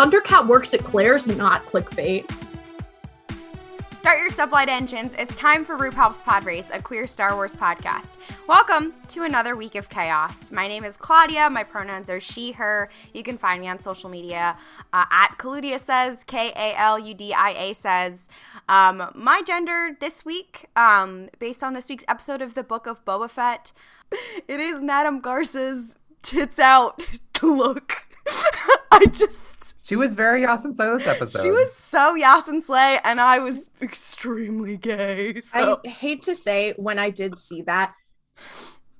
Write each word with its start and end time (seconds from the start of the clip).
Thundercat 0.00 0.46
works 0.46 0.72
at 0.72 0.80
Claire's, 0.80 1.26
not 1.26 1.66
clickbait. 1.66 2.24
Start 3.92 4.18
your 4.18 4.30
sublight 4.30 4.68
engines. 4.68 5.14
It's 5.18 5.34
time 5.34 5.62
for 5.62 5.76
RuPaul's 5.76 6.16
Pod 6.20 6.46
Race, 6.46 6.70
a 6.72 6.80
queer 6.80 7.06
Star 7.06 7.34
Wars 7.34 7.54
podcast. 7.54 8.16
Welcome 8.46 8.94
to 9.08 9.24
another 9.24 9.56
week 9.56 9.74
of 9.74 9.90
chaos. 9.90 10.50
My 10.50 10.68
name 10.68 10.84
is 10.84 10.96
Claudia. 10.96 11.50
My 11.50 11.64
pronouns 11.64 12.08
are 12.08 12.18
she, 12.18 12.52
her. 12.52 12.88
You 13.12 13.22
can 13.22 13.36
find 13.36 13.60
me 13.60 13.68
on 13.68 13.78
social 13.78 14.08
media 14.08 14.56
uh, 14.94 15.04
at 15.10 15.34
Kaludia 15.36 15.78
says, 15.78 16.24
K 16.24 16.50
A 16.56 16.74
L 16.78 16.98
U 16.98 17.12
D 17.12 17.34
I 17.34 17.50
A 17.50 17.74
says. 17.74 18.30
Um, 18.70 19.10
my 19.14 19.42
gender 19.46 19.98
this 20.00 20.24
week, 20.24 20.70
um, 20.76 21.28
based 21.38 21.62
on 21.62 21.74
this 21.74 21.90
week's 21.90 22.04
episode 22.08 22.40
of 22.40 22.54
the 22.54 22.62
Book 22.62 22.86
of 22.86 23.04
Boba 23.04 23.28
Fett, 23.28 23.72
it 24.48 24.60
is 24.60 24.80
Madame 24.80 25.20
Garsa's 25.20 25.94
tits 26.22 26.58
out 26.58 27.04
look. 27.42 27.96
I 28.90 29.06
just 29.06 29.49
she 29.90 29.96
was 29.96 30.12
very 30.12 30.42
Yasin 30.42 30.72
Slay 30.76 30.88
this 30.98 31.08
episode. 31.08 31.42
She 31.42 31.50
was 31.50 31.74
so 31.74 32.16
Yasin 32.16 32.62
Slay, 32.62 33.00
and 33.02 33.20
I 33.20 33.40
was 33.40 33.68
extremely 33.82 34.76
gay. 34.76 35.40
So. 35.40 35.80
I 35.84 35.88
hate 35.88 36.22
to 36.22 36.36
say, 36.36 36.74
when 36.76 36.96
I 37.00 37.10
did 37.10 37.36
see 37.36 37.62
that 37.62 37.92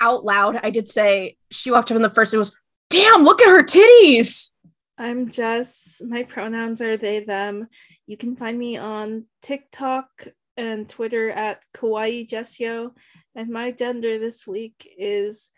out 0.00 0.24
loud, 0.24 0.58
I 0.64 0.70
did 0.70 0.88
say 0.88 1.36
she 1.48 1.70
walked 1.70 1.92
up 1.92 1.96
in 1.96 2.02
the 2.02 2.10
first. 2.10 2.34
It 2.34 2.38
was, 2.38 2.52
damn, 2.88 3.22
look 3.22 3.40
at 3.40 3.48
her 3.48 3.62
titties. 3.62 4.50
I'm 4.98 5.30
Jess. 5.30 6.02
My 6.04 6.24
pronouns 6.24 6.82
are 6.82 6.96
they, 6.96 7.20
them. 7.20 7.68
You 8.08 8.16
can 8.16 8.34
find 8.34 8.58
me 8.58 8.76
on 8.76 9.26
TikTok 9.42 10.08
and 10.56 10.88
Twitter 10.88 11.30
at 11.30 11.60
Kawaii 11.72 12.28
Jessio. 12.28 12.90
And 13.36 13.48
my 13.48 13.70
gender 13.70 14.18
this 14.18 14.44
week 14.44 14.92
is 14.98 15.52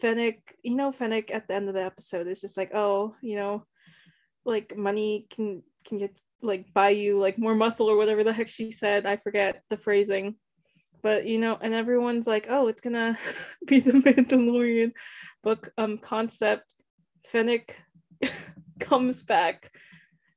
Fennec. 0.00 0.38
You 0.62 0.76
know, 0.76 0.92
Fennec 0.92 1.32
at 1.34 1.48
the 1.48 1.54
end 1.54 1.68
of 1.68 1.74
the 1.74 1.82
episode 1.82 2.28
is 2.28 2.40
just 2.40 2.56
like, 2.56 2.70
oh, 2.72 3.16
you 3.20 3.34
know, 3.34 3.66
like 4.44 4.76
money 4.76 5.26
can 5.30 5.62
can 5.84 5.98
get 5.98 6.20
like 6.42 6.72
buy 6.74 6.90
you 6.90 7.18
like 7.18 7.38
more 7.38 7.54
muscle 7.54 7.88
or 7.88 7.96
whatever 7.96 8.24
the 8.24 8.32
heck 8.32 8.48
she 8.48 8.70
said. 8.70 9.06
I 9.06 9.16
forget 9.16 9.62
the 9.68 9.76
phrasing. 9.76 10.36
But 11.02 11.26
you 11.26 11.38
know, 11.38 11.58
and 11.60 11.74
everyone's 11.74 12.26
like, 12.26 12.46
oh, 12.48 12.68
it's 12.68 12.80
gonna 12.80 13.18
be 13.66 13.80
the 13.80 13.92
Mandalorian 13.92 14.92
book 15.42 15.72
um 15.78 15.98
concept. 15.98 16.72
Fennec 17.26 17.80
comes 18.80 19.22
back 19.22 19.70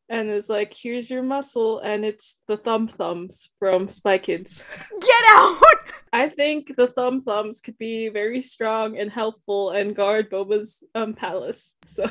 and 0.07 0.29
is 0.29 0.49
like, 0.49 0.73
here's 0.73 1.09
your 1.09 1.23
muscle, 1.23 1.79
and 1.79 2.05
it's 2.05 2.37
the 2.47 2.57
thumb 2.57 2.87
thumbs 2.87 3.49
from 3.57 3.89
Spy 3.89 4.19
Kids. 4.19 4.65
Get 5.01 5.23
out! 5.29 5.61
I 6.13 6.29
think 6.29 6.75
the 6.75 6.87
thumb 6.87 7.21
thumbs 7.21 7.59
could 7.59 7.77
be 7.77 8.09
very 8.09 8.41
strong 8.41 8.97
and 8.97 9.11
helpful 9.11 9.71
and 9.71 9.95
guard 9.95 10.29
Boba's 10.29 10.83
um 10.93 11.13
palace. 11.13 11.75
So 11.85 12.05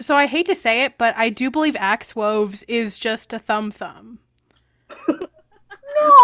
so 0.00 0.16
I 0.16 0.26
hate 0.26 0.46
to 0.46 0.54
say 0.54 0.84
it, 0.84 0.98
but 0.98 1.16
I 1.16 1.28
do 1.28 1.50
believe 1.50 1.76
Axe 1.76 2.16
Woves 2.16 2.62
is 2.64 2.98
just 2.98 3.32
a 3.32 3.38
thumb 3.38 3.70
thumb. 3.70 4.18
no, 5.08 5.14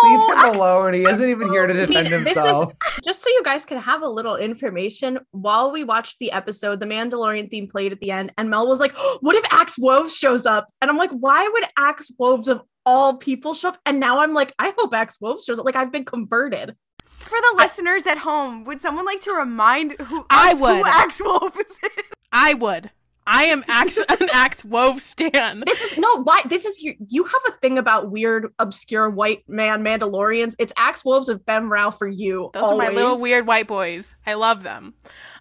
leave 0.04 0.20
him 0.20 0.36
Axe- 0.36 0.58
alone. 0.58 0.94
He 0.94 1.02
isn't 1.02 1.28
even 1.28 1.50
here 1.50 1.66
to 1.66 1.72
defend 1.72 2.08
himself. 2.08 2.72
Is, 2.72 3.00
just 3.04 3.22
so 3.22 3.30
you 3.30 3.42
guys 3.44 3.64
can 3.64 3.78
have 3.78 4.02
a 4.02 4.08
little 4.08 4.36
information, 4.36 5.18
while 5.32 5.70
we 5.70 5.84
watched 5.84 6.18
the 6.18 6.32
episode, 6.32 6.80
the 6.80 6.86
Mandalorian 6.86 7.50
theme 7.50 7.68
played 7.68 7.92
at 7.92 8.00
the 8.00 8.10
end, 8.10 8.32
and 8.38 8.50
Mel 8.50 8.66
was 8.66 8.80
like, 8.80 8.94
oh, 8.96 9.18
"What 9.22 9.36
if 9.36 9.44
Axe 9.50 9.76
Woves 9.78 10.16
shows 10.16 10.46
up?" 10.46 10.68
And 10.80 10.90
I'm 10.90 10.96
like, 10.96 11.10
"Why 11.10 11.48
would 11.48 11.64
Axe 11.76 12.10
Woves 12.18 12.48
of 12.48 12.62
all 12.84 13.16
people 13.16 13.54
show 13.54 13.70
up?" 13.70 13.78
And 13.86 14.00
now 14.00 14.20
I'm 14.20 14.34
like, 14.34 14.52
"I 14.58 14.72
hope 14.76 14.94
Axe 14.94 15.18
Woves 15.20 15.44
shows 15.44 15.58
up." 15.58 15.64
Like 15.64 15.76
I've 15.76 15.92
been 15.92 16.04
converted. 16.04 16.74
For 17.18 17.38
the 17.40 17.54
listeners 17.56 18.06
at 18.06 18.18
home, 18.18 18.64
would 18.64 18.80
someone 18.80 19.04
like 19.04 19.20
to 19.22 19.32
remind 19.32 19.92
who 19.92 20.24
I 20.30 20.54
would 20.54 20.76
who 20.76 20.84
Axe 20.86 21.20
Woves 21.20 21.80
is? 21.82 22.04
I 22.32 22.54
would. 22.54 22.90
I 23.26 23.44
am 23.44 23.64
ax- 23.68 23.98
an 24.08 24.28
axe 24.32 24.64
wove 24.64 25.02
stan. 25.02 25.62
This 25.66 25.80
is 25.80 25.98
no 25.98 26.22
why 26.22 26.42
this 26.48 26.64
is 26.64 26.80
you 26.80 26.94
you 27.08 27.24
have 27.24 27.42
a 27.48 27.52
thing 27.60 27.78
about 27.78 28.10
weird 28.10 28.52
obscure 28.58 29.10
white 29.10 29.42
man 29.48 29.82
Mandalorians. 29.82 30.54
It's 30.58 30.72
Axe 30.76 31.04
Woves 31.04 31.28
and 31.28 31.44
Fenn 31.44 31.68
Rau 31.68 31.90
for 31.90 32.06
you. 32.06 32.50
Those 32.54 32.64
always. 32.64 32.88
are 32.88 32.92
my 32.92 32.96
little 32.96 33.18
weird 33.18 33.46
white 33.46 33.66
boys. 33.66 34.14
I 34.26 34.34
love 34.34 34.62
them. 34.62 34.94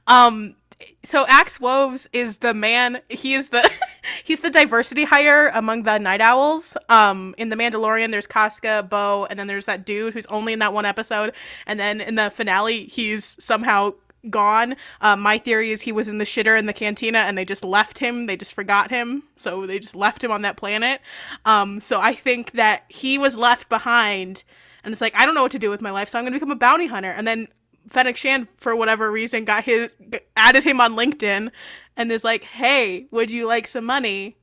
Um 0.07 0.56
so 1.03 1.25
Axe 1.28 1.59
Woves 1.59 2.09
is 2.12 2.38
the 2.38 2.53
man 2.53 3.01
he 3.09 3.34
is 3.34 3.50
the 3.50 3.69
he's 4.24 4.41
the 4.41 4.50
diversity 4.50 5.06
hire 5.06 5.50
among 5.50 5.84
the 5.84 5.97
Nite 6.00 6.22
Owls. 6.22 6.75
Um 6.90 7.35
in 7.38 7.50
the 7.50 7.56
Mandalorian 7.56 8.12
there's 8.12 8.28
Koska, 8.28 8.88
Bo, 8.90 9.25
and 9.29 9.40
then 9.40 9.47
there's 9.47 9.66
that 9.66 9.85
dude 9.85 10.13
who's 10.13 10.25
only 10.28 10.53
in 10.53 10.59
that 10.59 10.74
one 10.74 10.85
episode. 10.85 11.34
And 11.68 11.79
then 11.79 12.01
in 12.01 12.16
the 12.16 12.31
finale 12.31 12.85
he's 12.85 13.41
somehow 13.44 13.94
gone. 14.30 14.75
Uh, 15.02 15.16
my 15.16 15.38
theory 15.38 15.72
is 15.72 15.81
he 15.81 15.91
was 15.91 16.08
in 16.08 16.18
the 16.18 16.25
shitter 16.25 16.58
in 16.58 16.66
the 16.66 16.74
cantina 16.74 17.19
and 17.19 17.38
they 17.38 17.46
just 17.46 17.63
left 17.63 17.97
him. 17.97 18.25
They 18.25 18.38
just 18.38 18.53
forgot 18.53 18.90
him. 18.90 19.24
So 19.38 19.66
they 19.66 19.80
just 19.80 19.96
left 19.96 20.24
him 20.24 20.31
on 20.31 20.41
that 20.44 20.58
planet. 20.58 21.02
Um, 21.46 21.80
so 21.80 22.00
I 22.00 22.13
think 22.13 22.52
that 22.52 22.86
he 22.90 23.18
was 23.18 23.38
left 23.38 23.69
behind 23.69 24.44
and 24.86 24.94
it's 24.94 25.02
like, 25.02 25.16
I 25.16 25.25
don't 25.25 25.34
know 25.34 25.41
what 25.41 25.52
to 25.52 25.59
do 25.59 25.72
with 25.72 25.81
my 25.81 25.90
life. 25.90 26.09
So 26.09 26.19
I'm 26.19 26.24
going 26.24 26.34
to 26.34 26.40
become 26.40 26.52
a 26.52 26.56
bounty 26.56 26.86
hunter. 26.86 27.09
And 27.09 27.28
then 27.28 27.47
Fennec 27.90 28.16
Shand, 28.16 28.47
for 28.58 28.75
whatever 28.75 29.12
reason, 29.12 29.44
got 29.44 29.63
his, 29.63 29.90
added 30.38 30.63
him 30.63 30.80
on 30.80 30.94
LinkedIn 30.94 31.50
and 31.97 32.12
is 32.12 32.24
like, 32.24 32.44
hey, 32.44 33.07
would 33.09 33.31
you 33.31 33.47
like 33.47 33.68
some 33.68 33.84
money? 33.84 34.38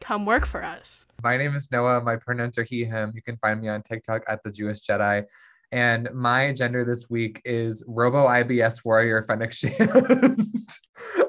Come 0.00 0.24
work 0.24 0.46
for 0.46 0.62
us. 0.62 1.04
My 1.24 1.36
name 1.36 1.56
is 1.56 1.72
Noah. 1.72 2.00
My 2.00 2.14
pronouns 2.14 2.58
are 2.58 2.62
he, 2.62 2.84
him. 2.84 3.12
You 3.16 3.22
can 3.22 3.36
find 3.38 3.60
me 3.60 3.68
on 3.68 3.82
TikTok 3.82 4.22
at 4.28 4.40
the 4.44 4.52
Jewish 4.52 4.86
Jedi. 4.86 5.24
And 5.70 6.08
my 6.14 6.52
gender 6.52 6.84
this 6.84 7.10
week 7.10 7.42
is 7.44 7.84
Robo 7.86 8.26
IBS 8.26 8.84
Warrior 8.84 9.24
Fennec 9.28 9.52
Shand. 9.54 10.50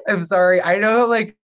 I'm 0.08 0.22
sorry. 0.22 0.62
I 0.62 0.76
know 0.76 0.98
that 0.98 1.08
like 1.08 1.36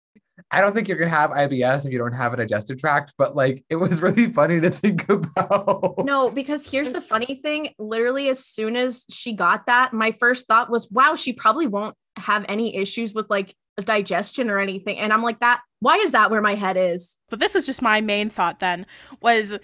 I 0.50 0.60
don't 0.60 0.74
think 0.74 0.86
you're 0.88 0.98
gonna 0.98 1.10
have 1.10 1.30
IBS 1.30 1.86
if 1.86 1.92
you 1.92 1.98
don't 1.98 2.12
have 2.12 2.32
a 2.32 2.36
digestive 2.36 2.78
tract, 2.78 3.14
but 3.18 3.34
like 3.34 3.64
it 3.68 3.76
was 3.76 4.02
really 4.02 4.32
funny 4.32 4.60
to 4.60 4.70
think 4.70 5.08
about. 5.08 6.04
No, 6.04 6.30
because 6.32 6.70
here's 6.70 6.92
the 6.92 7.00
funny 7.00 7.40
thing. 7.42 7.70
Literally, 7.78 8.28
as 8.28 8.44
soon 8.44 8.76
as 8.76 9.04
she 9.10 9.32
got 9.32 9.66
that, 9.66 9.92
my 9.92 10.12
first 10.12 10.46
thought 10.46 10.70
was, 10.70 10.90
wow, 10.90 11.14
she 11.14 11.32
probably 11.32 11.66
won't 11.66 11.96
have 12.16 12.44
any 12.48 12.76
issues 12.76 13.12
with 13.12 13.28
like 13.28 13.54
digestion 13.78 14.50
or 14.50 14.58
anything. 14.58 14.98
And 14.98 15.12
I'm 15.12 15.22
like, 15.22 15.40
that 15.40 15.60
why 15.80 15.96
is 15.96 16.12
that 16.12 16.30
where 16.30 16.40
my 16.40 16.54
head 16.54 16.76
is? 16.76 17.18
But 17.28 17.40
this 17.40 17.54
is 17.54 17.66
just 17.66 17.82
my 17.82 18.00
main 18.00 18.30
thought 18.30 18.60
then 18.60 18.86
was 19.20 19.58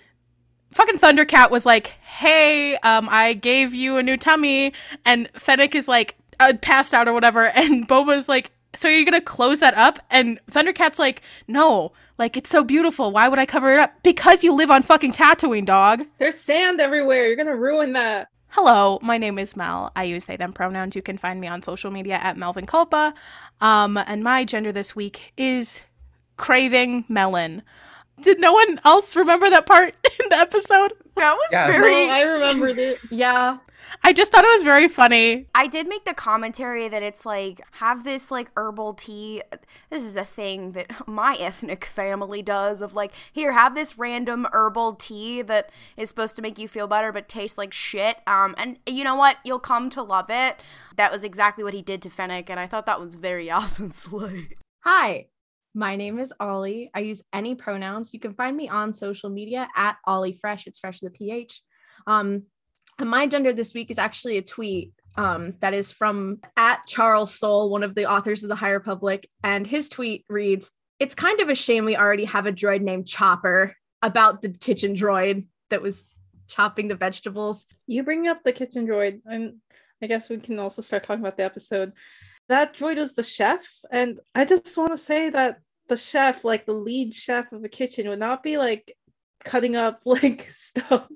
fucking 0.73 0.99
Thundercat 0.99 1.51
was 1.51 1.67
like, 1.67 1.89
"Hey, 2.03 2.77
um, 2.79 3.09
I 3.11 3.35
gave 3.35 3.75
you 3.75 3.97
a 3.97 4.03
new 4.03 4.17
tummy," 4.17 4.73
and 5.05 5.29
Fennec 5.35 5.75
is 5.75 5.89
like 5.89 6.17
uh, 6.41 6.55
passed 6.61 6.95
out 6.95 7.09
or 7.09 7.13
whatever, 7.13 7.47
and 7.55 7.87
Boba's 7.87 8.29
like, 8.29 8.51
"So 8.75 8.89
you're 8.89 8.99
you 8.99 9.05
gonna 9.05 9.21
close 9.21 9.61
that 9.61 9.75
up?" 9.75 9.99
And 10.11 10.41
Thundercat's 10.51 10.99
like, 10.99 11.23
"No." 11.49 11.93
Like 12.19 12.37
it's 12.37 12.51
so 12.51 12.63
beautiful. 12.63 13.11
Why 13.11 13.27
would 13.27 13.39
I 13.39 13.47
cover 13.47 13.73
it 13.73 13.81
up? 13.81 13.95
Because 14.05 14.45
you 14.45 14.53
live 14.53 14.71
on 14.71 14.83
fucking 14.83 15.13
Tatooine, 15.13 15.65
dog. 15.65 16.05
There's 16.19 16.39
sand 16.39 16.81
everywhere. 16.81 17.27
You're 17.27 17.37
gonna 17.37 17.57
ruin 17.57 17.95
that. 17.95 18.29
Hello, 18.49 18.99
my 19.01 19.17
name 19.17 19.39
is 19.39 19.57
Mel. 19.57 19.91
I 19.97 20.05
use 20.05 20.27
they 20.27 20.37
them 20.37 20.53
pronouns. 20.53 20.95
You 20.95 21.01
can 21.01 21.17
find 21.17 21.41
me 21.41 21.49
on 21.49 21.63
social 21.63 21.91
media 21.91 22.17
at 22.17 22.37
Melvin 22.37 22.67
Culpa. 22.67 23.15
Um, 23.63 23.97
and 23.97 24.23
my 24.23 24.45
gender 24.45 24.73
this 24.73 24.95
week 24.95 25.33
is 25.39 25.81
craving 26.37 27.07
melon. 27.09 27.63
Did 28.21 28.41
no 28.41 28.53
one 28.53 28.81
else 28.85 29.17
remember 29.17 29.51
that 29.51 29.67
part 29.67 29.97
in 30.21 30.29
the 30.29 30.37
episode? 30.37 30.93
That 31.17 31.35
was 31.35 31.49
yes. 31.51 31.71
very. 31.71 32.11
I 32.11 32.23
remembered 32.23 32.79
it. 32.79 32.99
yeah. 33.11 33.59
I 34.03 34.13
just 34.13 34.33
thought 34.33 34.45
it 34.45 34.51
was 34.51 34.63
very 34.63 34.89
funny. 34.89 35.49
I 35.55 35.67
did 35.67 35.89
make 35.89 36.05
the 36.05 36.15
commentary 36.15 36.89
that 36.89 37.03
it's 37.03 37.27
like 37.27 37.61
have 37.73 38.05
this 38.05 38.31
like 38.31 38.51
herbal 38.57 38.95
tea. 38.95 39.43
This 39.91 40.03
is 40.03 40.17
a 40.17 40.25
thing 40.25 40.73
that 40.73 40.91
my 41.09 41.37
ethnic 41.39 41.85
family 41.85 42.43
does 42.43 42.81
of 42.81 42.95
like 42.95 43.13
here 43.33 43.53
have 43.53 43.75
this 43.75 43.99
random 43.99 44.47
herbal 44.53 44.95
tea 44.95 45.43
that 45.43 45.71
is 45.97 46.09
supposed 46.09 46.37
to 46.37 46.43
make 46.43 46.59
you 46.59 46.69
feel 46.69 46.87
better 46.87 47.13
but 47.13 47.29
tastes 47.29 47.59
like 47.59 47.73
shit. 47.73 48.19
Um 48.27 48.55
and 48.57 48.79
you 48.87 49.05
know 49.05 49.17
what? 49.17 49.37
You'll 49.45 49.59
come 49.59 49.91
to 49.91 50.03
love 50.03 50.27
it. 50.31 50.61
That 50.97 51.13
was 51.13 51.25
exactly 51.25 51.65
what 51.65 51.75
he 51.75 51.83
did 51.83 52.03
to 52.03 52.11
Fennec 52.11 52.49
and 52.51 52.59
I 52.59 52.67
thought 52.67 52.87
that 52.87 53.01
was 53.01 53.17
very 53.17 53.51
awesome 53.51 53.93
slay. 53.93 54.49
Hi, 54.85 55.27
my 55.75 55.97
name 55.97 56.19
is 56.19 56.33
Ollie. 56.39 56.91
I 56.95 57.01
use 57.01 57.23
any 57.33 57.55
pronouns. 57.55 58.13
You 58.13 58.21
can 58.21 58.35
find 58.35 58.57
me 58.57 58.69
on 58.69 58.93
social 58.93 59.31
media 59.31 59.69
at 59.75 59.97
Ollie 60.05 60.39
Fresh. 60.39 60.67
It's 60.67 60.79
fresh 60.79 61.01
with 61.01 61.15
a 61.15 61.17
PH. 61.17 61.63
Um, 62.07 62.45
and 62.99 63.09
my 63.09 63.27
gender 63.27 63.53
this 63.53 63.73
week 63.73 63.91
is 63.91 63.99
actually 63.99 64.37
a 64.37 64.43
tweet 64.43 64.93
um, 65.17 65.55
that 65.61 65.75
is 65.75 65.91
from 65.91 66.41
at 66.57 66.87
Charles 66.87 67.35
Soule, 67.35 67.71
one 67.71 67.83
of 67.83 67.95
the 67.95 68.11
authors 68.11 68.43
of 68.43 68.49
the 68.49 68.55
High 68.55 68.71
Republic, 68.71 69.29
And 69.43 69.67
his 69.67 69.89
tweet 69.89 70.25
reads, 70.29 70.71
It's 70.99 71.15
kind 71.15 71.41
of 71.41 71.49
a 71.49 71.55
shame 71.55 71.85
we 71.85 71.97
already 71.97 72.27
have 72.27 72.47
a 72.47 72.53
droid 72.53 72.83
named 72.83 73.07
Chopper 73.07 73.75
about 74.03 74.43
the 74.43 74.51
kitchen 74.51 74.95
droid 74.95 75.47
that 75.71 75.83
was 75.83 76.05
chopping 76.49 76.89
the 76.89 76.97
vegetables. 76.97 77.67
You 77.87 78.03
bring 78.03 78.29
up 78.29 78.43
the 78.45 78.53
kitchen 78.53 78.87
droid, 78.87 79.21
and 79.25 79.57
I 80.03 80.07
guess 80.07 80.29
we 80.29 80.39
can 80.39 80.59
also 80.59 80.83
start 80.83 81.05
talking 81.05 81.23
about 81.23 81.37
the 81.37 81.45
episode 81.45 81.93
that 82.49 82.77
droid 82.77 82.97
was 82.97 83.15
the 83.15 83.23
chef. 83.23 83.67
And 83.91 84.21
I 84.35 84.45
just 84.45 84.77
want 84.77 84.91
to 84.91 84.97
say 84.97 85.31
that 85.31 85.61
the 85.89 85.97
chef, 85.97 86.45
like 86.45 86.67
the 86.67 86.73
lead 86.75 87.15
chef 87.15 87.53
of 87.53 87.65
a 87.65 87.69
kitchen, 87.69 88.09
would 88.09 88.19
not 88.19 88.43
be 88.43 88.57
like 88.59 88.97
cutting 89.45 89.77
up 89.77 90.01
like 90.05 90.43
stuff 90.43 91.07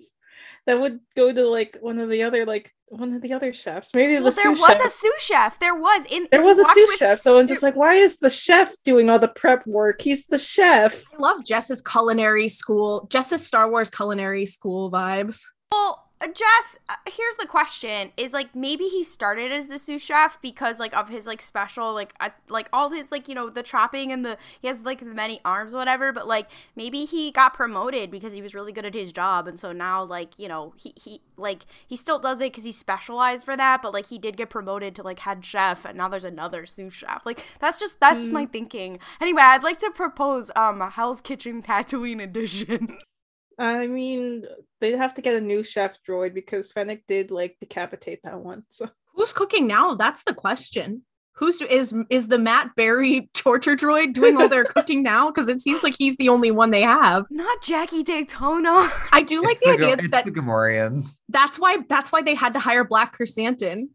that 0.67 0.81
would 0.81 0.99
go 1.14 1.32
to 1.32 1.49
like 1.49 1.76
one 1.81 1.99
of 1.99 2.11
the 2.11 2.25
other 2.25 2.44
like 2.44 2.73
one 2.88 3.12
of 3.12 3.20
the 3.23 3.32
other 3.32 3.52
chefs. 3.52 3.90
Maybe 3.94 4.14
Well, 4.14 4.31
the 4.31 4.37
there 4.43 4.55
sous 4.55 4.61
was 4.61 4.76
chef. 4.78 4.87
a 4.87 4.88
sous 4.88 5.20
chef. 5.23 5.58
There 5.58 5.75
was 5.75 6.06
in. 6.06 6.26
there 6.31 6.44
was 6.44 6.58
a 6.58 6.64
sous 6.64 6.75
with- 6.88 6.96
chef. 6.99 7.19
So 7.20 7.38
I'm 7.38 7.46
just 7.46 7.62
like, 7.62 7.75
why 7.76 7.94
is 7.94 8.19
the 8.19 8.31
chef 8.31 8.75
doing 8.84 9.11
all 9.11 9.19
the 9.19 9.29
prep 9.29 9.67
work? 9.67 10.00
He's 10.00 10.26
the 10.26 10.38
chef. 10.38 11.02
I 11.14 11.19
love 11.20 11.44
Jess's 11.44 11.82
culinary 11.82 12.49
school, 12.49 13.06
Jess's 13.11 13.44
Star 13.46 13.69
Wars 13.70 13.90
culinary 13.90 14.46
school 14.46 14.90
vibes. 14.90 15.43
Well, 15.72 16.06
Jess, 16.23 16.79
uh, 16.89 16.95
here's 17.07 17.37
the 17.37 17.47
question: 17.47 18.11
Is 18.17 18.33
like 18.33 18.55
maybe 18.55 18.85
he 18.85 19.05
started 19.05 19.53
as 19.53 19.69
the 19.69 19.79
sous 19.79 20.03
chef 20.03 20.41
because 20.41 20.81
like 20.81 20.97
of 20.97 21.11
his 21.11 21.27
like 21.27 21.43
special 21.43 21.93
like 21.93 22.15
uh, 22.21 22.31
like 22.49 22.71
all 22.73 22.91
his 22.91 23.11
like 23.11 23.29
you 23.29 23.35
know 23.35 23.51
the 23.51 23.63
chopping 23.63 24.11
and 24.11 24.25
the 24.25 24.39
he 24.61 24.67
has 24.67 24.83
like 24.83 25.01
the 25.01 25.07
many 25.07 25.41
arms 25.45 25.75
whatever. 25.75 26.13
But 26.13 26.27
like 26.27 26.51
maybe 26.75 27.05
he 27.05 27.31
got 27.31 27.53
promoted 27.53 28.11
because 28.11 28.33
he 28.33 28.41
was 28.41 28.55
really 28.55 28.73
good 28.73 28.87
at 28.87 28.95
his 28.95 29.13
job, 29.13 29.47
and 29.47 29.61
so 29.61 29.73
now 29.73 30.03
like 30.05 30.31
you 30.39 30.49
know 30.49 30.73
he 30.77 30.95
he 30.97 31.21
like 31.37 31.67
he 31.87 31.97
still 31.97 32.19
does 32.19 32.41
it 32.41 32.51
because 32.51 32.65
he 32.65 32.73
specialized 32.73 33.45
for 33.45 33.57
that. 33.57 33.83
But 33.83 33.93
like 33.93 34.07
he 34.07 34.19
did 34.19 34.39
get 34.39 34.49
promoted 34.49 34.95
to 34.97 35.03
like 35.03 35.19
head 35.19 35.45
chef, 35.45 35.85
and 35.85 35.99
now 35.99 36.09
there's 36.09 36.25
another 36.25 36.65
sous 36.65 36.95
chef. 36.95 37.27
Like 37.27 37.45
that's 37.61 37.79
just 37.79 38.01
that's 38.01 38.23
just 38.23 38.33
my 38.33 38.47
thinking. 38.47 39.01
Anyway, 39.21 39.43
I'd 39.43 39.63
like 39.63 39.79
to 39.81 39.91
propose 39.91 40.51
um 40.57 40.81
Hell's 40.81 41.21
Kitchen 41.21 41.63
Tatooine 41.63 42.23
edition. 42.23 42.97
I 43.58 43.87
mean, 43.87 44.44
they'd 44.81 44.97
have 44.97 45.14
to 45.14 45.23
get 45.23 45.35
a 45.37 45.41
new 45.41 45.62
chef 45.62 45.99
droid 46.06 46.35
because 46.35 46.73
Fennec 46.73 47.06
did 47.06 47.31
like 47.31 47.56
decapitate 47.61 48.20
that 48.25 48.38
one. 48.41 48.64
So 48.69 48.88
Who's 49.14 49.32
cooking 49.32 49.67
now? 49.67 49.94
That's 49.94 50.25
the 50.25 50.35
question. 50.35 51.03
Who's 51.32 51.61
is 51.62 51.94
is 52.11 52.29
the 52.29 52.38
Matt 52.38 52.75
Berry 52.76 53.29
torture 53.35 53.76
droid 53.76 54.14
doing 54.14 54.37
all 54.38 54.49
their 54.49 54.64
cooking 54.64 55.03
now? 55.03 55.26
Because 55.29 55.49
it 55.49 55.61
seems 55.61 55.82
like 55.82 55.94
he's 55.99 56.17
the 56.17 56.29
only 56.31 56.50
one 56.50 56.70
they 56.70 56.81
have. 56.82 57.26
Not 57.31 57.62
Jackie 57.62 58.03
Daytona. 58.03 58.88
I 59.12 59.23
do 59.23 59.43
like 59.43 59.53
It's 59.53 59.61
the 59.61 59.67
Go- 59.67 59.73
idea 59.93 60.05
it's 60.05 60.11
that 60.12 60.25
the 60.25 60.31
Gamorreans. 60.31 61.19
that's 61.29 61.58
why 61.58 61.79
that's 61.88 62.11
why 62.12 62.23
they 62.23 62.35
had 62.35 62.55
to 62.55 62.58
hire 62.61 62.85
Black 62.85 63.12
Chrysanthemum. 63.12 63.91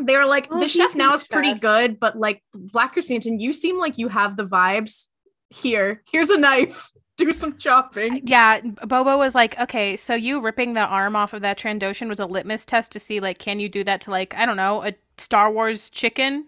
They 0.00 0.16
were 0.16 0.26
like, 0.26 0.46
Oh, 0.50 0.60
the 0.60 0.68
chef 0.68 0.94
now 0.94 1.12
is 1.14 1.26
pretty 1.26 1.54
good, 1.54 1.98
but 1.98 2.16
like 2.16 2.40
Black 2.54 2.92
Chrysanthemum, 2.92 3.40
you 3.40 3.52
seem 3.52 3.76
like 3.78 3.98
you 3.98 4.06
have 4.08 4.36
the 4.36 4.46
vibes. 4.46 5.06
Here, 5.52 6.02
here's 6.12 6.28
a 6.28 6.38
knife. 6.38 6.88
Do 7.20 7.32
some 7.32 7.56
chopping. 7.58 8.14
Uh, 8.14 8.20
yeah, 8.24 8.60
Bobo 8.60 9.18
was 9.18 9.34
like, 9.34 9.58
okay, 9.60 9.96
so 9.96 10.14
you 10.14 10.40
ripping 10.40 10.74
the 10.74 10.80
arm 10.80 11.14
off 11.16 11.32
of 11.32 11.42
that 11.42 11.58
Trandoshan 11.58 12.08
was 12.08 12.18
a 12.18 12.26
litmus 12.26 12.64
test 12.64 12.92
to 12.92 13.00
see, 13.00 13.20
like, 13.20 13.38
can 13.38 13.60
you 13.60 13.68
do 13.68 13.84
that 13.84 14.00
to, 14.02 14.10
like, 14.10 14.34
I 14.34 14.46
don't 14.46 14.56
know, 14.56 14.82
a 14.84 14.94
Star 15.18 15.50
Wars 15.52 15.90
chicken? 15.90 16.46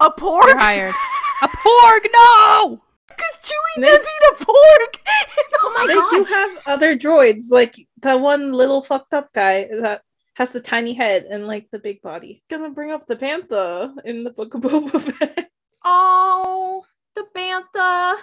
A 0.00 0.10
pork? 0.10 0.46
You're 0.46 0.58
hired. 0.58 0.94
a 1.42 1.48
pork? 1.48 2.06
No! 2.12 2.80
Because 3.08 3.34
Chewie 3.42 3.82
They- 3.82 3.88
does 3.88 4.00
eat 4.06 4.40
a 4.40 4.44
pork! 4.44 4.98
Oh 5.60 5.74
my 5.76 5.86
they 5.88 5.94
god. 5.94 6.10
do 6.10 6.22
have 6.34 6.62
other 6.66 6.96
droids, 6.96 7.50
like 7.50 7.74
that 8.02 8.20
one 8.20 8.52
little 8.52 8.80
fucked 8.80 9.12
up 9.12 9.32
guy 9.32 9.64
that 9.80 10.02
has 10.34 10.50
the 10.50 10.60
tiny 10.60 10.92
head 10.92 11.24
and 11.24 11.48
like 11.48 11.68
the 11.72 11.80
big 11.80 12.00
body. 12.00 12.42
Gonna 12.48 12.70
bring 12.70 12.92
up 12.92 13.06
the 13.06 13.16
Bantha 13.16 13.92
in 14.04 14.22
the 14.22 14.30
Book 14.30 14.54
of 14.54 14.60
Boba 14.62 15.00
Fett. 15.00 15.50
Oh, 15.84 16.84
the 17.16 17.24
bantha. 17.34 18.16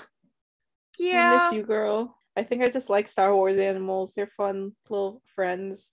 Yeah. 0.98 1.32
I 1.32 1.44
miss 1.46 1.54
you, 1.54 1.64
girl. 1.64 2.18
I 2.36 2.44
think 2.44 2.62
I 2.62 2.70
just 2.70 2.90
like 2.90 3.08
Star 3.08 3.36
Wars 3.36 3.58
animals. 3.58 4.14
They're 4.14 4.28
fun 4.28 4.74
little 4.90 5.22
friends. 5.26 5.92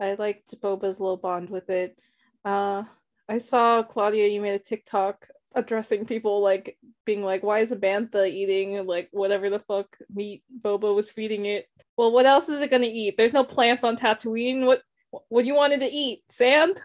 I 0.00 0.14
liked 0.14 0.60
Boba's 0.60 1.00
little 1.00 1.16
bond 1.16 1.50
with 1.50 1.70
it. 1.70 1.98
Uh, 2.44 2.84
I 3.28 3.38
saw 3.38 3.82
Claudia. 3.82 4.26
You 4.28 4.40
made 4.40 4.54
a 4.54 4.58
TikTok 4.58 5.28
addressing 5.54 6.04
people 6.04 6.40
like 6.42 6.76
being 7.04 7.22
like, 7.22 7.42
"Why 7.42 7.60
is 7.60 7.72
a 7.72 7.76
bantha 7.76 8.28
eating 8.28 8.86
like 8.86 9.08
whatever 9.12 9.50
the 9.50 9.60
fuck 9.60 9.96
meat 10.12 10.42
Boba 10.62 10.94
was 10.94 11.12
feeding 11.12 11.46
it?" 11.46 11.66
Well, 11.96 12.12
what 12.12 12.26
else 12.26 12.48
is 12.48 12.60
it 12.60 12.70
gonna 12.70 12.86
eat? 12.90 13.16
There's 13.16 13.32
no 13.32 13.44
plants 13.44 13.84
on 13.84 13.96
Tatooine. 13.96 14.66
What 14.66 14.82
what 15.28 15.44
you 15.44 15.54
wanted 15.54 15.80
to 15.80 15.86
eat? 15.86 16.22
Sand? 16.28 16.80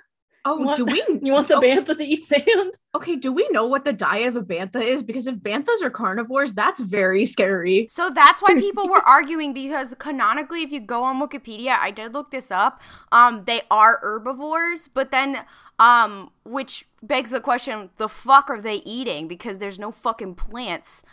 Oh, 0.49 0.55
want- 0.55 0.77
do 0.77 0.85
we? 0.85 1.03
You 1.21 1.33
want 1.33 1.47
the 1.47 1.57
oh, 1.57 1.61
bantha 1.61 1.95
to 1.97 2.03
eat 2.03 2.23
sand? 2.23 2.73
Okay, 2.95 3.15
do 3.15 3.31
we 3.31 3.47
know 3.51 3.67
what 3.67 3.85
the 3.85 3.93
diet 3.93 4.29
of 4.29 4.35
a 4.35 4.41
bantha 4.41 4.81
is? 4.81 5.03
Because 5.03 5.27
if 5.27 5.35
banthas 5.35 5.83
are 5.83 5.91
carnivores, 5.91 6.55
that's 6.55 6.79
very 6.79 7.23
scary. 7.23 7.85
So 7.87 8.09
that's 8.09 8.41
why 8.41 8.53
people 8.59 8.89
were 8.89 9.05
arguing 9.07 9.53
because 9.53 9.93
canonically, 9.99 10.63
if 10.63 10.71
you 10.71 10.79
go 10.79 11.03
on 11.03 11.21
Wikipedia, 11.21 11.77
I 11.79 11.91
did 11.91 12.13
look 12.13 12.31
this 12.31 12.49
up. 12.49 12.81
Um, 13.11 13.43
they 13.45 13.61
are 13.69 13.99
herbivores, 14.01 14.87
but 14.87 15.11
then, 15.11 15.45
um, 15.77 16.31
which 16.45 16.87
begs 17.03 17.29
the 17.29 17.41
question: 17.41 17.91
the 17.97 18.09
fuck 18.09 18.49
are 18.49 18.61
they 18.61 18.77
eating? 18.77 19.27
Because 19.27 19.59
there's 19.59 19.77
no 19.77 19.91
fucking 19.91 20.33
plants. 20.33 21.03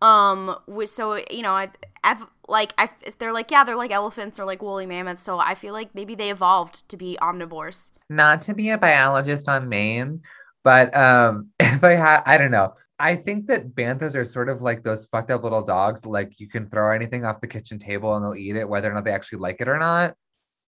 Um, 0.00 0.56
which 0.66 0.90
so 0.90 1.20
you 1.30 1.42
know, 1.42 1.52
I, 1.52 1.70
I've 2.04 2.26
like 2.48 2.72
I, 2.78 2.90
they're 3.18 3.32
like 3.32 3.50
yeah, 3.50 3.64
they're 3.64 3.76
like 3.76 3.90
elephants 3.90 4.38
or 4.38 4.44
like 4.44 4.62
woolly 4.62 4.86
mammoths. 4.86 5.22
So 5.22 5.38
I 5.38 5.54
feel 5.54 5.72
like 5.72 5.94
maybe 5.94 6.14
they 6.14 6.30
evolved 6.30 6.88
to 6.88 6.96
be 6.96 7.18
omnivores. 7.20 7.92
Not 8.08 8.42
to 8.42 8.54
be 8.54 8.70
a 8.70 8.78
biologist 8.78 9.48
on 9.48 9.68
Maine, 9.68 10.22
but 10.62 10.96
um, 10.96 11.50
if 11.60 11.84
I 11.84 11.92
had, 11.92 12.22
I 12.26 12.36
don't 12.38 12.50
know. 12.50 12.74
I 12.98 13.16
think 13.16 13.48
that 13.48 13.74
banthas 13.74 14.14
are 14.14 14.24
sort 14.24 14.48
of 14.48 14.62
like 14.62 14.84
those 14.84 15.06
fucked 15.06 15.30
up 15.30 15.42
little 15.42 15.64
dogs. 15.64 16.06
Like 16.06 16.38
you 16.38 16.48
can 16.48 16.66
throw 16.66 16.92
anything 16.92 17.24
off 17.24 17.40
the 17.40 17.48
kitchen 17.48 17.78
table 17.78 18.14
and 18.14 18.24
they'll 18.24 18.36
eat 18.36 18.56
it, 18.56 18.68
whether 18.68 18.90
or 18.90 18.94
not 18.94 19.04
they 19.04 19.10
actually 19.10 19.40
like 19.40 19.60
it 19.60 19.68
or 19.68 19.78
not. 19.78 20.14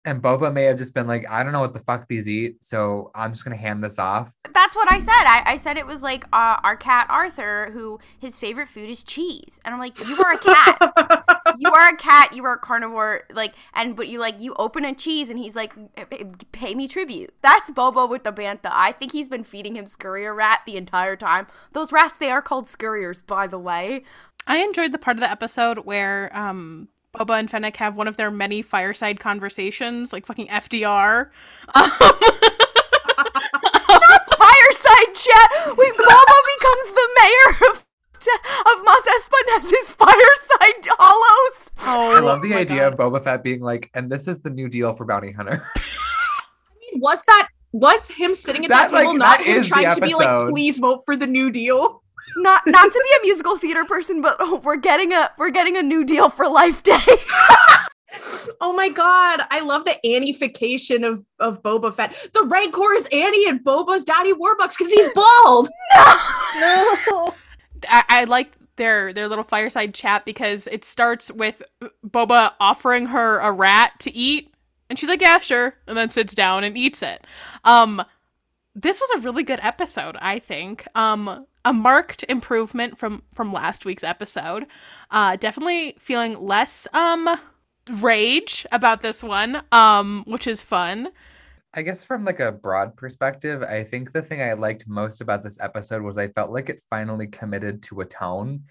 And 0.04 0.22
Boba 0.22 0.52
may 0.52 0.64
have 0.64 0.78
just 0.78 0.94
been 0.94 1.08
like, 1.08 1.28
I 1.28 1.42
don't 1.42 1.50
know 1.50 1.60
what 1.60 1.72
the 1.72 1.80
fuck 1.80 2.06
these 2.06 2.28
eat, 2.28 2.62
so 2.62 3.10
I'm 3.12 3.32
just 3.32 3.44
gonna 3.44 3.56
hand 3.56 3.82
this 3.82 3.98
off. 3.98 4.30
That's 4.54 4.76
what 4.76 4.90
I 4.90 5.00
said. 5.00 5.24
I, 5.24 5.42
I 5.46 5.56
said 5.56 5.76
it 5.76 5.86
was 5.86 6.04
like 6.04 6.24
uh, 6.32 6.58
our 6.62 6.76
cat 6.76 7.08
Arthur, 7.10 7.70
who 7.72 7.98
his 8.16 8.38
favorite 8.38 8.68
food 8.68 8.88
is 8.88 9.02
cheese, 9.02 9.58
and 9.64 9.74
I'm 9.74 9.80
like, 9.80 9.98
you 10.06 10.16
are 10.22 10.32
a 10.32 10.38
cat. 10.38 11.35
you 11.58 11.70
are 11.70 11.88
a 11.88 11.96
cat. 11.96 12.34
You 12.34 12.44
are 12.44 12.54
a 12.54 12.58
carnivore. 12.58 13.22
Like, 13.32 13.54
and 13.74 13.96
but 13.96 14.08
you 14.08 14.18
like 14.18 14.40
you 14.40 14.54
open 14.54 14.84
a 14.84 14.94
cheese, 14.94 15.30
and 15.30 15.38
he's 15.38 15.54
like, 15.54 15.72
pay 16.52 16.74
me 16.74 16.88
tribute. 16.88 17.34
That's 17.42 17.70
Bobo 17.70 18.06
with 18.06 18.24
the 18.24 18.32
bantha. 18.32 18.70
I 18.70 18.92
think 18.92 19.12
he's 19.12 19.28
been 19.28 19.44
feeding 19.44 19.76
him 19.76 19.86
scurrier 19.86 20.34
rat 20.34 20.62
the 20.66 20.76
entire 20.76 21.16
time. 21.16 21.46
Those 21.72 21.92
rats, 21.92 22.18
they 22.18 22.30
are 22.30 22.42
called 22.42 22.66
scurriers, 22.66 23.22
by 23.26 23.46
the 23.46 23.58
way. 23.58 24.04
I 24.46 24.58
enjoyed 24.58 24.92
the 24.92 24.98
part 24.98 25.16
of 25.16 25.20
the 25.20 25.30
episode 25.30 25.78
where 25.80 26.36
um 26.36 26.88
Boba 27.16 27.38
and 27.38 27.50
Fennec 27.50 27.76
have 27.76 27.96
one 27.96 28.08
of 28.08 28.16
their 28.16 28.30
many 28.30 28.62
fireside 28.62 29.20
conversations, 29.20 30.12
like 30.12 30.26
fucking 30.26 30.48
FDR. 30.48 31.30
Um, 31.74 31.90
Fireside 34.38 35.14
chat. 35.14 35.76
Wait, 35.76 35.96
Bobo 35.96 36.36
becomes 36.58 36.92
the 36.92 37.08
mayor 37.20 37.70
of. 37.70 37.85
Of 38.26 38.84
Mos 38.84 39.06
Espa 39.06 39.36
fireside 39.96 40.86
hollows. 40.98 41.70
oh, 41.80 42.16
I 42.16 42.20
love 42.20 42.42
the 42.42 42.54
idea 42.54 42.90
God. 42.90 42.92
of 42.92 42.98
Boba 42.98 43.22
Fett 43.22 43.42
being 43.42 43.60
like, 43.60 43.90
and 43.94 44.10
this 44.10 44.28
is 44.28 44.40
the 44.40 44.50
new 44.50 44.68
deal 44.68 44.94
for 44.94 45.04
bounty 45.04 45.32
hunter. 45.32 45.62
I 45.76 46.42
mean, 46.92 47.00
was 47.00 47.22
that 47.26 47.48
was 47.72 48.08
him 48.08 48.34
sitting 48.34 48.64
at 48.64 48.68
that, 48.68 48.90
That, 48.90 48.94
like, 48.94 49.04
table 49.06 49.18
not 49.18 49.38
that 49.38 49.46
him 49.46 49.62
trying 49.62 49.94
to 49.94 50.00
be 50.00 50.14
like, 50.14 50.48
please 50.48 50.78
vote 50.78 51.02
for 51.04 51.16
the 51.16 51.26
New 51.26 51.50
Deal? 51.50 52.02
not 52.36 52.62
not 52.66 52.92
to 52.92 53.02
be 53.02 53.16
a 53.18 53.26
musical 53.26 53.56
theater 53.56 53.84
person, 53.84 54.20
but 54.20 54.36
oh, 54.40 54.60
we're 54.62 54.76
getting 54.76 55.12
a 55.12 55.30
we're 55.38 55.50
getting 55.50 55.76
a 55.76 55.82
new 55.82 56.04
deal 56.04 56.28
for 56.28 56.48
Life 56.48 56.82
Day. 56.82 56.98
Oh 58.60 58.72
my 58.72 58.88
god, 58.88 59.42
I 59.50 59.60
love 59.60 59.84
the 59.84 59.98
Annification 60.04 61.04
of, 61.04 61.22
of 61.38 61.62
Boba 61.62 61.92
Fett. 61.92 62.14
The 62.32 62.44
Rancor 62.44 62.94
is 62.94 63.06
Annie 63.12 63.46
and 63.48 63.62
Boba's 63.62 64.04
daddy 64.04 64.32
Warbucks 64.32 64.78
because 64.78 64.92
he's 64.92 65.10
bald. 65.14 65.68
no. 66.60 66.96
No. 67.10 67.34
I, 67.88 68.04
I 68.08 68.24
like 68.24 68.52
their 68.76 69.12
their 69.12 69.28
little 69.28 69.44
fireside 69.44 69.94
chat 69.94 70.24
because 70.24 70.66
it 70.68 70.84
starts 70.84 71.30
with 71.30 71.62
Boba 72.06 72.52
offering 72.60 73.06
her 73.06 73.38
a 73.38 73.52
rat 73.52 73.92
to 74.00 74.14
eat, 74.14 74.52
and 74.88 74.98
she's 74.98 75.08
like, 75.08 75.20
"Yeah, 75.20 75.40
sure," 75.40 75.74
and 75.86 75.96
then 75.96 76.08
sits 76.08 76.34
down 76.34 76.64
and 76.64 76.76
eats 76.76 77.02
it. 77.02 77.26
Um, 77.64 78.02
this 78.74 79.00
was 79.00 79.10
a 79.16 79.20
really 79.20 79.42
good 79.42 79.60
episode, 79.62 80.16
I 80.20 80.38
think. 80.38 80.86
Um, 80.94 81.46
a 81.64 81.72
marked 81.72 82.24
improvement 82.28 82.98
from 82.98 83.22
from 83.34 83.52
last 83.52 83.84
week's 83.84 84.04
episode. 84.04 84.66
Uh, 85.10 85.36
definitely 85.36 85.96
feeling 85.98 86.40
less 86.40 86.86
um 86.92 87.28
rage 88.00 88.66
about 88.72 89.00
this 89.00 89.22
one, 89.22 89.62
um, 89.72 90.24
which 90.26 90.46
is 90.46 90.60
fun. 90.60 91.08
I 91.76 91.82
guess 91.82 92.02
from 92.02 92.24
like 92.24 92.40
a 92.40 92.50
broad 92.50 92.96
perspective, 92.96 93.62
I 93.62 93.84
think 93.84 94.12
the 94.12 94.22
thing 94.22 94.40
I 94.40 94.54
liked 94.54 94.88
most 94.88 95.20
about 95.20 95.44
this 95.44 95.60
episode 95.60 96.00
was 96.00 96.16
I 96.16 96.28
felt 96.28 96.50
like 96.50 96.70
it 96.70 96.82
finally 96.88 97.26
committed 97.26 97.82
to 97.84 98.00
a 98.00 98.06
tone. 98.06 98.62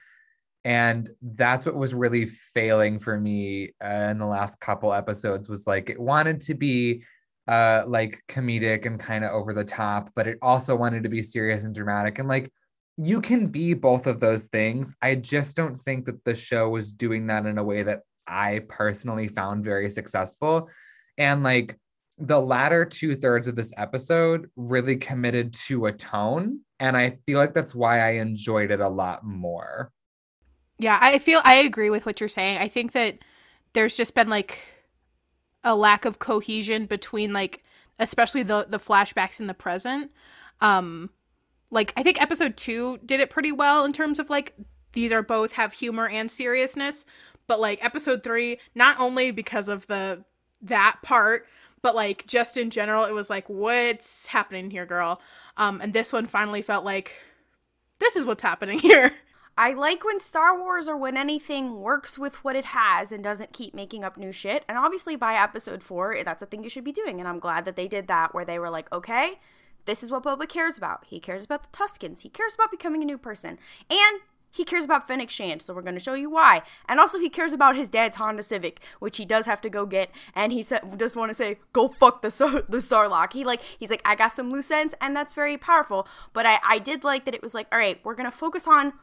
And 0.64 1.08
that's 1.22 1.68
what 1.68 1.76
was 1.76 1.94
really 1.94 2.26
failing 2.26 2.98
for 2.98 3.20
me 3.20 3.74
uh, 3.84 4.10
in 4.10 4.18
the 4.18 4.26
last 4.26 4.60
couple 4.60 4.92
episodes 4.92 5.48
was 5.48 5.68
like 5.68 5.92
it 5.92 6.00
wanted 6.00 6.42
to 6.42 6.56
be 6.56 7.04
uh 7.48 7.84
like 7.86 8.24
comedic 8.28 8.88
and 8.88 9.00
kind 9.00 9.24
of 9.24 9.32
over 9.32 9.54
the 9.54 9.64
top, 9.64 10.10
but 10.16 10.26
it 10.26 10.40
also 10.42 10.76
wanted 10.76 11.04
to 11.04 11.10
be 11.10 11.22
serious 11.22 11.64
and 11.64 11.76
dramatic. 11.76 12.18
And 12.18 12.28
like 12.28 12.52
you 12.98 13.22
can 13.22 13.48
be 13.48 13.76
both 13.76 14.08
of 14.08 14.20
those 14.20 14.46
things. 14.46 14.96
I 15.04 15.14
just 15.14 15.56
don't 15.56 15.76
think 15.76 16.06
that 16.06 16.24
the 16.24 16.34
show 16.34 16.70
was 16.70 16.92
doing 16.92 17.28
that 17.28 17.46
in 17.46 17.60
a 17.60 17.64
way 17.64 17.84
that 17.84 18.00
I 18.26 18.62
personally 18.68 19.28
found 19.28 19.64
very 19.64 19.92
successful. 19.92 20.70
And 21.20 21.44
like 21.44 21.78
the 22.18 22.40
latter 22.40 22.86
two 22.86 23.16
thirds 23.16 23.48
of 23.48 23.56
this 23.56 23.74
episode 23.78 24.50
really 24.56 24.96
committed 24.96 25.54
to 25.54 25.88
a 25.88 25.92
tone. 25.92 26.62
And 26.80 26.96
I 26.96 27.18
feel 27.26 27.40
like 27.40 27.54
that's 27.54 27.76
why 27.76 28.00
I 28.00 28.12
enjoyed 28.12 28.72
it 28.72 28.80
a 28.80 28.88
lot 28.88 29.26
more. 29.26 29.92
Yeah, 30.78 30.98
I 31.02 31.20
feel 31.20 31.42
I 31.44 31.56
agree 31.56 31.90
with 31.90 32.06
what 32.06 32.20
you're 32.20 32.30
saying. 32.30 32.58
I 32.58 32.68
think 32.68 32.94
that 32.94 33.20
there's 33.74 33.96
just 33.96 34.16
been 34.16 34.30
like 34.30 34.60
a 35.64 35.76
lack 35.76 36.06
of 36.06 36.20
cohesion 36.20 36.86
between 36.86 37.34
like 37.34 37.64
especially 38.00 38.44
the 38.44 38.66
the 38.70 38.80
flashbacks 38.80 39.40
in 39.40 39.48
the 39.48 39.54
present. 39.54 40.12
Um, 40.62 41.10
like 41.72 41.94
I 41.98 42.04
think 42.04 42.22
episode 42.22 42.58
two 42.58 43.00
did 43.06 43.20
it 43.20 43.30
pretty 43.30 43.52
well 43.52 43.86
in 43.86 43.94
terms 43.94 44.20
of 44.20 44.30
like 44.30 44.56
these 44.94 45.12
are 45.12 45.24
both 45.24 45.54
have 45.54 45.74
humor 45.74 46.08
and 46.08 46.30
seriousness, 46.30 47.06
but 47.48 47.60
like 47.60 47.84
episode 47.84 48.24
three, 48.24 48.60
not 48.74 49.00
only 49.00 49.32
because 49.32 49.68
of 49.68 49.88
the 49.88 50.24
that 50.62 50.98
part, 51.04 51.48
but 51.86 51.94
like 51.94 52.26
just 52.26 52.58
in 52.58 52.72
general, 52.72 53.04
it 53.04 53.12
was 53.12 53.30
like, 53.30 53.48
what's 53.48 54.26
happening 54.26 54.72
here, 54.72 54.88
girl? 54.88 55.22
Um, 55.56 55.82
and 55.82 55.94
this 55.94 56.12
one 56.12 56.26
finally 56.26 56.64
felt 56.64 56.84
like 56.84 57.14
this 58.00 58.16
is 58.16 58.26
what's 58.26 58.42
happening 58.42 58.80
here. 58.92 59.14
I 59.56 59.74
like 59.74 60.04
when 60.04 60.20
Star 60.20 60.58
Wars 60.58 60.88
or 60.88 60.98
when 60.98 61.16
anything 61.16 61.80
works 61.80 62.18
with 62.18 62.44
what 62.44 62.56
it 62.56 62.66
has 62.66 63.12
and 63.12 63.24
doesn't 63.24 63.54
keep 63.54 63.76
making 63.76 64.04
up 64.04 64.18
new 64.18 64.32
shit. 64.32 64.66
And 64.68 64.80
obviously, 64.80 65.16
by 65.16 65.36
episode 65.36 65.84
four, 65.84 66.18
that's 66.26 66.42
a 66.42 66.48
thing 66.48 66.64
you 66.64 66.72
should 66.72 66.84
be 66.84 66.92
doing. 66.92 67.20
And 67.20 67.30
I'm 67.30 67.38
glad 67.38 67.66
that 67.66 67.76
they 67.76 67.88
did 67.88 68.08
that, 68.08 68.34
where 68.34 68.46
they 68.46 68.58
were 68.58 68.72
like, 68.72 68.92
okay, 68.92 69.38
this 69.86 70.02
is 70.02 70.10
what 70.10 70.24
Boba 70.24 70.50
cares 70.50 70.80
about. 70.80 71.06
He 71.06 71.20
cares 71.20 71.46
about 71.46 71.72
the 71.72 71.78
Tuskens. 71.78 72.22
He 72.22 72.30
cares 72.30 72.56
about 72.56 72.72
becoming 72.72 73.04
a 73.04 73.06
new 73.06 73.20
person. 73.20 73.60
And 73.92 74.22
he 74.56 74.64
cares 74.64 74.86
about 74.86 75.06
Fennec 75.06 75.30
Shand, 75.30 75.62
so 75.62 75.74
we're 75.74 75.82
going 75.82 75.96
to 75.96 76.00
show 76.00 76.14
you 76.14 76.30
why. 76.30 76.62
And 76.88 76.98
also, 76.98 77.20
he 77.20 77.30
cares 77.30 77.52
about 77.52 77.76
his 77.76 77.90
dad's 77.90 78.16
Honda 78.16 78.42
Civic, 78.42 78.80
which 79.00 79.18
he 79.18 79.26
does 79.26 79.46
have 79.48 79.60
to 79.62 79.70
go 79.70 79.86
get. 79.86 80.10
And 80.34 80.54
he 80.54 80.64
sa- 80.64 80.80
just 80.98 81.18
want 81.18 81.30
to 81.30 81.34
say, 81.34 81.60
"Go 81.74 81.90
fuck 81.90 82.22
the 82.22 82.32
Sar- 82.32 82.64
the 82.70 82.78
Sarlacc." 82.78 83.34
He 83.34 83.44
like 83.44 83.62
he's 83.64 83.90
like, 83.90 84.02
"I 84.06 84.16
got 84.16 84.32
some 84.32 84.52
loose 84.52 84.72
ends," 84.72 84.96
and 85.02 85.14
that's 85.14 85.34
very 85.34 85.58
powerful. 85.58 86.08
But 86.32 86.46
I 86.46 86.60
I 86.66 86.80
did 86.80 87.04
like 87.04 87.26
that 87.26 87.36
it 87.36 87.42
was 87.42 87.54
like, 87.54 87.68
all 87.72 87.78
right, 87.80 88.00
we're 88.06 88.16
gonna 88.16 88.32
focus 88.32 88.66
on 88.66 88.94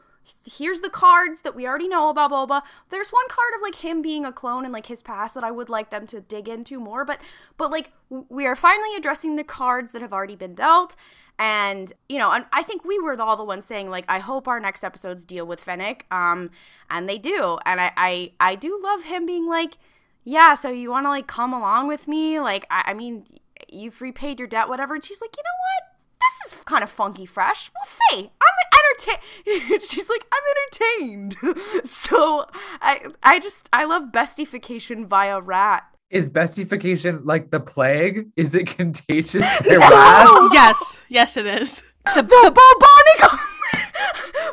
here's 0.45 0.79
the 0.79 0.89
cards 0.89 1.41
that 1.41 1.55
we 1.55 1.67
already 1.67 1.87
know 1.87 2.09
about 2.09 2.31
Boba. 2.31 2.61
There's 2.89 3.09
one 3.09 3.27
card 3.27 3.53
of 3.55 3.61
like 3.61 3.75
him 3.75 4.01
being 4.01 4.25
a 4.25 4.31
clone 4.31 4.63
and 4.63 4.73
like 4.73 4.85
his 4.85 5.01
past 5.01 5.35
that 5.35 5.43
I 5.43 5.51
would 5.51 5.69
like 5.69 5.89
them 5.89 6.07
to 6.07 6.21
dig 6.21 6.47
into 6.47 6.79
more, 6.79 7.05
but 7.05 7.19
but 7.57 7.71
like 7.71 7.91
we 8.09 8.45
are 8.45 8.55
finally 8.55 8.95
addressing 8.95 9.35
the 9.35 9.43
cards 9.43 9.91
that 9.91 10.01
have 10.01 10.13
already 10.13 10.35
been 10.35 10.55
dealt. 10.55 10.95
And 11.39 11.91
you 12.07 12.19
know, 12.19 12.31
and 12.31 12.45
I 12.53 12.63
think 12.63 12.85
we 12.85 12.99
were 12.99 13.19
all 13.19 13.35
the 13.35 13.43
ones 13.43 13.65
saying 13.65 13.89
like, 13.89 14.05
I 14.07 14.19
hope 14.19 14.47
our 14.47 14.59
next 14.59 14.83
episodes 14.83 15.25
deal 15.25 15.45
with 15.45 15.59
Fennec, 15.59 16.05
um, 16.11 16.51
and 16.89 17.09
they 17.09 17.17
do. 17.17 17.57
And 17.65 17.81
I, 17.81 17.91
I, 17.97 18.31
I 18.39 18.55
do 18.55 18.79
love 18.83 19.03
him 19.05 19.25
being 19.25 19.47
like, 19.47 19.77
yeah, 20.23 20.53
so 20.53 20.69
you 20.69 20.91
want 20.91 21.05
to 21.05 21.09
like 21.09 21.27
come 21.27 21.53
along 21.53 21.87
with 21.87 22.07
me? 22.07 22.39
Like, 22.39 22.65
I, 22.69 22.83
I 22.87 22.93
mean, 22.93 23.25
you've 23.69 24.01
repaid 24.01 24.39
your 24.39 24.47
debt, 24.47 24.69
whatever. 24.69 24.93
And 24.93 25.03
she's 25.03 25.21
like, 25.21 25.35
you 25.35 25.43
know 25.43 25.49
what? 25.49 25.97
This 26.21 26.53
is 26.53 26.63
kind 26.63 26.83
of 26.83 26.89
funky 26.89 27.25
fresh. 27.25 27.69
We'll 27.73 28.19
see. 28.19 28.31
I'm 28.41 28.53
entertained. 28.93 29.81
She's 29.83 30.09
like, 30.09 30.25
I'm 30.31 30.43
entertained. 30.55 31.35
so 31.83 32.45
I 32.81 33.07
I 33.21 33.39
just 33.39 33.69
I 33.73 33.83
love 33.85 34.11
bestification 34.11 35.05
via 35.05 35.41
rat. 35.41 35.83
Is 36.13 36.29
bestification 36.29 37.21
like 37.25 37.49
the 37.49 37.59
plague? 37.59 38.29
Is 38.35 38.53
it 38.53 38.67
contagious? 38.77 39.49
No! 39.65 40.49
yes, 40.53 40.77
yes, 41.09 41.37
it 41.37 41.47
is. 41.47 41.81
The, 42.13 42.21
the 42.21 42.51
bubonic 42.53 43.31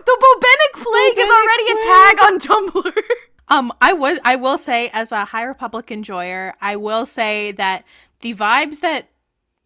the 0.07 0.17
bubonic 0.21 0.73
plague 0.73 1.19
is 1.19 1.31
already 1.31 1.71
a 1.71 1.75
tag 1.85 2.23
on 2.23 2.39
Tumblr. 2.41 3.03
Um, 3.49 3.73
I 3.83 3.93
was 3.93 4.19
I 4.25 4.37
will 4.37 4.57
say 4.57 4.89
as 4.95 5.13
a 5.13 5.27
High 5.27 5.43
Republic 5.43 5.91
enjoyer, 5.91 6.55
I 6.63 6.77
will 6.77 7.05
say 7.05 7.53
that 7.53 7.85
the 8.21 8.35
vibes 8.35 8.81
that 8.81 9.11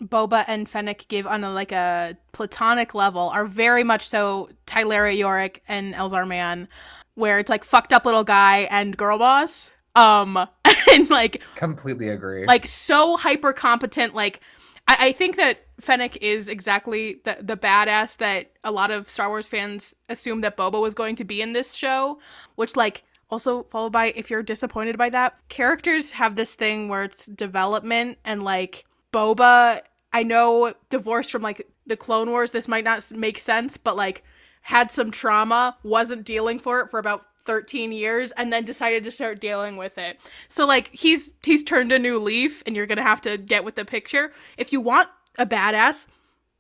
Boba 0.03 0.45
and 0.49 0.69
Fennec 0.69 1.07
give 1.07 1.29
on 1.29 1.45
a 1.45 1.53
like 1.53 1.71
a 1.71 2.17
platonic 2.33 2.95
level 2.95 3.29
are 3.29 3.47
very 3.47 3.85
much 3.85 4.09
so 4.09 4.49
Tyleria 4.67 5.17
Yorick 5.17 5.63
and 5.69 5.95
Elzar 5.95 6.27
Mann, 6.27 6.67
where 7.15 7.39
it's 7.39 7.51
like 7.51 7.63
fucked 7.63 7.93
up 7.93 8.05
little 8.05 8.25
guy 8.25 8.67
and 8.71 8.97
girl 8.97 9.19
boss. 9.19 9.71
Um 9.95 10.37
and 10.93 11.11
like 11.11 11.43
Completely 11.55 12.09
agree. 12.09 12.47
like 12.47 12.67
so 12.67 13.17
hyper 13.17 13.53
competent. 13.53 14.15
Like 14.15 14.41
I, 14.89 15.09
I 15.09 15.13
think 15.13 15.37
that 15.37 15.61
Fennec 15.81 16.17
is 16.23 16.49
exactly 16.49 17.21
the 17.25 17.37
the 17.41 17.57
badass 17.57 18.17
that 18.19 18.53
a 18.63 18.71
lot 18.71 18.91
of 18.91 19.09
Star 19.09 19.29
Wars 19.29 19.49
fans 19.49 19.95
assumed 20.09 20.45
that 20.45 20.57
Boba 20.57 20.81
was 20.81 20.95
going 20.95 21.17
to 21.17 21.25
be 21.25 21.41
in 21.43 21.53
this 21.53 21.75
show, 21.75 22.19
which 22.57 22.77
like 22.77 23.03
also 23.31 23.65
followed 23.65 23.93
by 23.93 24.07
if 24.07 24.31
you're 24.31 24.43
disappointed 24.43 24.97
by 24.99 25.11
that, 25.11 25.37
characters 25.49 26.13
have 26.13 26.37
this 26.37 26.55
thing 26.55 26.89
where 26.89 27.05
it's 27.05 27.27
development 27.27 28.19
and 28.25 28.43
like 28.43 28.85
Boba, 29.13 29.81
I 30.13 30.23
know 30.23 30.75
divorced 30.91 31.33
from 31.33 31.43
like 31.43 31.67
the 31.87 31.97
Clone 31.97 32.31
Wars, 32.31 32.51
this 32.51 32.69
might 32.69 32.85
not 32.85 33.11
make 33.13 33.39
sense, 33.39 33.77
but 33.77 33.97
like 33.97 34.23
had 34.63 34.91
some 34.91 35.11
trauma, 35.11 35.77
wasn't 35.83 36.25
dealing 36.25 36.59
for 36.59 36.81
it 36.81 36.91
for 36.91 36.99
about 36.99 37.27
13 37.45 37.93
years 37.93 38.33
and 38.33 38.53
then 38.53 38.65
decided 38.65 39.05
to 39.05 39.11
start 39.11 39.41
dealing 39.41 39.77
with 39.77 39.99
it. 39.99 40.19
So 40.49 40.67
like 40.67 40.91
he's 40.93 41.33
he's 41.43 41.65
turned 41.65 41.93
a 41.93 41.99
new 41.99 42.19
leaf 42.19 42.63
and 42.67 42.75
you're 42.75 42.87
going 42.87 42.99
to 42.99 43.03
have 43.03 43.21
to 43.23 43.37
get 43.37 43.65
with 43.65 43.75
the 43.75 43.85
picture. 43.85 44.33
If 44.57 44.73
you 44.73 44.81
want 44.81 45.09
a 45.39 45.47
badass, 45.47 46.07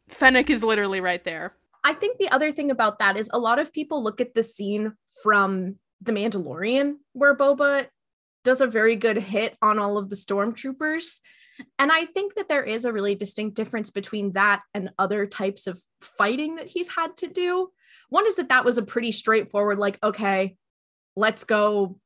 Fennec 0.09 0.51
is 0.51 0.63
literally 0.63 1.01
right 1.01 1.23
there. 1.25 1.55
I 1.83 1.93
think 1.93 2.19
the 2.19 2.31
other 2.31 2.53
thing 2.53 2.71
about 2.71 2.99
that 2.99 3.17
is 3.17 3.29
a 3.33 3.39
lot 3.39 3.59
of 3.59 3.73
people 3.73 4.03
look 4.03 4.21
at 4.21 4.35
the 4.35 4.43
scene 4.43 4.95
from 5.23 5.77
The 6.01 6.13
Mandalorian 6.13 6.97
where 7.13 7.37
Boba 7.37 7.89
does 8.43 8.61
a 8.61 8.67
very 8.67 8.97
good 8.97 9.17
hit 9.17 9.57
on 9.63 9.79
all 9.79 9.99
of 9.99 10.11
the 10.11 10.17
stormtroopers. 10.17 11.19
And 11.79 11.93
I 11.93 12.07
think 12.07 12.35
that 12.35 12.49
there 12.49 12.65
is 12.65 12.85
a 12.85 12.93
really 12.93 13.15
distinct 13.15 13.57
difference 13.57 13.91
between 13.91 14.33
that 14.33 14.63
and 14.75 14.91
other 14.99 15.27
types 15.27 15.67
of 15.67 15.81
fighting 16.01 16.57
that 16.57 16.67
he's 16.67 16.89
had 16.89 17.17
to 17.19 17.27
do. 17.29 17.71
One 18.09 18.27
is 18.27 18.37
that 18.37 18.49
that 18.49 18.65
was 18.65 18.77
a 18.77 18.83
pretty 18.83 19.13
straightforward, 19.13 19.79
like, 19.79 19.99
okay, 20.03 20.57
let's 21.17 21.45
go 21.45 21.99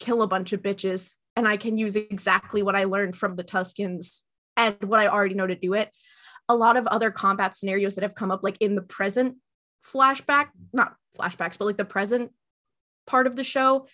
kill 0.00 0.22
a 0.22 0.26
bunch 0.26 0.52
of 0.52 0.62
bitches. 0.62 1.12
And 1.36 1.48
I 1.48 1.56
can 1.56 1.76
use 1.76 1.96
exactly 1.96 2.62
what 2.62 2.76
I 2.76 2.84
learned 2.84 3.16
from 3.16 3.36
the 3.36 3.44
Tuskens 3.44 4.20
and 4.56 4.76
what 4.84 5.00
I 5.00 5.08
already 5.08 5.34
know 5.34 5.46
to 5.46 5.56
do 5.56 5.74
it. 5.74 5.90
A 6.48 6.54
lot 6.54 6.76
of 6.76 6.86
other 6.86 7.10
combat 7.10 7.56
scenarios 7.56 7.94
that 7.94 8.02
have 8.02 8.14
come 8.14 8.30
up, 8.30 8.42
like 8.42 8.58
in 8.60 8.74
the 8.74 8.82
present 8.82 9.36
flashback, 9.84 10.48
not 10.72 10.94
flashbacks, 11.18 11.58
but 11.58 11.64
like 11.64 11.76
the 11.76 11.84
present 11.84 12.30
part 13.06 13.26
of 13.26 13.36
the 13.36 13.44
show, 13.44 13.86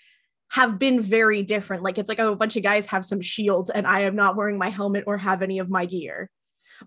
have 0.51 0.79
been 0.79 1.01
very 1.01 1.43
different. 1.43 1.83
Like 1.83 1.97
it's 1.97 2.09
like, 2.09 2.19
oh, 2.19 2.33
a 2.33 2.37
bunch 2.37 2.57
of 2.57 2.63
guys 2.63 2.87
have 2.87 3.05
some 3.07 3.21
shields 3.21 3.71
and 3.71 3.87
I 3.87 4.01
am 4.01 4.17
not 4.17 4.37
wearing 4.37 4.59
my 4.59 4.69
helmet 4.69 5.05
or 5.07 5.17
have 5.17 5.43
any 5.43 5.61
of 5.61 5.71
my 5.71 5.87
gear. 5.87 6.29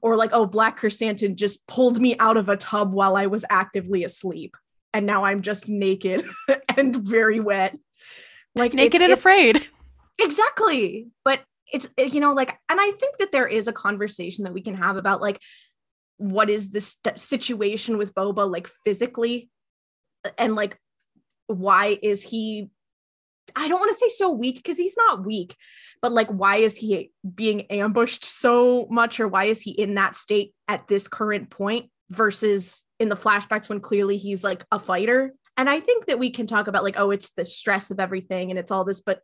Or 0.01 0.17
like, 0.17 0.31
oh, 0.33 0.45
Black 0.45 0.77
Chrysanthemum 0.77 1.35
just 1.35 1.65
pulled 1.67 2.01
me 2.01 2.15
out 2.19 2.35
of 2.35 2.49
a 2.49 2.57
tub 2.57 2.93
while 2.93 3.15
I 3.15 3.27
was 3.27 3.45
actively 3.49 4.03
asleep. 4.03 4.57
And 4.93 5.05
now 5.05 5.23
I'm 5.25 5.41
just 5.41 5.67
naked 5.67 6.23
and 6.77 6.95
very 6.95 7.39
wet. 7.39 7.75
Like 8.55 8.73
Naked 8.73 9.01
and 9.01 9.11
it- 9.11 9.17
afraid. 9.17 9.65
exactly 10.19 11.07
but 11.25 11.41
it's 11.73 11.89
it- 11.97 12.13
you 12.13 12.19
know 12.21 12.33
like 12.33 12.55
and 12.69 12.79
i 12.79 12.91
think 12.99 13.17
that 13.17 13.31
there 13.31 13.47
is 13.47 13.67
a 13.67 13.73
conversation 13.73 14.43
that 14.43 14.53
we 14.53 14.61
can 14.61 14.75
have 14.75 14.95
about 14.95 15.21
like 15.21 15.39
what 16.17 16.51
is 16.51 16.69
this 16.69 16.89
st- 17.03 17.19
situation 17.19 17.97
with 17.97 18.13
boba 18.13 18.47
like 18.49 18.67
physically 18.85 19.49
and 20.37 20.53
like 20.55 20.77
why 21.47 21.97
is 22.03 22.21
he 22.21 22.69
i 23.55 23.67
don't 23.67 23.79
want 23.79 23.89
to 23.91 23.97
say 23.97 24.07
so 24.07 24.29
weak 24.29 24.57
because 24.57 24.77
he's 24.77 24.95
not 24.95 25.25
weak 25.25 25.55
but 25.99 26.11
like 26.11 26.29
why 26.29 26.57
is 26.57 26.77
he 26.77 27.11
being 27.33 27.61
ambushed 27.71 28.23
so 28.23 28.85
much 28.91 29.19
or 29.19 29.27
why 29.27 29.45
is 29.45 29.63
he 29.63 29.71
in 29.71 29.95
that 29.95 30.15
state 30.15 30.53
at 30.67 30.87
this 30.87 31.07
current 31.07 31.49
point 31.49 31.89
versus 32.11 32.82
in 32.99 33.09
the 33.09 33.15
flashbacks 33.15 33.69
when 33.69 33.79
clearly 33.79 34.17
he's 34.17 34.43
like 34.43 34.65
a 34.71 34.79
fighter 34.79 35.33
and 35.57 35.69
i 35.69 35.79
think 35.79 36.05
that 36.05 36.19
we 36.19 36.29
can 36.29 36.47
talk 36.47 36.67
about 36.67 36.83
like 36.83 36.95
oh 36.97 37.11
it's 37.11 37.31
the 37.31 37.45
stress 37.45 37.91
of 37.91 37.99
everything 37.99 38.49
and 38.49 38.59
it's 38.59 38.71
all 38.71 38.83
this 38.83 39.01
but 39.01 39.21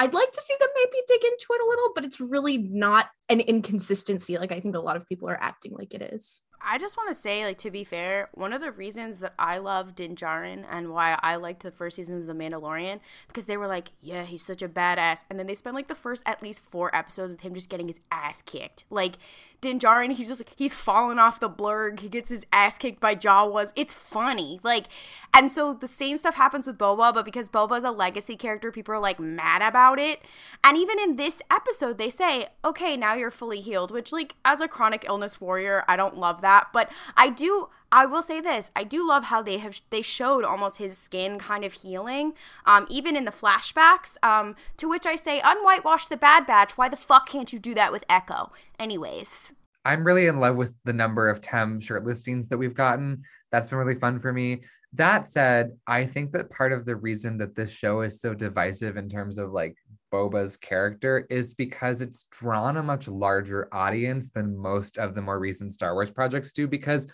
I'd 0.00 0.14
like 0.14 0.30
to 0.30 0.40
see 0.40 0.54
them 0.60 0.68
maybe 0.76 1.02
dig 1.08 1.24
into 1.24 1.46
it 1.50 1.60
a 1.60 1.68
little, 1.68 1.90
but 1.92 2.04
it's 2.04 2.20
really 2.20 2.56
not 2.56 3.06
an 3.28 3.40
inconsistency 3.40 4.38
like 4.38 4.52
I 4.52 4.60
think 4.60 4.76
a 4.76 4.80
lot 4.80 4.96
of 4.96 5.08
people 5.08 5.28
are 5.28 5.42
acting 5.42 5.72
like 5.76 5.92
it 5.92 6.02
is. 6.14 6.40
I 6.60 6.78
just 6.78 6.96
want 6.96 7.08
to 7.08 7.14
say, 7.14 7.44
like, 7.44 7.58
to 7.58 7.70
be 7.70 7.84
fair, 7.84 8.28
one 8.32 8.52
of 8.52 8.60
the 8.60 8.72
reasons 8.72 9.20
that 9.20 9.34
I 9.38 9.58
love 9.58 9.94
Din 9.94 10.16
Djarin 10.16 10.64
and 10.68 10.90
why 10.90 11.18
I 11.22 11.36
liked 11.36 11.62
the 11.62 11.70
first 11.70 11.96
season 11.96 12.16
of 12.16 12.26
The 12.26 12.34
Mandalorian, 12.34 13.00
because 13.28 13.46
they 13.46 13.56
were 13.56 13.68
like, 13.68 13.92
yeah, 14.00 14.24
he's 14.24 14.44
such 14.44 14.62
a 14.62 14.68
badass. 14.68 15.24
And 15.30 15.38
then 15.38 15.46
they 15.46 15.54
spent 15.54 15.76
like 15.76 15.88
the 15.88 15.94
first 15.94 16.22
at 16.26 16.42
least 16.42 16.60
four 16.68 16.94
episodes 16.94 17.30
with 17.30 17.42
him 17.42 17.54
just 17.54 17.70
getting 17.70 17.86
his 17.86 18.00
ass 18.10 18.42
kicked. 18.42 18.84
Like, 18.90 19.18
Din 19.60 19.78
Djarin, 19.78 20.12
he's 20.12 20.28
just 20.28 20.42
he's 20.56 20.74
falling 20.74 21.18
off 21.18 21.40
the 21.40 21.50
blurg. 21.50 22.00
He 22.00 22.08
gets 22.08 22.28
his 22.28 22.46
ass 22.52 22.78
kicked 22.78 23.00
by 23.00 23.14
Jawas. 23.14 23.72
It's 23.74 23.92
funny. 23.92 24.60
Like, 24.62 24.86
and 25.34 25.50
so 25.50 25.74
the 25.74 25.88
same 25.88 26.16
stuff 26.18 26.36
happens 26.36 26.66
with 26.66 26.78
Boba, 26.78 27.12
but 27.12 27.24
because 27.24 27.48
Boba's 27.48 27.84
a 27.84 27.90
legacy 27.90 28.36
character, 28.36 28.70
people 28.70 28.94
are 28.94 29.00
like 29.00 29.18
mad 29.18 29.62
about 29.62 29.98
it. 29.98 30.22
And 30.62 30.76
even 30.76 31.00
in 31.00 31.16
this 31.16 31.42
episode, 31.50 31.98
they 31.98 32.10
say, 32.10 32.48
okay, 32.64 32.96
now 32.96 33.14
you're 33.14 33.30
fully 33.30 33.60
healed, 33.60 33.90
which, 33.90 34.12
like, 34.12 34.34
as 34.44 34.60
a 34.60 34.68
chronic 34.68 35.04
illness 35.08 35.40
warrior, 35.40 35.84
I 35.88 35.96
don't 35.96 36.16
love 36.16 36.40
that. 36.42 36.68
But 36.72 36.90
I 37.16 37.28
do. 37.28 37.68
I 37.90 38.06
will 38.06 38.22
say 38.22 38.40
this: 38.40 38.70
I 38.76 38.84
do 38.84 39.06
love 39.06 39.24
how 39.24 39.42
they 39.42 39.58
have 39.58 39.80
they 39.90 40.02
showed 40.02 40.44
almost 40.44 40.78
his 40.78 40.96
skin 40.96 41.38
kind 41.38 41.64
of 41.64 41.72
healing, 41.72 42.34
um, 42.66 42.86
even 42.90 43.16
in 43.16 43.24
the 43.24 43.30
flashbacks. 43.30 44.16
Um, 44.22 44.56
to 44.76 44.88
which 44.88 45.06
I 45.06 45.16
say, 45.16 45.40
unwhitewash 45.40 46.08
the 46.08 46.16
Bad 46.16 46.46
Batch. 46.46 46.76
Why 46.76 46.88
the 46.88 46.96
fuck 46.96 47.28
can't 47.28 47.52
you 47.52 47.58
do 47.58 47.74
that 47.74 47.92
with 47.92 48.04
Echo? 48.08 48.52
Anyways, 48.78 49.54
I'm 49.84 50.04
really 50.04 50.26
in 50.26 50.38
love 50.38 50.56
with 50.56 50.74
the 50.84 50.92
number 50.92 51.28
of 51.28 51.40
Tem 51.40 51.80
shirt 51.80 52.04
listings 52.04 52.48
that 52.48 52.58
we've 52.58 52.74
gotten. 52.74 53.22
That's 53.50 53.70
been 53.70 53.78
really 53.78 53.98
fun 53.98 54.20
for 54.20 54.32
me. 54.32 54.60
That 54.94 55.28
said, 55.28 55.72
I 55.86 56.06
think 56.06 56.32
that 56.32 56.50
part 56.50 56.72
of 56.72 56.84
the 56.84 56.96
reason 56.96 57.38
that 57.38 57.54
this 57.54 57.70
show 57.70 58.00
is 58.02 58.20
so 58.20 58.34
divisive 58.34 58.96
in 58.96 59.08
terms 59.08 59.38
of 59.38 59.50
like 59.50 59.76
Boba's 60.12 60.56
character 60.56 61.26
is 61.28 61.54
because 61.54 62.00
it's 62.00 62.24
drawn 62.30 62.78
a 62.78 62.82
much 62.82 63.08
larger 63.08 63.68
audience 63.72 64.30
than 64.30 64.56
most 64.56 64.96
of 64.96 65.14
the 65.14 65.20
more 65.20 65.38
recent 65.38 65.72
Star 65.72 65.94
Wars 65.94 66.10
projects 66.10 66.52
do. 66.52 66.66
Because 66.66 67.06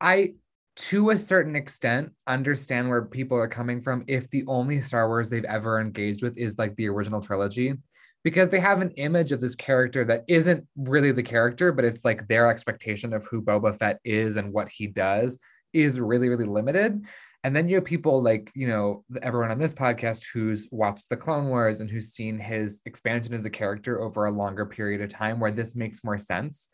I, 0.00 0.34
to 0.76 1.10
a 1.10 1.16
certain 1.16 1.56
extent, 1.56 2.12
understand 2.26 2.88
where 2.88 3.02
people 3.02 3.38
are 3.38 3.48
coming 3.48 3.80
from 3.80 4.04
if 4.06 4.28
the 4.30 4.44
only 4.46 4.80
Star 4.80 5.08
Wars 5.08 5.30
they've 5.30 5.44
ever 5.44 5.80
engaged 5.80 6.22
with 6.22 6.36
is 6.36 6.58
like 6.58 6.76
the 6.76 6.88
original 6.88 7.20
trilogy. 7.20 7.74
Because 8.24 8.48
they 8.48 8.58
have 8.58 8.80
an 8.80 8.90
image 8.92 9.30
of 9.30 9.40
this 9.40 9.54
character 9.54 10.04
that 10.04 10.24
isn't 10.26 10.66
really 10.76 11.12
the 11.12 11.22
character, 11.22 11.70
but 11.70 11.84
it's 11.84 12.04
like 12.04 12.26
their 12.26 12.50
expectation 12.50 13.12
of 13.12 13.24
who 13.24 13.40
Boba 13.40 13.76
Fett 13.78 14.00
is 14.04 14.36
and 14.36 14.52
what 14.52 14.68
he 14.68 14.88
does 14.88 15.38
is 15.72 16.00
really, 16.00 16.28
really 16.28 16.44
limited. 16.44 17.04
And 17.44 17.54
then 17.54 17.68
you 17.68 17.76
have 17.76 17.84
people 17.84 18.20
like, 18.20 18.50
you 18.56 18.66
know, 18.66 19.04
everyone 19.22 19.52
on 19.52 19.60
this 19.60 19.72
podcast 19.72 20.24
who's 20.32 20.66
watched 20.72 21.08
the 21.08 21.16
Clone 21.16 21.46
Wars 21.46 21.80
and 21.80 21.88
who's 21.88 22.12
seen 22.12 22.40
his 22.40 22.82
expansion 22.86 23.34
as 23.34 23.44
a 23.44 23.50
character 23.50 24.02
over 24.02 24.26
a 24.26 24.32
longer 24.32 24.66
period 24.66 25.00
of 25.00 25.10
time 25.10 25.38
where 25.38 25.52
this 25.52 25.76
makes 25.76 26.02
more 26.02 26.18
sense. 26.18 26.70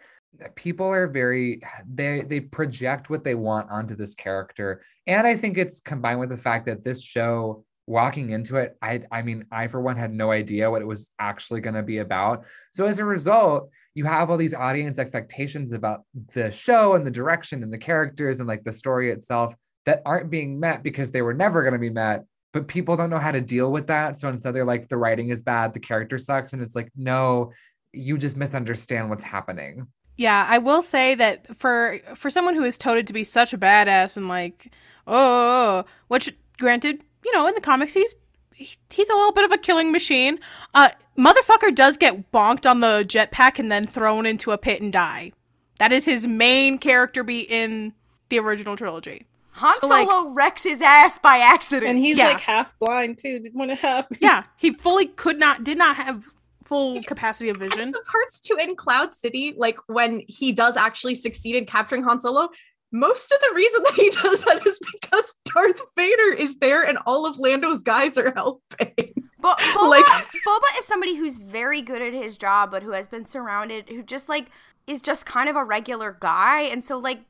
People 0.57 0.87
are 0.87 1.07
very 1.07 1.61
they 1.87 2.23
they 2.23 2.41
project 2.41 3.11
what 3.11 3.25
they 3.25 3.35
want 3.35 3.71
onto 3.71 3.95
this 3.95 4.15
character. 4.15 4.83
And 5.07 5.27
I 5.27 5.37
think 5.37 5.59
it's 5.59 5.81
combined 5.81 6.21
with 6.21 6.31
the 6.31 6.37
fact 6.37 6.67
that 6.67 6.85
this 6.85 7.03
show 7.03 7.65
walking 7.87 8.31
into 8.31 8.57
it, 8.57 8.77
I 8.81 9.03
I 9.11 9.23
mean, 9.23 9.45
I 9.51 9.67
for 9.67 9.81
one 9.81 9.97
had 9.97 10.13
no 10.13 10.31
idea 10.31 10.71
what 10.71 10.83
it 10.83 10.87
was 10.87 11.11
actually 11.19 11.61
going 11.61 11.75
to 11.75 11.83
be 11.83 11.99
about. 11.99 12.47
So 12.73 12.87
as 12.87 12.99
a 12.99 13.05
result, 13.05 13.71
you 13.95 14.05
have 14.05 14.31
all 14.31 14.39
these 14.39 14.55
audience 14.55 14.99
expectations 14.99 15.73
about 15.73 16.03
the 16.35 16.51
show 16.51 16.95
and 16.95 17.07
the 17.07 17.11
direction 17.11 17.63
and 17.63 17.73
the 17.73 17.79
characters 17.79 18.39
and 18.39 18.49
like 18.49 18.65
the 18.65 18.73
story 18.73 19.11
itself 19.11 19.55
that 19.85 20.03
aren't 20.07 20.31
being 20.31 20.59
met 20.59 20.83
because 20.83 21.11
they 21.11 21.23
were 21.23 21.35
never 21.35 21.63
going 21.63 21.75
to 21.75 21.79
be 21.79 21.91
met. 21.91 22.25
But 22.53 22.69
people 22.69 22.97
don't 22.97 23.11
know 23.11 23.19
how 23.19 23.33
to 23.33 23.41
deal 23.41 23.73
with 23.73 23.89
that. 23.89 24.17
So 24.17 24.29
instead 24.29 24.55
they're 24.55 24.65
like 24.65 24.89
the 24.89 24.97
writing 24.97 25.29
is 25.29 25.43
bad. 25.43 25.75
The 25.75 25.81
character 25.81 26.19
sucks. 26.19 26.53
And 26.53 26.63
it's 26.63 26.77
like 26.77 26.91
no 26.97 27.53
you 27.93 28.17
just 28.17 28.39
misunderstand 28.39 29.11
what's 29.11 29.25
happening 29.25 29.87
yeah 30.17 30.47
i 30.49 30.59
will 30.59 30.83
say 30.83 31.15
that 31.15 31.57
for 31.59 31.99
for 32.15 32.31
someone 32.31 32.55
who 32.55 32.65
is 32.65 32.79
touted 32.79 33.07
to 33.07 33.13
be 33.13 33.25
such 33.25 33.53
a 33.53 33.59
badass 33.59 34.17
and 34.17 34.29
like 34.29 34.71
oh 35.07 35.85
which 36.09 36.35
granted 36.59 37.03
you 37.25 37.33
know 37.33 37.47
in 37.47 37.55
the 37.55 37.61
comics 37.61 37.95
he's 37.95 38.15
he's 38.55 39.09
a 39.09 39.15
little 39.15 39.33
bit 39.33 39.45
of 39.45 39.53
a 39.53 39.59
killing 39.59 39.91
machine 39.91 40.39
uh 40.75 40.91
motherfucker 41.19 41.75
does 41.75 41.97
get 41.97 42.31
bonked 42.33 42.69
on 42.71 42.81
the 42.81 43.05
jetpack 43.09 43.59
and 43.59 43.73
then 43.73 43.87
thrown 43.87 44.27
into 44.27 44.51
a 44.51 44.59
pit 44.59 44.81
and 44.81 44.93
die 44.93 45.33
that 45.79 45.93
is 45.93 46.05
his 46.05 46.27
main 46.27 46.79
character 46.79 47.25
be 47.25 47.41
in 47.41 47.93
the 48.29 48.39
original 48.39 48.77
trilogy 48.77 49.27
Han 49.55 49.75
so, 49.81 49.89
Solo 49.89 50.29
like, 50.29 50.37
wrecks 50.37 50.63
his 50.63 50.81
ass 50.81 51.19
by 51.19 51.39
accident. 51.39 51.91
And 51.91 51.99
he's 51.99 52.17
yeah. 52.17 52.29
like 52.29 52.41
half 52.41 52.79
blind 52.79 53.19
too 53.19 53.39
didn't 53.39 53.55
when 53.55 53.71
it 53.71 53.79
happens. 53.79 54.19
Yeah, 54.21 54.45
he 54.57 54.73
fully 54.73 55.07
could 55.07 55.39
not, 55.39 55.63
did 55.63 55.77
not 55.77 55.97
have 55.97 56.32
full 56.73 57.03
capacity 57.03 57.51
of 57.51 57.59
vision. 57.59 57.91
The 57.91 58.03
parts 58.11 58.41
too 58.41 58.57
in 58.57 58.77
Cloud 58.77 59.13
City, 59.13 59.55
like 59.59 59.77
when 59.89 60.23
he 60.27 60.53
does 60.53 60.79
actually 60.79 61.15
succeed 61.15 61.55
in 61.55 61.67
capturing 61.67 62.03
Han 62.03 62.19
Solo, 62.19 62.49
most 62.93 63.31
of 63.31 63.39
the 63.41 63.55
reason 63.55 63.83
that 63.83 63.95
he 63.95 64.09
does 64.23 64.45
that 64.45 64.67
is 64.67 64.79
because 64.93 65.35
Darth 65.45 65.83
Vader 65.97 66.33
is 66.33 66.59
there 66.61 66.83
and 66.83 66.97
all 67.05 67.27
of 67.27 67.39
Lando's 67.39 67.83
guys 67.83 68.17
are 68.17 68.33
helping. 68.35 68.95
But 69.39 69.59
Boba, 69.75 69.91
like 69.91 70.05
Boba 70.05 70.79
is 70.79 70.87
somebody 70.87 71.15
who's 71.15 71.39
very 71.39 71.83
good 71.83 72.01
at 72.01 72.15
his 72.15 72.39
job, 72.39 72.71
but 72.71 72.83
who 72.83 72.93
has 72.93 73.07
been 73.07 73.27
surrounded, 73.27 73.91
who 73.91 74.03
just 74.03 74.31
like 74.31 74.47
is 74.87 75.03
just 75.03 75.27
kind 75.27 75.49
of 75.49 75.57
a 75.57 75.65
regular 75.65 76.17
guy 76.19 76.63
and 76.63 76.83
so 76.83 76.99
like 76.99 77.21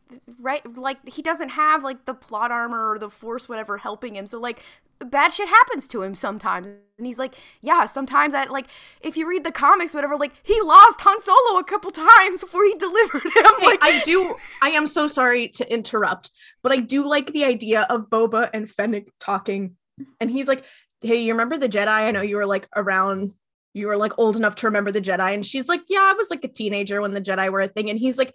right 0.40 0.62
like 0.74 1.06
he 1.06 1.20
doesn't 1.20 1.50
have 1.50 1.84
like 1.84 2.06
the 2.06 2.14
plot 2.14 2.50
armor 2.50 2.90
or 2.90 2.98
the 2.98 3.10
force 3.10 3.46
whatever 3.46 3.76
helping 3.76 4.16
him 4.16 4.26
so 4.26 4.40
like 4.40 4.62
bad 5.04 5.32
shit 5.32 5.48
happens 5.48 5.86
to 5.88 6.02
him 6.02 6.14
sometimes 6.14 6.66
and 6.98 7.06
he's 7.06 7.18
like 7.18 7.34
yeah 7.60 7.86
sometimes 7.86 8.34
i 8.34 8.44
like 8.44 8.66
if 9.00 9.16
you 9.16 9.28
read 9.28 9.44
the 9.44 9.52
comics 9.52 9.94
whatever 9.94 10.16
like 10.16 10.32
he 10.42 10.60
lost 10.62 11.00
han 11.00 11.20
solo 11.20 11.58
a 11.58 11.64
couple 11.64 11.90
times 11.90 12.40
before 12.42 12.64
he 12.64 12.74
delivered 12.78 13.22
him 13.22 13.32
hey, 13.60 13.66
like 13.66 13.78
i 13.82 14.00
do 14.04 14.34
i 14.62 14.70
am 14.70 14.86
so 14.86 15.08
sorry 15.08 15.48
to 15.48 15.70
interrupt 15.72 16.30
but 16.62 16.72
i 16.72 16.76
do 16.76 17.04
like 17.04 17.32
the 17.32 17.44
idea 17.44 17.82
of 17.90 18.08
boba 18.08 18.48
and 18.52 18.68
fennec 18.68 19.08
talking 19.18 19.76
and 20.20 20.30
he's 20.30 20.48
like 20.48 20.64
hey 21.00 21.20
you 21.20 21.32
remember 21.32 21.58
the 21.58 21.68
jedi 21.68 21.88
i 21.88 22.10
know 22.10 22.22
you 22.22 22.36
were 22.36 22.46
like 22.46 22.68
around 22.76 23.34
you 23.74 23.86
were 23.86 23.96
like 23.96 24.12
old 24.18 24.36
enough 24.36 24.54
to 24.56 24.66
remember 24.66 24.92
the 24.92 25.00
Jedi. 25.00 25.34
And 25.34 25.44
she's 25.46 25.68
like, 25.68 25.82
Yeah, 25.88 26.02
I 26.02 26.12
was 26.12 26.30
like 26.30 26.44
a 26.44 26.48
teenager 26.48 27.00
when 27.00 27.14
the 27.14 27.20
Jedi 27.20 27.50
were 27.50 27.62
a 27.62 27.68
thing. 27.68 27.90
And 27.90 27.98
he's 27.98 28.18
like, 28.18 28.34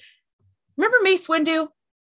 Remember 0.77 0.97
Mace 1.01 1.27
Windu? 1.27 1.67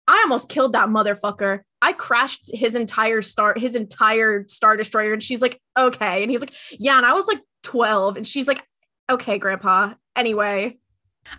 I 0.08 0.20
almost 0.24 0.50
killed 0.50 0.74
that 0.74 0.90
motherfucker. 0.90 1.62
I 1.82 1.94
crashed 1.94 2.52
his 2.54 2.76
entire 2.76 3.22
star, 3.22 3.54
his 3.58 3.76
entire 3.76 4.46
star 4.48 4.78
destroyer. 4.78 5.14
And 5.14 5.24
she's 5.24 5.42
like, 5.42 5.60
okay. 5.78 6.24
And 6.24 6.32
he's 6.32 6.42
like, 6.42 6.54
yeah. 6.72 6.98
And 6.98 7.06
I 7.06 7.14
was 7.14 7.28
like 7.28 7.40
12. 7.64 8.18
And 8.18 8.28
she's 8.28 8.48
like, 8.48 8.64
okay, 9.10 9.38
grandpa. 9.38 9.94
Anyway. 10.16 10.78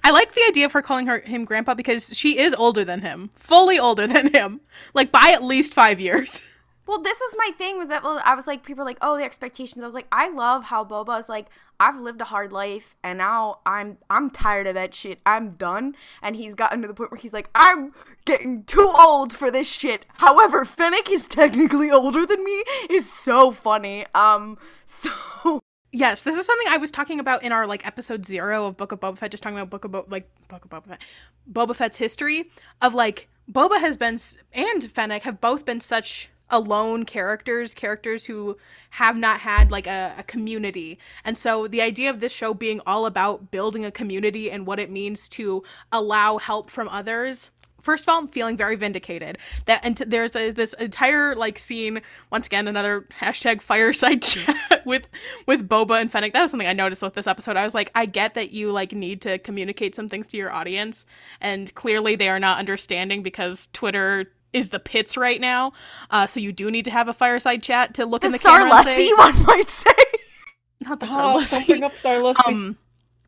I 0.02 0.10
like 0.10 0.32
the 0.32 0.44
idea 0.48 0.64
of 0.64 0.72
her 0.72 0.82
calling 0.82 1.06
her 1.06 1.20
him 1.20 1.44
grandpa 1.44 1.74
because 1.74 2.16
she 2.16 2.38
is 2.38 2.54
older 2.54 2.84
than 2.84 3.02
him, 3.02 3.30
fully 3.36 3.78
older 3.78 4.06
than 4.06 4.32
him, 4.34 4.60
like 4.94 5.12
by 5.12 5.30
at 5.32 5.44
least 5.44 5.74
five 5.74 6.00
years. 6.00 6.40
Well, 6.86 7.00
this 7.00 7.18
was 7.20 7.34
my 7.38 7.50
thing 7.56 7.78
was 7.78 7.88
that 7.88 8.04
I 8.04 8.34
was 8.34 8.46
like, 8.46 8.62
people 8.62 8.82
are 8.82 8.86
like, 8.86 8.98
oh, 9.00 9.16
the 9.16 9.24
expectations. 9.24 9.82
I 9.82 9.86
was 9.86 9.94
like, 9.94 10.06
I 10.12 10.28
love 10.30 10.64
how 10.64 10.84
Boba 10.84 11.18
is 11.18 11.28
like, 11.28 11.46
I've 11.80 11.98
lived 11.98 12.20
a 12.20 12.24
hard 12.24 12.52
life 12.52 12.94
and 13.02 13.18
now 13.18 13.60
I'm 13.64 13.98
I'm 14.10 14.30
tired 14.30 14.66
of 14.66 14.74
that 14.74 14.94
shit. 14.94 15.20
I'm 15.24 15.50
done. 15.50 15.96
And 16.22 16.36
he's 16.36 16.54
gotten 16.54 16.82
to 16.82 16.88
the 16.88 16.94
point 16.94 17.10
where 17.10 17.20
he's 17.20 17.32
like, 17.32 17.48
I'm 17.54 17.92
getting 18.24 18.64
too 18.64 18.92
old 18.98 19.32
for 19.32 19.50
this 19.50 19.68
shit. 19.68 20.06
However, 20.18 20.64
Fennec 20.64 21.10
is 21.10 21.26
technically 21.26 21.90
older 21.90 22.26
than 22.26 22.44
me 22.44 22.64
is 22.90 23.10
so 23.10 23.50
funny. 23.50 24.06
Um, 24.14 24.58
so 24.84 25.60
Yes, 25.96 26.22
this 26.22 26.36
is 26.36 26.44
something 26.44 26.66
I 26.68 26.76
was 26.76 26.90
talking 26.90 27.20
about 27.20 27.44
in 27.44 27.52
our 27.52 27.68
like 27.68 27.86
episode 27.86 28.26
zero 28.26 28.66
of 28.66 28.76
Book 28.76 28.90
of 28.90 28.98
Boba 28.98 29.16
Fett, 29.16 29.30
just 29.30 29.44
talking 29.44 29.56
about 29.56 29.70
Book 29.70 29.84
of 29.84 29.92
Bo- 29.92 30.06
like 30.08 30.28
Book 30.48 30.64
of 30.64 30.70
Boba 30.70 30.88
Fett, 30.88 31.02
Boba 31.50 31.74
Fett's 31.74 31.98
history 31.98 32.50
of 32.82 32.94
like 32.94 33.28
Boba 33.50 33.78
has 33.78 33.96
been 33.96 34.18
and 34.52 34.90
Fennec 34.90 35.22
have 35.22 35.40
both 35.40 35.64
been 35.64 35.80
such 35.80 36.30
alone 36.50 37.04
characters, 37.04 37.74
characters 37.74 38.24
who 38.26 38.56
have 38.90 39.16
not 39.16 39.40
had 39.40 39.70
like 39.70 39.86
a, 39.86 40.14
a, 40.18 40.22
community. 40.22 40.98
And 41.24 41.38
so 41.38 41.66
the 41.66 41.80
idea 41.80 42.10
of 42.10 42.20
this 42.20 42.32
show 42.32 42.54
being 42.54 42.80
all 42.86 43.06
about 43.06 43.50
building 43.50 43.84
a 43.84 43.90
community 43.90 44.50
and 44.50 44.66
what 44.66 44.78
it 44.78 44.90
means 44.90 45.28
to 45.30 45.62
allow 45.90 46.38
help 46.38 46.70
from 46.70 46.88
others. 46.88 47.50
First 47.80 48.04
of 48.04 48.08
all, 48.08 48.18
I'm 48.18 48.28
feeling 48.28 48.56
very 48.56 48.76
vindicated. 48.76 49.36
That 49.66 49.84
and 49.84 49.94
t- 49.94 50.04
there's 50.06 50.34
a, 50.34 50.50
this 50.52 50.72
entire 50.74 51.34
like 51.34 51.58
scene. 51.58 52.00
Once 52.30 52.46
again, 52.46 52.66
another 52.66 53.06
hashtag 53.20 53.60
fireside 53.60 54.22
chat 54.22 54.86
with 54.86 55.06
with 55.46 55.68
Boba 55.68 56.00
and 56.00 56.10
Fennec. 56.10 56.32
That 56.32 56.40
was 56.42 56.50
something 56.50 56.66
I 56.66 56.72
noticed 56.72 57.02
with 57.02 57.12
this 57.12 57.26
episode. 57.26 57.58
I 57.58 57.64
was 57.64 57.74
like, 57.74 57.90
I 57.94 58.06
get 58.06 58.34
that 58.34 58.52
you 58.52 58.72
like 58.72 58.92
need 58.92 59.20
to 59.22 59.38
communicate 59.38 59.94
some 59.94 60.08
things 60.08 60.26
to 60.28 60.38
your 60.38 60.50
audience, 60.50 61.04
and 61.42 61.74
clearly 61.74 62.16
they 62.16 62.30
are 62.30 62.40
not 62.40 62.58
understanding 62.58 63.22
because 63.22 63.68
Twitter 63.74 64.32
is 64.54 64.70
the 64.70 64.78
pits 64.78 65.16
right 65.16 65.40
now. 65.40 65.72
Uh, 66.10 66.26
so 66.26 66.40
you 66.40 66.52
do 66.52 66.70
need 66.70 66.84
to 66.86 66.90
have 66.90 67.08
a 67.08 67.14
fireside 67.14 67.62
chat 67.62 67.94
to 67.94 68.06
look 68.06 68.22
the 68.22 68.28
in 68.28 68.32
the 68.32 68.38
camera. 68.38 68.70
Sarlessi, 68.70 69.18
one 69.18 69.42
might 69.44 69.68
say. 69.68 69.90
Not 70.80 71.00
the 71.00 71.06
oh, 71.06 71.40
Sarlessi. 71.42 71.82
up 71.82 71.94
Sarlessi. 71.94 72.46
Um, 72.46 72.78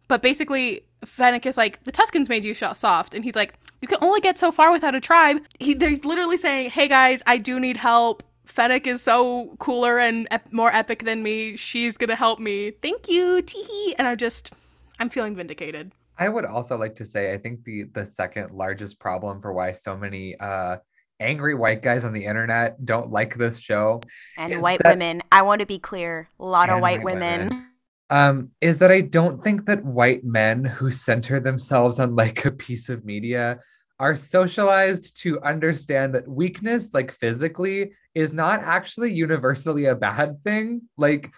but 0.08 0.22
basically, 0.22 0.84
Fennec 1.04 1.46
is 1.46 1.56
like, 1.56 1.82
the 1.84 1.92
Tuskens 1.92 2.28
made 2.28 2.44
you 2.44 2.54
soft. 2.54 3.14
And 3.14 3.24
he's 3.24 3.34
like, 3.34 3.54
you 3.82 3.88
can 3.88 3.98
only 4.00 4.20
get 4.20 4.38
so 4.38 4.50
far 4.52 4.72
without 4.72 4.94
a 4.94 5.00
tribe. 5.00 5.38
He, 5.58 5.74
there's 5.74 6.04
literally 6.04 6.36
saying, 6.36 6.70
hey 6.70 6.88
guys, 6.88 7.22
I 7.26 7.38
do 7.38 7.60
need 7.60 7.76
help. 7.76 8.22
Fennec 8.46 8.86
is 8.86 9.02
so 9.02 9.56
cooler 9.58 9.98
and 9.98 10.28
ep- 10.30 10.52
more 10.52 10.72
epic 10.72 11.04
than 11.04 11.22
me. 11.22 11.56
She's 11.56 11.96
gonna 11.96 12.14
help 12.14 12.38
me. 12.38 12.70
Thank 12.70 13.08
you, 13.08 13.42
teehee. 13.42 13.94
And 13.98 14.06
I'm 14.06 14.16
just, 14.16 14.52
I'm 15.00 15.10
feeling 15.10 15.34
vindicated. 15.34 15.92
I 16.18 16.28
would 16.28 16.44
also 16.44 16.78
like 16.78 16.94
to 16.96 17.04
say, 17.04 17.32
I 17.32 17.38
think 17.38 17.64
the 17.64 17.84
the 17.92 18.06
second 18.06 18.52
largest 18.52 18.98
problem 18.98 19.42
for 19.42 19.52
why 19.52 19.72
so 19.72 19.96
many 19.96 20.36
uh, 20.38 20.76
angry 21.20 21.54
white 21.54 21.82
guys 21.82 22.04
on 22.04 22.12
the 22.12 22.24
internet 22.24 22.84
don't 22.84 23.10
like 23.10 23.36
this 23.36 23.58
show 23.58 24.00
and 24.36 24.60
white 24.60 24.80
that, 24.82 24.92
women 24.92 25.22
i 25.32 25.42
want 25.42 25.60
to 25.60 25.66
be 25.66 25.78
clear 25.78 26.28
a 26.38 26.44
lot 26.44 26.68
of 26.68 26.80
white, 26.80 26.98
white 26.98 27.04
women. 27.04 27.48
women. 27.48 27.66
um 28.10 28.50
is 28.60 28.78
that 28.78 28.90
i 28.90 29.00
don't 29.00 29.42
think 29.42 29.64
that 29.64 29.84
white 29.84 30.24
men 30.24 30.64
who 30.64 30.90
center 30.90 31.40
themselves 31.40 31.98
on 31.98 32.14
like 32.14 32.44
a 32.44 32.50
piece 32.50 32.88
of 32.88 33.04
media 33.04 33.58
are 33.98 34.14
socialized 34.14 35.16
to 35.16 35.40
understand 35.40 36.14
that 36.14 36.28
weakness 36.28 36.92
like 36.92 37.10
physically 37.10 37.92
is 38.14 38.34
not 38.34 38.60
actually 38.60 39.12
universally 39.12 39.86
a 39.86 39.94
bad 39.94 40.38
thing 40.42 40.82
like 40.98 41.32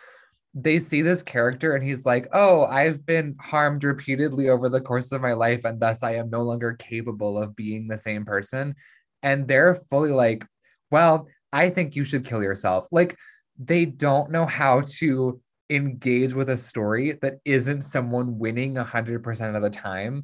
they 0.55 0.79
see 0.79 1.03
this 1.03 1.23
character 1.23 1.75
and 1.77 1.85
he's 1.85 2.05
like, 2.07 2.27
Oh, 2.33 2.65
I've 2.65 3.05
been 3.07 3.37
harmed 3.41 3.85
repeatedly 3.85 4.49
over 4.49 4.69
the 4.69 4.81
course 4.81 5.13
of 5.13 5.21
my 5.21 5.35
life, 5.35 5.65
and 5.65 5.79
thus 5.79 6.03
I 6.03 6.15
am 6.15 6.31
no 6.31 6.43
longer 6.43 6.73
capable 6.73 7.41
of 7.41 7.55
being 7.55 7.87
the 7.87 7.99
same 7.99 8.25
person 8.25 8.75
and 9.23 9.47
they're 9.47 9.77
fully 9.91 10.11
like, 10.11 10.47
well, 10.91 11.29
I 11.53 11.71
think 11.71 11.97
you 11.97 12.05
should 12.05 12.27
kill 12.27 12.43
yourself. 12.43 12.87
Like 12.91 13.17
they 13.59 13.85
don't 13.85 14.31
know 14.31 14.47
how 14.47 14.83
to 14.99 15.41
engage 15.71 16.35
with 16.35 16.49
a 16.51 16.57
story 16.57 17.19
that 17.21 17.39
isn't 17.45 17.83
someone 17.83 18.39
winning 18.39 18.75
100% 18.75 19.57
of 19.57 19.63
the 19.63 19.71
time. 19.71 20.23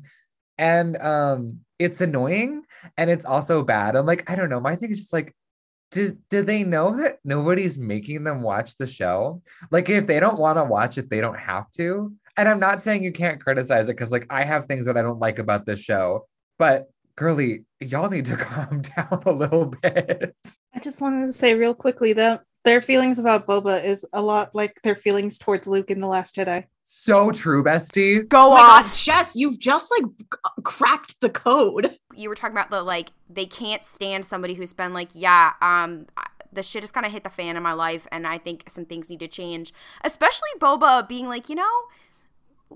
And 0.59 0.97
um 0.99 1.61
it's 1.79 2.01
annoying 2.01 2.63
and 2.97 3.11
it's 3.11 3.25
also 3.25 3.65
bad. 3.65 3.97
I'm 3.97 4.07
like, 4.07 4.31
I 4.31 4.37
don't 4.37 4.51
know. 4.51 4.61
My 4.61 4.77
thing 4.77 4.91
is 4.91 4.99
just 4.99 5.13
like 5.13 5.35
do, 5.95 6.13
do 6.29 6.43
they 6.43 6.65
know 6.65 6.97
that 6.97 7.19
nobody's 7.25 7.79
making 7.79 8.25
them 8.25 8.43
watch 8.43 8.77
the 8.77 8.87
show? 8.87 9.43
Like, 9.71 9.89
if 9.89 10.09
they 10.09 10.19
don't 10.19 10.41
want 10.41 10.59
to 10.59 10.65
watch 10.65 10.99
it, 10.99 11.09
they 11.09 11.21
don't 11.21 11.39
have 11.39 11.71
to. 11.73 12.13
And 12.37 12.49
I'm 12.49 12.59
not 12.59 12.83
saying 12.83 13.05
you 13.05 13.13
can't 13.13 13.41
criticize 13.41 13.89
it 13.89 13.93
because, 13.93 14.11
like, 14.11 14.27
I 14.29 14.43
have 14.43 14.67
things 14.67 14.87
that 14.87 14.97
I 14.97 15.03
don't 15.03 15.21
like 15.21 15.39
about 15.39 15.67
this 15.67 15.81
show, 15.81 16.27
but 16.59 16.91
girly, 17.15 17.65
y'all 17.85 18.09
need 18.11 18.25
to 18.27 18.37
calm 18.39 18.83
down 18.83 19.23
a 19.27 19.33
little 19.33 19.67
bit. 19.67 20.35
I 20.75 20.79
just 20.81 21.01
wanted 21.01 21.27
to 21.27 21.33
say 21.33 21.55
real 21.55 21.75
quickly 21.75 22.13
that 22.15 22.43
their 22.65 22.81
feelings 22.81 23.19
about 23.19 23.47
Boba 23.47 23.85
is 23.85 24.07
a 24.13 24.23
lot 24.23 24.55
like 24.55 24.81
their 24.83 24.97
feelings 24.97 25.39
towards 25.39 25.67
Luke 25.67 25.91
in 25.91 26.01
The 26.01 26.07
Last 26.07 26.35
Jedi. 26.37 26.65
So 26.83 27.31
true, 27.31 27.63
bestie. 27.63 28.27
Go 28.29 28.49
Oh 28.49 28.51
my 28.51 28.57
God, 28.57 28.85
off. 28.85 28.97
Jess, 29.03 29.37
you've 29.37 29.59
just 29.59 29.91
like 29.91 30.11
c- 30.21 30.63
cracked 30.63 31.21
the 31.21 31.31
code. 31.31 31.97
you 32.15 32.29
were 32.29 32.35
talking 32.35 32.57
about 32.57 32.71
the 32.71 32.83
like 32.83 33.11
they 33.29 33.47
can't 33.47 33.85
stand 33.85 34.25
somebody 34.27 34.55
who's 34.55 34.73
been 34.73 34.93
like, 34.95 35.11
yeah, 35.15 35.53
um, 35.63 36.07
I- 36.17 36.27
the 36.53 36.63
shit 36.63 36.83
has 36.85 36.93
kind 36.93 37.05
of 37.05 37.11
hit 37.11 37.25
the 37.25 37.31
fan 37.31 37.57
in 37.57 37.63
my 37.65 37.73
life, 37.73 38.07
and 38.13 38.27
I 38.29 38.39
think 38.39 38.65
some 38.69 38.85
things 38.85 39.11
need 39.11 39.19
to 39.21 39.29
change. 39.29 39.75
Especially 40.05 40.49
Boba 40.61 41.09
being 41.09 41.27
like, 41.27 41.49
you 41.49 41.57
know, 41.57 41.71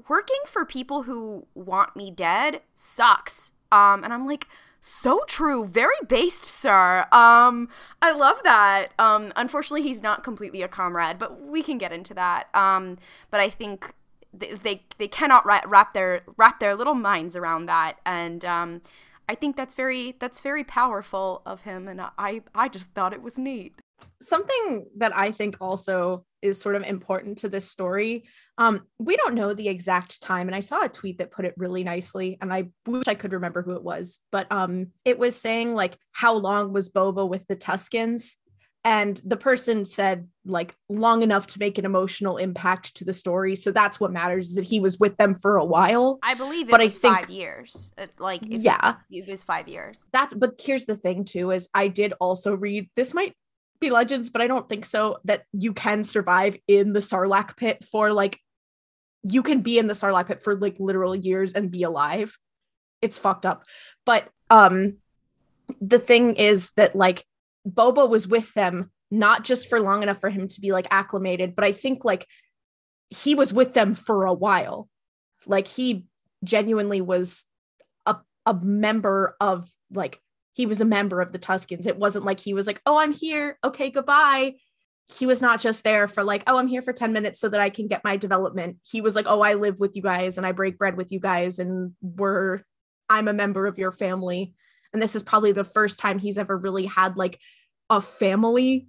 working 0.08 0.40
for 0.46 0.64
people 0.64 1.02
who 1.04 1.46
want 1.54 1.94
me 1.96 2.10
dead 2.10 2.60
sucks. 2.74 3.52
Um, 3.70 4.02
and 4.04 4.12
I'm 4.12 4.26
like, 4.26 4.46
so 4.88 5.20
true, 5.26 5.66
very 5.66 5.94
based, 6.06 6.44
sir. 6.44 7.06
Um, 7.12 7.68
I 8.00 8.12
love 8.12 8.42
that. 8.44 8.88
Um, 8.98 9.32
unfortunately, 9.36 9.82
he's 9.82 10.02
not 10.02 10.24
completely 10.24 10.62
a 10.62 10.68
comrade, 10.68 11.18
but 11.18 11.40
we 11.42 11.62
can 11.62 11.78
get 11.78 11.92
into 11.92 12.14
that. 12.14 12.54
Um, 12.54 12.96
but 13.30 13.40
I 13.40 13.50
think 13.50 13.94
they 14.32 14.54
they, 14.54 14.82
they 14.96 15.08
cannot 15.08 15.44
wrap, 15.44 15.64
wrap 15.68 15.92
their 15.92 16.22
wrap 16.36 16.60
their 16.60 16.74
little 16.74 16.94
minds 16.94 17.36
around 17.36 17.66
that, 17.66 17.98
and 18.06 18.44
um, 18.44 18.82
I 19.28 19.34
think 19.34 19.56
that's 19.56 19.74
very 19.74 20.16
that's 20.18 20.40
very 20.40 20.64
powerful 20.64 21.42
of 21.44 21.62
him, 21.62 21.86
and 21.86 22.00
I 22.00 22.42
I 22.54 22.68
just 22.68 22.92
thought 22.92 23.12
it 23.12 23.22
was 23.22 23.38
neat. 23.38 23.74
Something 24.20 24.86
that 24.96 25.16
I 25.16 25.30
think 25.30 25.56
also 25.60 26.24
is 26.42 26.60
sort 26.60 26.74
of 26.76 26.82
important 26.82 27.38
to 27.38 27.48
this 27.48 27.68
story. 27.70 28.24
Um, 28.58 28.82
we 28.98 29.16
don't 29.16 29.34
know 29.34 29.54
the 29.54 29.68
exact 29.68 30.20
time, 30.22 30.48
and 30.48 30.54
I 30.54 30.60
saw 30.60 30.84
a 30.84 30.88
tweet 30.88 31.18
that 31.18 31.30
put 31.30 31.44
it 31.44 31.54
really 31.56 31.84
nicely, 31.84 32.36
and 32.40 32.52
I 32.52 32.68
wish 32.86 33.06
I 33.06 33.14
could 33.14 33.32
remember 33.32 33.62
who 33.62 33.72
it 33.72 33.82
was, 33.82 34.20
but 34.32 34.50
um, 34.50 34.88
it 35.04 35.18
was 35.18 35.36
saying 35.36 35.74
like 35.74 35.96
how 36.12 36.34
long 36.34 36.72
was 36.72 36.88
Boba 36.90 37.28
with 37.28 37.46
the 37.48 37.56
Tuskens, 37.56 38.34
and 38.84 39.20
the 39.24 39.36
person 39.36 39.84
said 39.84 40.28
like 40.44 40.74
long 40.88 41.22
enough 41.22 41.46
to 41.48 41.58
make 41.58 41.78
an 41.78 41.84
emotional 41.84 42.36
impact 42.38 42.94
to 42.96 43.04
the 43.04 43.12
story. 43.12 43.54
So 43.56 43.70
that's 43.70 43.98
what 44.00 44.12
matters 44.12 44.50
is 44.50 44.54
that 44.54 44.64
he 44.64 44.80
was 44.80 44.98
with 44.98 45.16
them 45.16 45.34
for 45.36 45.56
a 45.58 45.64
while. 45.64 46.18
I 46.22 46.34
believe 46.34 46.68
it 46.68 46.70
But 46.70 46.80
I 46.80 46.88
think- 46.88 47.16
five 47.18 47.30
years. 47.30 47.92
Like 48.18 48.40
Yeah. 48.44 48.94
it, 49.10 49.24
it 49.26 49.30
was 49.30 49.42
five 49.44 49.68
years. 49.68 49.98
that's 50.12 50.34
but 50.34 50.60
here's 50.60 50.86
the 50.86 50.96
thing 50.96 51.24
too 51.24 51.50
is 51.50 51.68
i 51.74 51.88
did 51.88 52.14
also 52.20 52.54
read 52.54 52.88
this 52.96 53.12
might 53.14 53.34
be 53.80 53.90
legends 53.90 54.28
but 54.30 54.42
i 54.42 54.46
don't 54.46 54.68
think 54.68 54.84
so 54.84 55.18
that 55.24 55.44
you 55.52 55.72
can 55.72 56.04
survive 56.04 56.56
in 56.66 56.92
the 56.92 57.00
sarlacc 57.00 57.56
pit 57.56 57.84
for 57.84 58.12
like 58.12 58.40
you 59.22 59.42
can 59.42 59.60
be 59.60 59.78
in 59.78 59.86
the 59.86 59.94
sarlacc 59.94 60.28
pit 60.28 60.42
for 60.42 60.54
like 60.54 60.76
literal 60.78 61.14
years 61.14 61.52
and 61.52 61.72
be 61.72 61.82
alive. 61.82 62.38
It's 63.02 63.18
fucked 63.18 63.44
up. 63.44 63.64
But 64.06 64.28
um 64.48 64.96
the 65.80 65.98
thing 65.98 66.36
is 66.36 66.70
that 66.76 66.94
like 66.94 67.24
boba 67.68 68.08
was 68.08 68.26
with 68.26 68.54
them 68.54 68.90
not 69.10 69.44
just 69.44 69.68
for 69.68 69.80
long 69.80 70.02
enough 70.02 70.20
for 70.20 70.30
him 70.30 70.48
to 70.48 70.60
be 70.60 70.72
like 70.72 70.86
acclimated 70.90 71.54
but 71.54 71.64
i 71.64 71.72
think 71.72 72.04
like 72.04 72.26
he 73.10 73.34
was 73.34 73.52
with 73.52 73.74
them 73.74 73.94
for 73.94 74.26
a 74.26 74.32
while. 74.32 74.88
Like 75.46 75.68
he 75.68 76.04
genuinely 76.44 77.00
was 77.00 77.46
a, 78.06 78.16
a 78.46 78.54
member 78.54 79.36
of 79.40 79.68
like 79.90 80.20
he 80.58 80.66
was 80.66 80.80
a 80.80 80.84
member 80.84 81.20
of 81.20 81.30
the 81.30 81.38
Tuskens. 81.38 81.86
It 81.86 81.98
wasn't 81.98 82.24
like 82.24 82.40
he 82.40 82.52
was 82.52 82.66
like, 82.66 82.82
"Oh, 82.84 82.98
I'm 82.98 83.12
here. 83.12 83.58
Okay, 83.62 83.90
goodbye." 83.90 84.56
He 85.06 85.24
was 85.24 85.40
not 85.40 85.60
just 85.60 85.84
there 85.84 86.08
for 86.08 86.24
like, 86.24 86.42
"Oh, 86.48 86.58
I'm 86.58 86.66
here 86.66 86.82
for 86.82 86.92
10 86.92 87.12
minutes 87.12 87.38
so 87.38 87.48
that 87.48 87.60
I 87.60 87.70
can 87.70 87.86
get 87.86 88.02
my 88.02 88.16
development." 88.16 88.78
He 88.82 89.00
was 89.00 89.14
like, 89.14 89.26
"Oh, 89.28 89.40
I 89.40 89.54
live 89.54 89.78
with 89.78 89.94
you 89.94 90.02
guys 90.02 90.36
and 90.36 90.44
I 90.44 90.50
break 90.50 90.76
bread 90.76 90.96
with 90.96 91.12
you 91.12 91.20
guys 91.20 91.60
and 91.60 91.94
we're 92.02 92.62
I'm 93.08 93.28
a 93.28 93.32
member 93.32 93.66
of 93.66 93.78
your 93.78 93.92
family." 93.92 94.52
And 94.92 95.00
this 95.00 95.14
is 95.14 95.22
probably 95.22 95.52
the 95.52 95.62
first 95.62 96.00
time 96.00 96.18
he's 96.18 96.38
ever 96.38 96.58
really 96.58 96.86
had 96.86 97.16
like 97.16 97.38
a 97.88 98.00
family 98.00 98.88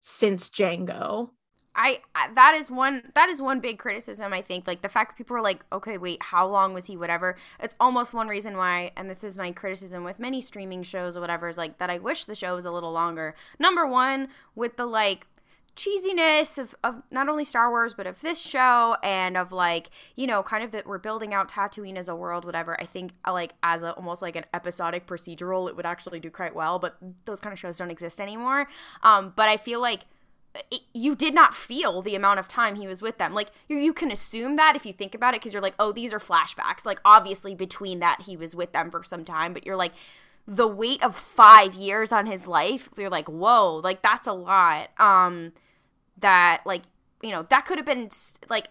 since 0.00 0.48
Jango. 0.48 1.32
I, 1.76 2.00
I 2.14 2.32
that 2.34 2.54
is 2.54 2.70
one 2.70 3.10
that 3.14 3.28
is 3.28 3.42
one 3.42 3.60
big 3.60 3.78
criticism 3.78 4.32
I 4.32 4.42
think 4.42 4.66
like 4.66 4.82
the 4.82 4.88
fact 4.88 5.10
that 5.10 5.16
people 5.16 5.36
are 5.36 5.42
like 5.42 5.64
okay 5.72 5.98
wait 5.98 6.22
how 6.22 6.46
long 6.46 6.72
was 6.72 6.86
he 6.86 6.96
whatever? 6.96 7.36
It's 7.60 7.74
almost 7.80 8.14
one 8.14 8.28
reason 8.28 8.56
why 8.56 8.92
and 8.96 9.10
this 9.10 9.24
is 9.24 9.36
my 9.36 9.50
criticism 9.52 10.04
with 10.04 10.18
many 10.18 10.40
streaming 10.40 10.82
shows 10.82 11.16
or 11.16 11.20
whatever 11.20 11.48
is 11.48 11.58
like 11.58 11.78
that 11.78 11.90
I 11.90 11.98
wish 11.98 12.26
the 12.26 12.34
show 12.34 12.54
was 12.54 12.64
a 12.64 12.70
little 12.70 12.92
longer. 12.92 13.34
Number 13.58 13.86
one 13.86 14.28
with 14.54 14.76
the 14.76 14.86
like 14.86 15.26
cheesiness 15.74 16.56
of, 16.56 16.74
of 16.84 17.02
not 17.10 17.28
only 17.28 17.44
Star 17.44 17.68
Wars 17.68 17.94
but 17.94 18.06
of 18.06 18.20
this 18.20 18.40
show 18.40 18.96
and 19.02 19.36
of 19.36 19.50
like 19.50 19.90
you 20.14 20.26
know 20.26 20.42
kind 20.42 20.62
of 20.62 20.70
that 20.70 20.86
we're 20.86 20.98
building 20.98 21.34
out 21.34 21.48
Tatooine 21.48 21.96
as 21.96 22.08
a 22.08 22.14
world 22.14 22.44
whatever 22.44 22.80
I 22.80 22.86
think 22.86 23.12
uh, 23.26 23.32
like 23.32 23.54
as 23.62 23.82
a 23.82 23.92
almost 23.94 24.22
like 24.22 24.36
an 24.36 24.44
episodic 24.54 25.06
procedural 25.06 25.68
it 25.68 25.74
would 25.74 25.86
actually 25.86 26.20
do 26.20 26.30
quite 26.30 26.54
well 26.54 26.78
but 26.78 26.96
those 27.24 27.40
kind 27.40 27.52
of 27.52 27.58
shows 27.58 27.76
don't 27.76 27.90
exist 27.90 28.20
anymore. 28.20 28.68
Um 29.02 29.32
but 29.34 29.48
I 29.48 29.56
feel 29.56 29.80
like 29.80 30.02
you 30.92 31.14
did 31.14 31.34
not 31.34 31.54
feel 31.54 32.02
the 32.02 32.14
amount 32.14 32.38
of 32.38 32.48
time 32.48 32.76
he 32.76 32.86
was 32.86 33.02
with 33.02 33.18
them. 33.18 33.34
Like 33.34 33.48
you, 33.68 33.76
you 33.76 33.92
can 33.92 34.10
assume 34.10 34.56
that 34.56 34.76
if 34.76 34.86
you 34.86 34.92
think 34.92 35.14
about 35.14 35.34
it, 35.34 35.40
because 35.40 35.52
you're 35.52 35.62
like, 35.62 35.74
oh, 35.78 35.92
these 35.92 36.12
are 36.12 36.18
flashbacks. 36.18 36.84
Like 36.84 37.00
obviously 37.04 37.54
between 37.54 37.98
that 38.00 38.22
he 38.22 38.36
was 38.36 38.54
with 38.54 38.72
them 38.72 38.90
for 38.90 39.02
some 39.02 39.24
time, 39.24 39.52
but 39.52 39.66
you're 39.66 39.76
like, 39.76 39.92
the 40.46 40.68
weight 40.68 41.02
of 41.02 41.16
five 41.16 41.74
years 41.74 42.12
on 42.12 42.26
his 42.26 42.46
life. 42.46 42.88
You're 42.96 43.10
like, 43.10 43.28
whoa, 43.28 43.80
like 43.82 44.02
that's 44.02 44.26
a 44.26 44.32
lot. 44.32 44.88
Um, 45.00 45.52
that 46.18 46.62
like 46.64 46.82
you 47.22 47.30
know 47.30 47.42
that 47.44 47.66
could 47.66 47.78
have 47.78 47.86
been 47.86 48.10
like. 48.48 48.68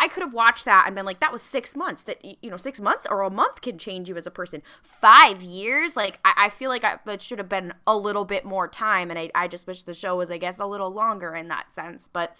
I 0.00 0.08
could 0.08 0.22
have 0.22 0.32
watched 0.32 0.64
that 0.64 0.84
and 0.86 0.94
been 0.94 1.04
like, 1.04 1.20
that 1.20 1.32
was 1.32 1.42
six 1.42 1.76
months. 1.76 2.04
That 2.04 2.24
you 2.24 2.50
know, 2.50 2.56
six 2.56 2.80
months 2.80 3.06
or 3.10 3.22
a 3.22 3.30
month 3.30 3.60
can 3.60 3.78
change 3.78 4.08
you 4.08 4.16
as 4.16 4.26
a 4.26 4.30
person. 4.30 4.62
Five 4.82 5.42
years, 5.42 5.96
like 5.96 6.18
I, 6.24 6.34
I 6.36 6.48
feel 6.48 6.70
like 6.70 6.84
I, 6.84 6.98
it 7.06 7.22
should 7.22 7.38
have 7.38 7.48
been 7.48 7.74
a 7.86 7.96
little 7.96 8.24
bit 8.24 8.44
more 8.44 8.68
time, 8.68 9.10
and 9.10 9.18
I, 9.18 9.30
I 9.34 9.48
just 9.48 9.66
wish 9.66 9.82
the 9.82 9.94
show 9.94 10.16
was, 10.16 10.30
I 10.30 10.38
guess, 10.38 10.58
a 10.58 10.66
little 10.66 10.90
longer 10.90 11.34
in 11.34 11.48
that 11.48 11.72
sense. 11.72 12.08
But 12.08 12.36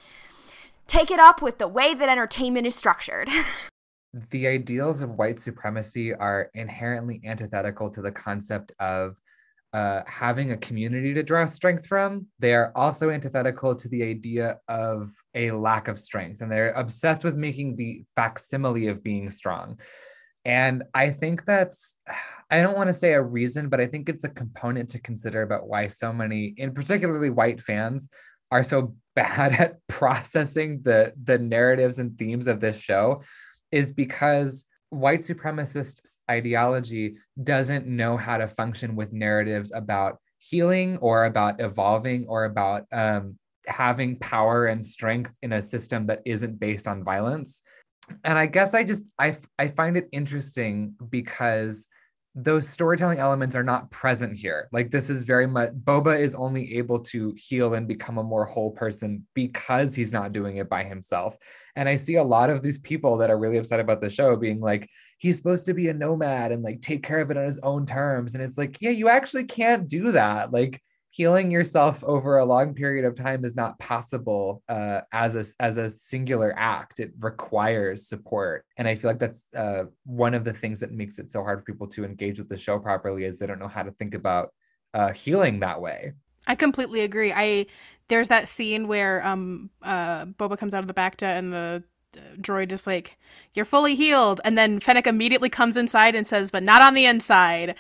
take 0.87 1.11
it 1.11 1.19
up 1.19 1.43
with 1.43 1.59
the 1.59 1.69
way 1.69 1.95
that 1.95 2.09
entertainment 2.09 2.67
is 2.67 2.75
structured. 2.75 3.29
the 4.31 4.47
ideals 4.47 5.03
of 5.03 5.11
white 5.11 5.39
supremacy 5.39 6.13
are 6.13 6.51
inherently 6.55 7.21
antithetical 7.25 7.91
to 7.91 8.03
the 8.03 8.13
concept 8.13 8.73
of 8.79 9.17
uh, 9.73 10.03
having 10.07 10.53
a 10.53 10.57
community 10.57 11.15
to 11.15 11.23
draw 11.23 11.47
strength 11.47 11.87
from. 11.87 12.27
They 12.39 12.55
are 12.55 12.73
also 12.75 13.11
antithetical 13.11 13.75
to 13.75 13.89
the 13.89 14.03
idea 14.03 14.59
of 14.69 15.13
a 15.35 15.51
lack 15.53 15.89
of 15.89 15.99
strength, 15.99 16.41
and 16.41 16.51
they're 16.51 16.73
obsessed 16.73 17.25
with 17.25 17.37
making 17.37 17.77
the 17.77 18.05
facsimile 18.15 18.89
of 18.89 19.03
being 19.03 19.31
strong. 19.31 19.79
And 20.45 20.83
I 20.95 21.11
think 21.11 21.45
that's, 21.45 21.97
I 22.51 22.63
don't 22.63 22.77
want 22.77 22.89
to 22.89 22.95
say 22.95 23.13
a 23.13 23.23
reason, 23.23 23.69
but 23.69 23.81
I 23.81 23.87
think 23.87 24.09
it's 24.09 24.25
a 24.25 24.29
component 24.29 24.91
to 24.91 25.01
consider 25.01 25.43
about 25.43 25.69
why 25.69 25.87
so 25.87 26.13
many, 26.13 26.55
in 26.57 26.73
particularly 26.73 27.31
white 27.31 27.61
fans, 27.61 28.09
are 28.51 28.65
so 28.65 28.95
bad 29.15 29.53
at 29.53 29.77
processing 29.89 30.81
the 30.83 31.13
the 31.23 31.39
narratives 31.39 31.99
and 31.99 32.17
themes 32.17 32.47
of 32.47 32.61
this 32.61 32.81
show 32.81 33.23
is 33.71 33.93
because 33.93 34.65
white 34.93 35.21
supremacist 35.21 36.19
ideology 36.31 37.17
doesn't 37.43 37.87
know 37.87 38.17
how 38.17 38.37
to 38.37 38.47
function 38.47 38.95
with 38.95 39.13
narratives 39.13 39.73
about 39.73 40.19
healing 40.39 40.99
or 40.99 41.25
about 41.25 41.61
evolving 41.61 42.27
or 42.29 42.45
about 42.45 42.85
um, 42.93 43.39
having 43.67 44.19
power 44.19 44.67
and 44.67 44.85
strength 44.85 45.33
in 45.43 45.53
a 45.55 45.63
system 45.63 46.07
that 46.07 46.21
isn't 46.27 46.61
based 46.61 46.87
on 46.87 47.05
violence. 47.05 47.63
And 48.25 48.37
i 48.37 48.47
guess 48.47 48.75
i 48.75 48.83
just 48.83 49.13
i, 49.19 49.37
I 49.59 49.69
find 49.69 49.97
it 49.97 50.09
interesting 50.13 50.95
because 51.09 51.87
those 52.35 52.67
storytelling 52.67 53.19
elements 53.19 53.55
are 53.55 53.63
not 53.63 53.91
present 53.91 54.35
here 54.35 54.69
like 54.73 54.91
this 54.91 55.11
is 55.11 55.23
very 55.23 55.47
much 55.47 55.71
boba 55.73 56.19
is 56.19 56.35
only 56.35 56.79
able 56.79 56.99
to 56.99 57.35
heal 57.37 57.75
and 57.75 57.87
become 57.87 58.17
a 58.17 58.23
more 58.23 58.47
whole 58.47 58.71
person 58.71 59.27
because 59.35 59.95
he's 59.95 60.15
not 60.15 60.33
doing 60.33 60.57
it 60.57 60.69
by 60.69 60.83
himself 60.83 61.37
and 61.75 61.89
I 61.89 61.97
see 61.97 62.17
a 62.17 62.23
lot 62.23 62.51
of 62.51 62.63
these 62.63 62.79
people 62.79 63.17
that 63.19 63.31
are 63.31 63.39
really 63.39 63.57
upset 63.57 63.81
about 63.81 64.01
the 64.01 64.11
show 64.11 64.37
being 64.37 64.61
like, 64.61 64.89
he's 65.19 65.37
supposed 65.37 65.67
to 65.67 65.75
be 65.75 65.89
a 65.89 65.95
nomad 65.95 66.53
and 66.53 66.63
like 66.63 66.83
take 66.83 67.03
care 67.03 67.21
of 67.21 67.31
it 67.31 67.37
on 67.37 67.47
his 67.47 67.61
own 67.61 67.87
terms. 67.87 68.35
And 68.35 68.43
it's 68.43 68.59
like, 68.59 68.77
yeah, 68.81 68.91
you 68.91 69.09
actually 69.09 69.45
can't 69.45 69.89
do 69.89 70.13
that. 70.13 70.53
Like 70.53 70.83
healing 71.13 71.51
yourself 71.51 72.03
over 72.05 72.39
a 72.39 72.45
long 72.45 72.75
period 72.75 73.05
of 73.05 73.15
time 73.15 73.45
is 73.45 73.55
not 73.55 73.79
possible 73.79 74.63
uh, 74.71 75.03
as 75.13 75.37
a 75.37 75.45
as 75.63 75.77
a 75.77 75.89
singular 75.89 76.55
act. 76.57 77.01
It 77.01 77.13
requires 77.21 78.09
support. 78.09 78.65
And 78.79 78.89
I 78.89 78.95
feel 78.97 79.11
like 79.11 79.19
that's 79.19 79.47
uh, 79.55 79.85
one 80.05 80.33
of 80.33 80.43
the 80.43 80.55
things 80.55 80.81
that 80.81 80.91
makes 80.91 81.19
it 81.19 81.31
so 81.31 81.43
hard 81.43 81.61
for 81.61 81.65
people 81.67 81.87
to 81.89 82.05
engage 82.05 82.39
with 82.39 82.49
the 82.49 82.57
show 82.57 82.79
properly 82.79 83.25
is 83.25 83.39
they 83.39 83.47
don't 83.47 83.59
know 83.59 83.69
how 83.69 83.83
to 83.83 83.93
think 83.93 84.15
about 84.15 84.55
uh, 84.95 85.13
healing 85.13 85.61
that 85.61 85.81
way. 85.83 86.15
I 86.47 86.55
completely 86.55 87.03
agree. 87.03 87.33
I 87.33 87.67
there's 88.09 88.29
that 88.29 88.49
scene 88.49 88.89
where 88.89 89.25
um 89.25 89.71
uh 89.83 90.25
Boba 90.25 90.59
comes 90.59 90.73
out 90.73 90.81
of 90.81 90.89
the 90.89 90.95
Bacta 90.95 91.27
and 91.39 91.53
the 91.53 91.85
uh, 92.17 92.21
droid 92.41 92.73
is 92.73 92.87
like, 92.87 93.19
"You're 93.53 93.67
fully 93.67 93.95
healed," 93.95 94.41
and 94.45 94.57
then 94.57 94.81
Fennec 94.81 95.07
immediately 95.07 95.51
comes 95.51 95.77
inside 95.77 96.15
and 96.15 96.27
says, 96.27 96.51
"But 96.51 96.63
not 96.63 96.81
on 96.81 96.95
the 96.95 97.05
inside." 97.05 97.75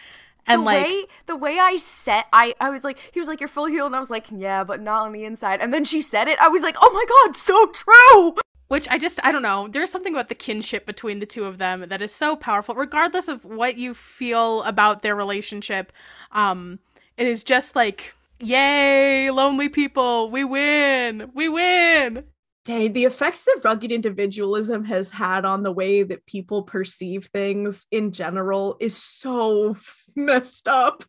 And 0.46 0.62
the 0.62 0.64
like 0.64 0.84
way 0.84 1.04
the 1.26 1.36
way 1.36 1.58
I 1.58 1.76
said 1.76 2.24
I 2.32 2.54
I 2.60 2.70
was 2.70 2.84
like 2.84 2.98
he 3.12 3.20
was 3.20 3.28
like 3.28 3.40
you're 3.40 3.48
full 3.48 3.66
healed 3.66 3.86
and 3.86 3.96
I 3.96 4.00
was 4.00 4.10
like 4.10 4.26
yeah 4.30 4.64
but 4.64 4.80
not 4.80 5.06
on 5.06 5.12
the 5.12 5.24
inside 5.24 5.60
and 5.60 5.72
then 5.72 5.84
she 5.84 6.00
said 6.00 6.26
it 6.26 6.38
I 6.40 6.48
was 6.48 6.62
like 6.62 6.76
oh 6.80 6.90
my 6.92 7.04
god 7.08 7.36
so 7.36 7.66
true 7.66 8.36
which 8.72 8.88
I 8.88 8.96
just 8.96 9.20
I 9.22 9.32
don't 9.32 9.42
know. 9.42 9.68
There's 9.68 9.90
something 9.90 10.14
about 10.14 10.30
the 10.30 10.34
kinship 10.34 10.86
between 10.86 11.18
the 11.18 11.26
two 11.26 11.44
of 11.44 11.58
them 11.58 11.84
that 11.90 12.00
is 12.00 12.10
so 12.10 12.36
powerful, 12.36 12.74
regardless 12.74 13.28
of 13.28 13.44
what 13.44 13.76
you 13.76 13.92
feel 13.92 14.62
about 14.62 15.02
their 15.02 15.14
relationship. 15.14 15.92
Um, 16.30 16.78
it 17.18 17.26
is 17.26 17.44
just 17.44 17.76
like, 17.76 18.14
yay, 18.40 19.28
lonely 19.30 19.68
people, 19.68 20.30
we 20.30 20.42
win, 20.42 21.30
we 21.34 21.50
win. 21.50 22.24
Dang, 22.64 22.92
the 22.92 23.04
effects 23.04 23.44
that 23.44 23.60
rugged 23.64 23.90
individualism 23.90 24.84
has 24.84 25.10
had 25.10 25.44
on 25.44 25.64
the 25.64 25.72
way 25.72 26.04
that 26.04 26.24
people 26.26 26.62
perceive 26.62 27.26
things 27.26 27.86
in 27.90 28.12
general 28.12 28.76
is 28.78 28.96
so 28.96 29.76
messed 30.16 30.68
up. 30.68 31.02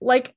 Like, 0.00 0.34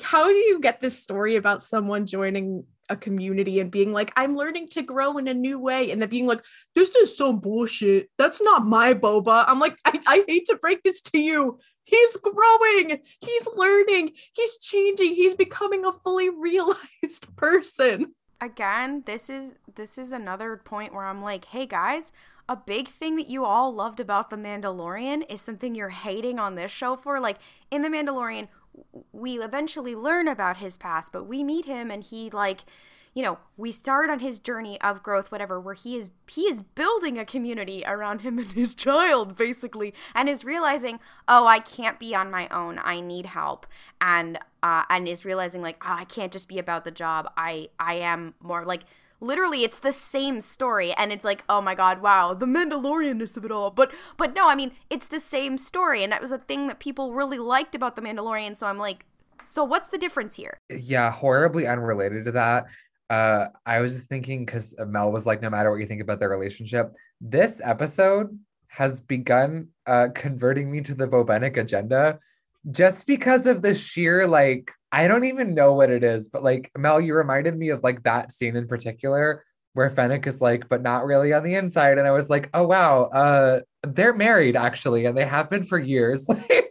how 0.00 0.28
do 0.28 0.34
you 0.34 0.60
get 0.60 0.80
this 0.80 1.02
story 1.02 1.36
about 1.36 1.62
someone 1.62 2.06
joining 2.06 2.64
a 2.88 2.96
community 2.96 3.60
and 3.60 3.70
being 3.70 3.92
like, 3.92 4.12
I'm 4.16 4.36
learning 4.36 4.68
to 4.70 4.82
grow 4.82 5.18
in 5.18 5.28
a 5.28 5.34
new 5.34 5.58
way, 5.58 5.90
and 5.90 6.00
then 6.00 6.08
being 6.08 6.26
like, 6.26 6.42
this 6.74 6.94
is 6.94 7.16
some 7.16 7.40
bullshit. 7.40 8.08
That's 8.18 8.40
not 8.40 8.66
my 8.66 8.94
boba. 8.94 9.44
I'm 9.46 9.58
like, 9.58 9.76
I, 9.84 10.00
I 10.06 10.24
hate 10.26 10.46
to 10.46 10.56
break 10.56 10.82
this 10.82 11.00
to 11.02 11.18
you. 11.18 11.58
He's 11.84 12.16
growing, 12.18 13.00
he's 13.20 13.48
learning, 13.56 14.12
he's 14.34 14.58
changing, 14.58 15.14
he's 15.14 15.34
becoming 15.34 15.84
a 15.84 15.92
fully 15.92 16.28
realized 16.38 17.34
person. 17.36 18.14
Again, 18.40 19.02
this 19.06 19.28
is 19.28 19.54
this 19.74 19.98
is 19.98 20.12
another 20.12 20.56
point 20.56 20.94
where 20.94 21.04
I'm 21.04 21.22
like, 21.22 21.46
hey 21.46 21.66
guys, 21.66 22.12
a 22.48 22.56
big 22.56 22.88
thing 22.88 23.16
that 23.16 23.28
you 23.28 23.44
all 23.44 23.74
loved 23.74 24.00
about 24.00 24.30
The 24.30 24.36
Mandalorian 24.36 25.24
is 25.28 25.40
something 25.40 25.74
you're 25.74 25.90
hating 25.90 26.38
on 26.38 26.54
this 26.54 26.70
show 26.70 26.96
for. 26.96 27.20
Like 27.20 27.38
in 27.70 27.82
The 27.82 27.88
Mandalorian, 27.88 28.48
we 29.12 29.34
eventually 29.34 29.94
learn 29.94 30.28
about 30.28 30.58
his 30.58 30.76
past, 30.76 31.12
but 31.12 31.24
we 31.24 31.42
meet 31.42 31.64
him 31.64 31.90
and 31.90 32.02
he 32.02 32.30
like 32.30 32.60
you 33.14 33.22
know, 33.22 33.38
we 33.56 33.72
start 33.72 34.10
on 34.10 34.20
his 34.20 34.38
journey 34.38 34.80
of 34.80 35.02
growth, 35.02 35.30
whatever, 35.30 35.60
where 35.60 35.74
he 35.74 35.96
is 35.96 36.10
he 36.28 36.42
is 36.42 36.60
building 36.60 37.18
a 37.18 37.24
community 37.24 37.82
around 37.86 38.20
him 38.20 38.38
and 38.38 38.52
his 38.52 38.74
child, 38.74 39.36
basically, 39.36 39.94
and 40.14 40.28
is 40.28 40.44
realizing, 40.44 41.00
oh, 41.26 41.46
I 41.46 41.58
can't 41.58 41.98
be 41.98 42.14
on 42.14 42.30
my 42.30 42.48
own. 42.48 42.80
I 42.82 43.00
need 43.00 43.26
help, 43.26 43.66
and 44.00 44.38
uh, 44.62 44.84
and 44.90 45.08
is 45.08 45.24
realizing 45.24 45.62
like, 45.62 45.82
oh, 45.82 45.94
I 45.98 46.04
can't 46.04 46.32
just 46.32 46.48
be 46.48 46.58
about 46.58 46.84
the 46.84 46.90
job. 46.90 47.30
I 47.36 47.68
I 47.78 47.94
am 47.94 48.34
more 48.40 48.64
like 48.64 48.84
literally 49.20 49.64
it's 49.64 49.80
the 49.80 49.92
same 49.92 50.40
story. 50.40 50.92
And 50.92 51.12
it's 51.12 51.24
like 51.24 51.44
oh 51.48 51.60
my 51.60 51.74
god 51.74 52.00
wow 52.00 52.34
the 52.34 52.46
mandalorianness 52.46 53.36
of 53.36 53.44
it 53.44 53.50
all. 53.50 53.70
But 53.70 53.92
but 54.16 54.34
no 54.34 54.48
i 54.48 54.54
mean 54.54 54.72
it's 54.90 55.08
the 55.08 55.20
same 55.20 55.58
story. 55.58 56.02
And 56.02 56.12
that 56.12 56.20
was 56.20 56.32
a 56.32 56.38
thing 56.38 56.66
that 56.68 56.78
people 56.78 57.12
really 57.12 57.38
liked 57.38 57.74
about 57.74 57.96
the 57.96 58.02
mandalorian. 58.02 58.56
So 58.56 58.66
i'm 58.66 58.78
like 58.78 59.04
so 59.44 59.64
what's 59.64 59.88
the 59.88 59.98
difference 59.98 60.34
here? 60.34 60.58
Yeah 60.70 61.10
horribly 61.10 61.66
unrelated 61.66 62.24
to 62.26 62.32
that 62.32 62.66
uh 63.10 63.46
i 63.66 63.80
was 63.80 63.94
just 63.94 64.08
thinking 64.08 64.44
because 64.44 64.74
mel 64.86 65.10
was 65.10 65.26
like 65.26 65.40
no 65.42 65.50
matter 65.50 65.70
what 65.70 65.80
you 65.80 65.86
think 65.86 66.02
about 66.02 66.20
their 66.20 66.28
relationship 66.28 66.94
this 67.20 67.60
episode 67.64 68.38
has 68.68 69.00
begun 69.00 69.68
uh 69.86 70.08
converting 70.14 70.70
me 70.70 70.80
to 70.80 70.94
the 70.94 71.08
bobenic 71.08 71.56
agenda 71.56 72.18
just 72.70 73.06
because 73.06 73.46
of 73.46 73.62
the 73.62 73.74
sheer 73.74 74.26
like 74.26 74.70
I 74.90 75.06
don't 75.06 75.24
even 75.24 75.54
know 75.54 75.74
what 75.74 75.90
it 75.90 76.02
is, 76.02 76.28
but 76.28 76.42
like 76.42 76.70
Mel, 76.76 77.00
you 77.00 77.14
reminded 77.14 77.56
me 77.56 77.68
of 77.68 77.82
like 77.82 78.02
that 78.04 78.32
scene 78.32 78.56
in 78.56 78.66
particular 78.66 79.44
where 79.74 79.90
Fennec 79.90 80.26
is 80.26 80.40
like, 80.40 80.68
but 80.68 80.82
not 80.82 81.04
really 81.04 81.32
on 81.32 81.44
the 81.44 81.54
inside. 81.54 81.98
And 81.98 82.06
I 82.06 82.10
was 82.12 82.30
like, 82.30 82.48
oh 82.54 82.66
wow, 82.66 83.04
uh, 83.04 83.60
they're 83.86 84.14
married 84.14 84.56
actually, 84.56 85.04
and 85.04 85.16
they 85.16 85.26
have 85.26 85.50
been 85.50 85.64
for 85.64 85.78
years. 85.78 86.26
Like 86.50 86.67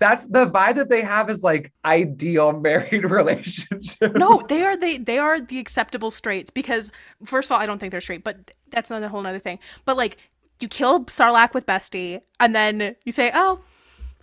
that's 0.00 0.28
the 0.28 0.46
vibe 0.46 0.76
that 0.76 0.88
they 0.88 1.02
have 1.02 1.30
is 1.30 1.42
like 1.42 1.72
ideal 1.84 2.52
married 2.60 3.04
relationship. 3.04 4.14
No, 4.14 4.42
they 4.48 4.62
are 4.62 4.76
they 4.76 4.98
they 4.98 5.18
are 5.18 5.40
the 5.40 5.58
acceptable 5.58 6.10
straights 6.10 6.50
because 6.50 6.90
first 7.24 7.48
of 7.48 7.52
all, 7.52 7.60
I 7.60 7.66
don't 7.66 7.78
think 7.78 7.90
they're 7.90 8.00
straight, 8.00 8.24
but 8.24 8.50
that's 8.70 8.90
not 8.90 9.02
a 9.02 9.08
whole 9.08 9.26
other 9.26 9.38
thing. 9.38 9.58
But 9.84 9.96
like 9.96 10.16
you 10.60 10.68
kill 10.68 11.04
Sarlacc 11.06 11.54
with 11.54 11.66
Bestie, 11.66 12.20
and 12.38 12.54
then 12.54 12.96
you 13.04 13.12
say, 13.12 13.30
Oh, 13.34 13.60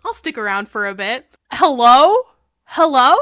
I'll 0.06 0.14
stick 0.14 0.38
around 0.38 0.70
for 0.70 0.88
a 0.88 0.96
bit. 0.96 1.26
Hello? 1.52 2.16
Hello? 2.66 3.16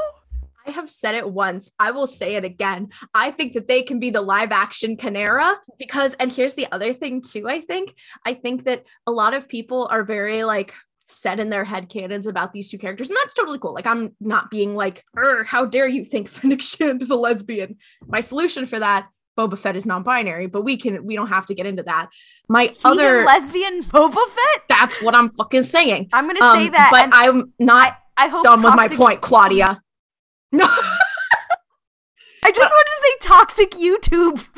I 0.67 0.71
have 0.71 0.89
said 0.89 1.15
it 1.15 1.29
once. 1.29 1.71
I 1.79 1.91
will 1.91 2.07
say 2.07 2.35
it 2.35 2.43
again. 2.43 2.89
I 3.13 3.31
think 3.31 3.53
that 3.53 3.67
they 3.67 3.83
can 3.83 3.99
be 3.99 4.09
the 4.09 4.21
live 4.21 4.51
action 4.51 4.97
Kanera 4.97 5.55
because, 5.77 6.15
and 6.15 6.31
here's 6.31 6.55
the 6.55 6.67
other 6.71 6.91
thing 6.91 7.21
too. 7.21 7.47
I 7.47 7.61
think, 7.61 7.93
I 8.25 8.33
think 8.33 8.65
that 8.65 8.85
a 9.05 9.11
lot 9.11 9.33
of 9.33 9.47
people 9.47 9.87
are 9.91 10.03
very 10.03 10.43
like 10.43 10.73
set 11.07 11.39
in 11.39 11.49
their 11.49 11.63
head 11.63 11.89
canons 11.89 12.27
about 12.27 12.51
these 12.53 12.69
two 12.69 12.77
characters, 12.77 13.09
and 13.09 13.17
that's 13.21 13.33
totally 13.33 13.59
cool. 13.59 13.73
Like, 13.73 13.87
I'm 13.87 14.15
not 14.19 14.49
being 14.49 14.75
like, 14.75 15.03
how 15.45 15.65
dare 15.65 15.87
you 15.87 16.03
think 16.05 16.27
Fennec 16.29 16.61
Shand 16.61 17.01
is 17.01 17.09
a 17.09 17.15
lesbian? 17.15 17.77
My 18.07 18.21
solution 18.21 18.65
for 18.65 18.79
that 18.79 19.07
Boba 19.37 19.57
Fett 19.57 19.75
is 19.75 19.85
non-binary, 19.85 20.47
but 20.47 20.61
we 20.63 20.77
can 20.77 21.05
we 21.05 21.15
don't 21.15 21.27
have 21.27 21.45
to 21.47 21.53
get 21.55 21.65
into 21.65 21.83
that. 21.83 22.07
My 22.47 22.67
He 22.67 22.77
other 22.85 23.23
lesbian 23.25 23.81
Boba 23.83 24.13
Fett. 24.29 24.61
that's 24.69 25.01
what 25.01 25.13
I'm 25.13 25.29
fucking 25.31 25.63
saying. 25.63 26.09
I'm 26.13 26.25
gonna 26.27 26.39
say 26.57 26.67
Um, 26.67 26.71
that, 26.71 26.89
but 26.91 27.09
I'm 27.11 27.53
not 27.59 27.97
I 28.17 28.29
hope 28.29 28.45
done 28.45 28.63
with 28.63 28.75
my 28.75 28.87
point, 28.87 29.19
Claudia. 29.21 29.81
No, 30.53 30.65
I 32.43 32.51
just 32.51 32.71
wanted 32.71 32.84
to 33.01 33.15
a 33.15 33.23
toxic 33.23 33.71
YouTube. 33.71 34.43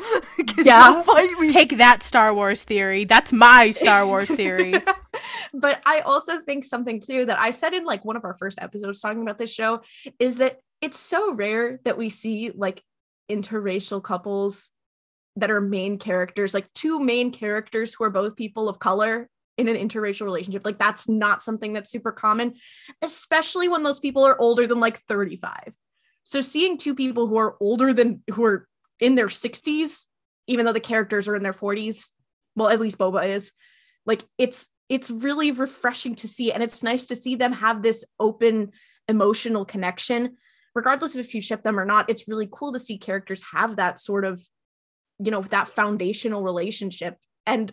Yeah. 0.64 1.04
Take 1.50 1.78
that 1.78 2.02
Star 2.02 2.34
Wars 2.34 2.62
theory. 2.62 3.04
That's 3.04 3.32
my 3.32 3.70
Star 3.70 4.06
Wars 4.06 4.28
theory. 4.28 4.74
but 5.54 5.80
I 5.86 6.00
also 6.00 6.40
think 6.40 6.64
something 6.64 7.00
too 7.00 7.26
that 7.26 7.38
I 7.38 7.50
said 7.50 7.74
in 7.74 7.84
like 7.84 8.04
one 8.04 8.16
of 8.16 8.24
our 8.24 8.36
first 8.38 8.58
episodes 8.60 9.00
talking 9.00 9.22
about 9.22 9.38
this 9.38 9.52
show 9.52 9.82
is 10.18 10.36
that 10.36 10.58
it's 10.80 10.98
so 10.98 11.34
rare 11.34 11.80
that 11.84 11.96
we 11.96 12.08
see 12.08 12.50
like 12.54 12.82
interracial 13.30 14.02
couples 14.02 14.70
that 15.36 15.50
are 15.50 15.60
main 15.60 15.98
characters, 15.98 16.54
like 16.54 16.72
two 16.72 16.98
main 16.98 17.30
characters 17.30 17.94
who 17.94 18.04
are 18.04 18.10
both 18.10 18.36
people 18.36 18.68
of 18.68 18.78
color 18.78 19.28
in 19.56 19.68
an 19.68 19.76
interracial 19.76 20.22
relationship. 20.22 20.64
Like 20.64 20.78
that's 20.78 21.08
not 21.08 21.42
something 21.42 21.72
that's 21.72 21.90
super 21.90 22.12
common, 22.12 22.54
especially 23.02 23.68
when 23.68 23.82
those 23.82 24.00
people 24.00 24.24
are 24.24 24.40
older 24.40 24.66
than 24.66 24.80
like 24.80 24.98
35. 24.98 25.74
So 26.28 26.42
seeing 26.42 26.76
two 26.76 26.94
people 26.94 27.26
who 27.26 27.38
are 27.38 27.56
older 27.58 27.94
than 27.94 28.22
who 28.30 28.44
are 28.44 28.68
in 29.00 29.14
their 29.14 29.28
60s, 29.28 30.04
even 30.46 30.66
though 30.66 30.74
the 30.74 30.78
characters 30.78 31.26
are 31.26 31.34
in 31.34 31.42
their 31.42 31.54
40s, 31.54 32.10
well, 32.54 32.68
at 32.68 32.80
least 32.80 32.98
Boba 32.98 33.30
is, 33.30 33.52
like 34.04 34.26
it's 34.36 34.68
it's 34.90 35.08
really 35.08 35.52
refreshing 35.52 36.14
to 36.16 36.28
see 36.28 36.52
and 36.52 36.62
it's 36.62 36.82
nice 36.82 37.06
to 37.06 37.16
see 37.16 37.34
them 37.34 37.54
have 37.54 37.82
this 37.82 38.04
open 38.20 38.72
emotional 39.08 39.64
connection. 39.64 40.36
Regardless 40.74 41.14
of 41.14 41.20
if 41.20 41.34
you 41.34 41.40
ship 41.40 41.62
them 41.62 41.80
or 41.80 41.86
not 41.86 42.10
it's 42.10 42.28
really 42.28 42.48
cool 42.52 42.74
to 42.74 42.78
see 42.78 42.98
characters 42.98 43.42
have 43.54 43.76
that 43.76 43.98
sort 43.98 44.26
of 44.26 44.38
you 45.18 45.30
know 45.30 45.40
that 45.40 45.68
foundational 45.68 46.42
relationship. 46.42 47.16
And 47.46 47.72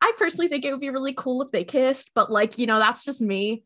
i 0.00 0.10
personally 0.18 0.48
think 0.48 0.64
it 0.64 0.72
would 0.72 0.80
be 0.80 0.90
really 0.90 1.14
cool 1.16 1.40
if 1.42 1.52
they 1.52 1.62
kissed 1.62 2.10
but 2.16 2.32
like 2.32 2.58
you 2.58 2.66
know 2.66 2.80
that's 2.80 3.04
just 3.04 3.22
me 3.22 3.62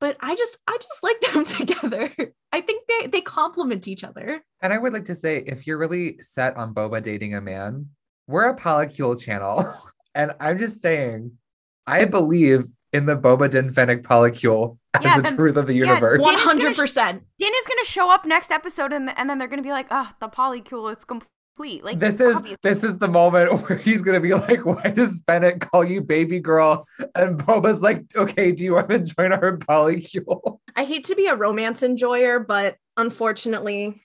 but 0.00 0.16
i 0.20 0.34
just 0.34 0.56
i 0.66 0.76
just 0.80 1.02
like 1.02 1.20
them 1.20 1.44
together 1.58 2.10
i 2.52 2.60
think 2.60 2.86
they 2.88 3.06
they 3.08 3.20
complement 3.20 3.86
each 3.88 4.02
other 4.04 4.42
And 4.62 4.72
I 4.72 4.78
would 4.78 4.92
like 4.92 5.06
to 5.06 5.14
say, 5.14 5.42
if 5.46 5.66
you're 5.66 5.78
really 5.78 6.20
set 6.20 6.56
on 6.56 6.74
Boba 6.74 7.02
dating 7.02 7.34
a 7.34 7.40
man, 7.40 7.88
we're 8.28 8.48
a 8.50 8.56
polycule 8.56 9.16
channel. 9.18 9.64
and 10.14 10.32
I'm 10.38 10.58
just 10.58 10.82
saying, 10.82 11.32
I 11.86 12.04
believe 12.04 12.64
in 12.92 13.06
the 13.06 13.16
Boba 13.16 13.48
Din 13.48 13.72
Fennec 13.72 14.02
polycule 14.02 14.76
as 14.92 15.02
Yeah, 15.04 15.16
the 15.16 15.22
then- 15.22 15.36
truth 15.36 15.56
of 15.56 15.66
the 15.66 15.72
universe. 15.74 16.22
Din 16.22 16.36
100% 16.38 17.20
Din 17.38 17.52
is 17.60 17.66
gonna 17.70 17.84
show 17.96 18.10
up 18.12 18.26
next 18.26 18.50
episode, 18.52 18.92
and 18.92 19.08
and 19.16 19.30
then 19.30 19.38
they're 19.38 19.48
gonna 19.48 19.62
be 19.62 19.76
like, 19.80 19.88
"Oh, 19.90 20.10
the 20.20 20.28
polycule, 20.28 20.92
it's 20.92 21.04
complete." 21.04 21.30
Like 21.60 21.98
this 21.98 22.20
is 22.20 22.36
obvious- 22.36 22.58
this 22.62 22.84
is 22.84 22.98
the 22.98 23.08
moment 23.08 23.52
where 23.68 23.78
he's 23.78 24.02
gonna 24.02 24.20
be 24.20 24.32
like, 24.32 24.64
"Why 24.64 24.90
does 24.90 25.20
Bennett 25.22 25.60
call 25.60 25.84
you 25.84 26.00
baby 26.00 26.40
girl?" 26.40 26.84
And 27.14 27.38
Boba's 27.38 27.82
like, 27.82 28.04
"Okay, 28.16 28.52
do 28.52 28.64
you 28.64 28.74
want 28.74 28.88
to 28.88 28.98
join 29.00 29.32
our 29.32 29.58
polycule?" 29.58 30.60
I 30.76 30.84
hate 30.84 31.04
to 31.04 31.14
be 31.14 31.26
a 31.26 31.36
romance 31.36 31.82
enjoyer, 31.82 32.38
but 32.40 32.76
unfortunately, 32.96 34.00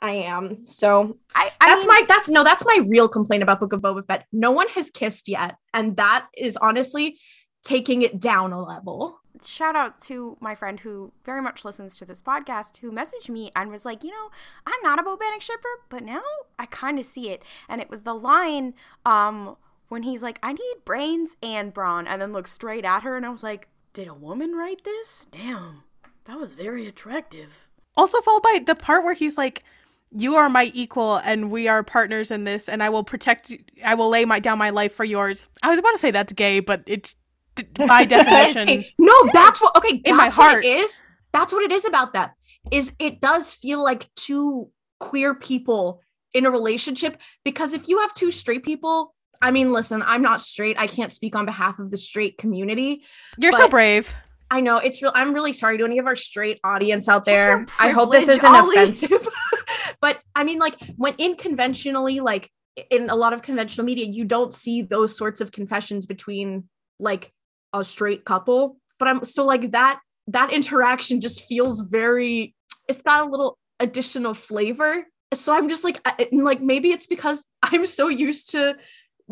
I 0.00 0.12
am. 0.12 0.66
So 0.66 1.18
I, 1.34 1.50
I 1.60 1.70
that's 1.70 1.86
mean, 1.86 1.88
my 1.88 2.04
that's 2.08 2.28
no, 2.28 2.42
that's 2.42 2.64
my 2.64 2.80
real 2.88 3.08
complaint 3.08 3.42
about 3.42 3.60
Book 3.60 3.72
of 3.72 3.80
Boba 3.80 4.06
Fett. 4.06 4.24
No 4.32 4.52
one 4.52 4.68
has 4.68 4.90
kissed 4.90 5.28
yet, 5.28 5.56
and 5.72 5.96
that 5.96 6.26
is 6.36 6.56
honestly 6.56 7.18
taking 7.64 8.02
it 8.02 8.20
down 8.20 8.52
a 8.52 8.62
level. 8.62 9.18
Shout 9.42 9.76
out 9.76 10.00
to 10.02 10.36
my 10.40 10.54
friend 10.54 10.80
who 10.80 11.12
very 11.24 11.40
much 11.42 11.64
listens 11.64 11.96
to 11.96 12.04
this 12.04 12.22
podcast 12.22 12.78
who 12.78 12.92
messaged 12.92 13.28
me 13.28 13.50
and 13.56 13.70
was 13.70 13.84
like, 13.84 14.04
you 14.04 14.10
know, 14.10 14.30
I'm 14.66 14.80
not 14.82 14.98
a 14.98 15.02
Bobanic 15.02 15.40
shipper, 15.40 15.68
but 15.88 16.02
now 16.02 16.22
I 16.58 16.66
kind 16.66 16.98
of 16.98 17.06
see 17.06 17.30
it. 17.30 17.42
And 17.68 17.80
it 17.80 17.90
was 17.90 18.02
the 18.02 18.14
line 18.14 18.74
um 19.04 19.56
when 19.88 20.02
he's 20.02 20.22
like, 20.22 20.38
I 20.42 20.52
need 20.52 20.76
brains 20.84 21.36
and 21.42 21.72
brawn, 21.72 22.06
and 22.06 22.20
then 22.20 22.32
looks 22.32 22.50
straight 22.50 22.84
at 22.84 23.02
her, 23.02 23.16
and 23.16 23.24
I 23.26 23.28
was 23.28 23.42
like, 23.42 23.68
did 23.92 24.08
a 24.08 24.14
woman 24.14 24.52
write 24.52 24.82
this? 24.82 25.26
Damn, 25.30 25.84
that 26.24 26.38
was 26.38 26.54
very 26.54 26.86
attractive. 26.86 27.68
Also 27.96 28.20
followed 28.22 28.42
by 28.42 28.60
the 28.66 28.74
part 28.74 29.04
where 29.04 29.14
he's 29.14 29.38
like, 29.38 29.62
"You 30.10 30.34
are 30.34 30.48
my 30.48 30.72
equal, 30.74 31.16
and 31.16 31.50
we 31.50 31.68
are 31.68 31.84
partners 31.84 32.30
in 32.30 32.42
this, 32.44 32.68
and 32.68 32.82
I 32.82 32.88
will 32.88 33.04
protect. 33.04 33.50
you. 33.50 33.60
I 33.84 33.94
will 33.94 34.08
lay 34.08 34.24
my 34.24 34.40
down 34.40 34.58
my 34.58 34.70
life 34.70 34.92
for 34.94 35.04
yours." 35.04 35.46
I 35.62 35.70
was 35.70 35.78
about 35.78 35.92
to 35.92 35.98
say 35.98 36.10
that's 36.10 36.32
gay, 36.32 36.58
but 36.58 36.82
it's 36.86 37.14
by 37.86 38.04
definition. 38.04 38.84
No, 38.98 39.12
that's 39.32 39.60
what 39.60 39.76
okay. 39.76 40.00
In 40.04 40.16
my 40.16 40.28
heart. 40.28 40.64
it 40.64 40.80
is. 40.80 41.04
that's 41.32 41.52
what 41.52 41.62
it 41.62 41.72
is 41.72 41.84
about 41.84 42.12
them. 42.12 42.30
Is 42.70 42.92
it 42.98 43.20
does 43.20 43.54
feel 43.54 43.82
like 43.82 44.08
two 44.16 44.70
queer 45.00 45.34
people 45.34 46.00
in 46.32 46.46
a 46.46 46.50
relationship 46.50 47.20
because 47.44 47.74
if 47.74 47.88
you 47.88 48.00
have 48.00 48.12
two 48.14 48.30
straight 48.30 48.64
people, 48.64 49.14
I 49.40 49.50
mean, 49.50 49.72
listen, 49.72 50.02
I'm 50.06 50.22
not 50.22 50.40
straight. 50.40 50.78
I 50.78 50.86
can't 50.86 51.12
speak 51.12 51.36
on 51.36 51.44
behalf 51.44 51.78
of 51.78 51.90
the 51.90 51.96
straight 51.96 52.38
community. 52.38 53.02
You're 53.38 53.52
so 53.52 53.68
brave. 53.68 54.12
I 54.50 54.60
know 54.60 54.78
it's 54.78 55.02
real. 55.02 55.12
I'm 55.14 55.34
really 55.34 55.52
sorry 55.52 55.78
to 55.78 55.84
any 55.84 55.98
of 55.98 56.06
our 56.06 56.16
straight 56.16 56.60
audience 56.64 57.08
out 57.08 57.24
there. 57.24 57.66
I 57.78 57.90
hope 57.90 58.12
this 58.12 58.28
isn't 58.28 58.44
Ollie. 58.44 58.76
offensive. 58.76 59.28
but 60.00 60.20
I 60.34 60.44
mean, 60.44 60.58
like 60.58 60.80
when 60.96 61.14
in 61.18 61.36
conventionally, 61.36 62.20
like 62.20 62.50
in 62.90 63.10
a 63.10 63.16
lot 63.16 63.32
of 63.32 63.42
conventional 63.42 63.84
media, 63.84 64.06
you 64.06 64.24
don't 64.24 64.52
see 64.54 64.82
those 64.82 65.16
sorts 65.16 65.40
of 65.40 65.50
confessions 65.52 66.06
between 66.06 66.68
like 66.98 67.32
a 67.80 67.84
straight 67.84 68.24
couple. 68.24 68.76
But 68.98 69.08
I'm 69.08 69.24
so 69.24 69.44
like 69.44 69.72
that 69.72 70.00
that 70.28 70.52
interaction 70.52 71.20
just 71.20 71.46
feels 71.46 71.80
very. 71.80 72.54
It's 72.88 73.02
got 73.02 73.26
a 73.26 73.30
little 73.30 73.58
additional 73.80 74.34
flavor. 74.34 75.04
So 75.32 75.54
I'm 75.54 75.68
just 75.68 75.84
like, 75.84 76.00
I, 76.04 76.28
like 76.32 76.60
maybe 76.60 76.90
it's 76.90 77.06
because 77.06 77.44
I'm 77.62 77.86
so 77.86 78.08
used 78.08 78.50
to 78.50 78.76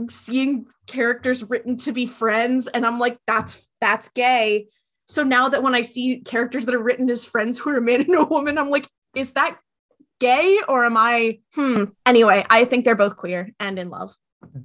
seeing 0.08 0.66
characters 0.86 1.44
written 1.44 1.76
to 1.78 1.92
be 1.92 2.06
friends, 2.06 2.66
and 2.68 2.86
I'm 2.86 2.98
like, 2.98 3.18
that's 3.26 3.66
that's 3.80 4.08
gay. 4.10 4.68
So 5.06 5.22
now 5.22 5.48
that 5.48 5.62
when 5.62 5.74
I 5.74 5.82
see 5.82 6.20
characters 6.20 6.66
that 6.66 6.74
are 6.74 6.82
written 6.82 7.10
as 7.10 7.24
friends 7.24 7.58
who 7.58 7.70
are 7.70 7.76
a 7.76 7.82
man 7.82 8.02
and 8.02 8.14
a 8.14 8.24
woman, 8.24 8.58
I'm 8.58 8.70
like, 8.70 8.88
is 9.14 9.32
that 9.32 9.58
gay 10.20 10.60
or 10.68 10.84
am 10.84 10.96
I? 10.96 11.40
Hmm. 11.54 11.84
Anyway, 12.06 12.46
I 12.48 12.64
think 12.64 12.84
they're 12.84 12.94
both 12.94 13.16
queer 13.16 13.52
and 13.60 13.78
in 13.78 13.90
love. 13.90 14.14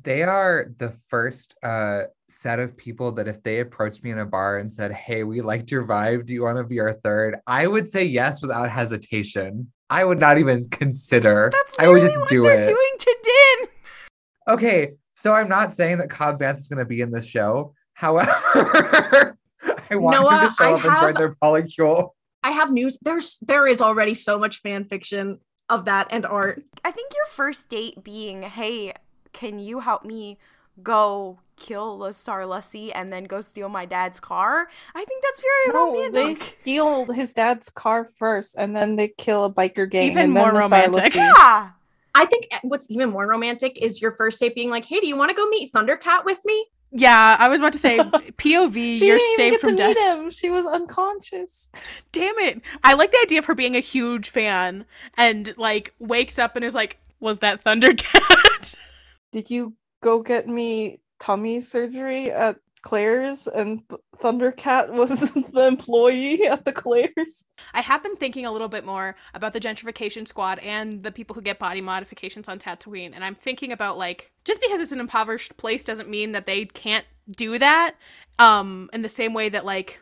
They 0.04 0.24
are 0.24 0.72
the 0.78 0.96
first 1.08 1.56
uh, 1.64 2.04
set 2.28 2.60
of 2.60 2.76
people 2.76 3.12
that 3.14 3.28
if 3.28 3.44
they 3.44 3.60
approached 3.60 4.04
me 4.04 4.12
in 4.12 4.20
a 4.20 4.26
bar 4.26 4.58
and 4.58 4.72
said, 4.72 4.92
Hey, 4.92 5.24
we 5.24 5.42
liked 5.42 5.72
your 5.72 5.86
vibe. 5.86 6.26
Do 6.26 6.34
you 6.34 6.44
want 6.44 6.58
to 6.58 6.64
be 6.64 6.80
our 6.80 6.94
third? 6.94 7.38
I 7.48 7.68
would 7.68 7.88
say 7.88 8.04
yes 8.06 8.42
without 8.42 8.70
hesitation. 8.70 9.72
I 9.90 10.04
would 10.04 10.20
not 10.20 10.38
even 10.38 10.70
consider. 10.70 11.50
That's 11.52 11.80
I 11.80 11.88
would 11.88 12.02
literally 12.02 12.08
just 12.10 12.20
what 12.20 12.30
do 12.30 12.42
they're 12.44 12.64
it. 12.64 12.66
doing 12.66 12.92
to 13.00 13.18
Din. 13.24 13.70
Okay, 14.50 14.92
so 15.16 15.34
I'm 15.34 15.50
not 15.50 15.74
saying 15.74 15.98
that 16.00 16.10
Cobb 16.10 16.40
Vanth 16.40 16.58
is 16.58 16.68
going 16.68 16.80
to 16.80 16.86
be 16.86 17.02
in 17.02 17.12
this 17.12 17.26
show. 17.26 17.74
However, 17.94 18.32
I 19.90 19.96
want 19.96 20.18
him 20.18 20.24
Noah, 20.24 20.48
to 20.48 20.52
show 20.52 20.74
I 20.76 20.78
up 20.78 20.86
and 20.86 20.98
join 20.98 21.14
their 21.16 21.32
polycule. 21.42 22.10
I 22.44 22.52
have 22.52 22.72
news. 22.72 22.98
There's 23.02 23.40
there 23.42 23.68
is 23.68 23.82
already 23.82 24.14
so 24.14 24.38
much 24.38 24.62
fan 24.62 24.86
fiction 24.86 25.40
of 25.70 25.86
that 25.86 26.08
and 26.12 26.26
art. 26.26 26.64
I 26.86 26.92
think 26.92 27.14
your 27.14 27.26
first 27.28 27.70
date 27.70 28.04
being, 28.04 28.44
hey, 28.44 28.94
can 29.34 29.60
you 29.60 29.80
help 29.80 30.04
me 30.06 30.38
go 30.84 31.40
kill 31.56 31.98
Lasar 31.98 32.46
Lussi 32.48 32.92
and 32.94 33.12
then 33.12 33.24
go 33.24 33.42
steal 33.42 33.70
my 33.70 33.86
dad's 33.86 34.20
car? 34.20 34.68
I 34.96 35.04
think 35.06 35.24
that's 35.24 35.42
very 35.42 35.74
No, 35.74 36.12
they 36.12 36.36
steal 36.36 37.06
his 37.12 37.34
dad's 37.34 37.70
car 37.70 38.08
first, 38.18 38.56
and 38.58 38.76
then 38.76 38.96
they 38.96 39.08
kill 39.10 39.46
a 39.46 39.52
biker 39.54 39.90
gang. 39.90 40.12
Even 40.12 40.24
and 40.24 40.38
then 40.38 40.44
more 40.44 40.54
the 40.54 40.60
romantic. 40.60 41.12
Silas- 41.14 41.16
Yeah. 41.16 41.70
I 42.16 42.26
think 42.26 42.48
what's 42.64 42.90
even 42.90 43.10
more 43.10 43.28
romantic 43.28 43.78
is 43.80 44.02
your 44.02 44.12
first 44.12 44.40
date 44.40 44.56
being 44.56 44.72
like, 44.72 44.86
"Hey, 44.86 45.00
do 45.00 45.08
you 45.08 45.16
want 45.16 45.30
to 45.30 45.36
go 45.36 45.46
meet 45.50 45.72
Thundercat 45.72 46.26
with 46.26 46.44
me?" 46.46 46.66
Yeah, 46.92 47.36
I 47.38 47.48
was 47.50 47.60
about 47.60 47.74
to 47.74 47.78
say 47.80 47.98
POV. 48.38 48.74
She 48.98 49.06
you're 49.08 49.18
didn't 49.18 49.34
even 49.34 49.36
saved 49.38 49.52
get 49.52 49.62
from 49.62 49.70
to 49.72 49.76
death. 49.76 49.96
meet 49.96 50.24
him. 50.24 50.30
She 50.32 50.50
was 50.50 50.66
unconscious. 50.66 51.72
Damn 52.12 52.38
it! 52.40 52.62
I 52.84 52.94
like 52.94 53.12
the 53.12 53.20
idea 53.22 53.38
of 53.40 53.46
her 53.46 53.54
being 53.56 53.76
a 53.76 53.80
huge 53.82 54.30
fan 54.30 54.86
and 55.16 55.54
like 55.58 55.94
wakes 56.00 56.40
up 56.40 56.56
and 56.56 56.66
is 56.66 56.74
like, 56.74 56.98
"Was 57.20 57.38
that 57.40 57.64
Thundercat?" 57.64 58.37
Did 59.32 59.50
you 59.50 59.74
go 60.02 60.22
get 60.22 60.48
me 60.48 61.00
tummy 61.20 61.60
surgery 61.62 62.32
at 62.32 62.58
Claire's? 62.82 63.48
And 63.48 63.82
Th- 63.90 64.02
Thundercat 64.20 64.92
was 64.92 65.32
the 65.54 65.68
employee 65.68 66.46
at 66.46 66.66
the 66.66 66.72
Claire's. 66.72 67.46
I 67.74 67.82
have 67.82 68.04
been 68.04 68.16
thinking 68.16 68.46
a 68.46 68.52
little 68.52 68.70
bit 68.70 68.86
more 68.86 69.16
about 69.34 69.54
the 69.54 69.60
gentrification 69.60 70.28
squad 70.28 70.60
and 70.60 71.04
the 71.04 71.12
people 71.12 71.34
who 71.34 71.42
get 71.42 71.60
body 71.60 71.82
modifications 71.82 72.48
on 72.48 72.60
Tatooine, 72.60 73.12
and 73.14 73.24
I'm 73.24 73.36
thinking 73.36 73.72
about 73.72 73.98
like 73.98 74.32
just 74.46 74.62
because 74.62 74.80
it's 74.80 74.92
an 74.92 75.00
impoverished 75.00 75.58
place 75.58 75.84
doesn't 75.84 76.10
mean 76.10 76.32
that 76.32 76.46
they 76.46 76.66
can't 76.66 77.06
do 77.36 77.60
that. 77.60 77.96
Um, 78.40 78.90
in 78.94 79.02
the 79.02 79.10
same 79.10 79.34
way 79.34 79.50
that 79.50 79.66
like 79.66 80.00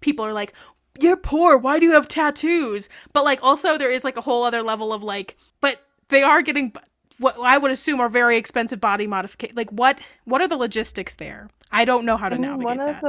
people 0.00 0.24
are 0.24 0.32
like, 0.32 0.54
"You're 0.98 1.16
poor. 1.16 1.56
Why 1.56 1.78
do 1.78 1.86
you 1.86 1.92
have 1.92 2.08
tattoos?" 2.08 2.88
But 3.12 3.24
like 3.24 3.40
also 3.42 3.76
there 3.76 3.90
is 3.90 4.04
like 4.04 4.16
a 4.16 4.22
whole 4.22 4.44
other 4.44 4.62
level 4.62 4.92
of 4.92 5.02
like, 5.02 5.36
but 5.60 5.80
they 6.08 6.22
are 6.22 6.42
getting 6.42 6.72
what 7.18 7.36
I 7.38 7.58
would 7.58 7.70
assume 7.70 8.00
are 8.00 8.08
very 8.08 8.36
expensive 8.36 8.80
body 8.80 9.06
modification. 9.06 9.56
Like 9.56 9.70
what 9.70 10.00
what 10.24 10.40
are 10.40 10.48
the 10.48 10.56
logistics 10.56 11.14
there? 11.14 11.50
I 11.70 11.84
don't 11.84 12.04
know 12.04 12.16
how 12.16 12.28
to 12.28 12.34
I 12.34 12.38
mean, 12.38 12.50
navigate 12.50 12.64
one 12.64 12.78
that. 12.78 12.96
of 12.96 13.00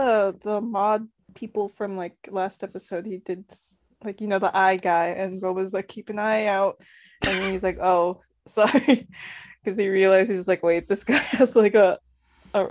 the 0.41 0.49
the 0.49 0.61
mod 0.61 1.07
people 1.35 1.69
from 1.69 1.97
like 1.97 2.15
last 2.29 2.63
episode, 2.63 3.05
he 3.05 3.17
did 3.17 3.45
like 4.03 4.21
you 4.21 4.27
know 4.27 4.39
the 4.39 4.55
eye 4.55 4.77
guy, 4.77 5.07
and 5.07 5.41
Bo 5.41 5.53
was 5.53 5.73
like, 5.73 5.87
keep 5.87 6.09
an 6.09 6.19
eye 6.19 6.45
out, 6.45 6.81
and 7.21 7.51
he's 7.51 7.63
like, 7.63 7.79
oh, 7.81 8.21
sorry, 8.47 9.07
because 9.63 9.77
he 9.77 9.87
realized 9.87 10.31
he's 10.31 10.47
like, 10.47 10.63
wait, 10.63 10.87
this 10.87 11.03
guy 11.03 11.17
has 11.17 11.55
like 11.55 11.75
a 11.75 11.99
a 12.53 12.69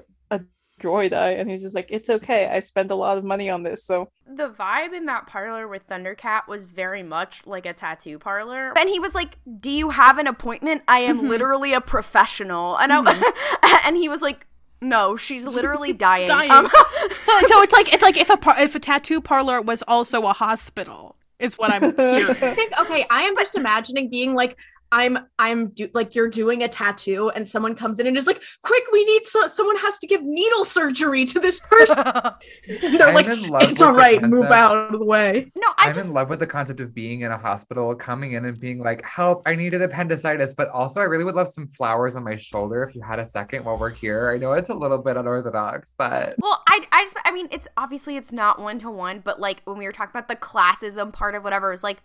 droid 0.83 1.12
eye, 1.12 1.31
and 1.33 1.49
he's 1.51 1.62
just 1.62 1.75
like, 1.75 1.87
it's 1.88 2.11
okay, 2.11 2.49
I 2.49 2.61
spent 2.61 2.90
a 2.90 2.95
lot 2.95 3.16
of 3.18 3.25
money 3.25 3.49
on 3.49 3.62
this, 3.62 3.85
so 3.85 4.09
The 4.27 4.49
vibe 4.51 4.92
in 4.92 5.07
that 5.07 5.27
parlor 5.27 5.68
with 5.68 5.87
Thundercat 5.87 6.49
was 6.49 6.66
very 6.66 7.03
much 7.03 7.47
like 7.47 7.64
a 7.66 7.73
tattoo 7.73 8.18
parlor. 8.18 8.73
And 8.79 8.88
he 8.88 8.99
was 8.99 9.14
like, 9.14 9.38
Do 9.61 9.71
you 9.71 9.90
have 9.90 10.18
an 10.18 10.27
appointment? 10.27 10.83
I 10.88 10.99
am 11.01 11.21
Mhm. 11.23 11.29
literally 11.29 11.73
a 11.73 11.81
professional. 11.81 12.77
And 12.79 12.92
I 12.92 13.83
and 13.87 13.97
he 13.97 14.09
was 14.09 14.23
like, 14.23 14.47
No, 14.81 15.16
she's 15.16 15.47
literally 15.47 15.92
dying. 16.09 16.29
Dying. 16.29 16.51
Um, 16.51 16.66
So, 17.11 17.33
so 17.47 17.62
it's 17.62 17.73
like 17.73 17.92
it's 17.92 18.03
like 18.03 18.16
if 18.16 18.31
a 18.31 18.37
par- 18.37 18.59
if 18.59 18.75
a 18.75 18.81
tattoo 18.81 19.21
parlor 19.21 19.61
was 19.61 19.83
also 19.87 20.23
a 20.27 20.33
hospital 20.33 21.16
is 21.38 21.59
what 21.59 21.71
I'm 21.73 21.83
hearing. 21.97 22.31
I 22.31 22.55
think 22.55 22.73
okay, 22.81 23.05
I 23.11 23.23
am 23.23 23.37
just 23.37 23.57
imagining 23.57 24.09
being 24.11 24.35
like 24.35 24.59
I'm 24.93 25.19
I'm 25.39 25.69
do- 25.71 25.89
like 25.95 26.15
you're 26.15 26.29
doing 26.29 26.63
a 26.63 26.69
tattoo 26.69 27.31
and 27.31 27.49
someone 27.49 27.75
comes 27.75 27.99
in 27.99 28.07
and 28.07 28.17
is 28.17 28.27
like, 28.27 28.43
"Quick, 28.63 28.85
we 28.93 29.05
need 29.05 29.25
so- 29.25 29.47
someone 29.47 29.77
has 29.77 29.99
to 29.99 30.07
give 30.07 30.23
needle 30.23 30.65
surgery 30.65 31.25
to 31.25 31.41
this 31.41 31.61
person." 31.71 32.07
And 32.07 33.01
they're 33.01 33.09
I'm 33.09 33.15
like, 33.15 33.27
"It's 33.27 33.41
with 33.41 33.79
the 33.79 33.85
all 33.87 33.95
right, 33.95 34.23
move 34.23 34.51
out 34.53 34.93
of 34.93 35.01
the 35.01 35.05
way." 35.05 35.51
no, 35.57 35.69
I 35.79 35.87
I'm 35.89 35.95
just 35.95 36.09
in 36.09 36.15
love 36.15 36.29
with 36.29 36.39
the 36.41 36.47
concept 36.47 36.81
of 36.81 36.95
being 36.95 37.23
in 37.23 37.33
a 37.33 37.39
hospital, 37.39 37.95
coming 37.95 38.33
in 38.35 38.45
and 38.45 38.61
being 38.61 38.79
like, 38.79 39.05
help, 39.05 39.43
I 39.47 39.55
needed 39.55 39.81
appendicitis. 39.81 40.55
But 40.55 40.69
also, 40.69 41.01
I 41.01 41.05
really 41.05 41.25
would 41.25 41.35
love 41.35 41.49
some 41.49 41.67
flowers 41.67 42.15
on 42.15 42.23
my 42.23 42.37
shoulder 42.37 42.83
if 42.85 42.95
you 42.95 43.01
had 43.01 43.19
a 43.19 43.27
second 43.27 43.65
while 43.65 43.79
we're 43.79 43.91
here. 43.91 44.31
I 44.31 44.37
know 44.37 44.53
it's 44.53 44.69
a 44.69 44.75
little 44.75 44.99
bit 44.99 45.17
unorthodox, 45.17 45.95
but 45.97 46.35
Well, 46.39 46.63
I, 46.69 46.87
I 46.93 47.05
just, 47.05 47.17
I 47.25 47.33
mean, 47.33 47.49
it's 47.51 47.67
obviously 47.79 48.17
it's 48.17 48.33
not 48.33 48.61
one 48.61 48.79
to 48.81 48.91
one, 48.91 49.21
but 49.21 49.41
like 49.41 49.63
when 49.65 49.79
we 49.79 49.87
were 49.87 49.93
talking 49.93 50.11
about 50.11 50.29
the 50.29 50.37
classism 50.37 51.13
part 51.13 51.35
of 51.35 51.43
whatever, 51.45 51.73
it's 51.73 51.83
like 51.83 52.03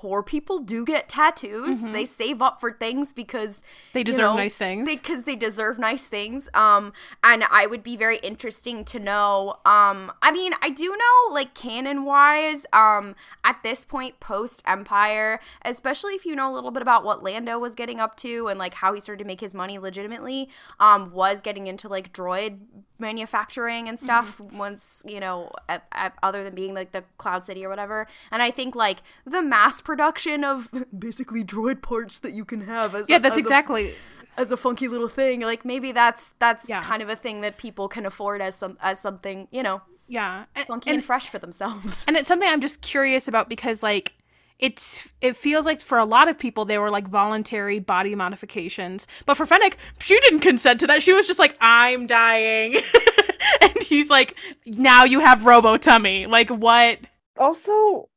poor 0.00 0.22
people 0.22 0.60
do 0.60 0.82
get 0.82 1.10
tattoos. 1.10 1.82
Mhm. 1.82 1.92
They 1.92 2.06
save 2.06 2.40
up 2.40 2.58
for 2.58 2.72
things 2.72 3.12
because 3.12 3.62
They 3.92 4.00
you 4.00 4.04
deserve 4.04 4.18
know, 4.20 4.36
nice 4.36 4.56
things. 4.56 4.88
because 4.88 5.24
they, 5.24 5.36
deserve 5.36 5.78
nice 5.78 6.06
things. 6.08 6.48
Um, 6.54 6.94
and 7.22 7.44
I 7.50 7.66
would 7.66 7.82
be 7.82 7.96
very 7.98 8.16
interesting 8.18 8.82
to 8.86 8.98
know. 8.98 9.56
Um, 9.66 10.10
I 10.22 10.30
mean, 10.32 10.52
I 10.62 10.70
do 10.70 10.88
know 10.88 11.34
like 11.34 11.52
canon 11.54 12.04
wise. 12.06 12.64
Um, 12.72 13.14
at 13.44 13.62
this 13.62 13.84
point, 13.84 14.20
post 14.20 14.62
Empire, 14.66 15.38
especially 15.66 16.14
if 16.14 16.24
you 16.24 16.34
know 16.34 16.50
a 16.50 16.54
little 16.54 16.70
bit 16.70 16.80
about 16.82 17.04
what 17.04 17.22
Lando 17.22 17.58
was 17.58 17.74
getting 17.74 18.00
up 18.00 18.16
to 18.18 18.48
and 18.48 18.58
like 18.58 18.72
how 18.74 18.94
he 18.94 19.00
started 19.00 19.22
to 19.22 19.26
make 19.26 19.40
his 19.40 19.52
money 19.52 19.78
legitimately, 19.78 20.48
um, 20.78 21.10
was 21.12 21.42
getting 21.42 21.66
into 21.66 21.88
like 21.88 22.10
droid 22.14 22.58
manufacturing 23.00 23.88
and 23.88 23.96
mm-hmm. 23.98 24.04
stuff 24.04 24.40
once 24.40 25.02
you 25.06 25.20
know 25.20 25.50
at, 25.68 25.84
at, 25.92 26.14
other 26.22 26.44
than 26.44 26.54
being 26.54 26.74
like 26.74 26.92
the 26.92 27.04
cloud 27.18 27.44
city 27.44 27.64
or 27.64 27.68
whatever 27.68 28.06
and 28.30 28.42
i 28.42 28.50
think 28.50 28.74
like 28.74 29.02
the 29.24 29.42
mass 29.42 29.80
production 29.80 30.44
of 30.44 30.68
basically 30.98 31.42
droid 31.44 31.82
parts 31.82 32.18
that 32.20 32.32
you 32.32 32.44
can 32.44 32.62
have 32.62 32.94
as 32.94 33.08
yeah, 33.08 33.16
a- 33.16 33.20
that's 33.20 33.36
as 33.38 33.44
a- 33.44 33.46
exactly. 33.48 33.94
as 34.36 34.50
a 34.50 34.56
funky 34.56 34.88
little 34.88 35.08
thing. 35.08 35.40
Like 35.40 35.64
maybe 35.64 35.92
that's 35.92 36.34
that's 36.38 36.68
Yeah. 36.68 36.82
kind 36.82 37.02
of 37.02 37.08
a 37.08 37.16
thing 37.16 37.40
that 37.42 37.58
people 37.58 37.88
can 37.88 38.06
afford 38.06 38.40
as 38.40 38.54
some 38.54 38.78
as 38.80 38.98
something 39.00 39.48
you 39.50 39.62
know 39.62 39.82
Yeah, 40.08 40.44
and, 40.54 40.66
funky 40.66 40.90
and, 40.90 40.98
and, 40.98 41.04
fresh 41.04 41.28
for 41.28 41.38
themselves. 41.38 42.04
and 42.06 42.16
it's 42.16 42.28
something 42.28 42.48
I'm 42.48 42.60
just 42.60 42.80
curious 42.80 43.28
about 43.28 43.48
because 43.48 43.82
like 43.82 44.14
it's 44.60 45.08
it 45.20 45.36
feels 45.36 45.66
like 45.66 45.80
for 45.80 45.98
a 45.98 46.04
lot 46.04 46.28
of 46.28 46.38
people 46.38 46.64
they 46.64 46.78
were 46.78 46.90
like 46.90 47.08
voluntary 47.08 47.78
body 47.78 48.14
modifications, 48.14 49.06
but 49.26 49.36
for 49.36 49.46
Fennec 49.46 49.76
she 50.00 50.18
didn't 50.20 50.40
consent 50.40 50.80
to 50.80 50.86
that. 50.86 51.02
She 51.02 51.12
was 51.12 51.26
just 51.26 51.38
like 51.38 51.56
I'm 51.60 52.06
dying, 52.06 52.80
and 53.60 53.82
he's 53.82 54.10
like 54.10 54.36
now 54.66 55.04
you 55.04 55.20
have 55.20 55.44
robo 55.44 55.76
tummy. 55.76 56.26
Like 56.26 56.50
what? 56.50 56.98
also 57.40 58.08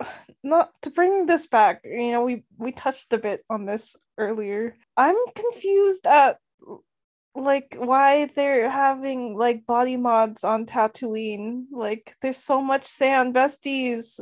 not 0.44 0.70
to 0.82 0.91
bring 0.91 1.26
this 1.26 1.48
back 1.48 1.80
you 1.86 2.12
know 2.12 2.24
we 2.24 2.44
we 2.58 2.72
touched 2.74 3.12
a 3.14 3.18
bit 3.18 3.41
on 3.50 3.66
this 3.66 3.96
earlier 4.18 4.76
i'm 4.98 5.16
confused 5.34 6.06
at 6.06 6.38
like 7.36 7.76
why 7.80 8.26
they're 8.36 8.70
having 8.70 9.36
like 9.36 9.66
body 9.66 9.96
mods 9.96 10.44
on 10.44 10.66
tatooine 10.66 11.64
like 11.72 12.14
there's 12.22 12.38
so 12.38 12.62
much 12.62 12.84
sand 12.84 13.34
besties 13.34 14.20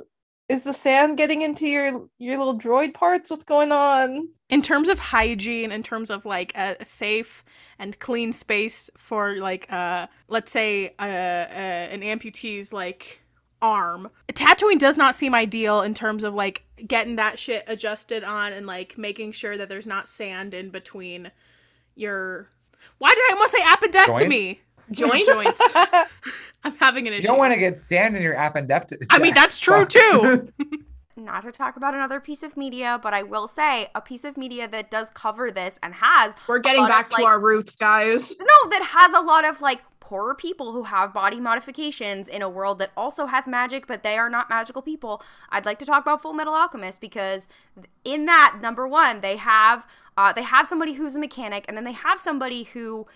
is 0.51 0.63
the 0.63 0.73
sand 0.73 1.17
getting 1.17 1.41
into 1.41 1.67
your 1.67 2.07
your 2.19 2.37
little 2.37 2.57
droid 2.57 2.93
parts 2.93 3.29
what's 3.29 3.45
going 3.45 3.71
on 3.71 4.27
in 4.49 4.61
terms 4.61 4.89
of 4.89 4.99
hygiene 4.99 5.71
in 5.71 5.81
terms 5.81 6.09
of 6.09 6.25
like 6.25 6.51
a, 6.55 6.75
a 6.79 6.85
safe 6.85 7.43
and 7.79 7.97
clean 7.99 8.31
space 8.33 8.89
for 8.97 9.35
like 9.37 9.71
uh 9.71 10.05
let's 10.27 10.51
say 10.51 10.93
uh, 10.99 11.03
uh 11.03 11.87
an 11.91 12.01
amputee's 12.01 12.73
like 12.73 13.21
arm. 13.61 14.09
Tattooing 14.33 14.77
does 14.77 14.97
not 14.97 15.15
seem 15.15 15.35
ideal 15.35 15.81
in 15.81 15.93
terms 15.93 16.23
of 16.23 16.33
like 16.33 16.63
getting 16.87 17.15
that 17.17 17.37
shit 17.37 17.63
adjusted 17.67 18.23
on 18.23 18.53
and 18.53 18.65
like 18.65 18.97
making 18.97 19.31
sure 19.31 19.57
that 19.57 19.69
there's 19.69 19.87
not 19.87 20.09
sand 20.09 20.53
in 20.53 20.69
between 20.69 21.31
your. 21.95 22.49
Why 22.97 23.09
did 23.09 23.19
I 23.19 23.33
almost 23.33 23.51
say 23.51 23.61
appendectomy? 23.61 24.45
Joints? 24.47 24.61
Joints. 25.11 25.29
I'm 26.63 26.75
having 26.77 27.07
an 27.07 27.13
issue. 27.13 27.23
You 27.23 27.27
don't 27.29 27.37
want 27.39 27.53
to 27.53 27.59
get 27.59 27.79
sand 27.79 28.15
in 28.15 28.21
your 28.21 28.35
appendectomy. 28.35 29.05
I 29.09 29.19
mean, 29.19 29.33
that's 29.33 29.59
true 29.59 29.85
too. 29.85 30.51
Not 31.17 31.43
to 31.43 31.51
talk 31.51 31.75
about 31.75 31.93
another 31.93 32.19
piece 32.19 32.41
of 32.41 32.55
media, 32.55 32.99
but 33.01 33.13
I 33.13 33.21
will 33.23 33.47
say 33.47 33.87
a 33.93 34.01
piece 34.01 34.23
of 34.23 34.37
media 34.37 34.67
that 34.67 34.89
does 34.89 35.09
cover 35.11 35.51
this 35.51 35.77
and 35.83 35.93
has 35.95 36.35
We're 36.47 36.59
getting 36.59 36.81
lot 36.81 36.89
of, 36.91 36.95
back 36.97 37.09
to 37.09 37.15
like- 37.17 37.25
our 37.25 37.39
roots, 37.39 37.75
guys. 37.75 38.33
no 38.39 38.69
that 38.69 38.83
has 38.83 39.13
a 39.13 39.19
lot 39.19 39.45
of 39.45 39.61
like 39.61 39.81
poorer 39.99 40.33
people 40.33 40.71
who 40.71 40.83
have 40.83 41.13
body 41.13 41.39
modifications 41.39 42.27
in 42.27 42.41
a 42.41 42.49
world 42.49 42.79
that 42.79 42.91
also 42.97 43.27
has 43.27 43.47
magic 43.47 43.85
but 43.87 44.01
they 44.03 44.17
are 44.17 44.29
not 44.31 44.49
magical 44.49 44.81
people 44.81 45.21
i'd 45.51 45.63
like 45.65 45.77
to 45.77 45.85
talk 45.85 46.01
about 46.01 46.21
full 46.23 46.33
metal 46.33 46.53
alchemist 46.55 46.99
because 46.99 47.47
in 48.03 48.25
that 48.25 48.57
number 48.61 48.87
one 48.87 49.21
they 49.21 49.37
have 49.37 49.85
uh, 50.17 50.33
they 50.33 50.41
have 50.41 50.65
somebody 50.67 50.93
who's 50.93 51.15
a 51.15 51.19
mechanic 51.19 51.63
and 51.67 51.77
then 51.77 51.83
they 51.83 51.91
have 51.93 52.19
somebody 52.19 52.63
who 52.63 53.01
it 53.01 53.07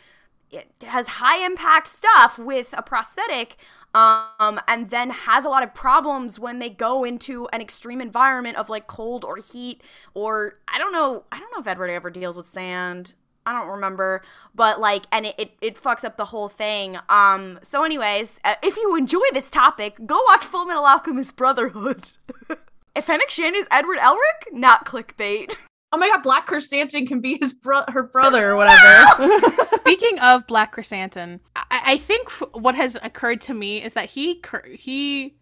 has 0.81 1.07
high 1.07 1.45
impact 1.45 1.87
stuff 1.87 2.37
with 2.37 2.73
a 2.77 2.81
prosthetic 2.81 3.57
um, 3.93 4.59
and 4.67 4.89
then 4.89 5.09
has 5.09 5.45
a 5.45 5.49
lot 5.49 5.63
of 5.63 5.73
problems 5.73 6.37
when 6.37 6.59
they 6.59 6.69
go 6.69 7.03
into 7.03 7.47
an 7.53 7.61
extreme 7.61 8.01
environment 8.01 8.57
of 8.57 8.69
like 8.69 8.87
cold 8.87 9.23
or 9.23 9.37
heat 9.37 9.81
or 10.13 10.59
i 10.67 10.77
don't 10.77 10.91
know 10.91 11.23
i 11.31 11.39
don't 11.39 11.51
know 11.51 11.59
if 11.59 11.67
edward 11.67 11.89
ever 11.89 12.09
deals 12.09 12.35
with 12.35 12.47
sand. 12.47 13.13
I 13.47 13.53
don't 13.53 13.67
remember. 13.67 14.23
But 14.55 14.79
like 14.79 15.05
and 15.11 15.27
it, 15.27 15.35
it, 15.37 15.51
it 15.61 15.75
fucks 15.75 16.03
up 16.03 16.17
the 16.17 16.25
whole 16.25 16.49
thing. 16.49 16.97
Um 17.09 17.59
so 17.61 17.83
anyways 17.83 18.39
uh, 18.43 18.55
if 18.63 18.75
you 18.75 18.95
enjoy 18.95 19.25
this 19.33 19.51
topic 19.51 19.99
go 20.05 20.19
watch 20.27 20.43
full 20.43 20.65
metal 20.65 20.85
alchemist 20.85 21.35
brotherhood. 21.35 22.09
If 22.95 23.05
Fennec 23.05 23.29
Shand 23.29 23.57
is 23.57 23.67
Edward 23.69 23.97
Elric, 23.97 24.53
not 24.53 24.85
clickbait. 24.85 25.57
Oh 25.95 25.97
my 25.97 26.09
god, 26.09 26.23
Black 26.23 26.45
Chrysanthemum 26.45 27.07
can 27.07 27.21
be 27.21 27.37
his 27.39 27.53
bro- 27.53 27.85
her 27.87 28.03
brother 28.03 28.49
or 28.49 28.57
whatever. 28.57 29.05
Speaking 29.75 30.19
of 30.19 30.45
Black 30.45 30.73
Chrysanthemum, 30.73 31.39
I, 31.55 31.81
I 31.85 31.97
think 31.97 32.29
what 32.53 32.75
has 32.75 32.97
occurred 33.01 33.39
to 33.41 33.53
me 33.53 33.81
is 33.81 33.93
that 33.93 34.09
he 34.09 34.35
cur- 34.35 34.67
he 34.67 35.37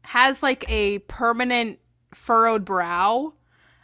has 0.00 0.42
like 0.42 0.64
a 0.70 1.00
permanent 1.00 1.80
furrowed 2.14 2.64
brow, 2.64 3.34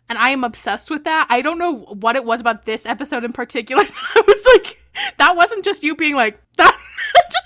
and 0.09 0.17
I 0.17 0.31
am 0.31 0.43
obsessed 0.43 0.89
with 0.89 1.05
that. 1.05 1.27
I 1.29 1.43
don't 1.43 1.59
know 1.59 1.81
what 1.81 2.17
it 2.17 2.25
was 2.25 2.41
about 2.41 2.65
this 2.65 2.87
episode 2.87 3.23
in 3.23 3.35
particular. 3.35 3.85
I 4.15 4.23
was 4.27 4.43
like, 4.55 4.81
that 5.19 5.37
wasn't 5.37 5.67
just 5.67 5.83
you 5.83 5.95
being 5.95 6.17
like 6.17 6.41
that, 6.57 6.81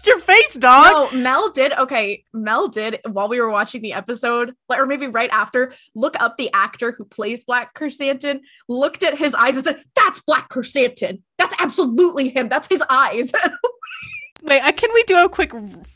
just 0.00 0.06
your 0.06 0.18
face, 0.20 0.54
dog. 0.54 1.12
no, 1.12 1.18
Mel 1.18 1.50
did. 1.50 1.72
Okay, 1.72 2.24
Mel 2.32 2.68
did 2.68 3.00
while 3.10 3.28
we 3.28 3.40
were 3.40 3.50
watching 3.50 3.82
the 3.82 3.92
episode, 3.92 4.54
or 4.68 4.86
maybe 4.86 5.06
right 5.06 5.30
after. 5.30 5.72
Look 5.94 6.20
up 6.20 6.36
the 6.36 6.50
actor 6.52 6.92
who 6.92 7.04
plays 7.04 7.44
Black 7.44 7.74
Chrysanthemum. 7.74 8.42
Looked 8.68 9.02
at 9.02 9.16
his 9.16 9.34
eyes 9.34 9.56
and 9.56 9.64
said, 9.64 9.82
"That's 9.94 10.20
Black 10.20 10.48
Chrysanthemum. 10.48 11.22
That's 11.38 11.54
absolutely 11.58 12.28
him. 12.28 12.48
That's 12.48 12.68
his 12.68 12.82
eyes." 12.88 13.32
Wait, 14.42 14.60
uh, 14.60 14.72
can 14.72 14.90
we 14.94 15.02
do 15.04 15.18
a 15.18 15.28
quick 15.28 15.52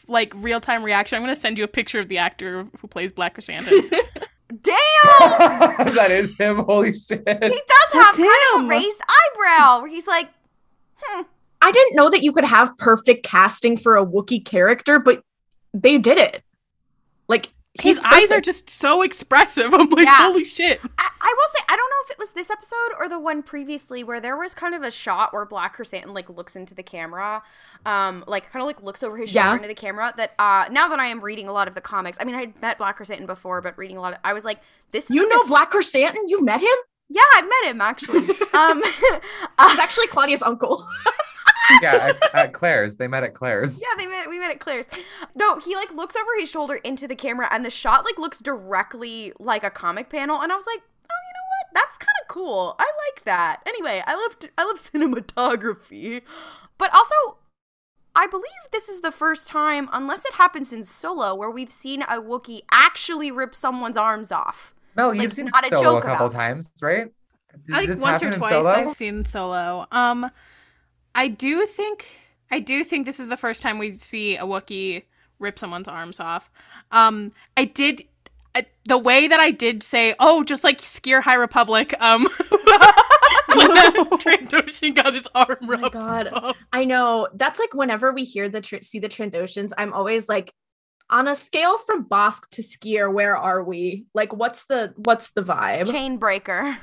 like 0.06 0.32
real 0.36 0.60
time 0.60 0.82
reaction? 0.82 1.16
I'm 1.16 1.22
gonna 1.22 1.36
send 1.36 1.58
you 1.58 1.64
a 1.64 1.68
picture 1.68 2.00
of 2.00 2.08
the 2.08 2.18
actor 2.18 2.66
who 2.78 2.88
plays 2.88 3.12
Black 3.12 3.34
Chrysanthemum. 3.34 3.90
Damn! 4.62 4.74
that 5.94 6.10
is 6.10 6.36
him. 6.36 6.58
Holy 6.58 6.92
shit. 6.92 7.26
he 7.26 7.34
does 7.34 7.92
have 7.92 7.92
That's 7.92 8.16
kind 8.18 8.30
of 8.54 8.64
a 8.64 8.66
raised 8.66 9.00
eyebrow 9.00 9.80
where 9.80 9.90
he's 9.90 10.06
like, 10.06 10.28
hmm. 10.96 11.22
I 11.66 11.72
didn't 11.72 11.96
know 11.96 12.10
that 12.10 12.22
you 12.22 12.32
could 12.32 12.44
have 12.44 12.76
perfect 12.76 13.24
casting 13.24 13.76
for 13.76 13.96
a 13.96 14.04
Wookiee 14.04 14.44
character, 14.44 14.98
but 14.98 15.22
they 15.72 15.98
did 15.98 16.18
it. 16.18 16.42
Like 17.26 17.48
His 17.80 17.96
he's 17.96 18.04
eyes 18.04 18.30
are 18.30 18.40
just 18.40 18.68
so 18.68 19.00
expressive. 19.02 19.72
I'm 19.74 19.88
like, 19.90 20.04
Yeah. 20.06 20.16
holy 20.18 20.44
shit. 20.44 20.78
I, 20.98 21.08
I 21.20 21.34
will 21.36 21.48
say 21.56 21.64
I 21.68 21.74
don't 21.76 21.88
know 21.90 21.96
if 22.04 22.10
it 22.10 22.18
was 22.18 22.32
this 22.34 22.50
episode 22.50 22.92
or 22.98 23.08
the 23.08 23.18
one 23.18 23.42
previously 23.42 24.04
where 24.04 24.20
there 24.20 24.36
was 24.36 24.52
kind 24.52 24.74
of 24.74 24.82
a 24.82 24.90
shot 24.90 25.32
where 25.32 25.46
Black 25.46 25.72
Chrysanthemum 25.74 26.14
like 26.14 26.28
looks 26.28 26.54
into 26.54 26.74
the 26.74 26.82
camera, 26.82 27.42
um, 27.86 28.22
like 28.26 28.50
kind 28.50 28.62
of 28.62 28.66
like 28.66 28.82
looks 28.82 29.02
over 29.02 29.16
his 29.16 29.30
shoulder 29.30 29.48
Yeah. 29.48 29.54
into 29.56 29.68
the 29.68 29.74
camera. 29.74 30.12
That 30.18 30.34
uh, 30.38 30.66
now 30.70 30.88
that 30.88 31.00
I 31.00 31.06
am 31.06 31.20
reading 31.22 31.48
a 31.48 31.52
lot 31.52 31.66
of 31.66 31.74
the 31.74 31.80
comics, 31.80 32.18
I 32.20 32.24
mean 32.24 32.34
I 32.34 32.40
had 32.40 32.60
met 32.60 32.76
Black 32.78 32.96
Chrysanthemum 32.96 33.26
before, 33.26 33.62
but 33.62 33.76
reading 33.78 33.96
a 33.96 34.00
lot, 34.02 34.12
of, 34.12 34.18
I 34.22 34.34
was 34.34 34.44
like, 34.44 34.60
this. 34.90 35.08
You 35.10 35.26
know 35.28 35.38
a 35.38 35.40
s- 35.44 35.48
Black 35.48 35.70
Chrysanthemum? 35.70 36.24
You 36.28 36.44
met 36.44 36.60
him? 36.60 36.76
Yeah, 37.08 37.22
I 37.32 37.42
met 37.42 37.70
him 37.70 37.80
actually. 37.80 38.18
um, 38.54 38.82
He's 39.70 39.78
actually 39.78 40.06
Claudia's 40.08 40.42
uncle. 40.42 40.86
Yeah, 41.82 42.12
at, 42.12 42.34
at 42.34 42.52
Claire's. 42.52 42.96
They 42.96 43.06
met 43.06 43.22
at 43.24 43.34
Claire's. 43.34 43.80
Yeah, 43.80 43.96
they 43.98 44.06
met. 44.06 44.28
We 44.28 44.38
met 44.38 44.50
at 44.50 44.60
Claire's. 44.60 44.86
No, 45.34 45.58
he 45.58 45.74
like 45.76 45.92
looks 45.92 46.16
over 46.16 46.30
his 46.38 46.50
shoulder 46.50 46.76
into 46.76 47.08
the 47.08 47.16
camera, 47.16 47.48
and 47.50 47.64
the 47.64 47.70
shot 47.70 48.04
like 48.04 48.18
looks 48.18 48.40
directly 48.40 49.32
like 49.38 49.64
a 49.64 49.70
comic 49.70 50.10
panel. 50.10 50.40
And 50.40 50.52
I 50.52 50.56
was 50.56 50.66
like, 50.66 50.80
oh, 50.80 51.20
you 51.26 51.32
know 51.34 51.46
what? 51.50 51.74
That's 51.74 51.98
kind 51.98 52.16
of 52.22 52.28
cool. 52.28 52.76
I 52.78 52.90
like 53.08 53.24
that. 53.24 53.60
Anyway, 53.66 54.02
I 54.06 54.14
love 54.14 54.36
I 54.58 54.64
love 54.64 54.76
cinematography, 54.78 56.22
but 56.78 56.94
also. 56.94 57.14
I 58.16 58.28
believe 58.28 58.44
this 58.70 58.88
is 58.88 59.00
the 59.00 59.10
first 59.10 59.48
time, 59.48 59.88
unless 59.92 60.24
it 60.24 60.34
happens 60.34 60.72
in 60.72 60.84
Solo, 60.84 61.34
where 61.34 61.50
we've 61.50 61.72
seen 61.72 62.02
a 62.02 62.22
Wookiee 62.22 62.60
actually 62.70 63.32
rip 63.32 63.56
someone's 63.56 63.96
arms 63.96 64.30
off. 64.30 64.72
Mel, 64.94 65.08
Like, 65.08 65.20
you've 65.20 65.32
seen 65.32 65.46
not 65.46 65.66
a 65.66 65.76
Solo 65.76 65.80
a 65.80 65.94
joke 65.94 66.04
couple 66.04 66.26
about 66.26 66.32
times, 66.32 66.70
right? 66.80 67.12
Did 67.66 67.74
I 67.74 67.80
like 67.84 67.98
once 67.98 68.22
or 68.22 68.30
twice 68.32 68.50
Solo? 68.50 68.68
I've 68.68 68.92
seen 68.92 69.24
Solo. 69.24 69.86
Um, 69.90 70.30
I 71.14 71.28
do 71.28 71.66
think 71.66 72.06
I 72.50 72.60
do 72.60 72.84
think 72.84 73.06
this 73.06 73.20
is 73.20 73.28
the 73.28 73.36
first 73.36 73.62
time 73.62 73.78
we 73.78 73.92
see 73.92 74.36
a 74.36 74.42
Wookiee 74.42 75.02
rip 75.38 75.58
someone's 75.58 75.88
arms 75.88 76.20
off. 76.20 76.50
Um, 76.90 77.32
I 77.56 77.64
did 77.64 78.04
I, 78.54 78.66
the 78.86 78.98
way 78.98 79.26
that 79.26 79.40
I 79.40 79.50
did 79.50 79.82
say, 79.82 80.14
oh, 80.20 80.44
just 80.44 80.62
like 80.62 80.80
Sskeer 80.80 81.20
High 81.22 81.34
Republic. 81.34 81.94
Um, 82.00 82.28
when 83.54 83.68
Trandoshan 84.18 84.94
got 84.94 85.14
his 85.14 85.26
arm 85.34 85.56
my 85.62 85.68
rubbed 85.68 85.92
God. 85.92 86.28
off. 86.28 86.56
I 86.72 86.84
know. 86.84 87.28
That's 87.34 87.58
like 87.58 87.74
whenever 87.74 88.12
we 88.12 88.24
hear 88.24 88.48
the 88.48 88.60
tr- 88.60 88.82
see 88.82 88.98
the 88.98 89.08
Trandoshans, 89.08 89.72
I'm 89.76 89.92
always 89.92 90.28
like, 90.28 90.52
on 91.10 91.28
a 91.28 91.34
scale 91.34 91.78
from 91.78 92.06
Bossk 92.06 92.48
to 92.52 92.62
Sskeer, 92.62 93.12
where 93.12 93.36
are 93.36 93.62
we? 93.62 94.06
Like, 94.14 94.32
what's 94.32 94.64
the 94.64 94.94
what's 94.96 95.30
the 95.30 95.42
vibe? 95.42 95.90
Chain 95.90 96.16
breaker. 96.16 96.78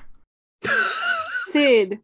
Cid. 1.45 1.99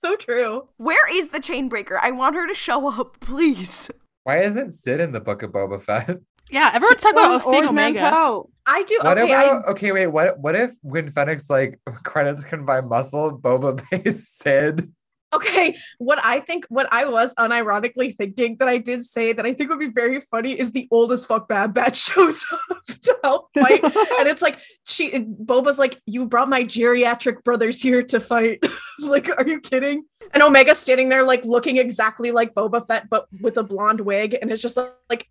So 0.00 0.16
true. 0.16 0.66
Where 0.78 1.14
is 1.14 1.28
the 1.28 1.40
chain 1.40 1.68
breaker? 1.68 1.98
I 2.02 2.10
want 2.10 2.34
her 2.34 2.46
to 2.48 2.54
show 2.54 2.88
up, 2.88 3.20
please. 3.20 3.90
Why 4.24 4.38
isn't 4.38 4.70
Cid 4.70 4.98
in 4.98 5.12
the 5.12 5.20
Book 5.20 5.42
of 5.42 5.52
Boba 5.52 5.82
Fett? 5.82 6.18
Yeah, 6.50 6.70
everyone's 6.72 7.02
talking 7.02 7.18
about 7.18 7.44
Ord 7.44 7.64
Osing 7.64 7.68
Omega. 7.68 8.00
Mantell. 8.00 8.50
I 8.66 8.82
do. 8.82 8.98
What 9.02 9.18
okay, 9.18 9.30
about 9.30 9.66
I, 9.66 9.70
okay, 9.72 9.92
wait, 9.92 10.06
what 10.06 10.38
what 10.38 10.56
if 10.56 10.72
when 10.80 11.10
Fennec's 11.10 11.50
like 11.50 11.78
credits 12.04 12.44
can 12.44 12.64
buy 12.64 12.80
muscle, 12.80 13.38
Boba 13.38 13.82
pays 13.90 14.26
Cid? 14.26 14.90
Okay. 15.32 15.76
What 15.98 16.22
I 16.24 16.40
think, 16.40 16.66
what 16.68 16.88
I 16.92 17.06
was 17.06 17.34
unironically 17.34 18.14
thinking 18.16 18.56
that 18.58 18.68
I 18.68 18.78
did 18.78 19.04
say 19.04 19.32
that 19.32 19.46
I 19.46 19.52
think 19.52 19.70
would 19.70 19.78
be 19.78 19.88
very 19.88 20.20
funny 20.30 20.58
is 20.58 20.72
the 20.72 20.88
oldest 20.90 21.26
fuck 21.28 21.48
Bad 21.48 21.74
Batch 21.74 21.96
shows 22.10 22.44
up 22.70 22.84
to 22.86 23.18
help 23.22 23.48
fight, 23.54 23.82
and 23.84 24.28
it's 24.28 24.42
like 24.42 24.58
she 24.86 25.10
Boba's 25.10 25.78
like, 25.78 26.00
"You 26.06 26.26
brought 26.26 26.48
my 26.48 26.64
geriatric 26.64 27.44
brothers 27.44 27.80
here 27.80 28.02
to 28.04 28.20
fight." 28.20 28.62
like, 29.00 29.28
are 29.38 29.46
you 29.46 29.60
kidding? 29.60 30.04
And 30.32 30.42
Omega's 30.42 30.78
standing 30.78 31.08
there 31.08 31.24
like 31.24 31.44
looking 31.44 31.76
exactly 31.76 32.30
like 32.30 32.54
Boba 32.54 32.86
Fett, 32.86 33.08
but 33.08 33.26
with 33.40 33.56
a 33.56 33.62
blonde 33.62 34.00
wig, 34.00 34.36
and 34.40 34.50
it's 34.50 34.62
just 34.62 34.78
like, 35.08 35.28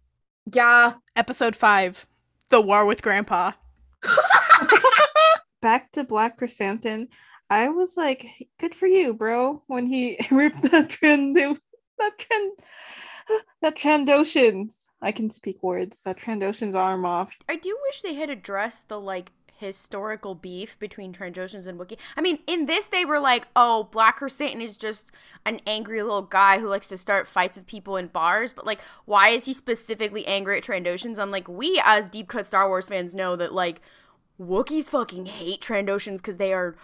yeah. 0.54 0.94
Episode 1.16 1.56
five, 1.56 2.06
the 2.50 2.62
war 2.62 2.86
with 2.86 3.02
Grandpa. 3.02 3.52
Back 5.62 5.92
to 5.94 6.04
Black 6.04 6.38
Chrysanthemum. 6.38 7.10
I 7.50 7.70
was 7.70 7.98
like, 7.98 8.28
good 8.60 8.76
for 8.76 8.88
you, 8.88 9.14
bro, 9.14 9.64
when 9.68 9.88
he 9.88 10.20
ripped 10.32 10.62
that 10.64 10.90
trend 10.90 11.36
that 11.36 12.18
trend 12.18 12.60
that 13.62 13.76
Trandoshan. 13.76 14.72
I 15.02 15.12
can 15.14 15.30
speak 15.30 15.64
words. 15.64 16.02
That 16.02 16.18
Trandoshan's 16.18 16.76
arm 16.76 17.06
off. 17.06 17.38
I 17.48 17.56
do 17.56 17.78
wish 17.88 18.02
they 18.02 18.16
had 18.16 18.30
addressed 18.30 18.90
the 18.90 19.00
like 19.00 19.32
historical 19.60 20.36
beef 20.36 20.80
between 20.80 21.14
Trandoshans 21.14 21.68
and 21.68 21.78
Wookiee. 21.80 21.98
I 22.16 22.22
mean, 22.22 22.40
in 22.48 22.66
this 22.66 22.88
they 22.88 23.06
were 23.06 23.20
like, 23.20 23.48
"Oh, 23.56 23.84
Black 23.92 24.20
Satan 24.30 24.62
is 24.62 24.78
just 24.78 25.12
an 25.46 25.62
angry 25.66 26.02
little 26.02 26.22
guy 26.22 26.60
who 26.60 26.68
likes 26.68 26.88
to 26.90 26.98
start 26.98 27.28
fights 27.28 27.56
with 27.56 27.66
people 27.66 27.96
in 27.96 28.08
bars." 28.08 28.52
But 28.52 28.66
like, 28.66 28.82
why 29.06 29.30
is 29.30 29.46
he 29.46 29.54
specifically 29.54 30.26
angry 30.28 30.58
at 30.58 30.64
Trandoshans? 30.64 31.18
I'm 31.20 31.32
like, 31.32 31.48
we 31.48 31.82
as 31.84 32.10
deep 32.10 32.28
cut 32.28 32.46
Star 32.46 32.68
Wars 32.68 32.88
fans 32.88 33.14
know 33.14 33.36
that 33.38 33.54
like 33.54 33.82
Wookiees 34.40 34.90
fucking 34.90 35.26
hate 35.28 35.62
Trandoshans 35.62 36.18
because 36.18 36.38
they 36.38 36.54
are 36.54 36.76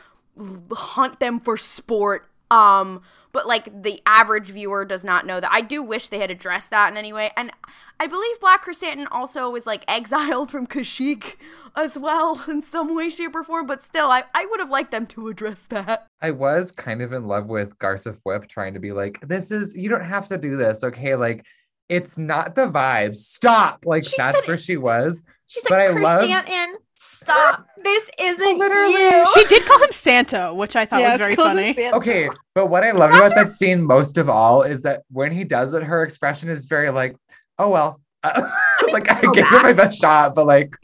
hunt 0.72 1.20
them 1.20 1.40
for 1.40 1.58
sport. 1.58 2.30
Um, 2.52 3.02
but 3.32 3.48
like 3.48 3.84
the 3.84 4.02
average 4.06 4.48
viewer 4.48 4.86
does 4.86 5.04
not 5.04 5.26
know 5.26 5.40
that. 5.42 5.52
I 5.52 5.60
do 5.60 5.84
wish 5.84 6.08
they 6.08 6.20
had 6.20 6.32
addressed 6.32 6.70
that 6.72 6.90
in 6.92 6.98
any 6.98 7.12
way. 7.12 7.32
And 7.36 7.52
I 8.00 8.08
believe 8.08 8.40
Black 8.40 8.62
Chrysanthemum 8.62 9.10
also 9.12 9.50
was 9.50 9.66
like 9.66 9.84
exiled 9.90 10.52
from 10.52 10.66
Kashyyyk 10.68 11.36
as 11.76 11.98
well 11.98 12.42
in 12.48 12.62
some 12.62 12.96
way, 12.96 13.10
shape, 13.10 13.36
or 13.36 13.44
form. 13.44 13.66
But 13.66 13.84
still, 13.84 14.10
I, 14.10 14.24
I 14.34 14.46
would 14.50 14.62
have 14.62 14.70
liked 14.70 14.92
them 14.92 15.06
to 15.08 15.28
address 15.28 15.66
that. 15.68 16.08
I 16.22 16.32
was 16.32 16.72
kind 16.72 17.02
of 17.02 17.12
in 17.12 17.28
love 17.28 17.48
with 17.48 17.78
Garsa 17.78 18.18
Fwip 18.26 18.48
trying 18.48 18.74
to 18.76 18.80
be 18.80 18.94
like, 18.94 19.20
this 19.28 19.52
is 19.52 19.76
you 19.76 19.90
don't 19.90 20.06
have 20.06 20.28
to 20.30 20.38
do 20.38 20.56
this, 20.56 20.84
okay? 20.84 21.16
Like 21.16 21.46
it's 21.90 22.18
not 22.18 22.56
the 22.56 22.68
vibe. 22.68 23.16
Stop. 23.18 23.86
Like 23.86 24.06
She 24.06 24.16
that's 24.18 24.40
said 24.40 24.48
where 24.48 24.58
she 24.58 24.78
was. 24.78 25.24
She's 25.48 25.64
But 25.64 25.72
like, 25.72 25.90
I 25.90 26.00
love- 26.00 26.20
Chrysanthemum, 26.22 26.78
stop. 26.96 27.68
This 27.84 28.10
isn't 28.20 28.58
Literally. 28.58 28.94
you. 28.94 29.26
She 29.36 29.44
did 29.46 29.64
call 29.66 29.80
him 29.84 29.92
Santa, 29.92 30.52
which 30.54 30.76
I 30.76 30.86
thought 30.86 31.02
Yeah, 31.02 31.12
was 31.14 31.22
very 31.22 31.32
she 31.34 31.36
called 31.36 31.58
him 31.60 31.74
funny. 31.76 31.92
Okay, 31.94 32.30
but 32.56 32.66
what 32.68 32.84
I 32.84 32.92
love 32.92 33.12
about 33.12 33.36
that 33.36 33.52
scene 33.52 33.84
most 33.84 34.18
of 34.18 34.28
all 34.28 34.64
is 34.64 34.82
that 34.82 35.04
when 35.12 35.32
he 35.32 35.44
does 35.44 35.76
it, 35.76 35.84
her 35.84 36.02
expression 36.02 36.50
is 36.50 36.66
very 36.66 36.90
like, 36.90 37.16
oh 37.60 37.70
well. 37.70 38.02
Uh, 38.26 38.50
like 38.92 39.12
I 39.12 39.22
go 39.22 39.32
gave 39.34 39.46
it 39.46 39.62
my 39.62 39.72
best 39.74 40.02
shot, 40.02 40.34
but 40.34 40.48
like 40.48 40.76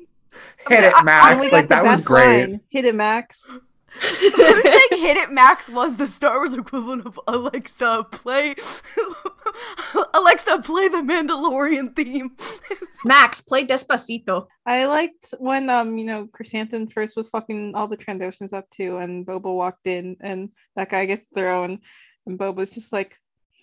hit 0.69 0.83
it, 0.83 0.93
I- 0.95 0.99
I 0.99 1.03
Max. 1.03 1.51
like 1.51 1.69
that 1.69 1.83
was 1.83 2.05
great. 2.05 2.49
line. 2.51 2.61
Hit 2.69 2.85
it, 2.85 2.93
Max. 2.93 3.49
They're 3.99 4.63
saying 4.63 4.87
"Hit 4.91 5.17
It 5.17 5.31
Max" 5.31 5.69
was 5.69 5.97
the 5.97 6.07
Star 6.07 6.37
Wars 6.37 6.53
equivalent 6.53 7.05
of 7.05 7.19
Alexa 7.27 8.05
play. 8.11 8.55
Alexa 10.13 10.59
play 10.59 10.87
the 10.87 10.97
Mandalorian 10.97 11.95
theme. 11.95 12.31
Max, 13.05 13.41
play 13.41 13.65
Despacito. 13.65 14.47
I 14.65 14.85
liked 14.85 15.33
when 15.39 15.69
um 15.69 15.97
you 15.97 16.05
know 16.05 16.27
Chrysanthemum 16.27 16.87
first 16.87 17.17
was 17.17 17.29
fucking 17.29 17.75
all 17.75 17.87
the 17.87 17.97
Trandoshans 17.97 18.53
up 18.53 18.69
too, 18.69 18.97
and 18.97 19.25
Boba 19.25 19.53
walked 19.53 19.87
in, 19.87 20.15
and 20.21 20.49
that 20.75 20.89
guy 20.89 21.05
gets 21.05 21.25
thrown, 21.33 21.79
and 22.25 22.39
Boba's 22.39 22.71
just 22.71 22.93
like, 22.93 23.17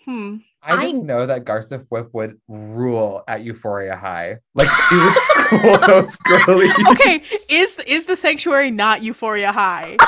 hmm. 0.05 0.37
I 0.63 0.77
just 0.89 0.97
I- 0.97 0.99
know 0.99 1.27
that 1.27 1.45
Garsa 1.45 1.85
Fwip 1.87 2.09
would 2.13 2.39
rule 2.49 3.23
at 3.29 3.43
Euphoria 3.43 3.97
High. 3.97 4.39
Like 4.55 4.69
she 4.69 4.97
would 4.97 5.15
school 5.17 5.79
those 5.87 6.17
girlies. 6.17 6.73
Okay, 6.91 7.23
is 7.51 7.79
is 7.87 8.07
the 8.07 8.17
sanctuary 8.17 8.71
not 8.71 9.03
Euphoria 9.03 9.53
High? 9.53 9.97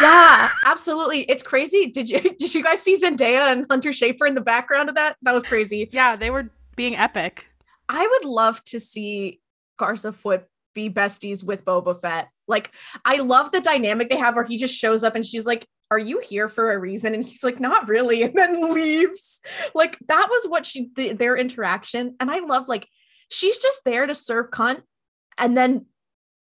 Yeah, 0.00 0.50
absolutely. 0.64 1.20
It's 1.22 1.42
crazy. 1.42 1.86
Did 1.86 2.08
you 2.08 2.20
did 2.38 2.54
you 2.54 2.62
guys 2.62 2.80
see 2.80 3.00
Zendaya 3.00 3.52
and 3.52 3.66
Hunter 3.70 3.90
Schafer 3.90 4.26
in 4.26 4.34
the 4.34 4.40
background 4.40 4.88
of 4.88 4.94
that? 4.96 5.16
That 5.22 5.32
was 5.32 5.44
crazy. 5.44 5.88
Yeah, 5.92 6.16
they 6.16 6.30
were 6.30 6.48
being 6.76 6.96
epic. 6.96 7.46
I 7.88 8.06
would 8.06 8.24
love 8.24 8.62
to 8.64 8.80
see 8.80 9.40
Garsa 9.78 10.12
Fwip 10.14 10.44
be 10.74 10.88
besties 10.88 11.44
with 11.44 11.64
Boba 11.64 12.00
Fett. 12.00 12.30
Like, 12.48 12.72
I 13.04 13.16
love 13.16 13.52
the 13.52 13.60
dynamic 13.60 14.08
they 14.10 14.16
have 14.16 14.34
where 14.34 14.44
he 14.44 14.56
just 14.56 14.74
shows 14.74 15.04
up 15.04 15.14
and 15.14 15.24
she's 15.24 15.46
like, 15.46 15.66
Are 15.92 15.98
you 15.98 16.20
here 16.20 16.48
for 16.48 16.72
a 16.72 16.78
reason? 16.78 17.14
And 17.14 17.22
he's 17.22 17.42
like, 17.44 17.60
Not 17.60 17.86
really. 17.86 18.22
And 18.22 18.34
then 18.34 18.72
leaves. 18.74 19.40
Like, 19.74 19.98
that 20.08 20.28
was 20.30 20.46
what 20.48 20.64
she, 20.64 20.86
th- 20.88 21.18
their 21.18 21.36
interaction. 21.36 22.16
And 22.18 22.30
I 22.30 22.38
love, 22.38 22.66
like, 22.66 22.88
she's 23.28 23.58
just 23.58 23.84
there 23.84 24.06
to 24.06 24.14
serve 24.14 24.50
cunt. 24.50 24.80
And 25.36 25.54
then, 25.54 25.84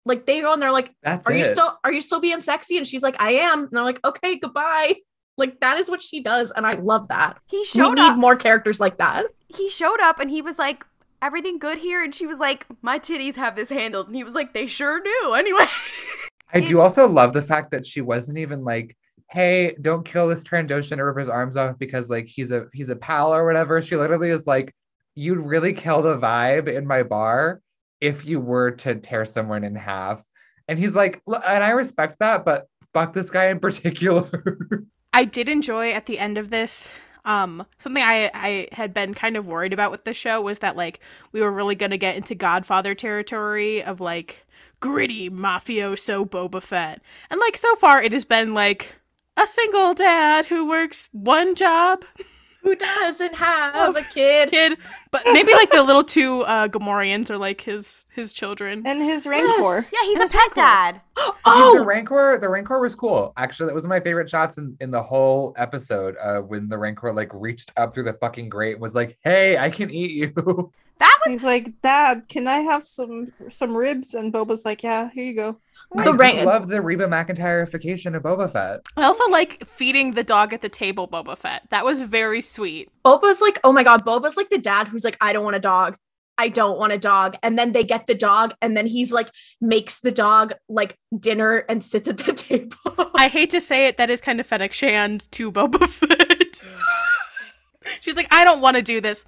like, 0.05 0.25
they 0.25 0.41
go 0.41 0.51
and 0.51 0.61
they're 0.61 0.73
like, 0.73 0.93
That's 1.01 1.25
Are 1.27 1.33
you 1.33 1.45
still, 1.45 1.79
are 1.85 1.93
you 1.93 2.01
still 2.01 2.19
being 2.19 2.41
sexy? 2.41 2.75
And 2.77 2.85
she's 2.85 3.01
like, 3.03 3.15
I 3.21 3.31
am. 3.35 3.59
And 3.61 3.69
they're 3.71 3.83
like, 3.83 4.01
Okay, 4.05 4.37
goodbye. 4.37 4.95
Like, 5.37 5.61
that 5.61 5.77
is 5.77 5.89
what 5.89 6.01
she 6.01 6.19
does. 6.19 6.51
And 6.51 6.67
I 6.67 6.71
love 6.73 7.07
that. 7.07 7.37
He 7.45 7.59
We 7.59 7.63
showed 7.63 7.93
need 7.93 8.01
up. 8.01 8.17
more 8.17 8.35
characters 8.35 8.81
like 8.81 8.97
that. 8.97 9.25
He 9.47 9.69
showed 9.69 10.01
up 10.01 10.19
and 10.19 10.29
he 10.29 10.41
was 10.41 10.59
like, 10.59 10.83
"Everything 11.21 11.57
good 11.57 11.77
here?" 11.77 12.03
And 12.03 12.13
she 12.13 12.25
was 12.27 12.37
like, 12.37 12.65
"My 12.81 12.99
titties 12.99 13.35
have 13.35 13.55
this 13.55 13.69
handled." 13.69 14.07
And 14.07 14.15
he 14.15 14.25
was 14.25 14.35
like, 14.35 14.51
"They 14.53 14.65
sure 14.67 14.99
do." 14.99 15.33
Anyway, 15.35 15.65
I 16.53 16.59
do 16.69 16.81
also 16.81 17.07
love 17.07 17.31
the 17.31 17.41
fact 17.41 17.71
that 17.71 17.85
she 17.85 18.01
wasn't 18.01 18.39
even 18.39 18.65
like, 18.65 18.97
"Hey, 19.30 19.75
don't 19.82 20.05
kill 20.05 20.28
this 20.28 20.43
Trandoshan 20.43 20.99
or 20.99 21.05
rip 21.07 21.17
his 21.17 21.30
arms 21.30 21.57
off 21.57 21.78
because 21.78 22.09
like 22.09 22.28
he's 22.28 22.51
a 22.51 22.67
he's 22.73 22.89
a 22.89 22.95
pal 22.95 23.34
or 23.34 23.45
whatever." 23.45 23.82
She 23.82 23.95
literally 23.95 24.30
is 24.30 24.47
like, 24.47 24.73
"You'd 25.15 25.45
really 25.45 25.73
kill 25.73 26.01
the 26.01 26.17
vibe 26.17 26.67
in 26.67 26.88
my 26.88 27.03
bar 27.03 27.61
if 28.01 28.25
you 28.25 28.39
were 28.39 28.71
to 28.71 28.95
tear 28.95 29.25
someone 29.25 29.63
in 29.63 29.75
half." 29.75 30.23
And 30.67 30.78
he's 30.78 30.95
like, 30.95 31.21
and 31.28 31.63
I 31.63 31.69
respect 31.69 32.19
that, 32.19 32.43
but 32.43 32.67
fuck 32.93 33.13
this 33.13 33.30
guy 33.30 33.45
in 33.45 33.59
particular. 33.61 34.28
I 35.13 35.25
did 35.25 35.49
enjoy 35.49 35.91
at 35.91 36.05
the 36.05 36.19
end 36.19 36.38
of 36.38 36.49
this. 36.49 36.89
Um, 37.25 37.65
something 37.78 38.03
I 38.03 38.32
I 38.34 38.67
had 38.71 38.93
been 38.93 39.13
kind 39.13 39.36
of 39.36 39.47
worried 39.47 39.73
about 39.73 39.91
with 39.91 40.05
the 40.05 40.13
show 40.13 40.41
was 40.41 40.59
that 40.59 40.78
like 40.78 41.01
we 41.34 41.41
were 41.41 41.51
really 41.51 41.75
gonna 41.75 41.97
get 41.97 42.15
into 42.15 42.36
Godfather 42.36 42.95
territory 42.95 43.84
of 43.84 43.99
like 43.99 44.45
gritty 44.80 45.30
mafioso 45.30 46.28
Boba 46.28 46.61
Fett, 46.61 47.01
and 47.30 47.39
like 47.39 47.57
so 47.57 47.75
far 47.75 48.01
it 48.01 48.13
has 48.13 48.23
been 48.23 48.53
like 48.53 48.95
a 49.38 49.47
single 49.47 49.93
dad 49.93 50.45
who 50.47 50.67
works 50.67 51.07
one 51.13 51.55
job, 51.55 52.03
Who 52.63 52.75
doesn't 52.75 53.35
have 53.35 53.95
a 53.95 54.01
kid? 54.03 54.49
kid, 54.49 54.77
but 55.11 55.21
maybe 55.31 55.53
like 55.53 55.71
the 55.71 55.83
little 55.83 56.03
two 56.03 56.41
uh 56.41 56.67
Gamorreans 56.67 57.29
are 57.29 57.38
like 57.38 57.61
his 57.61 58.05
his 58.13 58.33
children. 58.33 58.83
And 58.85 59.01
his 59.01 59.25
Rancor. 59.25 59.47
Yes. 59.61 59.89
yeah, 59.93 59.99
he's 60.03 60.17
a 60.17 60.21
pet 60.27 60.31
so 60.33 60.39
cool. 60.49 60.53
dad. 60.55 61.01
the 61.15 61.33
Oh, 61.45 61.85
Rancor, 61.85 62.38
the 62.41 62.49
Rancor 62.49 62.79
was 62.79 62.93
cool. 62.95 63.31
Actually, 63.38 63.67
that 63.67 63.75
was 63.75 63.83
one 63.83 63.91
of 63.93 64.01
my 64.01 64.03
favorite 64.03 64.29
shots 64.29 64.57
in, 64.57 64.75
in 64.81 64.91
the 64.91 65.01
whole 65.01 65.53
episode. 65.57 66.15
Uh, 66.21 66.39
when 66.39 66.67
the 66.67 66.77
Rancor 66.77 67.13
like 67.13 67.29
reached 67.33 67.71
up 67.77 67.93
through 67.93 68.03
the 68.03 68.13
fucking 68.13 68.49
grate 68.49 68.73
and 68.73 68.81
was 68.81 68.95
like, 68.95 69.17
"Hey, 69.23 69.57
I 69.57 69.69
can 69.69 69.89
eat 69.91 70.11
you." 70.11 70.71
That 70.99 71.19
was 71.25 71.33
He's 71.33 71.43
like, 71.43 71.81
Dad, 71.81 72.23
can 72.27 72.47
I 72.47 72.57
have 72.59 72.83
some 72.83 73.27
some 73.49 73.75
ribs? 73.75 74.13
And 74.13 74.33
Boba's 74.33 74.65
like, 74.65 74.83
Yeah, 74.83 75.09
here 75.13 75.25
you 75.25 75.35
go. 75.35 75.59
I 75.95 76.03
The 76.03 76.11
do 76.11 76.17
Ran- 76.17 76.45
love 76.45 76.67
the 76.67 76.81
Reba 76.81 77.05
McIntyreification 77.07 78.15
of 78.15 78.23
Boba 78.23 78.51
Fett. 78.51 78.81
I 78.97 79.03
also 79.03 79.25
like 79.29 79.65
feeding 79.67 80.11
the 80.11 80.23
dog 80.23 80.53
at 80.53 80.61
the 80.61 80.69
table 80.69 81.07
Boba 81.07 81.37
Fett. 81.37 81.65
That 81.69 81.85
was 81.85 82.01
very 82.01 82.41
sweet. 82.41 82.89
Boba's 83.05 83.39
like, 83.41 83.59
oh 83.63 83.71
my 83.71 83.83
god, 83.83 84.05
Boba's 84.05 84.35
like 84.37 84.49
the 84.49 84.57
dad 84.57 84.87
who's 84.87 85.03
like, 85.05 85.17
I 85.21 85.31
don't 85.33 85.43
want 85.45 85.55
a 85.55 85.59
dog. 85.59 85.97
I 86.39 86.49
don't 86.49 86.77
want 86.77 86.93
a 86.93 86.99
dog. 86.99 87.35
And 87.41 87.57
then 87.57 87.71
they 87.71 87.83
get 87.83 88.05
the 88.05 88.13
dog, 88.13 88.53
and 88.61 88.77
then 88.77 88.85
he's 88.85 89.11
like, 89.11 89.29
makes 89.59 90.01
the 90.01 90.11
dog 90.11 90.53
like 90.69 90.95
dinner 91.19 91.65
and 91.69 91.83
sits 91.83 92.07
at 92.07 92.17
the 92.17 92.33
table. 92.33 93.11
I 93.15 93.27
hate 93.27 93.49
to 93.51 93.61
say 93.61 93.87
it, 93.87 93.97
that 93.97 94.09
is 94.11 94.21
kind 94.21 94.39
of 94.39 94.45
Fennec 94.45 94.73
Shand 94.73 95.31
to 95.31 95.51
Boba 95.51 95.87
Fett. 95.89 96.63
She's 98.01 98.15
like, 98.15 98.27
I 98.31 98.43
don't 98.43 98.61
want 98.61 98.75
to 98.75 98.83
do 98.83 98.99
this. 99.01 99.25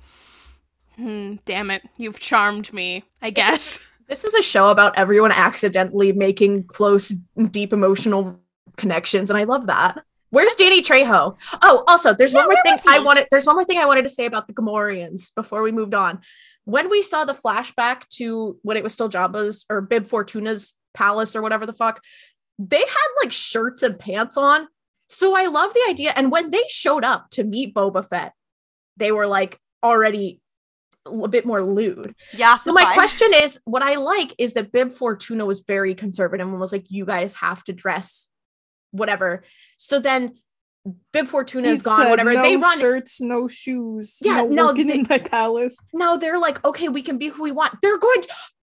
Hmm, 0.99 1.35
damn 1.45 1.71
it. 1.71 1.81
You've 1.97 2.19
charmed 2.19 2.73
me, 2.73 3.05
I 3.21 3.29
guess. 3.29 3.79
this 4.09 4.25
is 4.25 4.33
a 4.33 4.41
show 4.41 4.69
about 4.69 4.97
everyone 4.97 5.31
accidentally 5.31 6.11
making 6.11 6.65
close, 6.65 7.15
deep 7.51 7.71
emotional 7.71 8.37
connections, 8.75 9.29
and 9.29 9.39
I 9.39 9.45
love 9.45 9.67
that. 9.67 10.03
Where's 10.31 10.53
Danny 10.55 10.81
Trejo? 10.81 11.37
Oh, 11.61 11.83
also, 11.87 12.13
there's 12.13 12.33
Yeah, 12.33 12.45
one 12.45 12.49
more 12.49 12.63
thing? 12.63 12.77
I 12.87 12.99
wanted. 12.99 13.27
There's 13.31 13.45
one 13.45 13.55
more 13.55 13.63
thing 13.63 13.77
I 13.79 13.85
wanted 13.85 14.03
to 14.03 14.09
say 14.09 14.25
about 14.25 14.47
the 14.47 14.53
Gamorreans 14.53 15.33
before 15.35 15.63
we 15.63 15.71
moved 15.71 15.93
on. 15.93 16.19
When 16.65 16.89
we 16.89 17.01
saw 17.01 17.23
the 17.23 17.33
flashback 17.33 18.07
to 18.17 18.57
when 18.61 18.75
it 18.75 18.83
was 18.83 18.93
still 18.93 19.09
Jabba's 19.09 19.65
or 19.69 19.79
Bib 19.79 20.05
Fortuna's 20.05 20.73
palace 20.93 21.33
or 21.33 21.41
whatever 21.41 21.65
the 21.65 21.73
fuck, 21.73 22.03
they 22.59 22.77
had 22.77 23.07
like 23.23 23.31
shirts 23.31 23.83
and 23.83 23.97
pants 23.97 24.35
on. 24.35 24.67
So 25.07 25.33
I 25.35 25.45
love 25.45 25.73
the 25.73 25.85
idea. 25.89 26.11
And 26.15 26.29
when 26.29 26.49
they 26.49 26.63
showed 26.67 27.05
up 27.05 27.29
to 27.31 27.43
meet 27.45 27.73
Boba 27.73 28.07
Fett, 28.07 28.33
they 28.97 29.13
were 29.13 29.25
like 29.27 29.57
already 29.81 30.41
a 31.11 31.27
bit 31.27 31.45
more 31.45 31.63
lewd. 31.63 32.15
yeah. 32.33 32.55
So 32.55 32.71
my 32.73 32.93
question 32.93 33.29
is, 33.33 33.59
what 33.65 33.81
I 33.81 33.95
like 33.95 34.33
is 34.37 34.53
that 34.53 34.71
Bib 34.71 34.91
Fortuna 34.93 35.45
was 35.45 35.61
very 35.61 35.95
conservative 35.95 36.47
and 36.47 36.59
was 36.59 36.71
like, 36.71 36.85
"You 36.89 37.05
guys 37.05 37.33
have 37.35 37.63
to 37.65 37.73
dress, 37.73 38.27
whatever." 38.91 39.43
So 39.77 39.99
then, 39.99 40.35
Bib 41.13 41.27
Fortuna 41.27 41.67
is 41.69 41.81
gone. 41.81 42.09
Whatever 42.09 42.33
no 42.33 42.41
they 42.43 42.55
run 42.55 42.79
shirts, 42.79 43.21
no 43.21 43.47
shoes. 43.47 44.17
Yeah, 44.21 44.43
no, 44.43 44.71
no, 44.71 44.73
they- 44.73 44.93
in 44.93 45.05
my 45.09 45.19
palace. 45.19 45.77
now. 45.93 46.15
They're 46.17 46.39
like, 46.39 46.63
"Okay, 46.63 46.89
we 46.89 47.01
can 47.01 47.17
be 47.17 47.27
who 47.27 47.43
we 47.43 47.51
want." 47.51 47.75
They're 47.81 47.97
going. 47.99 48.23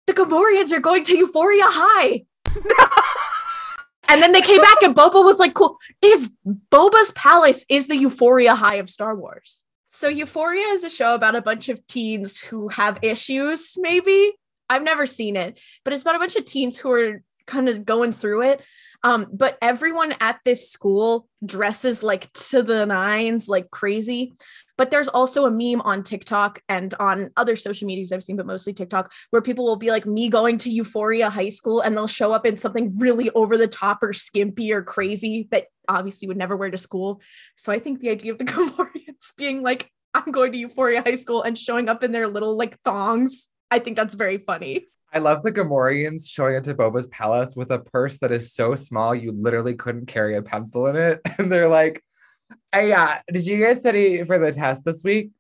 the 0.09 0.12
Gamorreans 0.14 0.72
are 0.72 0.80
going 0.80 1.05
to 1.05 1.16
Euphoria 1.16 1.62
High. 1.64 2.24
and 4.09 4.20
then 4.20 4.32
they 4.32 4.40
came 4.43 4.61
back 4.61 4.82
and 4.82 4.95
Boba 4.95 5.24
was 5.24 5.38
like, 5.38 5.55
cool. 5.55 5.76
Is 6.03 6.28
Boba's 6.70 7.12
palace 7.12 7.64
is 7.68 7.86
the 7.86 7.97
Euphoria 7.97 8.55
High 8.55 8.76
of 8.76 8.90
Star 8.90 9.14
Wars. 9.14 9.62
So 9.93 10.09
Euphoria 10.09 10.66
is 10.68 10.84
a 10.84 10.90
show 10.90 11.14
about 11.14 11.34
a 11.34 11.43
bunch 11.43 11.68
of 11.68 11.86
teens 11.86 12.38
who 12.38 12.68
have 12.68 12.99
issues, 13.03 13.74
maybe. 13.76 14.32
I've 14.70 14.82
never 14.82 15.07
seen 15.07 15.36
it, 15.36 15.61
but 15.84 15.93
it's 15.93 16.01
about 16.01 16.14
a 16.14 16.18
bunch 16.18 16.34
of 16.34 16.47
teens 16.47 16.78
who 16.78 16.90
are 16.93 17.22
kind 17.47 17.68
of 17.68 17.84
going 17.84 18.12
through 18.12 18.43
it. 18.43 18.62
Um, 19.05 19.26
but 19.30 19.59
everyone 19.61 20.14
at 20.20 20.38
this 20.45 20.70
school 20.70 21.28
dresses 21.45 22.03
like 22.03 22.32
to 22.32 22.62
the 22.62 22.86
nines, 22.86 23.49
like 23.49 23.70
crazy. 23.70 24.32
But 24.78 24.90
there's 24.90 25.09
also 25.09 25.45
a 25.45 25.51
meme 25.51 25.82
on 25.82 26.03
TikTok 26.03 26.62
and 26.68 26.95
on 26.95 27.30
other 27.36 27.57
social 27.57 27.86
medias 27.86 28.12
I've 28.12 28.24
seen, 28.24 28.36
but 28.36 28.47
mostly 28.47 28.72
TikTok, 28.72 29.12
where 29.30 29.43
people 29.43 29.66
will 29.66 29.76
be 29.76 29.90
like 29.90 30.07
me 30.07 30.30
going 30.30 30.57
to 30.59 30.70
Euphoria 30.70 31.28
High 31.28 31.51
School 31.51 31.80
and 31.80 31.95
they'll 31.95 32.07
show 32.07 32.32
up 32.32 32.47
in 32.47 32.57
something 32.57 32.97
really 32.99 33.28
over 33.30 33.59
the 33.59 33.68
top 33.68 34.03
or 34.03 34.14
skimpy 34.14 34.72
or 34.72 34.82
crazy 34.82 35.49
that 35.51 35.66
obviously 35.88 36.28
would 36.28 36.38
never 36.38 36.57
wear 36.57 36.70
to 36.70 36.78
school. 36.78 37.20
So 37.57 37.72
I 37.72 37.78
think 37.78 38.01
the 38.01 38.09
idea 38.09 38.32
of 38.32 38.38
the 38.38 38.45
Gamorreans 38.47 39.01
being 39.37 39.62
like, 39.62 39.91
I'm 40.14 40.33
going 40.33 40.53
to 40.53 40.59
Euphoria 40.59 41.03
High 41.03 41.16
School 41.16 41.43
and 41.43 41.57
showing 41.57 41.89
up 41.89 42.03
in 42.03 42.12
their 42.12 42.29
little 42.29 42.57
like 42.57 42.79
thongs, 42.83 43.49
I 43.70 43.79
think 43.79 43.97
that's 43.97 44.14
very 44.14 44.39
funny. 44.39 44.87
I 45.14 45.18
love 45.18 45.43
the 45.43 45.53
Gamorreans 45.53 46.27
showing 46.27 46.57
up 46.57 46.62
to 46.64 46.75
Boba's 46.75 47.07
palace 47.09 47.55
with 47.55 47.70
a 47.70 47.79
purse 47.79 48.18
that 48.20 48.33
is 48.33 48.53
so 48.55 48.75
small 48.75 49.14
you 49.14 49.33
literally 49.33 49.75
couldn't 49.75 50.07
carry 50.07 50.37
a 50.37 50.43
pencil 50.43 50.87
in 50.87 50.97
it. 50.97 51.20
And 51.39 51.53
they're 51.53 51.68
like, 51.68 52.03
hey, 52.73 52.89
yeah, 52.89 53.20
did 53.31 53.47
you 53.47 53.62
guys 53.62 53.81
study 53.81 54.25
for 54.25 54.39
the 54.39 54.53
test 54.53 54.85
this 54.85 55.03
week? 55.05 55.31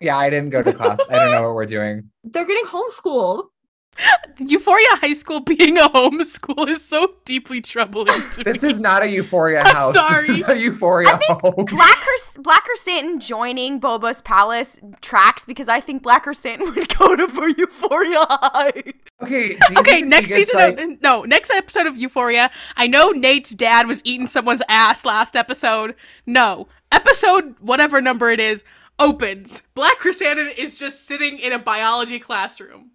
Yeah, 0.00 0.16
I 0.16 0.30
didn't 0.30 0.50
go 0.50 0.62
to 0.62 0.72
class. 0.72 0.98
I 1.10 1.16
don't 1.16 1.32
know 1.32 1.42
what 1.42 1.54
we're 1.54 1.66
doing. 1.66 2.10
They're 2.24 2.46
getting 2.46 2.64
homeschooled. 2.64 3.48
Euphoria 4.38 4.86
High 4.92 5.12
School 5.12 5.40
being 5.40 5.76
a 5.76 5.88
homeschool 5.88 6.68
is 6.68 6.82
so 6.82 7.14
deeply 7.24 7.60
troubling 7.60 8.06
to 8.36 8.44
This 8.44 8.62
me. 8.62 8.70
is 8.70 8.80
not 8.80 9.02
a 9.02 9.10
Euphoria 9.10 9.60
I'm 9.60 9.74
house. 9.74 9.94
sorry. 9.94 10.26
This 10.28 10.40
is 10.40 10.48
a 10.48 10.56
Euphoria 10.58 11.18
home. 11.28 11.66
Black 11.66 11.98
Her 11.98 12.40
Black 12.42 12.64
Chrysanthemum 12.64 13.20
joining 13.20 13.80
Boba's 13.80 14.22
palace 14.22 14.78
tracks 15.02 15.44
because 15.44 15.68
I 15.68 15.80
think 15.80 16.02
Black 16.02 16.22
Chrysanthemum 16.22 16.74
would 16.74 16.96
go 16.96 17.14
to 17.16 17.28
for 17.28 17.48
Euphoria 17.48 18.24
High. 18.30 18.82
Okay. 19.22 19.58
Okay, 19.76 20.00
next 20.00 20.28
season 20.30 20.56
like- 20.58 20.80
of 20.80 21.02
no, 21.02 21.24
next 21.24 21.50
episode 21.50 21.86
of 21.86 21.96
Euphoria. 21.98 22.50
I 22.76 22.86
know 22.86 23.10
Nate's 23.10 23.50
dad 23.50 23.86
was 23.86 24.00
eating 24.04 24.26
someone's 24.26 24.62
ass 24.68 25.04
last 25.04 25.36
episode. 25.36 25.94
No, 26.24 26.68
episode 26.90 27.56
whatever 27.60 28.00
number 28.00 28.30
it 28.30 28.40
is 28.40 28.64
opens. 28.98 29.60
Black 29.74 29.98
Chrysanthemum 29.98 30.52
is 30.56 30.78
just 30.78 31.06
sitting 31.06 31.38
in 31.38 31.52
a 31.52 31.58
biology 31.58 32.18
classroom. 32.18 32.92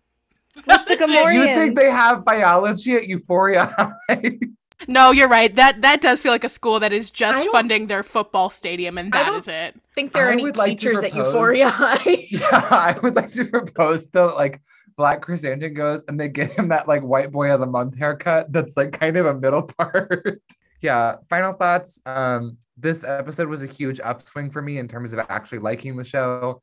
You 0.55 1.45
think 1.55 1.75
they 1.77 1.89
have 1.89 2.23
biology 2.25 2.95
at 2.95 3.07
Euphoria 3.07 3.65
High? 4.09 4.39
No, 4.89 5.11
you're 5.11 5.29
right. 5.29 5.55
That 5.55 5.81
that 5.83 6.01
does 6.01 6.19
feel 6.19 6.33
like 6.33 6.43
a 6.43 6.49
school 6.49 6.81
that 6.81 6.91
is 6.91 7.09
just 7.09 7.49
funding 7.49 7.87
their 7.87 8.03
football 8.03 8.49
stadium, 8.49 8.97
and 8.97 9.11
that 9.13 9.33
is 9.33 9.47
it. 9.47 9.51
I 9.51 9.55
don't- 9.61 9.71
is 9.71 9.75
it. 9.77 9.81
think 9.95 10.11
there 10.11 10.25
are 10.25 10.29
I 10.29 10.33
any 10.33 10.43
would 10.43 10.57
like 10.57 10.77
to 10.77 10.89
teachers 10.89 11.01
at 11.03 11.11
propose- 11.13 11.27
Euphoria 11.33 11.69
High. 11.73 12.27
Yeah, 12.29 12.49
I 12.51 12.95
would 13.01 13.15
like 13.15 13.31
to 13.31 13.45
propose 13.45 14.05
though, 14.09 14.35
like 14.35 14.61
Black 14.97 15.21
Chris 15.21 15.41
Chrysanthemum 15.41 15.73
goes 15.75 16.03
and 16.09 16.19
they 16.19 16.27
give 16.27 16.51
him 16.51 16.67
that 16.67 16.89
like 16.89 17.01
white 17.03 17.31
boy 17.31 17.51
of 17.53 17.61
the 17.61 17.65
month 17.65 17.97
haircut 17.97 18.51
that's 18.51 18.75
like 18.75 18.91
kind 18.91 19.15
of 19.15 19.25
a 19.27 19.33
middle 19.33 19.63
part. 19.79 20.41
yeah, 20.81 21.15
final 21.29 21.53
thoughts. 21.53 22.01
Um, 22.05 22.57
this 22.77 23.05
episode 23.05 23.47
was 23.47 23.63
a 23.63 23.67
huge 23.67 24.01
upswing 24.01 24.51
for 24.51 24.61
me 24.61 24.77
in 24.77 24.89
terms 24.89 25.13
of 25.13 25.19
actually 25.29 25.59
liking 25.59 25.95
the 25.95 26.03
show. 26.03 26.61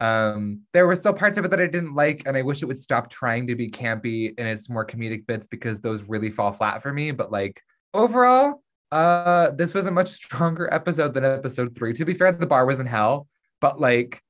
Um, 0.00 0.62
there 0.72 0.86
were 0.86 0.96
still 0.96 1.12
parts 1.12 1.36
of 1.36 1.44
it 1.44 1.50
that 1.50 1.60
I 1.60 1.66
didn't 1.66 1.94
like, 1.94 2.22
and 2.26 2.36
I 2.36 2.42
wish 2.42 2.62
it 2.62 2.66
would 2.66 2.78
stop 2.78 3.10
trying 3.10 3.46
to 3.46 3.54
be 3.54 3.70
campy 3.70 4.38
in 4.38 4.46
its 4.46 4.68
more 4.68 4.86
comedic 4.86 5.26
bits 5.26 5.46
because 5.46 5.80
those 5.80 6.02
really 6.02 6.30
fall 6.30 6.52
flat 6.52 6.82
for 6.82 6.92
me. 6.92 7.10
But 7.10 7.30
like 7.30 7.62
overall, 7.92 8.62
uh, 8.92 9.52
this 9.52 9.74
was 9.74 9.86
a 9.86 9.90
much 9.90 10.08
stronger 10.08 10.72
episode 10.72 11.14
than 11.14 11.24
episode 11.24 11.74
three. 11.74 11.92
To 11.94 12.04
be 12.04 12.14
fair, 12.14 12.32
the 12.32 12.46
bar 12.46 12.66
was 12.66 12.80
in 12.80 12.86
hell, 12.86 13.28
but 13.60 13.80
like 13.80 14.20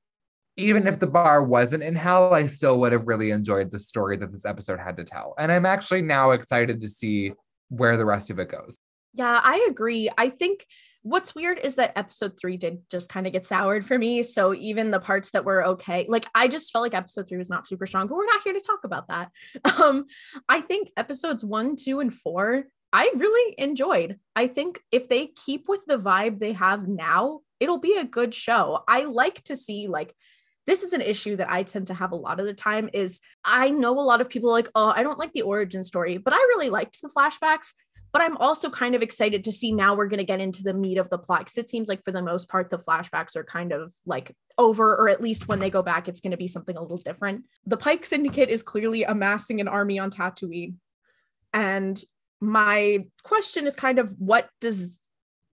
even 0.57 0.87
if 0.87 0.99
the 0.99 1.07
bar 1.07 1.43
wasn't 1.43 1.83
in 1.83 1.95
hell, 1.95 2.33
I 2.33 2.45
still 2.45 2.79
would 2.79 2.93
have 2.93 3.07
really 3.07 3.31
enjoyed 3.31 3.71
the 3.71 3.79
story 3.79 4.17
that 4.17 4.31
this 4.31 4.45
episode 4.45 4.79
had 4.79 4.95
to 4.97 5.03
tell. 5.03 5.33
And 5.37 5.51
I'm 5.51 5.65
actually 5.65 6.01
now 6.01 6.31
excited 6.31 6.79
to 6.81 6.87
see 6.87 7.33
where 7.69 7.97
the 7.97 8.05
rest 8.05 8.29
of 8.29 8.39
it 8.39 8.49
goes. 8.49 8.77
Yeah, 9.13 9.39
I 9.43 9.67
agree. 9.69 10.09
I 10.17 10.29
think 10.29 10.65
what's 11.05 11.35
weird 11.35 11.59
is 11.59 11.75
that 11.75 11.95
episode 11.95 12.33
three 12.35 12.57
did 12.57 12.81
just 12.89 13.09
kind 13.09 13.27
of 13.27 13.33
get 13.33 13.45
soured 13.45 13.85
for 13.85 13.95
me. 13.95 14.23
So 14.23 14.55
even 14.55 14.89
the 14.89 14.99
parts 14.99 15.29
that 15.31 15.45
were 15.45 15.63
okay, 15.67 16.07
like 16.09 16.25
I 16.33 16.47
just 16.47 16.71
felt 16.71 16.81
like 16.81 16.95
episode 16.95 17.27
three 17.27 17.37
was 17.37 17.49
not 17.49 17.67
super 17.67 17.85
strong, 17.85 18.07
but 18.07 18.15
we're 18.15 18.25
not 18.25 18.41
here 18.43 18.53
to 18.53 18.59
talk 18.59 18.79
about 18.83 19.07
that. 19.09 19.31
Um, 19.85 20.05
I 20.47 20.61
think 20.61 20.89
episodes 20.97 21.43
one, 21.43 21.75
two, 21.75 21.99
and 21.99 22.11
four, 22.11 22.63
I 22.91 23.11
really 23.15 23.55
enjoyed. 23.57 24.17
I 24.35 24.47
think 24.47 24.79
if 24.91 25.09
they 25.09 25.27
keep 25.27 25.65
with 25.67 25.85
the 25.85 25.99
vibe 25.99 26.39
they 26.39 26.53
have 26.53 26.87
now, 26.87 27.41
it'll 27.59 27.77
be 27.77 27.97
a 27.97 28.05
good 28.05 28.33
show. 28.33 28.83
I 28.87 29.03
like 29.03 29.43
to 29.43 29.55
see 29.55 29.87
like 29.87 30.15
this 30.65 30.81
is 30.81 30.93
an 30.93 31.01
issue 31.01 31.35
that 31.35 31.51
I 31.51 31.63
tend 31.63 31.87
to 31.87 31.93
have 31.93 32.13
a 32.13 32.15
lot 32.15 32.39
of 32.39 32.45
the 32.45 32.53
time 32.53 32.89
is 32.93 33.19
I 33.43 33.69
know 33.69 33.99
a 33.99 34.01
lot 34.01 34.21
of 34.21 34.29
people 34.29 34.49
like, 34.49 34.69
oh, 34.73 34.91
I 34.95 35.03
don't 35.03 35.19
like 35.19 35.33
the 35.33 35.43
origin 35.43 35.83
story, 35.83 36.17
but 36.17 36.33
I 36.33 36.37
really 36.37 36.69
liked 36.69 36.99
the 37.01 37.09
flashbacks 37.09 37.73
but 38.15 38.21
I'm 38.21 38.37
also 38.37 38.69
kind 38.69 38.95
of 38.95 39.01
excited 39.01 39.43
to 39.43 39.51
see 39.51 39.73
now 39.73 39.93
we're 39.93 40.07
going 40.07 40.19
to 40.19 40.23
get 40.23 40.39
into 40.39 40.63
the 40.63 40.71
meat 40.71 40.97
of 40.97 41.09
the 41.09 41.17
plot 41.17 41.39
because 41.39 41.57
it 41.57 41.69
seems 41.69 41.89
like 41.89 42.01
for 42.05 42.13
the 42.13 42.21
most 42.21 42.47
part 42.47 42.69
the 42.69 42.77
flashbacks 42.77 43.35
are 43.35 43.43
kind 43.43 43.73
of 43.73 43.91
like 44.05 44.33
over 44.57 44.95
or 44.95 45.09
at 45.09 45.21
least 45.21 45.49
when 45.49 45.59
they 45.59 45.69
go 45.69 45.81
back 45.81 46.07
it's 46.07 46.21
going 46.21 46.31
to 46.31 46.37
be 46.37 46.47
something 46.47 46.77
a 46.77 46.81
little 46.81 46.95
different. 46.95 47.43
The 47.65 47.75
Pike 47.75 48.05
Syndicate 48.05 48.47
is 48.47 48.63
clearly 48.63 49.03
amassing 49.03 49.59
an 49.59 49.67
army 49.67 49.99
on 49.99 50.11
Tatooine. 50.11 50.75
And 51.51 52.01
my 52.39 53.03
question 53.23 53.67
is 53.67 53.75
kind 53.75 53.99
of 53.99 54.15
what 54.17 54.47
does 54.61 55.01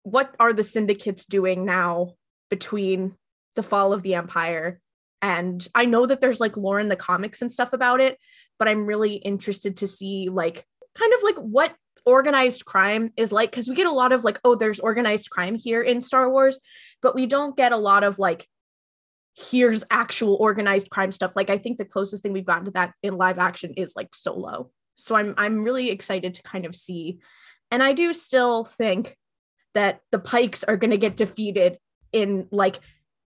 what 0.02 0.34
are 0.40 0.52
the 0.52 0.64
syndicates 0.64 1.28
doing 1.28 1.64
now 1.64 2.16
between 2.50 3.14
the 3.54 3.62
fall 3.62 3.94
of 3.94 4.02
the 4.02 4.16
empire 4.16 4.82
and 5.22 5.68
I 5.76 5.86
know 5.86 6.08
that 6.08 6.22
there's 6.22 6.40
like 6.40 6.58
lore 6.58 6.80
in 6.80 6.88
the 6.88 6.96
comics 6.96 7.44
and 7.44 7.52
stuff 7.52 7.74
about 7.74 8.02
it, 8.02 8.18
but 8.58 8.68
I'm 8.68 8.88
really 8.88 9.14
interested 9.14 9.78
to 9.78 9.88
see 9.88 10.30
like 10.32 10.66
kind 10.96 11.14
of 11.14 11.22
like 11.22 11.36
what 11.36 11.76
organized 12.08 12.66
crime 12.66 13.12
is 13.18 13.32
like 13.32 13.52
because 13.52 13.68
we 13.68 13.76
get 13.76 13.86
a 13.86 13.92
lot 13.92 14.12
of 14.12 14.24
like 14.24 14.40
oh 14.44 14.56
there's 14.56 14.80
organized 14.80 15.30
crime 15.30 15.56
here 15.56 15.82
in 15.82 16.02
Star 16.02 16.30
Wars 16.30 16.58
but 17.02 17.14
we 17.14 17.26
don't 17.26 17.56
get 17.58 17.72
a 17.72 17.78
lot 17.78 18.04
of 18.04 18.18
like 18.18 18.48
here's 19.38 19.84
actual 19.92 20.36
organized 20.36 20.90
crime 20.90 21.12
stuff. 21.12 21.36
Like 21.36 21.50
I 21.50 21.58
think 21.58 21.78
the 21.78 21.86
closest 21.86 22.24
thing 22.24 22.34
we've 22.34 22.46
gotten 22.46 22.66
to 22.66 22.72
that 22.72 22.94
in 23.04 23.14
live 23.14 23.38
action 23.38 23.74
is 23.78 23.94
like 23.96 24.16
solo. 24.16 24.72
So 24.96 25.16
I'm 25.16 25.36
I'm 25.38 25.64
really 25.64 25.92
excited 25.92 26.34
to 26.36 26.44
kind 26.44 26.66
of 26.66 26.76
see. 26.76 27.20
And 27.70 27.84
I 27.84 27.94
do 27.94 28.14
still 28.14 28.64
think 28.64 29.16
that 29.76 30.00
the 30.12 30.20
pikes 30.20 30.64
are 30.64 30.78
going 30.78 30.92
to 30.92 30.98
get 30.98 31.18
defeated 31.18 31.78
in 32.12 32.48
like 32.52 32.80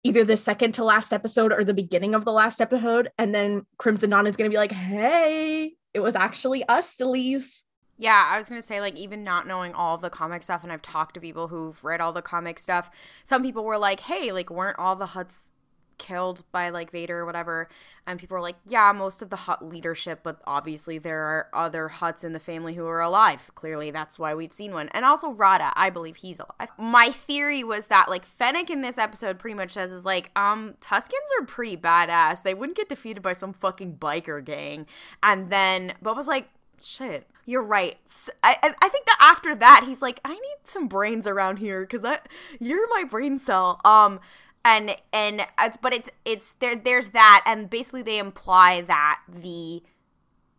either 0.03 0.23
the 0.23 0.37
second 0.37 0.73
to 0.73 0.83
last 0.83 1.11
episode 1.11 1.51
or 1.51 1.63
the 1.63 1.73
beginning 1.73 2.13
of 2.13 2.23
the 2.23 2.31
last 2.31 2.61
episode. 2.61 3.09
And 3.17 3.33
then 3.33 3.65
Crimson 3.77 4.11
Dawn 4.11 4.27
is 4.27 4.37
going 4.37 4.49
to 4.49 4.53
be 4.53 4.59
like 4.59 4.71
hey 4.71 5.73
it 5.93 6.01
was 6.01 6.15
actually 6.15 6.63
us 6.67 6.93
sillies 6.93 7.63
Yeah, 7.97 8.29
I 8.29 8.37
was 8.37 8.49
gonna 8.49 8.61
say 8.61 8.81
like 8.81 8.97
even 8.97 9.23
not 9.23 9.47
knowing 9.47 9.73
all 9.73 9.95
of 9.95 10.01
the 10.01 10.09
comic 10.09 10.43
stuff, 10.43 10.63
and 10.63 10.71
I've 10.71 10.81
talked 10.81 11.13
to 11.15 11.21
people 11.21 11.47
who've 11.47 11.81
read 11.83 12.01
all 12.01 12.11
the 12.11 12.21
comic 12.21 12.59
stuff. 12.59 12.89
Some 13.23 13.41
people 13.41 13.63
were 13.63 13.77
like, 13.77 14.01
"Hey, 14.01 14.31
like 14.33 14.49
weren't 14.49 14.77
all 14.79 14.95
the 14.97 15.05
Hutts 15.07 15.51
killed 15.97 16.43
by 16.51 16.69
like 16.69 16.91
Vader 16.91 17.19
or 17.19 17.25
whatever?" 17.25 17.69
And 18.05 18.19
people 18.19 18.35
were 18.35 18.41
like, 18.41 18.57
"Yeah, 18.65 18.91
most 18.91 19.21
of 19.21 19.29
the 19.29 19.37
Hutt 19.37 19.63
leadership, 19.63 20.19
but 20.23 20.41
obviously 20.45 20.97
there 20.97 21.21
are 21.21 21.47
other 21.53 21.87
Hutts 21.89 22.25
in 22.25 22.33
the 22.33 22.39
family 22.39 22.73
who 22.75 22.85
are 22.85 22.99
alive. 22.99 23.49
Clearly, 23.55 23.91
that's 23.91 24.19
why 24.19 24.35
we've 24.35 24.51
seen 24.51 24.73
one. 24.73 24.89
And 24.89 25.05
also 25.05 25.31
Rotta, 25.31 25.71
I 25.77 25.89
believe 25.89 26.17
he's 26.17 26.41
alive. 26.41 26.69
My 26.77 27.09
theory 27.11 27.63
was 27.63 27.87
that 27.87 28.09
like 28.09 28.25
Fennec 28.25 28.69
in 28.69 28.81
this 28.81 28.97
episode 28.97 29.39
pretty 29.39 29.55
much 29.55 29.71
says 29.71 29.93
is 29.93 30.03
like, 30.03 30.31
um, 30.35 30.75
Tuskens 30.81 31.29
are 31.39 31.45
pretty 31.45 31.77
badass. 31.77 32.43
They 32.43 32.53
wouldn't 32.53 32.77
get 32.77 32.89
defeated 32.89 33.23
by 33.23 33.33
some 33.33 33.53
fucking 33.53 33.95
biker 33.99 34.43
gang. 34.43 34.85
And 35.23 35.49
then 35.49 35.93
Boba's 36.03 36.27
like, 36.27 36.49
shit. 36.81 37.27
You're 37.45 37.63
right. 37.63 37.97
I 38.43 38.57
I 38.81 38.89
think 38.89 39.05
that 39.05 39.17
after 39.19 39.55
that 39.55 39.83
he's 39.85 40.01
like 40.01 40.19
i 40.25 40.33
need 40.33 40.57
some 40.63 40.87
brains 40.87 41.27
around 41.27 41.59
here 41.59 41.81
because 41.81 42.03
i 42.03 42.19
you're 42.59 42.87
my 42.89 43.03
brain 43.03 43.37
cell. 43.37 43.79
Um 43.85 44.19
and 44.65 44.95
and 45.13 45.45
it's 45.59 45.77
but 45.77 45.93
it's 45.93 46.09
it's 46.25 46.53
there 46.53 46.75
there's 46.75 47.09
that 47.09 47.43
and 47.45 47.69
basically 47.69 48.01
they 48.01 48.17
imply 48.17 48.81
that 48.81 49.21
the 49.29 49.83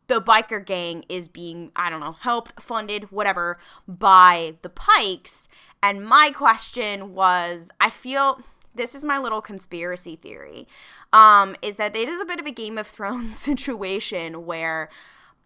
the 0.06 0.22
biker 0.22 0.64
gang 0.64 1.04
is 1.08 1.26
being 1.26 1.72
i 1.74 1.90
don't 1.90 2.00
know 2.00 2.12
helped 2.12 2.58
funded 2.62 3.10
whatever 3.10 3.58
by 3.88 4.54
the 4.62 4.70
pikes. 4.70 5.48
And 5.82 6.06
my 6.06 6.30
question 6.30 7.14
was 7.14 7.70
i 7.80 7.90
feel 7.90 8.40
this 8.74 8.94
is 8.94 9.04
my 9.04 9.18
little 9.18 9.40
conspiracy 9.40 10.16
theory 10.16 10.68
um 11.12 11.56
is 11.60 11.76
that 11.76 11.96
it 11.96 12.08
is 12.08 12.20
a 12.20 12.24
bit 12.24 12.38
of 12.38 12.46
a 12.46 12.52
game 12.52 12.78
of 12.78 12.86
thrones 12.86 13.36
situation 13.38 14.46
where 14.46 14.88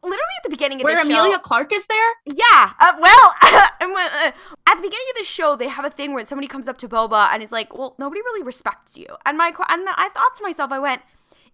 literally 0.03 0.37
at 0.39 0.45
the 0.45 0.51
beginning 0.51 0.81
of 0.81 0.85
where 0.85 0.95
the 0.95 1.03
show 1.03 1.09
Where 1.09 1.21
Emilia 1.21 1.39
Clarke 1.39 1.73
is 1.73 1.87
there 1.87 2.11
yeah. 2.51 2.73
Uh, 2.79 2.93
well, 2.99 3.35
uh, 3.43 4.31
at 4.67 4.75
the 4.77 4.83
beginning 4.83 5.07
of 5.11 5.17
the 5.19 5.25
show, 5.25 5.57
they 5.57 5.69
have 5.69 5.85
a 5.85 5.91
thing 5.91 6.15
where 6.15 6.25
somebody 6.25 6.47
comes 6.47 6.69
up 6.69 6.79
to 6.79 6.89
Boba 6.89 7.29
and 7.33 7.43
is 7.43 7.53
like, 7.53 7.77
"Well, 7.77 7.95
nobody 7.99 8.21
really 8.21 8.43
respects 8.43 8.97
you." 8.97 9.07
And 9.27 9.37
my 9.37 9.49
and 9.49 9.89
I 9.89 10.09
thought 10.13 10.37
to 10.37 10.43
myself, 10.43 10.73
I 10.73 10.79
went, 10.79 11.03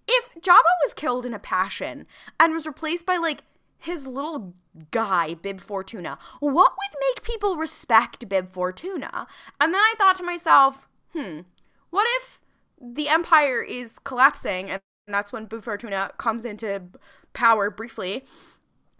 "If 0.08 0.34
Jabba 0.40 0.72
was 0.84 0.94
killed 0.94 1.26
in 1.26 1.34
a 1.34 1.38
passion 1.38 2.06
and 2.38 2.52
was 2.52 2.66
replaced 2.66 3.06
by 3.06 3.16
like 3.16 3.42
his 3.78 4.06
little 4.06 4.54
guy, 4.90 5.34
Bib 5.34 5.60
Fortuna, 5.60 6.18
what 6.40 6.72
would 6.72 7.00
make 7.08 7.22
people 7.22 7.56
respect 7.56 8.28
Bib 8.28 8.50
Fortuna?" 8.50 9.26
And 9.60 9.74
then 9.74 9.80
I 9.80 9.94
thought 9.98 10.16
to 10.16 10.22
myself, 10.22 10.88
"Hmm, 11.12 11.40
what 11.90 12.06
if 12.18 12.40
the 12.80 13.08
Empire 13.08 13.62
is 13.62 13.98
collapsing 13.98 14.70
and 14.70 14.80
that's 15.08 15.32
when 15.32 15.46
Bib 15.46 15.62
Fortuna 15.62 16.10
comes 16.18 16.44
into 16.44 16.82
power 17.36 17.70
briefly?" 17.70 18.24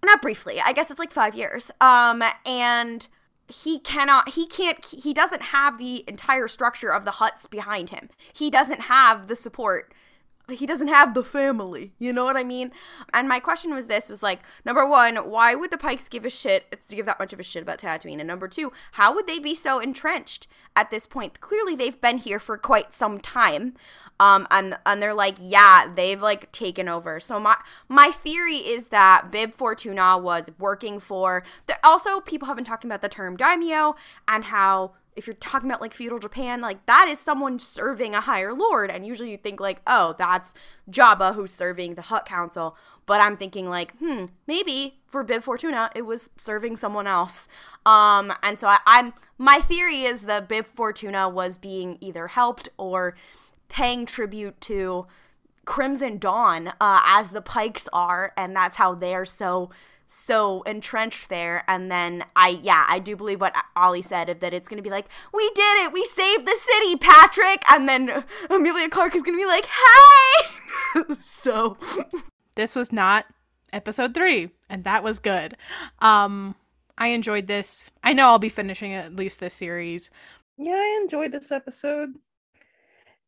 not 0.05 0.23
briefly 0.23 0.61
i 0.61 0.73
guess 0.73 0.89
it's 0.91 1.01
like 1.01 1.11
five 1.11 1.35
years. 1.35 1.71
Um 1.81 2.23
and 2.45 3.09
he 3.49 3.79
cannot 3.79 4.31
he 4.31 4.47
can't 4.47 4.85
he 4.85 5.13
doesn't 5.13 5.43
have 5.43 5.79
the 5.79 6.05
entire 6.09 6.49
structure 6.49 6.93
of 6.93 7.05
the 7.05 7.13
Hutts 7.13 7.49
behind 7.49 7.91
him. 7.91 8.09
He 8.33 8.51
doesn't 8.51 8.83
have 8.83 9.27
the 9.27 9.37
support. 9.37 9.93
He 10.49 10.67
doesn't 10.67 10.89
have 10.89 11.15
the 11.15 11.25
family 11.25 11.93
you 11.99 12.13
know 12.13 12.25
what 12.25 12.37
i 12.37 12.45
mean? 12.45 12.71
And 13.13 13.29
my 13.29 13.41
question 13.41 13.75
was 13.75 13.87
this 13.89 14.09
was 14.09 14.23
like 14.23 14.41
number 14.65 14.87
one 14.87 15.17
why 15.17 15.55
would 15.55 15.71
the 15.73 15.79
pikes 15.79 16.09
give 16.09 16.25
a 16.25 16.31
shit 16.31 16.77
give 16.89 17.07
that 17.07 17.19
much 17.19 17.33
of 17.33 17.41
a 17.41 17.45
shit 17.45 17.63
about 17.63 17.79
tatooine? 17.79 18.19
And 18.19 18.29
number 18.29 18.49
two 18.49 18.73
how 18.93 19.13
would 19.15 19.27
they 19.27 19.41
be 19.41 19.55
so 19.55 19.81
entrenched 19.81 20.47
at 20.77 20.91
this 20.91 21.07
point 21.07 21.41
clearly 21.41 21.75
they've 21.75 22.01
been 22.01 22.19
here 22.19 22.39
for 22.39 22.57
quite 22.57 22.95
some 22.95 23.19
time. 23.19 23.75
Um 24.21 24.47
and 24.51 24.79
and 24.87 25.03
they're 25.03 25.15
like 25.15 25.37
yeah 25.41 25.91
they've 25.93 26.23
like 26.23 26.53
taken 26.53 26.89
over. 26.89 27.19
So 27.19 27.41
my 27.41 27.57
my 27.89 28.11
theory 28.11 28.57
is 28.57 28.89
that 28.89 29.31
bib 29.33 29.55
fortuna 29.55 30.19
was 30.19 30.51
working 30.59 31.01
for 31.01 31.43
also 31.83 32.21
people 32.21 32.47
have 32.47 32.57
been 32.57 32.65
talking 32.65 32.91
about 32.91 33.03
the 33.03 33.09
term 33.09 33.37
daimyo 33.37 33.97
and 34.29 34.45
how 34.45 34.93
if 35.17 35.27
you're 35.27 35.35
talking 35.35 35.71
about 35.71 35.81
like 35.81 35.95
feudal 35.95 36.19
Japan, 36.19 36.61
like 36.61 36.85
that 36.87 37.09
is 37.09 37.19
someone 37.19 37.59
serving 37.59 38.15
a 38.15 38.21
higher 38.21 38.53
lord. 38.53 38.91
And 38.91 39.07
usually 39.07 39.31
you 39.31 39.39
think 39.39 39.61
like, 39.61 39.81
oh, 39.87 40.15
that's 40.19 40.55
Jabba 40.91 41.35
who's 41.35 41.53
serving 41.53 41.95
the 41.95 42.03
Hutt 42.03 42.27
Council. 42.27 42.77
But 43.07 43.21
I'm 43.21 43.37
thinking 43.37 43.69
like, 43.69 43.97
hmm, 43.99 44.27
maybe 44.47 44.99
for 45.07 45.23
Bib 45.25 45.43
Fortuna, 45.43 45.91
it 45.95 46.03
was 46.03 46.31
serving 46.37 46.77
someone 46.77 47.07
else. 47.07 47.49
Um, 47.87 48.33
and 48.43 48.59
so 48.59 48.69
I, 48.69 48.79
I'm 48.87 49.15
my 49.39 49.59
theory 49.59 50.03
is 50.03 50.23
that 50.23 50.49
Bib 50.49 50.67
Fortuna 50.67 51.29
was 51.29 51.57
being 51.57 51.99
either 52.01 52.29
helped 52.29 52.69
or 52.77 53.17
paying 53.69 54.07
tribute 54.07 54.61
to 54.63 55.07
Crimson 55.65 56.19
Dawn 56.19 56.69
uh, 56.81 57.01
as 57.05 57.31
the 57.31 57.43
Pikes 57.43 57.89
are, 57.93 58.33
and 58.37 58.55
that's 58.55 58.77
how 58.77 58.95
they're 58.95 59.25
so 59.25 59.71
so 60.09 60.63
entrenched 60.63 61.29
there. 61.29 61.65
And 61.69 61.91
then 61.91 62.25
I, 62.35 62.61
yeah, 62.63 62.85
I 62.89 62.99
do 62.99 63.17
believe 63.17 63.41
what 63.41 63.55
Ollie 63.75 64.03
said 64.03 64.29
of 64.29 64.41
that 64.41 64.55
it's 64.55 64.69
going 64.69 64.79
to 64.79 64.83
be 64.83 64.91
like, 64.91 65.07
we 65.33 65.51
did 65.55 65.85
it, 65.85 65.93
we 65.93 66.05
saved 66.05 66.47
the 66.47 66.57
city, 66.57 66.97
Patrick. 66.97 67.63
And 67.71 67.89
then 67.89 68.25
Emilia 68.51 68.89
Clarke 68.89 69.15
is 69.15 69.23
going 69.23 69.39
to 69.39 69.43
be 69.43 69.49
like, 69.49 69.67
hey. 69.67 71.15
so 71.21 71.77
this 72.55 72.75
was 72.75 72.93
not 72.93 73.27
episode 73.73 74.15
three, 74.15 74.51
and 74.69 74.85
that 74.85 75.03
was 75.03 75.19
good. 75.19 75.57
Um, 76.01 76.55
I 76.99 77.09
enjoyed 77.09 77.47
this. 77.47 77.91
I 78.03 78.13
know 78.13 78.29
I'll 78.29 78.39
be 78.39 78.49
finishing 78.49 78.95
at 78.95 79.15
least 79.15 79.41
this 79.41 79.55
series. 79.55 80.11
Yeah, 80.57 80.75
I 80.75 80.99
enjoyed 81.03 81.33
this 81.33 81.53
episode. 81.53 82.11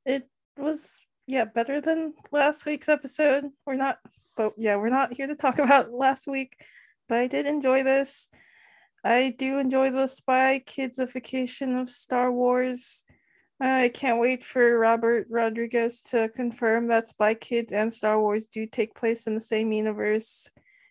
It 0.07 0.29
was 0.57 1.01
yeah 1.27 1.45
better 1.45 1.81
than 1.81 2.15
last 2.33 2.65
week's 2.65 2.89
episode. 2.89 3.45
We're 3.67 3.75
not 3.75 3.99
but 4.39 4.55
yeah, 4.57 4.77
we're 4.77 4.89
not 4.89 5.13
here 5.13 5.27
to 5.27 5.37
talk 5.37 5.59
about 5.59 5.93
last 5.93 6.27
week, 6.27 6.65
but 7.11 7.19
I 7.19 7.27
did 7.27 7.47
enjoy 7.47 7.83
this. 7.83 8.31
I 9.05 9.35
do 9.37 9.59
enjoy 9.59 9.91
the 9.91 10.07
spy 10.07 10.63
kidsification 10.67 11.79
of 11.79 11.91
Star 11.91 12.33
Wars. 12.33 13.05
I 13.61 13.91
can't 13.93 14.21
wait 14.21 14.45
for 14.45 14.79
Robert 14.79 15.27
Rodriguez 15.29 16.03
to 16.11 16.29
confirm 16.29 16.87
that 16.89 17.09
Spy 17.09 17.35
Kids 17.35 17.73
and 17.73 17.93
Star 17.93 18.21
Wars 18.21 18.47
do 18.47 18.67
take 18.67 18.95
place 18.95 19.27
in 19.27 19.35
the 19.35 19.41
same 19.41 19.73
universe, 19.73 20.49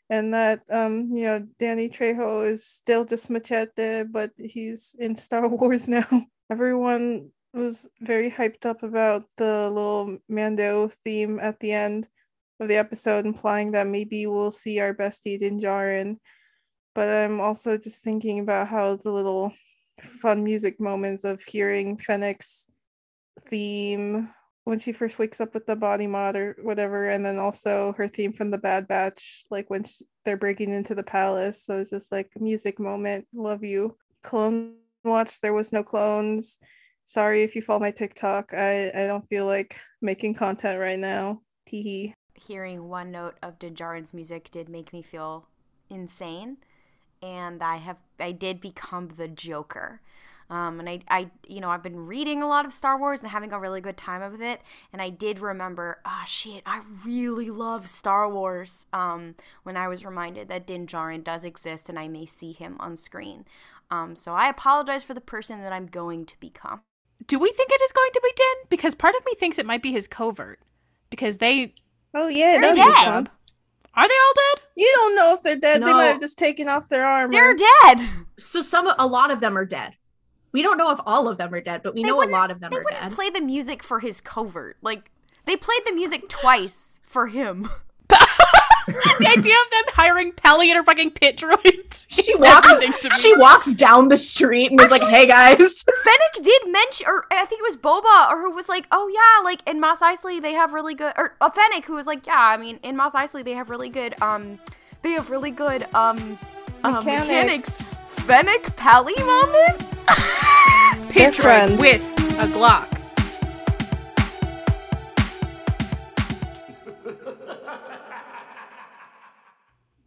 and 0.09 0.33
that 0.33 0.63
um, 0.69 1.09
you 1.13 1.25
know, 1.25 1.47
Danny 1.59 1.87
Trejo 1.87 2.45
is 2.45 2.65
still 2.65 3.05
just 3.05 3.29
Machete, 3.29 4.03
but 4.03 4.31
he's 4.37 4.95
in 4.99 5.15
Star 5.15 5.47
Wars 5.47 5.87
now. 5.87 6.05
Everyone 6.51 7.31
was 7.53 7.87
very 8.01 8.29
hyped 8.29 8.65
up 8.65 8.83
about 8.83 9.23
the 9.37 9.69
little 9.69 10.17
Mando 10.27 10.89
theme 11.05 11.39
at 11.39 11.61
the 11.61 11.71
end 11.71 12.09
of 12.59 12.67
the 12.67 12.75
episode, 12.75 13.25
implying 13.25 13.71
that 13.71 13.87
maybe 13.87 14.25
we'll 14.25 14.51
see 14.51 14.79
our 14.79 14.93
bestie 14.93 15.37
Din 15.37 15.59
Djarin. 15.59 16.17
But 16.95 17.09
I'm 17.09 17.39
also 17.39 17.77
just 17.77 18.03
thinking 18.03 18.39
about 18.39 18.67
how 18.67 18.95
the 18.95 19.11
little 19.11 19.53
fun 20.01 20.43
music 20.43 20.79
moments 20.79 21.23
of 21.23 21.43
hearing 21.43 21.97
Fennec's 21.97 22.67
theme 23.41 24.29
when 24.63 24.79
she 24.79 24.91
first 24.91 25.17
wakes 25.17 25.39
up 25.39 25.53
with 25.53 25.65
the 25.65 25.75
body 25.77 26.07
mod 26.07 26.35
or 26.35 26.57
whatever, 26.61 27.07
and 27.07 27.25
then 27.25 27.37
also 27.37 27.93
her 27.93 28.07
theme 28.07 28.33
from 28.33 28.51
the 28.51 28.57
Bad 28.57 28.85
Batch, 28.85 29.43
like 29.49 29.69
when 29.69 29.85
she, 29.85 30.03
they're 30.25 30.35
breaking 30.35 30.73
into 30.73 30.93
the 30.93 31.03
palace. 31.03 31.63
So 31.63 31.77
it's 31.77 31.89
just 31.89 32.11
like 32.11 32.29
music 32.37 32.77
moment. 32.77 33.25
Love 33.33 33.63
you. 33.63 33.95
Clone 34.23 34.75
Watch, 35.05 35.39
there 35.39 35.53
was 35.53 35.71
no 35.71 35.83
clones. 35.83 36.59
Sorry 37.05 37.43
if 37.43 37.55
you 37.55 37.61
follow 37.61 37.79
my 37.79 37.91
TikTok. 37.91 38.53
I, 38.53 38.89
I 38.89 39.07
don't 39.07 39.27
feel 39.29 39.45
like 39.45 39.79
making 40.01 40.33
content 40.33 40.81
right 40.81 40.99
now. 40.99 41.39
Teehee 41.69 42.13
hearing 42.37 42.87
one 42.87 43.11
note 43.11 43.37
of 43.41 43.59
Din 43.59 43.73
Djarin's 43.73 44.13
music 44.13 44.49
did 44.51 44.69
make 44.69 44.93
me 44.93 45.01
feel 45.01 45.47
insane, 45.89 46.57
and 47.21 47.61
I 47.61 47.77
have 47.77 47.97
I 48.19 48.31
did 48.31 48.61
become 48.61 49.09
the 49.09 49.27
Joker. 49.27 50.01
Um, 50.49 50.79
and 50.79 50.87
I, 50.87 50.99
I, 51.09 51.29
you 51.45 51.59
know, 51.59 51.69
I've 51.69 51.83
been 51.83 52.05
reading 52.05 52.41
a 52.41 52.47
lot 52.47 52.65
of 52.65 52.71
Star 52.71 52.97
Wars 52.97 53.21
and 53.21 53.29
having 53.29 53.51
a 53.51 53.59
really 53.59 53.81
good 53.81 53.97
time 53.97 54.21
of 54.21 54.41
it. 54.41 54.61
And 54.93 55.01
I 55.01 55.09
did 55.09 55.39
remember, 55.39 55.99
oh, 56.05 56.23
shit, 56.25 56.63
I 56.65 56.81
really 57.05 57.49
love 57.49 57.87
Star 57.87 58.29
Wars. 58.29 58.87
Um, 58.93 59.35
when 59.63 59.75
I 59.75 59.89
was 59.89 60.05
reminded 60.05 60.47
that 60.47 60.65
Din 60.65 60.87
Djarin 60.87 61.23
does 61.23 61.43
exist 61.43 61.89
and 61.89 61.99
I 61.99 62.07
may 62.07 62.25
see 62.25 62.53
him 62.53 62.77
on 62.79 62.95
screen. 62.95 63.45
Um, 63.91 64.15
so 64.15 64.33
I 64.33 64.47
apologize 64.49 65.03
for 65.03 65.13
the 65.13 65.21
person 65.21 65.61
that 65.61 65.73
I'm 65.73 65.87
going 65.87 66.25
to 66.25 66.39
become. 66.39 66.81
Do 67.25 67.39
we 67.39 67.51
think 67.51 67.69
it 67.71 67.81
is 67.81 67.91
going 67.91 68.11
to 68.13 68.21
be 68.23 68.31
Din? 68.35 68.69
Because 68.69 68.95
part 68.95 69.15
of 69.15 69.25
me 69.25 69.33
thinks 69.35 69.57
it 69.57 69.65
might 69.65 69.83
be 69.83 69.91
his 69.91 70.07
covert. 70.07 70.59
Because 71.09 71.39
they 71.39 71.73
Oh 72.17 72.27
yeah, 72.29 72.59
they're 72.59 72.73
dead. 72.73 73.29
Are 73.93 74.07
they 74.07 74.13
all 74.13 74.33
dead? 74.35 74.63
You 74.75 74.91
don't 74.95 75.15
know 75.15 75.33
if 75.33 75.43
they're 75.43 75.55
dead. 75.55 75.81
No. 75.81 75.87
They 75.87 75.93
might 75.93 76.05
have 76.07 76.19
just 76.19 76.37
taken 76.37 76.67
off 76.67 76.89
their 76.89 77.05
armor. 77.05 77.31
They're 77.31 77.55
dead. 77.55 78.09
So 78.37 78.61
some, 78.61 78.91
a 78.97 79.05
lot 79.05 79.29
of 79.29 79.39
them 79.39 79.57
are 79.57 79.65
dead. 79.65 79.95
We 80.51 80.63
don't 80.63 80.77
know 80.77 80.91
if 80.91 80.99
all 81.05 81.27
of 81.27 81.37
them 81.37 81.53
are 81.53 81.61
dead, 81.61 81.81
but 81.83 81.93
we 81.93 82.03
they 82.03 82.09
know 82.09 82.23
a 82.23 82.25
lot 82.25 82.49
of 82.49 82.59
them 82.59 82.71
they 82.71 82.77
are 82.77 82.83
wouldn't 82.83 83.01
dead. 83.01 83.11
Play 83.11 83.29
the 83.29 83.41
music 83.41 83.83
for 83.83 83.99
his 83.99 84.21
covert. 84.21 84.77
Like 84.81 85.11
they 85.45 85.55
played 85.55 85.81
the 85.85 85.93
music 85.93 86.27
twice 86.29 86.99
for 87.05 87.27
him. 87.27 87.69
the 89.19 89.27
idea 89.27 89.53
of 89.53 89.71
them 89.71 89.83
hiring 89.89 90.31
Peli 90.31 90.69
and 90.71 90.77
her 90.77 90.83
fucking 90.83 91.11
pit 91.11 91.37
droid. 91.37 92.05
She 92.07 92.33
walks. 92.35 93.19
She 93.19 93.37
walks 93.37 93.73
down 93.73 94.07
the 94.07 94.15
street 94.15 94.71
and 94.71 94.79
was 94.79 94.91
like, 94.91 95.01
"Hey 95.01 95.27
guys." 95.27 95.57
Fennec 96.03 96.43
did 96.43 96.71
mention, 96.71 97.05
or 97.07 97.25
I 97.31 97.45
think 97.45 97.61
it 97.61 97.63
was 97.63 97.75
Boba, 97.75 98.31
or 98.31 98.41
who 98.41 98.51
was 98.51 98.69
like, 98.69 98.87
"Oh 98.91 99.07
yeah, 99.09 99.43
like 99.43 99.67
in 99.69 99.81
Mos 99.81 99.99
Eisley 99.99 100.41
they 100.41 100.53
have 100.53 100.71
really 100.71 100.95
good," 100.95 101.13
or 101.17 101.35
uh, 101.41 101.49
Fennec 101.49 101.85
who 101.85 101.95
was 101.95 102.07
like, 102.07 102.25
"Yeah, 102.25 102.37
I 102.37 102.55
mean 102.55 102.79
in 102.81 102.95
Mos 102.95 103.13
Eisley 103.13 103.43
they 103.43 103.53
have 103.53 103.69
really 103.69 103.89
good, 103.89 104.19
um, 104.21 104.57
they 105.01 105.11
have 105.11 105.29
really 105.29 105.51
good, 105.51 105.83
um, 105.93 106.39
uh, 106.83 106.91
mechanics." 106.91 107.79
mechanics. 107.81 107.95
Fennec 108.25 108.75
Peli 108.77 109.15
moment. 109.23 109.79
pit 111.09 111.33
droid 111.33 111.77
with 111.79 112.03
a 112.39 112.47
Glock. 112.47 112.96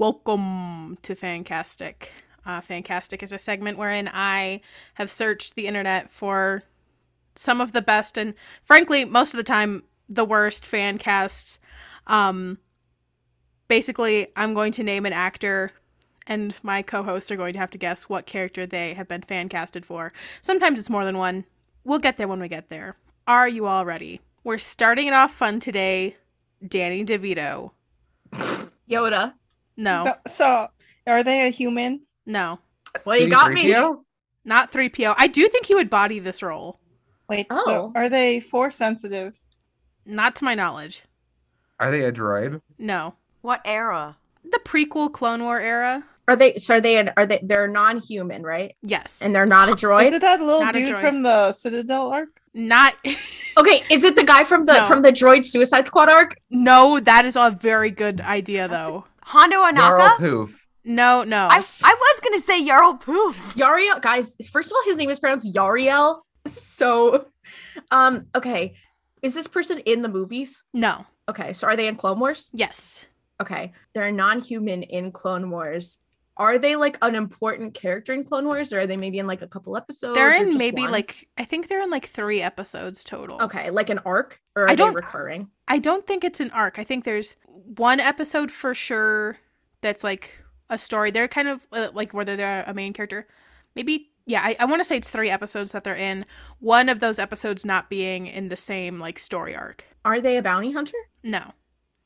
Welcome 0.01 0.97
to 1.03 1.15
Fancastic. 1.15 2.11
Uh, 2.47 2.63
Fancastic 2.63 3.23
is 3.23 3.33
a 3.33 3.39
segment 3.39 3.77
wherein 3.77 4.09
I 4.11 4.61
have 4.95 5.11
searched 5.11 5.57
the 5.57 5.67
internet 5.67 6.11
for 6.11 6.63
some 7.37 7.61
of 7.61 7.73
the 7.73 7.83
best 7.83 8.17
and, 8.17 8.33
frankly, 8.63 9.05
most 9.05 9.35
of 9.35 9.37
the 9.37 9.45
time, 9.45 9.83
the 10.09 10.25
worst 10.25 10.65
fan 10.65 10.97
casts. 10.97 11.59
Um, 12.07 12.57
basically, 13.69 14.29
I'm 14.37 14.55
going 14.55 14.73
to 14.73 14.83
name 14.83 15.05
an 15.05 15.13
actor, 15.13 15.71
and 16.27 16.55
my 16.63 16.81
co 16.81 17.03
hosts 17.03 17.31
are 17.31 17.37
going 17.37 17.53
to 17.53 17.59
have 17.59 17.71
to 17.73 17.79
guess 17.79 18.05
what 18.05 18.25
character 18.25 18.65
they 18.65 18.95
have 18.95 19.07
been 19.07 19.21
fan 19.21 19.51
casted 19.51 19.85
for. 19.85 20.15
Sometimes 20.41 20.79
it's 20.79 20.89
more 20.89 21.05
than 21.05 21.19
one. 21.19 21.45
We'll 21.85 21.99
get 21.99 22.17
there 22.17 22.27
when 22.27 22.41
we 22.41 22.49
get 22.49 22.71
there. 22.71 22.97
Are 23.27 23.51
you 23.51 23.67
all 23.67 23.85
ready? 23.85 24.23
We're 24.45 24.57
starting 24.57 25.09
it 25.09 25.13
off 25.13 25.35
fun 25.35 25.61
today. 25.61 26.17
Danny 26.67 27.05
DeVito. 27.05 27.73
Yoda. 28.89 29.35
No. 29.81 30.15
So, 30.27 30.69
are 31.07 31.23
they 31.23 31.47
a 31.47 31.51
human? 31.51 32.03
No. 32.27 32.61
Well, 33.07 33.17
you 33.17 33.29
got 33.29 33.53
me. 33.53 33.75
Not 34.45 34.73
3PO. 34.73 35.15
I 35.17 35.27
do 35.27 35.49
think 35.49 35.67
he 35.67 35.75
would 35.75 35.91
body 35.91 36.19
this 36.19 36.43
role. 36.43 36.81
Wait, 37.29 37.47
oh. 37.51 37.63
so 37.65 37.93
are 37.95 38.09
they 38.09 38.41
force 38.41 38.75
sensitive? 38.75 39.39
Not 40.05 40.37
to 40.37 40.45
my 40.45 40.55
knowledge. 40.55 41.03
Are 41.79 41.91
they 41.91 42.05
a 42.05 42.13
droid? 42.13 42.61
No. 42.79 43.15
What 43.43 43.61
era? 43.65 44.17
The 44.45 44.61
prequel 44.65 45.13
Clone 45.13 45.43
War 45.43 45.61
era. 45.61 46.05
Are 46.29 46.37
they? 46.37 46.59
So 46.59 46.77
are 46.77 46.81
they? 46.81 46.97
An, 46.97 47.11
are 47.17 47.27
they? 47.27 47.41
They're 47.43 47.69
non-human, 47.69 48.43
right? 48.43 48.77
Yes. 48.83 49.21
And 49.23 49.35
they're 49.35 49.47
not 49.47 49.69
a 49.69 49.73
droid. 49.73 50.07
Is 50.07 50.15
it 50.15 50.21
that 50.21 50.41
little 50.41 50.61
not 50.61 50.75
dude 50.75 50.99
from 50.99 51.23
the 51.23 51.53
Citadel 51.53 52.11
arc? 52.11 52.41
Not. 52.53 52.95
okay. 53.57 53.83
Is 53.91 54.05
it 54.05 54.17
the 54.17 54.25
guy 54.25 54.45
from 54.45 54.67
the 54.67 54.81
no. 54.81 54.87
from 54.87 55.03
the 55.03 55.13
Droid 55.13 55.45
Suicide 55.45 55.87
Squad 55.87 56.09
arc? 56.09 56.37
No, 56.51 57.01
that 57.01 57.25
is 57.25 57.37
a 57.37 57.51
very 57.51 57.91
good 57.91 58.21
idea 58.21 58.69
though. 58.69 59.05
Hondo 59.31 59.57
Ohnaka? 59.59 60.17
Poof. 60.17 60.67
No, 60.85 61.23
no. 61.23 61.47
I, 61.49 61.57
I 61.57 61.95
was 61.95 62.21
gonna 62.21 62.41
say 62.41 62.67
Yarael 62.67 63.01
Poof. 63.01 63.55
Yariel, 63.55 64.03
guys. 64.03 64.37
First 64.51 64.71
of 64.71 64.77
all, 64.77 64.83
his 64.85 64.97
name 64.97 65.09
is 65.11 65.21
pronounced 65.21 65.49
Yariel. 65.55 66.21
So, 66.47 67.27
um, 67.91 68.27
okay. 68.35 68.75
Is 69.23 69.35
this 69.35 69.47
person 69.47 69.79
in 69.81 70.03
the 70.03 70.09
movies? 70.09 70.65
No. 70.73 71.05
Okay, 71.29 71.53
so 71.53 71.67
are 71.67 71.77
they 71.77 71.87
in 71.87 71.97
Clone 71.97 72.19
Wars? 72.19 72.51
Yes. 72.53 73.05
Okay, 73.41 73.73
they're 73.93 74.11
non-human 74.11 74.83
in 74.83 75.13
Clone 75.13 75.51
Wars. 75.51 75.99
Are 76.37 76.59
they 76.59 76.77
like 76.77 76.97
an 77.03 77.15
important 77.15 77.75
character 77.75 78.13
in 78.13 78.25
Clone 78.25 78.47
Wars, 78.47 78.73
or 78.73 78.81
are 78.81 78.87
they 78.87 78.97
maybe 78.97 79.19
in 79.19 79.27
like 79.27 79.43
a 79.43 79.47
couple 79.47 79.77
episodes? 79.77 80.15
They're 80.15 80.33
in 80.33 80.57
maybe 80.57 80.83
one? 80.83 80.91
like 80.91 81.29
I 81.37 81.45
think 81.45 81.69
they're 81.69 81.83
in 81.83 81.91
like 81.91 82.07
three 82.07 82.41
episodes 82.41 83.05
total. 83.05 83.41
Okay, 83.43 83.71
like 83.71 83.91
an 83.91 83.99
arc, 84.05 84.41
or 84.57 84.65
are 84.65 84.71
I 84.71 84.75
don't, 84.75 84.93
they 84.93 84.97
recurring? 84.97 85.51
I 85.69 85.79
don't 85.79 86.07
think 86.07 86.25
it's 86.25 86.41
an 86.41 86.51
arc. 86.53 86.79
I 86.79 86.85
think 86.85 87.05
there's 87.05 87.37
one 87.45 88.01
episode 88.01 88.51
for 88.51 88.75
sure 88.75 89.39
that's 89.83 90.03
like 90.03 90.33
a 90.71 90.79
story. 90.79 91.11
They're 91.11 91.29
kind 91.29 91.49
of 91.49 91.67
uh, 91.73 91.89
like 91.93 92.15
whether 92.15 92.37
they're 92.37 92.65
a 92.67 92.73
main 92.73 92.93
character. 92.93 93.27
Maybe 93.77 94.11
yeah, 94.27 94.43
I, 94.43 94.57
I 94.61 94.65
want 94.65 94.81
to 94.81 94.85
say 94.85 94.97
it's 94.97 95.11
three 95.11 95.31
episodes 95.31 95.73
that 95.73 95.85
they're 95.85 95.97
in. 95.97 96.25
One 96.61 96.89
of 96.89 97.01
those 97.01 97.19
episodes 97.19 97.67
not 97.67 97.91
being 97.91 98.27
in 98.27 98.49
the 98.49 98.57
same 98.57 98.99
like 98.99 99.19
story 99.19 99.55
arc. 99.57 99.85
Are 100.05 100.21
they 100.21 100.37
a 100.37 100.43
bounty 100.43 100.73
hunter? 100.73 100.97
No. 101.23 101.53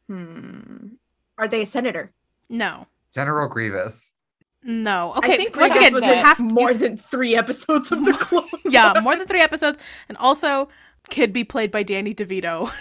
Hmm. 0.08 0.94
Are 1.38 1.48
they 1.48 1.62
a 1.62 1.66
senator? 1.66 2.12
No. 2.48 2.86
General 3.14 3.48
Grievous. 3.48 4.12
No. 4.62 5.14
Okay. 5.18 5.34
I 5.34 5.36
think 5.36 5.56
once 5.56 5.72
Grievous 5.72 5.76
again, 5.76 5.92
was 5.94 6.04
you 6.04 6.12
in 6.12 6.18
have 6.18 6.36
to- 6.38 6.42
more 6.44 6.72
than 6.74 6.96
three 6.96 7.36
episodes 7.36 7.92
of 7.92 8.04
the 8.04 8.12
clone. 8.20 8.48
yeah, 8.64 8.94
more 9.02 9.14
than 9.16 9.26
three 9.26 9.40
episodes, 9.40 9.78
and 10.08 10.16
also 10.18 10.68
could 11.10 11.32
be 11.32 11.44
played 11.44 11.70
by 11.70 11.82
Danny 11.82 12.14
DeVito. 12.14 12.72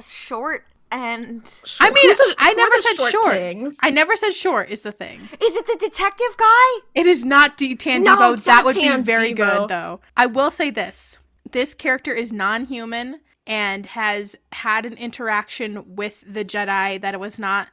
Short 0.00 0.66
and 0.90 1.62
I 1.80 1.88
mean, 1.90 2.06
Who's 2.06 2.18
the- 2.18 2.34
I 2.38 2.52
never 2.52 2.78
said 2.80 2.94
short 2.96 3.12
short. 3.12 3.34
kings? 3.34 3.78
I 3.82 3.88
never 3.90 4.14
said 4.14 4.34
short 4.34 4.68
is 4.68 4.82
the 4.82 4.92
thing. 4.92 5.20
is 5.22 5.56
it 5.56 5.66
the 5.66 5.76
detective 5.80 6.36
guy? 6.36 6.80
It 6.94 7.06
is 7.06 7.24
not 7.24 7.56
D 7.56 7.74
Tan 7.76 8.02
No, 8.02 8.16
Devo. 8.16 8.44
That 8.44 8.56
not 8.56 8.64
would 8.66 8.74
be 8.74 8.96
very 9.00 9.32
Devo. 9.32 9.36
good 9.60 9.68
though. 9.68 10.00
I 10.16 10.26
will 10.26 10.50
say 10.50 10.70
this. 10.70 11.18
This 11.50 11.72
character 11.74 12.12
is 12.12 12.30
non-human 12.32 13.20
and 13.46 13.86
has 13.86 14.36
had 14.52 14.84
an 14.86 14.94
interaction 14.94 15.94
with 15.96 16.22
the 16.30 16.44
Jedi 16.44 17.00
that 17.00 17.14
it 17.14 17.20
was 17.20 17.38
not 17.38 17.68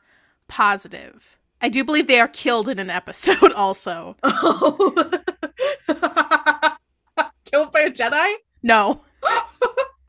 positive. 0.47 1.37
I 1.61 1.69
do 1.69 1.83
believe 1.83 2.07
they 2.07 2.19
are 2.19 2.27
killed 2.27 2.69
in 2.69 2.79
an 2.79 2.89
episode 2.89 3.51
also. 3.55 4.15
Oh. 4.23 4.95
Killed 7.51 7.71
by 7.71 7.81
a 7.81 7.89
Jedi? 7.91 8.33
No. 8.63 9.01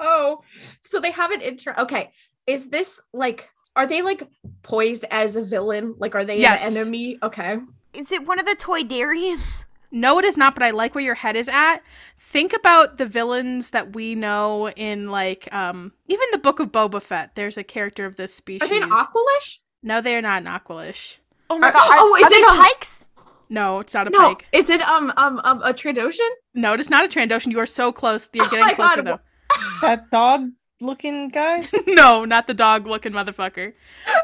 Oh, 0.03 0.41
so 0.81 0.99
they 0.99 1.11
have 1.11 1.31
an 1.31 1.43
inter. 1.43 1.75
Okay, 1.77 2.11
is 2.47 2.71
this 2.71 3.03
like? 3.13 3.51
Are 3.77 3.87
they 3.87 4.01
like 4.01 4.27
poised 4.63 5.05
as 5.11 5.37
a 5.37 5.43
villain? 5.43 5.95
Like, 5.99 6.15
are 6.15 6.25
they 6.25 6.41
Yes. 6.41 6.67
an 6.67 6.75
enemy? 6.75 7.19
Okay. 7.23 7.59
Is 7.93 8.11
it 8.11 8.27
one 8.27 8.39
of 8.41 8.47
the 8.47 8.57
Toydarians? 8.57 9.67
No, 9.91 10.19
it 10.19 10.25
is 10.25 10.39
not, 10.39 10.55
but 10.55 10.63
I 10.63 10.71
like 10.71 10.95
where 10.95 11.05
your 11.05 11.17
head 11.17 11.37
is 11.37 11.49
at. 11.51 11.81
Think 12.19 12.55
about 12.55 12.97
the 12.97 13.05
villains 13.05 13.71
that 13.71 13.95
we 13.95 14.15
know 14.15 14.71
in 14.71 15.11
like 15.11 15.53
um 15.55 15.93
even 16.09 16.27
the 16.33 16.39
book 16.39 16.61
of 16.61 16.73
Boba 16.73 17.03
Fett. 17.03 17.35
There's 17.35 17.59
a 17.59 17.65
character 17.65 18.07
of 18.07 18.17
this 18.17 18.35
species. 18.35 18.63
Are 18.63 18.69
they 18.73 18.81
an 18.81 18.89
Aqualish? 18.89 19.59
no, 19.83 20.01
they 20.01 20.17
are 20.17 20.23
not 20.23 20.41
an 20.41 20.49
Aqualish. 20.49 21.19
Oh 21.51 21.59
my 21.59 21.69
Are- 21.69 21.73
god! 21.73 21.91
Are, 21.91 21.97
oh, 21.99 22.17
is 22.17 22.31
it, 22.31 22.47
pikes? 22.47 23.09
No, 23.49 23.81
it's 23.81 23.93
not 23.93 24.07
a 24.07 24.11
No. 24.11 24.19
pike. 24.35 24.47
Is 24.53 24.71
it 24.71 24.81
um 24.83 25.13
um 25.17 25.41
um 25.45 25.61
a 25.63 25.75
Trandoshan? 25.75 26.29
No, 26.55 26.73
it 26.75 26.81
is 26.81 26.89
not 26.89 27.05
a 27.05 27.09
Trandoshan. 27.09 27.51
You 27.51 27.59
are 27.59 27.67
so 27.67 27.91
close. 27.93 28.31
You're 28.33 28.45
Oh 28.47 28.49
getting 28.49 28.67
my 28.67 28.75
closer 28.75 29.03
God, 29.03 29.07
though. 29.07 29.21
That 29.83 30.11
dog 30.13 30.51
looking 30.81 31.29
guy? 31.31 31.69
no, 31.89 32.25
not 32.25 32.47
the 32.47 32.55
dog 32.55 32.87
looking 32.87 33.13
motherfucker. 33.13 33.73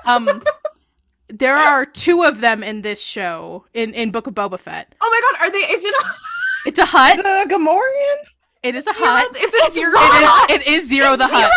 Um 0.05 0.43
there 1.29 1.57
are 1.57 1.85
two 1.85 2.23
of 2.23 2.41
them 2.41 2.63
in 2.63 2.83
this 2.83 3.01
show 3.03 3.65
in 3.75 3.93
in 3.95 4.13
Book 4.13 4.29
of 4.29 4.35
Boba 4.35 4.59
Fett. 4.61 4.95
Oh 5.01 5.11
my 5.11 5.21
god, 5.39 5.47
are 5.49 5.51
they? 5.51 5.59
Is 5.75 5.85
it? 5.85 5.95
A, 6.01 6.05
It's 6.69 6.79
a 6.79 6.83
Is 6.83 6.89
Hutt. 6.91 7.19
it 7.19 7.27
a 7.27 7.49
Gamorrean? 7.53 8.17
It 8.63 8.75
is 8.77 8.87
a 8.87 8.91
Ziro, 8.93 9.15
Hutt. 9.17 9.37
is 9.37 9.51
it 9.53 9.73
Ziro? 9.73 10.51
It 10.55 10.63
is 10.63 10.67
it 10.69 10.83
is 10.85 10.91
Ziro 10.91 11.19
the 11.19 11.27
Hutt. 11.27 11.51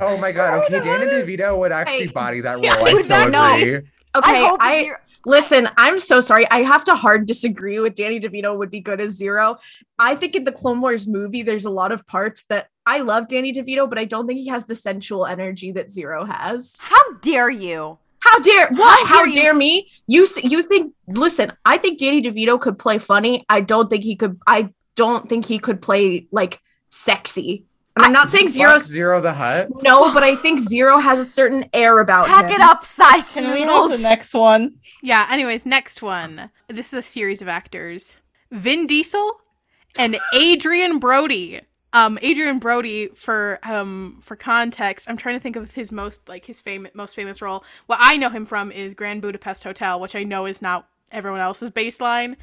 Oh 0.00 0.16
my 0.16 0.32
god. 0.32 0.54
Oh, 0.54 0.62
Okay, 0.64 0.78
the 0.78 0.84
Danny 0.84 1.06
DeVito 1.22 1.56
would 1.58 1.70
actually 1.70 2.06
Hey. 2.06 2.06
body 2.08 2.40
that 2.40 2.54
role. 2.54 2.64
Yeah, 2.64 2.74
I 2.76 2.90
so 2.92 2.98
exactly. 2.98 3.62
agree. 3.74 3.88
Okay, 4.16 4.44
I 4.44 4.56
I 4.60 4.84
Ziro- 4.84 4.96
listen. 5.26 5.68
I'm 5.76 5.98
so 5.98 6.20
sorry. 6.20 6.48
I 6.50 6.62
have 6.62 6.84
to 6.84 6.94
hard 6.94 7.26
disagree 7.26 7.80
with 7.80 7.94
Danny 7.94 8.20
DeVito 8.20 8.56
would 8.56 8.70
be 8.70 8.80
good 8.80 9.00
as 9.00 9.18
Ziro. 9.18 9.58
I 9.98 10.14
think 10.14 10.36
in 10.36 10.44
the 10.44 10.52
Clone 10.52 10.80
Wars 10.80 11.08
movie, 11.08 11.42
there's 11.42 11.64
a 11.64 11.70
lot 11.70 11.90
of 11.92 12.06
parts 12.06 12.44
that 12.48 12.68
I 12.86 12.98
love 13.00 13.28
Danny 13.28 13.52
DeVito, 13.52 13.88
but 13.88 13.98
I 13.98 14.04
don't 14.04 14.26
think 14.26 14.38
he 14.38 14.48
has 14.48 14.64
the 14.66 14.74
sensual 14.74 15.26
energy 15.26 15.72
that 15.72 15.88
Ziro 15.88 16.26
has. 16.28 16.76
How 16.80 17.12
dare 17.22 17.50
you? 17.50 17.98
How 18.20 18.38
dare 18.38 18.68
what? 18.70 19.06
How 19.06 19.18
How, 19.18 19.24
dare 19.26 19.34
dare, 19.34 19.52
you- 19.52 19.58
me? 19.58 19.88
You 20.06 20.26
you 20.42 20.62
think? 20.62 20.94
Listen, 21.08 21.52
I 21.64 21.76
think 21.78 21.98
Danny 21.98 22.22
DeVito 22.22 22.60
could 22.60 22.78
play 22.78 22.98
funny. 22.98 23.44
I 23.48 23.60
don't 23.62 23.88
think 23.90 24.04
he 24.04 24.16
could. 24.16 24.38
I 24.46 24.70
don't 24.96 25.28
think 25.28 25.44
he 25.44 25.58
could 25.58 25.82
play 25.82 26.26
like 26.30 26.60
sexy. 26.88 27.64
And 27.96 28.04
I'm 28.04 28.12
not 28.12 28.30
saying 28.30 28.48
Fuck 28.48 28.56
Ziro. 28.56 28.76
Ziro 28.78 29.22
the 29.22 29.32
Hutt. 29.32 29.68
No, 29.82 30.12
but 30.12 30.22
I 30.24 30.34
think 30.34 30.60
Ziro 30.60 31.00
has 31.00 31.18
a 31.20 31.24
certain 31.24 31.68
air 31.72 32.00
about 32.00 32.26
him. 32.26 32.32
Pack 32.34 32.46
him. 32.46 32.52
it 32.52 32.60
up, 32.60 32.84
size 32.84 33.34
Can 33.34 33.44
we 33.52 33.60
have 33.60 33.68
noodles. 33.68 33.90
the 33.92 33.98
next 34.08 34.34
one? 34.34 34.74
Yeah, 35.02 35.28
anyways, 35.30 35.64
next 35.64 36.02
one. 36.02 36.50
This 36.68 36.88
is 36.92 36.98
a 36.98 37.02
series 37.02 37.40
of 37.40 37.46
actors. 37.48 38.16
Vin 38.50 38.86
Diesel 38.88 39.40
and 39.96 40.18
Adrian 40.34 40.98
Brody. 40.98 41.60
Um 41.92 42.18
Adrian 42.22 42.58
Brody 42.58 43.08
for 43.14 43.60
um 43.62 44.20
for 44.24 44.34
context, 44.34 45.08
I'm 45.08 45.16
trying 45.16 45.36
to 45.36 45.40
think 45.40 45.54
of 45.54 45.70
his 45.72 45.92
most 45.92 46.28
like 46.28 46.44
his 46.44 46.60
famous 46.60 46.90
most 46.94 47.14
famous 47.14 47.40
role. 47.40 47.62
What 47.86 47.98
I 48.00 48.16
know 48.16 48.28
him 48.30 48.44
from 48.44 48.72
is 48.72 48.94
Grand 48.94 49.22
Budapest 49.22 49.62
Hotel, 49.62 50.00
which 50.00 50.16
I 50.16 50.24
know 50.24 50.46
is 50.46 50.60
not 50.60 50.88
everyone 51.12 51.40
else's 51.40 51.70
baseline. 51.70 52.34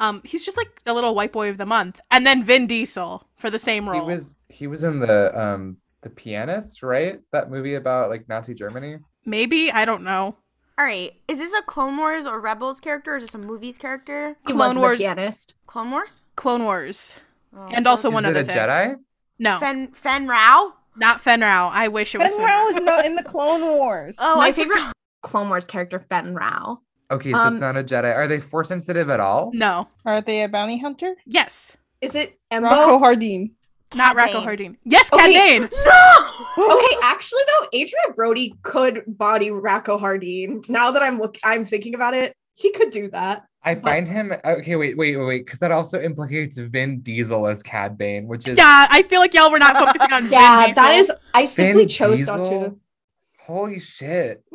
Um 0.00 0.20
he's 0.24 0.44
just 0.44 0.58
like 0.58 0.82
a 0.84 0.92
little 0.92 1.14
white 1.14 1.32
boy 1.32 1.48
of 1.48 1.56
the 1.56 1.64
month. 1.64 1.98
And 2.10 2.26
then 2.26 2.44
Vin 2.44 2.66
Diesel 2.66 3.26
for 3.38 3.50
the 3.50 3.58
same 3.58 3.88
role. 3.88 4.00
He 4.00 4.06
was 4.12 4.34
he 4.48 4.66
was 4.66 4.84
in 4.84 5.00
the 5.00 5.38
um 5.38 5.78
the 6.02 6.10
pianist, 6.10 6.82
right? 6.82 7.20
That 7.32 7.50
movie 7.50 7.74
about 7.74 8.10
like 8.10 8.28
Nazi 8.28 8.54
Germany. 8.54 8.98
Maybe, 9.24 9.70
I 9.72 9.84
don't 9.84 10.04
know. 10.04 10.36
All 10.78 10.84
right, 10.84 11.12
is 11.26 11.38
this 11.38 11.52
a 11.54 11.62
Clone 11.62 11.96
Wars 11.96 12.24
or 12.24 12.40
Rebels 12.40 12.78
character, 12.78 13.14
or 13.14 13.16
is 13.16 13.24
this 13.24 13.34
a 13.34 13.38
movies 13.38 13.78
character? 13.78 14.36
He 14.46 14.52
Clone 14.52 14.58
was 14.68 14.74
the 14.74 14.80
Wars. 14.80 14.98
pianist. 14.98 15.54
Clone 15.66 15.90
Wars. 15.90 16.22
Clone 16.36 16.62
Wars. 16.62 17.14
Oh, 17.56 17.66
And 17.72 17.84
so 17.84 17.90
also 17.90 18.08
it's 18.08 18.14
one 18.14 18.24
Is 18.24 18.30
it 18.30 18.36
other 18.36 18.40
a 18.40 18.44
thing. 18.44 18.56
Jedi? 18.56 18.96
No, 19.40 19.58
Fen 19.58 19.88
Fenn 19.92 20.28
Rau. 20.28 20.74
not 20.96 21.20
Fenn 21.20 21.40
Rau. 21.40 21.68
I 21.72 21.88
wish 21.88 22.14
it 22.14 22.18
was 22.18 22.30
Ben 22.30 22.36
Fenn 22.38 22.46
Rau 22.46 22.62
Rao. 22.62 22.68
is 22.68 22.76
not 22.76 23.06
in 23.06 23.16
the 23.16 23.24
Clone 23.24 23.62
Wars. 23.62 24.16
Oh, 24.20 24.36
My 24.36 24.46
I 24.48 24.52
favorite 24.52 24.92
Clone 25.22 25.48
Wars 25.48 25.64
character, 25.64 25.98
Ben 26.08 26.32
Rao. 26.34 26.80
Okay, 27.10 27.32
so 27.32 27.38
Um, 27.38 27.52
it's 27.52 27.60
not 27.60 27.76
a 27.76 27.82
Jedi. 27.82 28.14
Are 28.14 28.28
they 28.28 28.38
force 28.38 28.68
sensitive 28.68 29.10
at 29.10 29.18
all? 29.18 29.50
No. 29.54 29.88
Are 30.04 30.20
they 30.20 30.44
a 30.44 30.48
bounty 30.48 30.78
hunter? 30.78 31.16
Yes. 31.26 31.76
Is 32.00 32.14
it 32.14 32.38
Rocco 32.52 32.96
Embo? 32.96 32.98
Hardin. 33.00 33.50
Not 33.94 34.16
Cad 34.16 34.28
Rako 34.30 34.44
Hardeen. 34.44 34.76
Yes, 34.84 35.08
Okay. 35.12 35.32
Cad 35.32 35.32
Bane. 35.32 35.68
No. 36.58 36.76
Okay, 36.76 36.96
actually 37.04 37.40
though, 37.46 37.68
Adrian 37.72 38.12
Brody 38.16 38.54
could 38.62 39.02
body 39.06 39.48
Rako 39.50 39.98
Hardeen. 40.00 40.68
Now 40.68 40.90
that 40.90 41.02
I'm 41.02 41.18
look, 41.18 41.38
I'm 41.44 41.64
thinking 41.64 41.94
about 41.94 42.14
it, 42.14 42.34
he 42.54 42.72
could 42.72 42.90
do 42.90 43.08
that. 43.10 43.44
I 43.62 43.74
find 43.76 44.06
him 44.06 44.32
okay. 44.44 44.76
Wait, 44.76 44.96
wait, 44.96 45.16
wait, 45.16 45.24
wait, 45.24 45.44
because 45.46 45.58
that 45.60 45.70
also 45.72 46.00
implicates 46.00 46.56
Vin 46.58 47.00
Diesel 47.00 47.46
as 47.46 47.62
Cad 47.62 47.96
Bane, 47.96 48.26
which 48.26 48.46
is 48.48 48.58
Yeah, 48.58 48.86
I 48.90 49.02
feel 49.02 49.20
like 49.20 49.34
y'all 49.34 49.50
were 49.50 49.58
not 49.58 49.76
focusing 49.76 50.12
on 50.12 50.22
Vin 50.28 50.32
Yeah, 50.32 50.66
Diesel. 50.66 50.82
that 50.82 50.94
is. 50.94 51.12
I 51.34 51.44
simply 51.46 51.82
Vin 51.82 51.88
chose 51.88 52.18
Diesel. 52.18 52.36
not 52.38 52.50
to. 52.50 52.76
Holy 53.40 53.78
shit! 53.78 54.42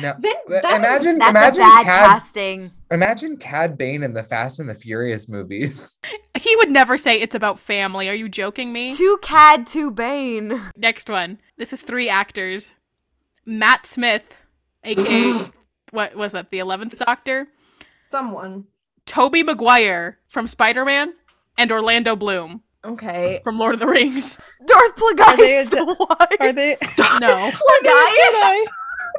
No, 0.00 0.14
Vin, 0.20 0.32
but 0.48 0.64
uh, 0.64 0.68
that 0.68 0.72
is- 0.72 1.02
imagine, 1.04 1.18
That's 1.18 1.30
imagine 1.30 1.60
a 1.62 1.64
bad 1.64 1.84
Cad, 1.84 2.06
casting. 2.10 2.70
imagine 2.90 3.36
Cad 3.36 3.76
Bane 3.76 4.02
in 4.02 4.14
the 4.14 4.22
Fast 4.22 4.58
and 4.60 4.68
the 4.68 4.74
Furious 4.74 5.28
movies. 5.28 5.98
He 6.38 6.56
would 6.56 6.70
never 6.72 6.98
say 6.98 7.20
it's 7.20 7.36
about 7.36 7.60
family. 7.60 8.08
Are 8.08 8.14
you 8.14 8.28
joking 8.28 8.72
me? 8.72 8.96
Two 8.96 9.16
Cad, 9.22 9.64
two 9.64 9.92
Bane. 9.92 10.60
Next 10.76 11.08
one. 11.08 11.38
This 11.56 11.72
is 11.72 11.80
three 11.82 12.08
actors. 12.08 12.72
Matt 13.46 13.86
Smith, 13.86 14.34
aka 14.82 15.40
what 15.92 16.16
was 16.16 16.32
that? 16.32 16.50
The 16.50 16.58
eleventh 16.58 16.98
Doctor. 16.98 17.46
someone. 18.10 18.64
Tobey 19.06 19.42
Maguire 19.44 20.18
from 20.28 20.48
Spider 20.48 20.84
Man, 20.84 21.12
and 21.58 21.70
Orlando 21.70 22.16
Bloom 22.16 22.62
Okay. 22.84 23.40
from 23.44 23.58
Lord 23.58 23.74
of 23.74 23.80
the 23.80 23.86
Rings. 23.86 24.36
Darth 24.66 25.00
Are 25.00 25.36
they 25.36 25.60
a 25.60 25.64
Plagueis 25.66 25.70
the 25.70 26.36
Are 26.40 26.52
they? 26.52 26.76
No. 27.20 27.50
Plagueis. 27.52 28.64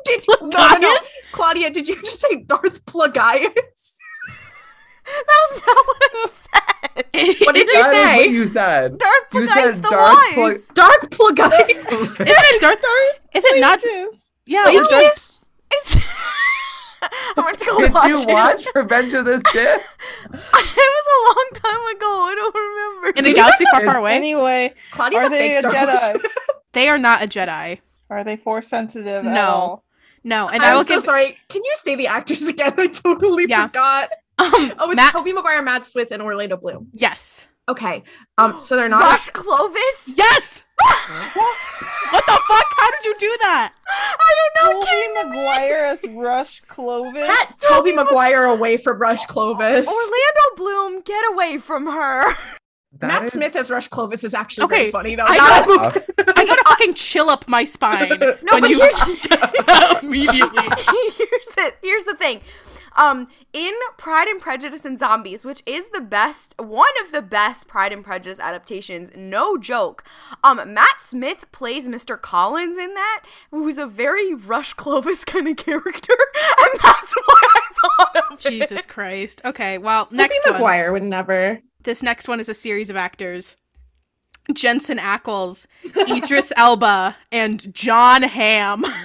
Did, 0.06 0.26
no, 0.42 0.48
no, 0.48 0.78
no. 0.78 0.98
Claudia, 1.32 1.70
did 1.70 1.88
you 1.88 2.02
just 2.02 2.20
say 2.22 2.36
Darth 2.44 2.86
Plagueis? 2.86 3.54
That's 5.06 5.68
not 5.68 5.78
what 5.86 6.02
I 6.14 6.26
said. 6.28 6.60
What 7.46 7.56
did 7.56 7.68
you 7.68 7.74
That 7.74 7.94
is 7.94 7.98
say? 7.98 8.16
what 8.18 8.30
you 8.30 8.48
said. 8.48 8.98
Darth 8.98 9.30
Plagueis 9.32 9.34
You 9.34 9.48
Plagueis 9.48 9.74
said 9.74 9.84
the 9.84 9.90
Darth 9.90 10.38
Wise. 10.38 10.68
Darth 10.70 11.10
Plagueis. 11.10 11.70
Is 11.90 12.20
it 12.20 12.62
Darth? 12.62 12.84
Is 13.34 13.44
it 13.46 13.62
not? 13.62 13.80
Plagueis. 13.80 14.32
Yeah. 14.46 14.64
it 14.70 14.80
was 14.80 14.90
Darth- 14.90 15.42
It's. 15.72 16.14
I'm 17.36 17.44
going 17.44 17.56
to 17.56 17.66
go 17.66 17.80
Did 17.80 17.94
watch 17.94 18.08
you 18.08 18.18
it. 18.20 18.28
watch 18.28 18.66
Revenge 18.76 19.14
of 19.14 19.26
the 19.26 19.42
Sith? 19.52 19.98
it 20.24 20.32
was 20.32 21.08
a 21.10 21.20
long 21.28 21.50
time 21.56 21.96
ago. 21.96 22.24
I 22.24 22.36
don't 22.36 22.56
remember. 22.56 23.08
in 23.10 23.26
a 23.26 23.28
Did 23.28 23.28
you 23.30 23.36
galaxy 23.36 23.66
far, 23.72 23.84
far 23.86 23.98
away. 23.98 24.16
Anyway, 24.16 24.74
Claudia's 24.92 25.24
are 25.24 25.28
a 25.28 25.30
they 25.30 25.54
fake 25.56 25.66
a 25.66 25.70
Star 25.70 25.86
Wars. 25.88 26.00
Jedi? 26.02 26.26
They 26.74 26.88
are 26.90 26.98
not 26.98 27.22
a 27.24 27.28
Jedi. 27.28 27.80
Are 28.10 28.24
they 28.24 28.38
force 28.38 28.68
sensitive? 28.68 29.24
No. 29.26 29.82
At 30.26 30.32
all? 30.32 30.48
No, 30.48 30.50
and 30.50 30.64
I 30.64 30.72
I'm 30.72 30.78
will 30.78 30.84
so 30.84 30.96
give 30.96 31.04
sorry. 31.04 31.38
Can 31.50 31.64
you 31.64 31.74
say 31.76 31.96
the 31.96 32.08
actors 32.08 32.42
again? 32.48 32.74
I 32.78 32.88
totally 32.88 33.46
Yeah. 33.48 33.68
forgot. 33.68 34.10
um 34.40 34.50
Oh, 34.80 34.90
it's 34.90 34.96
Matt. 34.96 35.14
Tobey 35.14 35.34
Maguire, 35.34 35.62
Matt 35.62 35.86
Smith, 35.86 36.12
and 36.12 36.22
Orlando 36.22 36.58
Bloom. 36.58 36.90
Yes. 36.94 37.46
Okay. 37.70 38.04
Um. 38.38 38.60
So 38.60 38.76
they're 38.76 38.90
not. 38.90 39.02
Rush 39.04 39.30
Clovis? 39.30 40.12
Yes. 40.16 40.62
what 42.12 42.26
the 42.26 42.40
fuck? 42.48 42.66
How 42.78 42.92
did 42.92 43.06
you 43.06 43.16
do 43.20 43.38
that? 43.44 43.74
I 43.88 44.36
don't 44.38 44.74
know. 44.74 44.82
Tobey 44.82 44.92
Came 44.92 45.16
to. 45.16 45.24
Maguire 45.30 45.86
as 45.86 46.06
Rush 46.10 46.60
Clovis. 46.62 47.26
Pat 47.26 47.54
Tobey 47.62 47.94
Maguire 47.94 48.44
away 48.46 48.76
from 48.78 49.00
Rush 49.00 49.26
Clovis. 49.28 49.88
Orlando 49.88 50.56
Bloom, 50.58 51.02
get 51.02 51.24
away 51.32 51.58
from 51.58 51.86
her. 51.86 52.34
That 53.00 53.08
Matt 53.08 53.24
is- 53.24 53.34
Smith 53.34 53.56
as 53.56 53.70
Rush 53.72 53.88
Clovis 53.88 54.24
is 54.24 54.34
actually 54.34 54.66
Okay, 54.66 54.92
funny 54.92 55.16
though. 55.16 55.26
I 55.28 55.38
Not- 55.38 55.66
got- 55.66 55.98
I 56.38 56.46
gotta 56.46 56.64
fucking 56.68 56.94
chill 56.94 57.30
up 57.30 57.48
my 57.48 57.66
spine 57.66 58.10
No, 58.20 58.36
when 58.52 58.62
but 58.62 58.70
you 58.70 58.78
here's- 58.78 59.20
guessed 59.28 59.56
that 59.66 60.00
immediately. 60.04 60.64
here's 60.64 61.48
the 61.56 61.74
here's 61.82 62.06
the 62.06 62.16
thing. 62.16 62.42
Um, 62.96 63.28
in 63.54 63.74
Pride 63.98 64.28
and 64.28 64.40
Prejudice 64.40 64.86
and 64.86 65.00
Zombies, 65.00 65.46
which 65.46 65.64
is 65.66 65.90
the 65.90 66.00
best, 66.00 66.54
one 66.60 66.92
of 67.04 67.12
the 67.12 67.24
best 67.24 67.68
Pride 67.68 67.92
and 67.92 68.06
Prejudice 68.06 68.40
adaptations, 68.40 69.10
no 69.16 69.58
joke. 69.58 70.04
Um, 70.44 70.62
Matt 70.76 71.02
Smith 71.02 71.52
plays 71.52 71.88
Mr. 71.88 72.22
Collins 72.22 72.78
in 72.78 72.94
that, 72.94 73.24
who's 73.50 73.80
a 73.80 73.88
very 73.88 74.36
Rush 74.36 74.76
Clovis 74.76 75.26
kind 75.26 75.48
of 75.48 75.58
character, 75.58 76.14
and 76.14 76.80
that's 76.84 77.16
why 77.16 77.40
I 77.42 77.62
thought 77.82 78.16
of 78.32 78.46
it. 78.46 78.50
Jesus 78.52 78.86
Christ. 78.86 79.42
Okay, 79.44 79.80
well, 79.80 80.06
Tobey 80.06 80.18
next 80.18 80.42
one. 80.46 80.54
Maguire 80.54 80.92
would 80.92 81.02
never. 81.02 81.62
This 81.84 82.02
next 82.04 82.28
one 82.28 82.40
is 82.40 82.50
a 82.50 82.54
series 82.54 82.90
of 82.90 82.96
actors. 82.96 83.56
Jensen 84.54 84.98
Ackles, 84.98 85.66
Idris 86.10 86.52
Elba, 86.58 87.16
and 87.32 87.74
John 87.74 88.24
Hamm. 88.24 88.84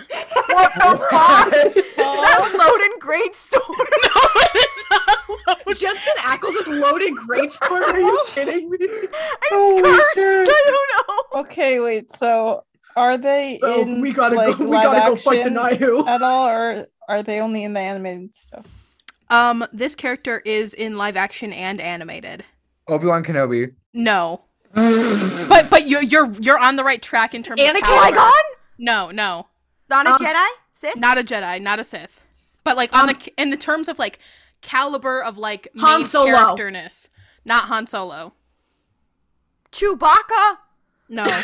What 0.50 0.72
the 0.74 1.06
fuck? 1.10 1.52
Is 1.76 1.84
that 1.96 2.50
Loden 2.54 2.98
Greatstorm? 3.06 3.68
no, 3.68 4.20
it's 4.54 4.82
not 4.90 5.18
Logan. 5.46 5.74
Jensen 5.74 6.14
Ackles 6.20 6.54
is 6.62 6.66
loaded 6.68 7.14
great 7.14 7.52
storm. 7.52 7.82
Are 7.84 8.00
you 8.00 8.24
kidding 8.28 8.70
me? 8.70 8.78
Holy 8.80 9.82
It's 9.82 9.98
cursed. 9.98 10.14
shit. 10.14 10.48
I 10.48 10.62
don't 10.64 11.08
know. 11.34 11.40
Okay, 11.42 11.80
wait. 11.80 12.10
So 12.10 12.64
are 12.96 13.18
they 13.18 13.60
Oh, 13.62 13.82
in 13.82 14.00
we 14.00 14.12
gotta 14.12 14.36
like, 14.36 14.56
go. 14.56 14.64
We 14.64 14.70
live 14.70 14.82
gotta 14.84 15.10
go 15.10 15.16
fight 15.16 15.44
the 15.44 15.60
action 15.60 15.80
Nihil. 15.80 16.08
at 16.08 16.22
all, 16.22 16.48
or 16.48 16.86
are 17.08 17.22
they 17.22 17.40
only 17.40 17.62
in 17.62 17.74
the 17.74 17.80
animated 17.80 18.32
stuff? 18.32 18.66
Um, 19.28 19.64
this 19.72 19.94
character 19.94 20.40
is 20.46 20.72
in 20.74 20.96
live 20.96 21.16
action 21.16 21.52
and 21.52 21.78
animated. 21.80 22.42
Obi 22.88 23.06
Wan 23.06 23.24
Kenobi. 23.24 23.74
No, 23.92 24.42
but 24.74 25.68
but 25.70 25.88
you're 25.88 26.02
you're 26.02 26.30
you're 26.40 26.58
on 26.58 26.76
the 26.76 26.84
right 26.84 27.02
track 27.02 27.34
in 27.34 27.42
terms 27.42 27.60
Anakin? 27.60 27.76
of 27.76 27.82
caliber. 27.82 28.16
Qui-Gon? 28.16 28.32
No, 28.78 29.10
no, 29.10 29.46
Not 29.90 30.06
a 30.06 30.10
Um, 30.10 30.16
Jedi? 30.18 30.46
Sith? 30.72 30.96
not 30.96 31.18
a 31.18 31.24
Jedi, 31.24 31.60
not 31.60 31.80
a 31.80 31.84
Sith. 31.84 32.20
But 32.64 32.76
like 32.76 32.92
on 32.92 33.08
Um, 33.08 33.14
the 33.18 33.32
in 33.40 33.50
the 33.50 33.56
terms 33.56 33.88
of 33.88 33.98
like 33.98 34.18
caliber 34.60 35.22
of 35.22 35.38
like 35.38 35.68
Han 35.78 36.00
main 36.00 36.08
Solo. 36.08 36.26
characterness, 36.32 37.08
not 37.44 37.64
Han 37.64 37.86
Solo. 37.86 38.34
Chewbacca? 39.72 40.58
No, 41.10 41.24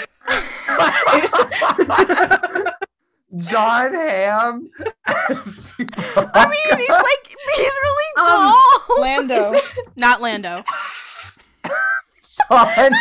John 3.36 3.92
Hamm. 3.94 4.70
I 5.06 6.46
mean, 6.48 6.78
he's 6.78 6.88
like, 6.88 7.36
he's 7.56 7.78
really 7.82 8.12
Um, 8.18 8.26
tall. 8.26 9.00
Lando. 9.00 9.58
not 9.96 10.20
Lando. 10.20 10.62
John 12.48 12.66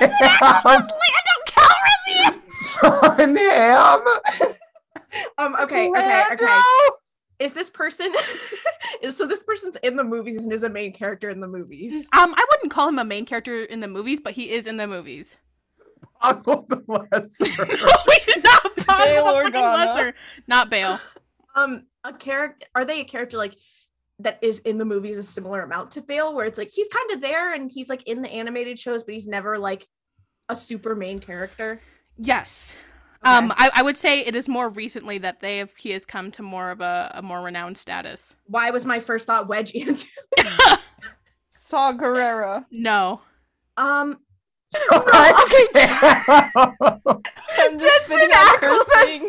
Hamm. 0.00 0.64
Lando 0.64 1.36
Calrissian! 1.46 2.40
John 2.80 3.36
Hamm. 3.36 4.04
Um. 5.38 5.56
Okay. 5.60 5.88
Okay. 5.88 6.24
Okay. 6.32 6.60
Is 7.38 7.52
this 7.54 7.70
person? 7.70 8.12
is 9.02 9.16
so 9.16 9.26
this 9.26 9.42
person's 9.42 9.76
in 9.82 9.96
the 9.96 10.04
movies 10.04 10.38
and 10.38 10.52
is 10.52 10.62
a 10.62 10.68
main 10.68 10.92
character 10.92 11.30
in 11.30 11.40
the 11.40 11.48
movies? 11.48 12.06
Um, 12.12 12.34
I 12.36 12.46
wouldn't 12.52 12.70
call 12.70 12.88
him 12.88 12.98
a 12.98 13.04
main 13.04 13.24
character 13.24 13.64
in 13.64 13.80
the 13.80 13.88
movies, 13.88 14.20
but 14.20 14.34
he 14.34 14.50
is 14.50 14.66
in 14.66 14.76
the 14.76 14.86
movies. 14.86 15.36
Uncle 16.20 16.66
the 16.68 16.82
Lesser. 16.86 17.44
no, 17.58 17.96
he's 18.26 18.44
not 18.44 18.76
Bob 18.86 19.04
Bail 19.04 19.24
the 19.24 19.32
fucking 19.44 19.60
Lesser. 19.60 20.14
Not 20.46 20.70
Bale. 20.70 21.00
Um. 21.54 21.86
A 22.04 22.14
character? 22.14 22.66
Are 22.74 22.84
they 22.84 23.00
a 23.00 23.04
character 23.04 23.36
like? 23.36 23.56
That 24.20 24.38
is 24.42 24.60
in 24.60 24.78
the 24.78 24.84
movies 24.84 25.16
a 25.16 25.22
similar 25.22 25.62
amount 25.62 25.90
to 25.92 26.02
Bale, 26.02 26.34
where 26.34 26.46
it's 26.46 26.58
like 26.58 26.70
he's 26.70 26.88
kind 26.88 27.10
of 27.12 27.20
there 27.20 27.54
and 27.54 27.70
he's 27.70 27.88
like 27.88 28.02
in 28.06 28.22
the 28.22 28.28
animated 28.28 28.78
shows, 28.78 29.02
but 29.02 29.14
he's 29.14 29.26
never 29.26 29.58
like 29.58 29.86
a 30.48 30.56
super 30.56 30.94
main 30.94 31.18
character. 31.18 31.80
Yes. 32.18 32.76
Okay. 33.24 33.34
Um, 33.34 33.52
I, 33.56 33.70
I 33.74 33.82
would 33.82 33.96
say 33.96 34.20
it 34.20 34.34
is 34.34 34.48
more 34.48 34.70
recently 34.70 35.18
that 35.18 35.40
they 35.40 35.58
have 35.58 35.76
he 35.76 35.90
has 35.90 36.06
come 36.06 36.30
to 36.32 36.42
more 36.42 36.70
of 36.70 36.80
a, 36.80 37.12
a 37.16 37.22
more 37.22 37.42
renowned 37.42 37.76
status. 37.76 38.34
Why 38.46 38.70
was 38.70 38.86
my 38.86 38.98
first 38.98 39.26
thought 39.26 39.46
Wedge 39.48 39.74
Ant? 39.74 40.06
Saw 41.50 41.92
Gerrera. 41.92 42.64
No. 42.70 43.20
um. 43.76 44.18
okay. 47.06 47.30
I'm 47.60 47.78
just 47.78 48.06
Jensen 48.08 48.18
spitting 48.18 48.30
out 48.34 48.60
Ackles 48.60 48.60
curse 48.60 48.88
as 48.96 49.04
things. 49.04 49.28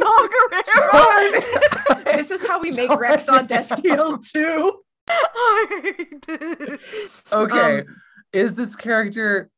Saw 2.00 2.04
This 2.18 2.32
is 2.32 2.46
how 2.46 2.60
we 2.60 2.72
make 2.72 2.90
Rex 2.98 3.30
on 3.30 3.48
Destiel 3.48 4.22
too. 4.32 4.82
I 5.08 5.94
hate 5.98 6.26
this. 6.28 7.24
okay. 7.32 7.80
Um, 7.80 7.86
is 8.34 8.56
this 8.56 8.76
character 8.76 9.50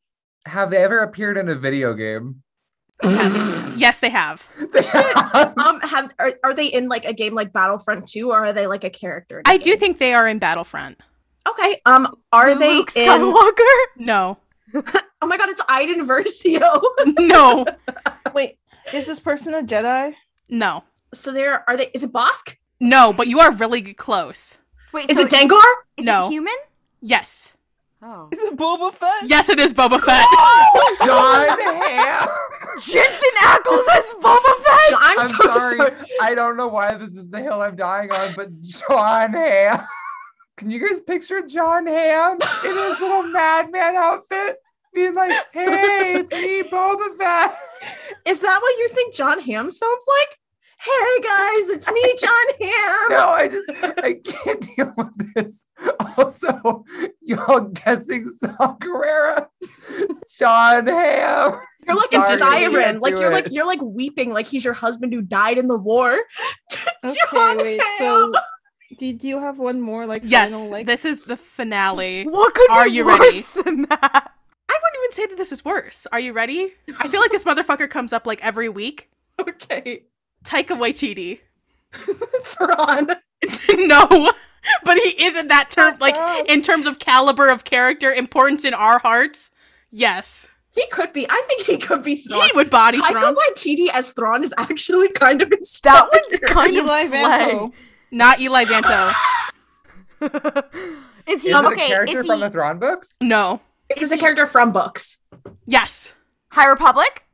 have 0.45 0.69
they 0.71 0.77
ever 0.77 0.99
appeared 0.99 1.37
in 1.37 1.49
a 1.49 1.55
video 1.55 1.93
game? 1.93 2.43
Yes. 3.03 3.73
yes, 3.77 3.99
they 3.99 4.09
have. 4.09 4.41
Um, 5.57 5.79
have 5.81 6.13
are, 6.19 6.33
are 6.43 6.53
they 6.53 6.67
in 6.67 6.87
like 6.87 7.05
a 7.05 7.13
game 7.13 7.33
like 7.33 7.51
Battlefront 7.51 8.07
2 8.07 8.31
or 8.31 8.37
are 8.45 8.53
they 8.53 8.67
like 8.67 8.83
a 8.83 8.89
character? 8.89 9.39
in 9.39 9.43
a 9.45 9.49
I 9.49 9.57
do 9.57 9.75
think 9.77 9.97
they 9.99 10.13
are 10.13 10.27
in 10.27 10.39
Battlefront. 10.39 10.99
Okay. 11.49 11.81
Um, 11.85 12.15
are 12.31 12.55
they 12.55 12.75
Luke 12.75 12.95
in? 12.95 13.09
Skywalker? 13.09 13.85
No. 13.97 14.37
Oh 15.21 15.25
my 15.25 15.37
god, 15.37 15.47
it's 15.47 15.61
Iden 15.69 16.05
Versio. 16.05 16.81
No. 17.17 17.65
Wait, 18.33 18.57
is 18.93 19.05
this 19.07 19.19
person 19.19 19.53
a 19.53 19.61
Jedi? 19.61 20.15
No. 20.49 20.83
so 21.13 21.31
there 21.31 21.63
are 21.69 21.77
they? 21.77 21.89
Is 21.93 22.03
it 22.03 22.11
Bossk? 22.11 22.55
No, 22.79 23.13
but 23.13 23.27
you 23.27 23.39
are 23.39 23.51
really 23.51 23.93
close. 23.93 24.57
Wait, 24.91 25.09
Is 25.09 25.17
so 25.17 25.23
it 25.23 25.29
Dengar? 25.31 25.61
Is 25.97 26.05
No. 26.05 26.27
it 26.27 26.31
human? 26.31 26.53
Yes. 27.01 27.53
Oh. 28.01 28.27
Is 28.31 28.39
it 28.39 28.57
Boba 28.57 28.91
Fett? 28.93 29.29
Yes, 29.29 29.47
it 29.49 29.59
is 29.59 29.73
Boba 29.73 29.99
Fett. 30.01 30.25
John 31.05 31.47
Hamm. 31.59 32.27
Jensen 32.79 33.29
Ackles 33.41 33.87
as 33.93 34.13
Boba 34.21 34.55
Fett? 34.65 34.93
I'm, 34.97 35.19
I'm 35.19 35.29
so 35.29 35.35
sorry. 35.45 35.77
sorry. 35.77 35.91
I 36.21 36.35
don't 36.35 36.57
know 36.57 36.67
why 36.67 36.93
this 36.95 37.15
is 37.15 37.29
the 37.29 37.39
hill 37.41 37.61
I'm 37.61 37.75
dying 37.77 38.11
on, 38.11 38.33
but 38.35 38.49
John 38.61 39.33
Hamm. 39.33 39.79
Can 40.57 40.69
you 40.69 40.85
guys 40.87 40.99
picture 40.99 41.41
John 41.47 41.87
Hamm 41.87 42.33
in 42.65 42.75
his 42.77 42.99
little 42.99 43.23
madman 43.23 43.95
outfit? 43.95 44.61
Being 44.93 45.15
like, 45.15 45.31
hey, 45.51 46.15
it's 46.19 46.31
me, 46.31 46.63
Boba 46.69 47.17
Fett. 47.17 47.55
Is 48.27 48.39
that 48.39 48.59
what 48.61 48.77
you 48.77 48.89
think 48.89 49.13
John 49.13 49.39
Hamm 49.39 49.71
sounds 49.71 50.05
like? 50.19 50.37
Hey 50.79 51.21
guys, 51.21 51.69
it's 51.75 51.89
me, 51.91 52.13
John 52.19 52.31
Hamm. 52.59 53.09
No, 53.09 53.29
I 53.29 53.47
just 53.49 53.69
I 54.03 54.13
can't 54.23 54.75
deal 54.75 54.93
with 54.97 55.33
this. 55.33 55.67
Also, 56.17 56.83
y'all 57.21 57.61
guessing 57.61 58.25
Saw 58.25 58.75
Gerrera, 58.77 59.47
John 60.37 60.85
Hamm. 60.85 61.59
You're 61.87 61.95
like 61.95 62.09
Sorry, 62.11 62.33
a 62.33 62.35
I 62.35 62.37
siren. 62.37 62.99
Like 62.99 63.17
you're 63.19 63.31
it. 63.31 63.33
like 63.33 63.47
you're 63.51 63.65
like 63.65 63.81
weeping 63.81 64.31
like 64.31 64.47
he's 64.47 64.63
your 64.63 64.73
husband 64.75 65.11
who 65.13 65.21
died 65.21 65.57
in 65.57 65.67
the 65.67 65.77
war. 65.77 66.19
Okay, 67.03 67.17
John 67.31 67.57
wait. 67.57 67.81
So, 67.97 68.33
did 68.99 69.23
you 69.23 69.39
have 69.39 69.57
one 69.57 69.81
more 69.81 70.05
like 70.05 70.21
yes. 70.25 70.51
final 70.51 70.69
like? 70.69 70.85
This 70.85 71.03
is 71.03 71.25
the 71.25 71.37
finale. 71.37 72.25
What 72.25 72.53
could 72.53 72.69
Are 72.69 72.85
be 72.85 72.91
you 72.91 73.05
worse 73.05 73.19
ready? 73.19 73.41
than 73.63 73.81
that? 73.89 74.31
I 75.13 75.15
wouldn't 75.15 75.29
say 75.29 75.35
that 75.35 75.37
this 75.39 75.51
is 75.51 75.63
worse. 75.63 76.07
Are 76.11 76.19
you 76.19 76.33
ready? 76.33 76.73
I 76.99 77.07
feel 77.07 77.21
like 77.21 77.29
this 77.29 77.43
motherfucker 77.43 77.87
comes 77.89 78.13
up 78.13 78.25
like 78.25 78.43
every 78.43 78.67
week. 78.67 79.11
Okay. 79.39 80.03
Taika 80.43 80.75
Waititi. 80.75 81.39
Thrawn. 82.43 83.07
no, 83.87 84.31
but 84.83 84.97
he 84.97 85.23
is 85.23 85.37
in 85.37 85.49
that 85.49 85.69
term, 85.69 85.97
like 85.99 86.15
oh. 86.17 86.45
in 86.47 86.63
terms 86.63 86.87
of 86.87 86.97
caliber 86.97 87.49
of 87.49 87.63
character, 87.63 88.11
importance 88.11 88.65
in 88.65 88.73
our 88.73 88.97
hearts. 88.99 89.51
Yes, 89.91 90.47
He 90.71 90.83
could 90.87 91.13
be. 91.13 91.27
I 91.29 91.43
think 91.47 91.61
he 91.61 91.77
could 91.77 92.01
be 92.01 92.15
Thrawn. 92.15 92.45
he 92.45 92.51
would 92.55 92.71
body 92.71 92.99
Taika 92.99 93.11
Thrawn. 93.11 93.35
Waititi 93.35 93.89
as 93.93 94.09
Thrawn 94.11 94.43
is 94.43 94.53
actually 94.57 95.09
kind 95.09 95.43
of 95.43 95.51
That 95.83 96.09
one's 96.11 96.39
kind 96.39 96.75
of 96.75 96.85
Eli 96.85 97.05
slay. 97.05 97.19
Vanto. 97.19 97.73
Not 98.09 98.39
Eli 98.39 98.65
Vanto. 98.65 99.13
Is 101.25 101.43
he 101.43 101.49
Is 101.49 101.55
it 101.55 101.63
a 101.63 101.67
okay? 101.67 101.87
character 101.87 102.17
Is 102.17 102.25
from 102.25 102.39
the 102.39 102.49
Thrawn 102.49 102.79
books? 102.79 103.17
No. 103.21 103.61
Is 103.95 104.01
this 104.01 104.11
a 104.11 104.17
character 104.17 104.45
from 104.45 104.71
books? 104.71 105.17
Yes. 105.65 106.11
High 106.49 106.67
Republic? 106.67 107.25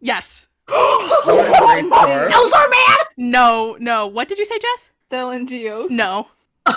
Yes. 0.00 0.46
Great 0.66 0.76
Elzar 1.26 2.70
Mann. 2.70 2.98
No. 3.16 3.76
No. 3.80 4.06
What 4.06 4.28
did 4.28 4.38
you 4.38 4.44
say, 4.44 4.58
Jess? 4.58 4.90
Stellan 5.10 5.46
Gios. 5.48 5.90
No. 5.90 6.28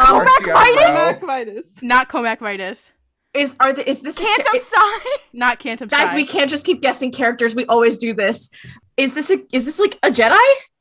Um, 0.00 0.24
Marcia 0.24 0.52
Vitus? 0.52 1.22
Rowe. 1.22 1.26
Vitus. 1.26 1.82
Not 1.82 2.08
Cohmac 2.08 2.40
Vitus. 2.40 2.90
is 3.32 3.56
are 3.60 3.72
the, 3.72 3.88
is 3.88 4.00
this 4.02 4.16
a 4.18 4.20
Cantum 4.22 4.52
cha- 4.52 4.58
Psi? 4.58 5.16
Not 5.32 5.58
Cantum 5.60 5.88
guys? 5.88 6.10
Psi. 6.10 6.16
We 6.16 6.26
can't 6.26 6.50
just 6.50 6.66
keep 6.66 6.82
guessing 6.82 7.10
characters. 7.10 7.54
We 7.54 7.64
always 7.66 7.96
do 7.96 8.12
this. 8.12 8.50
Is 8.96 9.12
this 9.14 9.30
a 9.30 9.38
is 9.52 9.64
this 9.64 9.78
like 9.78 9.98
a 10.02 10.10
Jedi? 10.10 10.36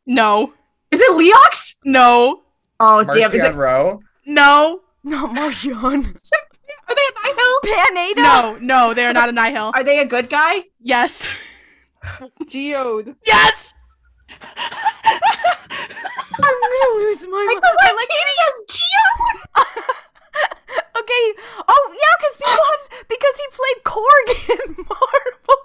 No. 0.07 0.53
Is 0.91 0.99
it 0.99 1.11
Leox? 1.11 1.75
No. 1.85 2.41
Oh 2.79 3.03
damn! 3.03 3.33
Is 3.33 3.43
it? 3.43 3.55
Rowe. 3.55 4.01
No. 4.25 4.81
Not 5.03 5.35
Marchion. 5.35 6.19
Are 6.91 6.95
they 6.95 7.07
a 7.07 7.13
Nihil? 7.23 7.53
Panada? 7.63 8.15
No. 8.17 8.57
No. 8.61 8.93
They 8.93 9.05
are 9.05 9.13
not 9.13 9.29
a 9.29 9.31
Nihil. 9.31 9.71
Are 9.75 9.83
they 9.83 9.99
a 9.99 10.05
good 10.05 10.29
guy? 10.29 10.65
Yes. 10.79 11.25
Geode. 12.45 13.15
Yes. 13.25 13.73
I'm 16.43 16.55
gonna 16.61 16.91
lose 16.95 17.27
my 17.27 17.45
Taika 17.49 17.61
mind. 17.61 17.77
I 17.81 17.93
like 17.93 18.09
Waititi 18.09 18.35
as 18.47 18.57
Geo. 18.73 19.05
okay. 20.99 21.25
Oh 21.67 21.83
yeah, 21.93 22.13
because 22.19 22.37
people 22.37 22.65
have 22.71 22.85
because 23.07 23.35
he 23.37 23.45
played 23.51 23.79
Korg 23.83 24.27
in 24.49 24.85
Marvel. 24.89 25.59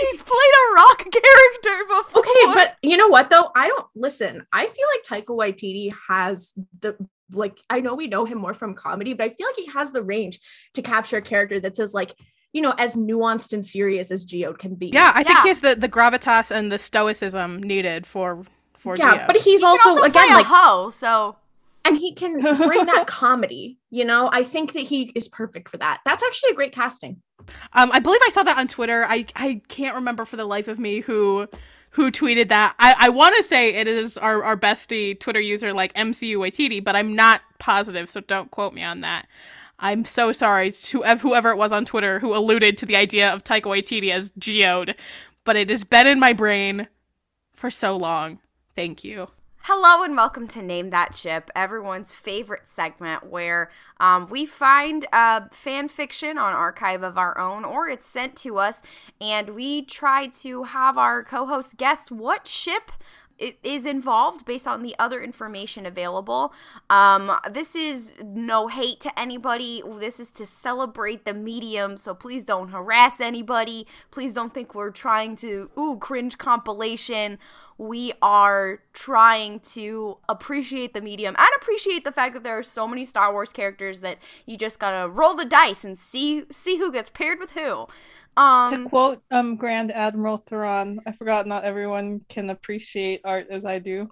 He's 0.00 0.22
played 0.22 0.54
a 0.70 0.74
rock 0.74 0.98
character 1.12 1.84
before. 1.88 2.20
Okay, 2.20 2.44
but 2.54 2.76
you 2.82 2.96
know 2.96 3.08
what 3.08 3.28
though? 3.30 3.50
I 3.54 3.68
don't 3.68 3.86
listen. 3.94 4.46
I 4.52 4.66
feel 4.66 4.86
like 4.94 5.04
Taika 5.24 5.36
Waititi 5.36 5.92
has 6.08 6.54
the 6.80 6.96
like. 7.32 7.58
I 7.70 7.80
know 7.80 7.94
we 7.94 8.06
know 8.06 8.24
him 8.24 8.38
more 8.38 8.54
from 8.54 8.74
comedy, 8.74 9.12
but 9.14 9.24
I 9.24 9.34
feel 9.34 9.46
like 9.46 9.56
he 9.56 9.66
has 9.72 9.90
the 9.90 10.02
range 10.02 10.40
to 10.74 10.82
capture 10.82 11.16
a 11.18 11.22
character 11.22 11.60
that's 11.60 11.80
as 11.80 11.94
like 11.94 12.14
you 12.52 12.62
know 12.62 12.74
as 12.78 12.94
nuanced 12.96 13.52
and 13.52 13.64
serious 13.64 14.10
as 14.10 14.24
Geode 14.24 14.58
can 14.58 14.74
be. 14.74 14.88
Yeah, 14.88 15.12
I 15.14 15.22
think 15.22 15.36
Yeah. 15.38 15.42
he 15.42 15.48
has 15.48 15.60
the 15.60 15.74
the 15.74 15.88
gravitas 15.88 16.50
and 16.50 16.70
the 16.72 16.78
stoicism 16.78 17.62
needed 17.62 18.06
for 18.06 18.44
for 18.74 18.96
yeah, 18.96 19.16
Geo. 19.18 19.26
but 19.26 19.36
he's 19.36 19.60
He 19.60 19.66
also, 19.66 19.90
also 19.90 20.02
again 20.02 20.26
play 20.26 20.34
a 20.34 20.36
like 20.38 20.46
hoe, 20.46 20.90
so 20.90 21.36
and 21.84 21.96
he 21.96 22.14
can 22.14 22.40
bring 22.40 22.86
that 22.86 23.04
comedy. 23.08 23.78
You 23.90 24.04
know, 24.04 24.28
I 24.32 24.42
think 24.44 24.72
that 24.72 24.80
he 24.82 25.12
is 25.14 25.28
perfect 25.28 25.68
for 25.68 25.76
that. 25.78 26.00
That's 26.04 26.22
actually 26.22 26.50
a 26.50 26.54
great 26.54 26.72
casting. 26.72 27.22
Um, 27.74 27.90
I 27.92 28.00
believe 28.00 28.20
I 28.24 28.30
saw 28.30 28.42
that 28.42 28.58
on 28.58 28.66
Twitter. 28.68 29.04
I 29.04 29.26
I 29.36 29.60
can't 29.68 29.94
remember 29.94 30.24
for 30.24 30.36
the 30.36 30.44
life 30.44 30.68
of 30.68 30.78
me 30.78 31.00
who 31.00 31.46
who 31.96 32.10
tweeted 32.10 32.50
that. 32.50 32.74
I, 32.78 32.94
I 32.98 33.08
want 33.08 33.36
to 33.38 33.42
say 33.42 33.70
it 33.70 33.88
is 33.88 34.18
our, 34.18 34.44
our 34.44 34.54
bestie 34.54 35.18
Twitter 35.18 35.40
user 35.40 35.72
like 35.72 35.94
MCU 35.94 36.36
Waititi, 36.36 36.84
but 36.84 36.94
I'm 36.94 37.16
not 37.16 37.40
positive, 37.58 38.10
so 38.10 38.20
don't 38.20 38.50
quote 38.50 38.74
me 38.74 38.84
on 38.84 39.00
that. 39.00 39.26
I'm 39.78 40.04
so 40.04 40.30
sorry 40.30 40.72
to 40.72 41.02
whoever 41.02 41.50
it 41.52 41.56
was 41.56 41.72
on 41.72 41.86
Twitter 41.86 42.18
who 42.18 42.36
alluded 42.36 42.76
to 42.78 42.86
the 42.86 42.96
idea 42.96 43.32
of 43.32 43.44
Taika 43.44 43.62
Waititi 43.62 44.12
as 44.12 44.30
Geode, 44.32 44.94
but 45.44 45.56
it 45.56 45.70
has 45.70 45.84
been 45.84 46.06
in 46.06 46.20
my 46.20 46.34
brain 46.34 46.86
for 47.54 47.70
so 47.70 47.96
long. 47.96 48.40
Thank 48.74 49.02
you. 49.02 49.28
Hello 49.68 50.04
and 50.04 50.14
welcome 50.14 50.46
to 50.46 50.62
Name 50.62 50.90
That 50.90 51.12
Ship, 51.12 51.50
everyone's 51.56 52.14
favorite 52.14 52.68
segment 52.68 53.26
where 53.26 53.68
um, 53.98 54.28
we 54.30 54.46
find 54.46 55.04
uh, 55.12 55.40
fan 55.50 55.88
fiction 55.88 56.38
on 56.38 56.52
Archive 56.52 57.02
of 57.02 57.18
Our 57.18 57.36
Own 57.36 57.64
or 57.64 57.88
it's 57.88 58.06
sent 58.06 58.36
to 58.36 58.58
us 58.58 58.80
and 59.20 59.56
we 59.56 59.82
try 59.82 60.28
to 60.28 60.62
have 60.62 60.96
our 60.96 61.24
co 61.24 61.46
host 61.46 61.78
guess 61.78 62.12
what 62.12 62.46
ship 62.46 62.92
is 63.38 63.84
involved 63.84 64.44
based 64.44 64.66
on 64.66 64.82
the 64.82 64.94
other 64.98 65.22
information 65.22 65.86
available. 65.86 66.52
Um, 66.88 67.32
this 67.50 67.76
is 67.76 68.14
no 68.24 68.68
hate 68.68 69.00
to 69.00 69.18
anybody. 69.18 69.82
This 69.98 70.18
is 70.20 70.30
to 70.32 70.46
celebrate 70.46 71.24
the 71.24 71.34
medium. 71.34 71.96
So 71.96 72.14
please 72.14 72.44
don't 72.44 72.68
harass 72.68 73.20
anybody. 73.20 73.86
Please 74.10 74.34
don't 74.34 74.54
think 74.54 74.74
we're 74.74 74.90
trying 74.90 75.36
to 75.36 75.70
ooh 75.78 75.98
cringe 75.98 76.38
compilation. 76.38 77.38
We 77.78 78.14
are 78.22 78.80
trying 78.94 79.60
to 79.60 80.16
appreciate 80.30 80.94
the 80.94 81.02
medium 81.02 81.36
and 81.38 81.48
appreciate 81.56 82.04
the 82.04 82.12
fact 82.12 82.32
that 82.32 82.42
there 82.42 82.56
are 82.56 82.62
so 82.62 82.88
many 82.88 83.04
Star 83.04 83.32
Wars 83.32 83.52
characters 83.52 84.00
that 84.00 84.18
you 84.46 84.56
just 84.56 84.78
gotta 84.78 85.10
roll 85.10 85.34
the 85.34 85.44
dice 85.44 85.84
and 85.84 85.98
see 85.98 86.44
see 86.50 86.78
who 86.78 86.90
gets 86.90 87.10
paired 87.10 87.38
with 87.38 87.50
who. 87.50 87.86
Um, 88.36 88.70
to 88.84 88.88
quote 88.88 89.22
um 89.30 89.56
Grand 89.56 89.90
Admiral 89.92 90.38
Thrawn, 90.38 91.00
I 91.06 91.12
forgot 91.12 91.46
not 91.46 91.64
everyone 91.64 92.20
can 92.28 92.50
appreciate 92.50 93.22
art 93.24 93.46
as 93.50 93.64
I 93.64 93.78
do. 93.78 94.10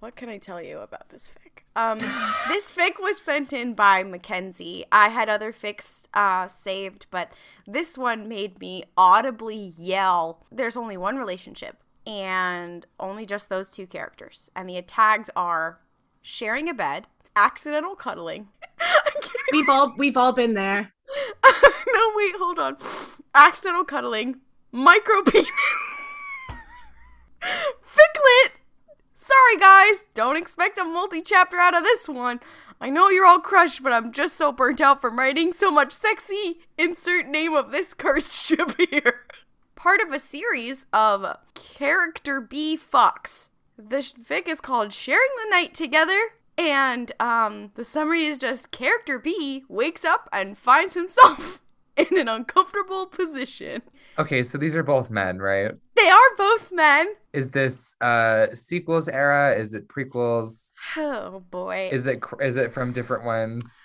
what 0.00 0.14
can 0.16 0.28
I 0.28 0.38
tell 0.38 0.62
you 0.62 0.78
about 0.78 1.08
this 1.08 1.30
fic? 1.30 1.62
Um, 1.76 1.98
this 2.48 2.70
fic 2.70 3.00
was 3.00 3.20
sent 3.20 3.52
in 3.52 3.74
by 3.74 4.02
Mackenzie. 4.04 4.84
I 4.92 5.08
had 5.08 5.28
other 5.28 5.52
fics 5.52 6.04
uh, 6.14 6.46
saved, 6.46 7.06
but 7.10 7.32
this 7.66 7.98
one 7.98 8.28
made 8.28 8.60
me 8.60 8.84
audibly 8.96 9.72
yell. 9.78 10.44
There's 10.52 10.76
only 10.76 10.96
one 10.96 11.16
relationship, 11.16 11.82
and 12.06 12.86
only 13.00 13.26
just 13.26 13.48
those 13.48 13.70
two 13.70 13.86
characters. 13.86 14.50
And 14.54 14.68
the 14.68 14.80
tags 14.82 15.30
are 15.34 15.80
sharing 16.22 16.68
a 16.68 16.74
bed, 16.74 17.08
accidental 17.34 17.96
cuddling. 17.96 18.48
We've 19.52 19.68
all 19.68 19.92
we've 19.98 20.16
all 20.16 20.32
been 20.32 20.54
there. 20.54 20.92
no, 21.44 22.12
wait, 22.16 22.34
hold 22.36 22.58
on. 22.58 22.76
Accidental 23.34 23.84
cuddling, 23.84 24.36
micro 24.70 25.22
penis, 25.22 25.48
ficlet. 27.82 28.52
Sorry, 29.16 29.56
guys. 29.58 30.06
Don't 30.14 30.36
expect 30.36 30.78
a 30.78 30.84
multi 30.84 31.20
chapter 31.20 31.56
out 31.56 31.76
of 31.76 31.82
this 31.82 32.08
one. 32.08 32.38
I 32.80 32.90
know 32.90 33.08
you're 33.08 33.26
all 33.26 33.40
crushed, 33.40 33.82
but 33.82 33.92
I'm 33.92 34.12
just 34.12 34.36
so 34.36 34.52
burnt 34.52 34.80
out 34.80 35.00
from 35.00 35.18
writing 35.18 35.52
so 35.52 35.70
much 35.70 35.92
sexy 35.92 36.60
insert 36.78 37.26
name 37.26 37.54
of 37.54 37.72
this 37.72 37.92
cursed 37.94 38.32
ship 38.46 38.76
here. 38.90 39.22
Part 39.74 40.00
of 40.00 40.12
a 40.12 40.18
series 40.18 40.86
of 40.92 41.36
character 41.54 42.40
B 42.40 42.76
fucks. 42.76 43.48
The 43.76 43.96
fic 43.96 44.46
is 44.46 44.60
called 44.60 44.92
Sharing 44.92 45.30
the 45.42 45.50
Night 45.50 45.74
Together. 45.74 46.20
And 46.56 47.10
um, 47.18 47.72
the 47.74 47.84
summary 47.84 48.26
is 48.26 48.38
just 48.38 48.70
character 48.70 49.18
B 49.18 49.64
wakes 49.68 50.04
up 50.04 50.28
and 50.32 50.56
finds 50.56 50.94
himself 50.94 51.60
in 52.10 52.18
an 52.18 52.28
uncomfortable 52.28 53.06
position. 53.06 53.82
Okay, 54.18 54.44
so 54.44 54.58
these 54.58 54.76
are 54.76 54.82
both 54.82 55.10
men, 55.10 55.38
right? 55.38 55.72
They 55.96 56.08
are 56.08 56.36
both 56.36 56.70
men. 56.72 57.14
Is 57.32 57.50
this 57.50 57.94
uh 58.00 58.46
sequels 58.54 59.08
era? 59.08 59.56
Is 59.58 59.74
it 59.74 59.88
prequels? 59.88 60.72
Oh 60.96 61.42
boy. 61.50 61.88
Is 61.92 62.06
it 62.06 62.20
cr- 62.20 62.42
is 62.42 62.56
it 62.56 62.72
from 62.72 62.92
different 62.92 63.24
ones? 63.24 63.82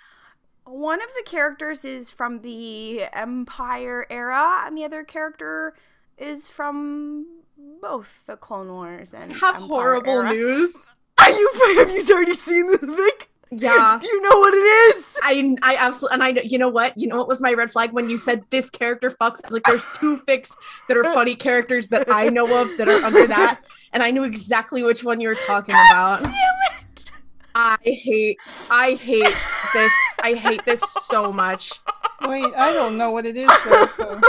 One 0.64 1.02
of 1.02 1.08
the 1.16 1.24
characters 1.24 1.84
is 1.84 2.10
from 2.10 2.42
the 2.42 3.04
Empire 3.12 4.06
era, 4.08 4.62
and 4.66 4.78
the 4.78 4.84
other 4.84 5.02
character 5.02 5.74
is 6.16 6.48
from 6.48 7.26
both 7.82 8.26
the 8.26 8.36
Clone 8.36 8.68
Wars 8.68 9.12
and 9.14 9.32
Have 9.32 9.56
Empire 9.56 9.66
horrible 9.66 10.12
era. 10.20 10.30
news. 10.32 10.88
Are 11.18 11.30
you? 11.30 11.50
Have 11.78 11.90
you 11.90 12.14
already 12.14 12.34
seen 12.34 12.68
this, 12.68 12.82
Vic? 12.82 13.29
Yeah. 13.52 13.98
Do 14.00 14.06
you 14.06 14.22
know 14.22 14.38
what 14.38 14.54
it 14.54 14.58
is? 14.58 15.18
I 15.24 15.56
I 15.62 15.76
absolutely 15.76 16.14
and 16.14 16.22
I 16.22 16.30
know 16.32 16.42
you 16.44 16.58
know 16.58 16.68
what 16.68 16.96
you 16.96 17.08
know 17.08 17.16
what 17.18 17.26
was 17.26 17.40
my 17.42 17.52
red 17.52 17.70
flag 17.70 17.92
when 17.92 18.08
you 18.08 18.16
said 18.16 18.44
this 18.50 18.70
character 18.70 19.10
fucks. 19.10 19.40
I 19.42 19.48
was 19.48 19.52
like, 19.52 19.64
there's 19.64 19.82
two 19.94 20.18
fics 20.18 20.54
that 20.88 20.96
are 20.96 21.04
funny 21.04 21.34
characters 21.34 21.88
that 21.88 22.08
I 22.10 22.28
know 22.28 22.44
of 22.62 22.68
that 22.78 22.88
are 22.88 23.04
under 23.04 23.26
that, 23.26 23.60
and 23.92 24.02
I 24.02 24.12
knew 24.12 24.22
exactly 24.24 24.82
which 24.84 25.02
one 25.02 25.20
you 25.20 25.28
were 25.28 25.34
talking 25.34 25.74
about. 25.90 26.20
Damn 26.20 26.32
it! 26.32 27.10
I 27.54 27.76
hate 27.82 28.38
I 28.70 28.92
hate 28.92 29.36
this. 29.72 29.92
I 30.22 30.34
hate 30.34 30.64
this 30.64 30.80
so 31.06 31.32
much. 31.32 31.72
Wait, 32.28 32.52
I 32.56 32.72
don't 32.72 32.96
know 32.96 33.10
what 33.10 33.26
it 33.26 33.36
is. 33.36 33.48
Though, 33.64 33.86
so. 33.86 34.20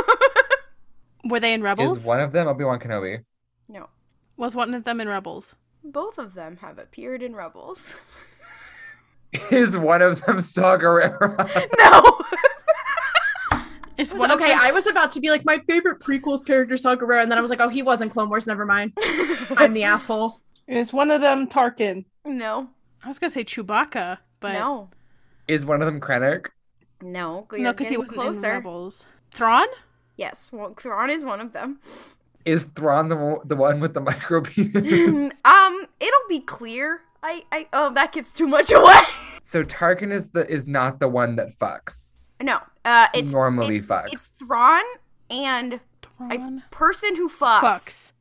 Were 1.25 1.39
they 1.39 1.53
in 1.53 1.61
Rebels? 1.61 1.97
Is 1.97 2.05
one 2.05 2.19
of 2.19 2.31
them 2.31 2.47
Obi 2.47 2.63
Wan 2.63 2.79
Kenobi? 2.79 3.23
No, 3.67 3.87
Was 4.37 4.55
one 4.55 4.73
of 4.73 4.83
them 4.83 4.99
in 4.99 5.07
Rebels? 5.07 5.53
both 5.83 6.17
of 6.19 6.33
them 6.35 6.57
have 6.57 6.77
appeared 6.77 7.23
in 7.23 7.35
Rebels. 7.35 7.95
Is 9.51 9.77
one 9.77 10.01
of 10.01 10.21
them 10.25 10.41
Saw 10.41 10.77
Gerrera? 10.77 11.37
no. 11.77 12.17
It's 13.97 14.11
I 14.11 14.13
was- 14.15 14.19
one 14.19 14.31
of 14.31 14.39
okay, 14.41 14.49
them- 14.49 14.59
I 14.61 14.71
was 14.71 14.87
about 14.87 15.11
to 15.11 15.19
be 15.19 15.29
like 15.29 15.45
my 15.45 15.59
favorite 15.67 15.99
prequels 15.99 16.45
character 16.45 16.75
Saw 16.77 16.95
Gerrera, 16.95 17.21
and 17.23 17.31
then 17.31 17.37
I 17.37 17.41
was 17.41 17.49
like, 17.49 17.59
oh, 17.61 17.69
he 17.69 17.81
wasn't 17.83 18.11
Clone 18.11 18.29
Wars. 18.29 18.47
Never 18.47 18.65
mind. 18.65 18.93
I'm 19.57 19.73
the 19.73 19.83
asshole. 19.83 20.39
Is 20.67 20.93
one 20.93 21.11
of 21.11 21.21
them 21.21 21.47
Tarkin? 21.47 22.05
no. 22.25 22.69
I 23.03 23.07
was 23.07 23.17
gonna 23.17 23.31
say 23.31 23.43
Chewbacca, 23.43 24.19
but 24.41 24.53
no. 24.53 24.87
Is 25.47 25.65
one 25.65 25.81
of 25.81 25.87
them 25.87 25.99
Krennic? 25.99 26.47
No. 27.01 27.47
no, 27.51 27.73
because 27.73 27.87
he 27.89 27.97
wasn't 27.97 28.15
in 28.17 28.23
closer. 28.23 28.51
Rebels. 28.51 29.05
Thrawn? 29.31 29.65
Yes, 30.17 30.51
well, 30.53 30.75
Thrawn 30.75 31.09
is 31.09 31.25
one 31.25 31.41
of 31.41 31.51
them. 31.51 31.79
Is 32.45 32.65
Thrawn 32.75 33.09
the, 33.09 33.15
one- 33.15 33.39
the 33.45 33.55
one 33.55 33.79
with 33.79 33.95
the 33.95 34.01
micro 34.01 34.41
penis? 34.41 35.41
um, 35.45 35.85
it'll 35.99 36.27
be 36.29 36.41
clear. 36.41 37.01
I, 37.23 37.43
I, 37.51 37.67
oh, 37.73 37.91
that 37.93 38.11
gives 38.13 38.33
too 38.33 38.47
much 38.47 38.71
away. 38.75 38.99
so 39.43 39.63
Tarkin 39.63 40.11
is 40.11 40.29
the 40.29 40.47
is 40.49 40.67
not 40.67 40.99
the 40.99 41.07
one 41.07 41.35
that 41.37 41.55
fucks. 41.57 42.17
no, 42.41 42.59
uh, 42.85 43.07
it's 43.13 43.31
Normally 43.31 43.77
it's, 43.77 43.87
fucks. 43.87 44.09
It's 44.13 44.27
Thrawn 44.27 44.83
and 45.29 45.79
a 46.19 46.61
person 46.71 47.15
who 47.15 47.29
fucks. 47.29 47.61
Fucks. 47.61 48.11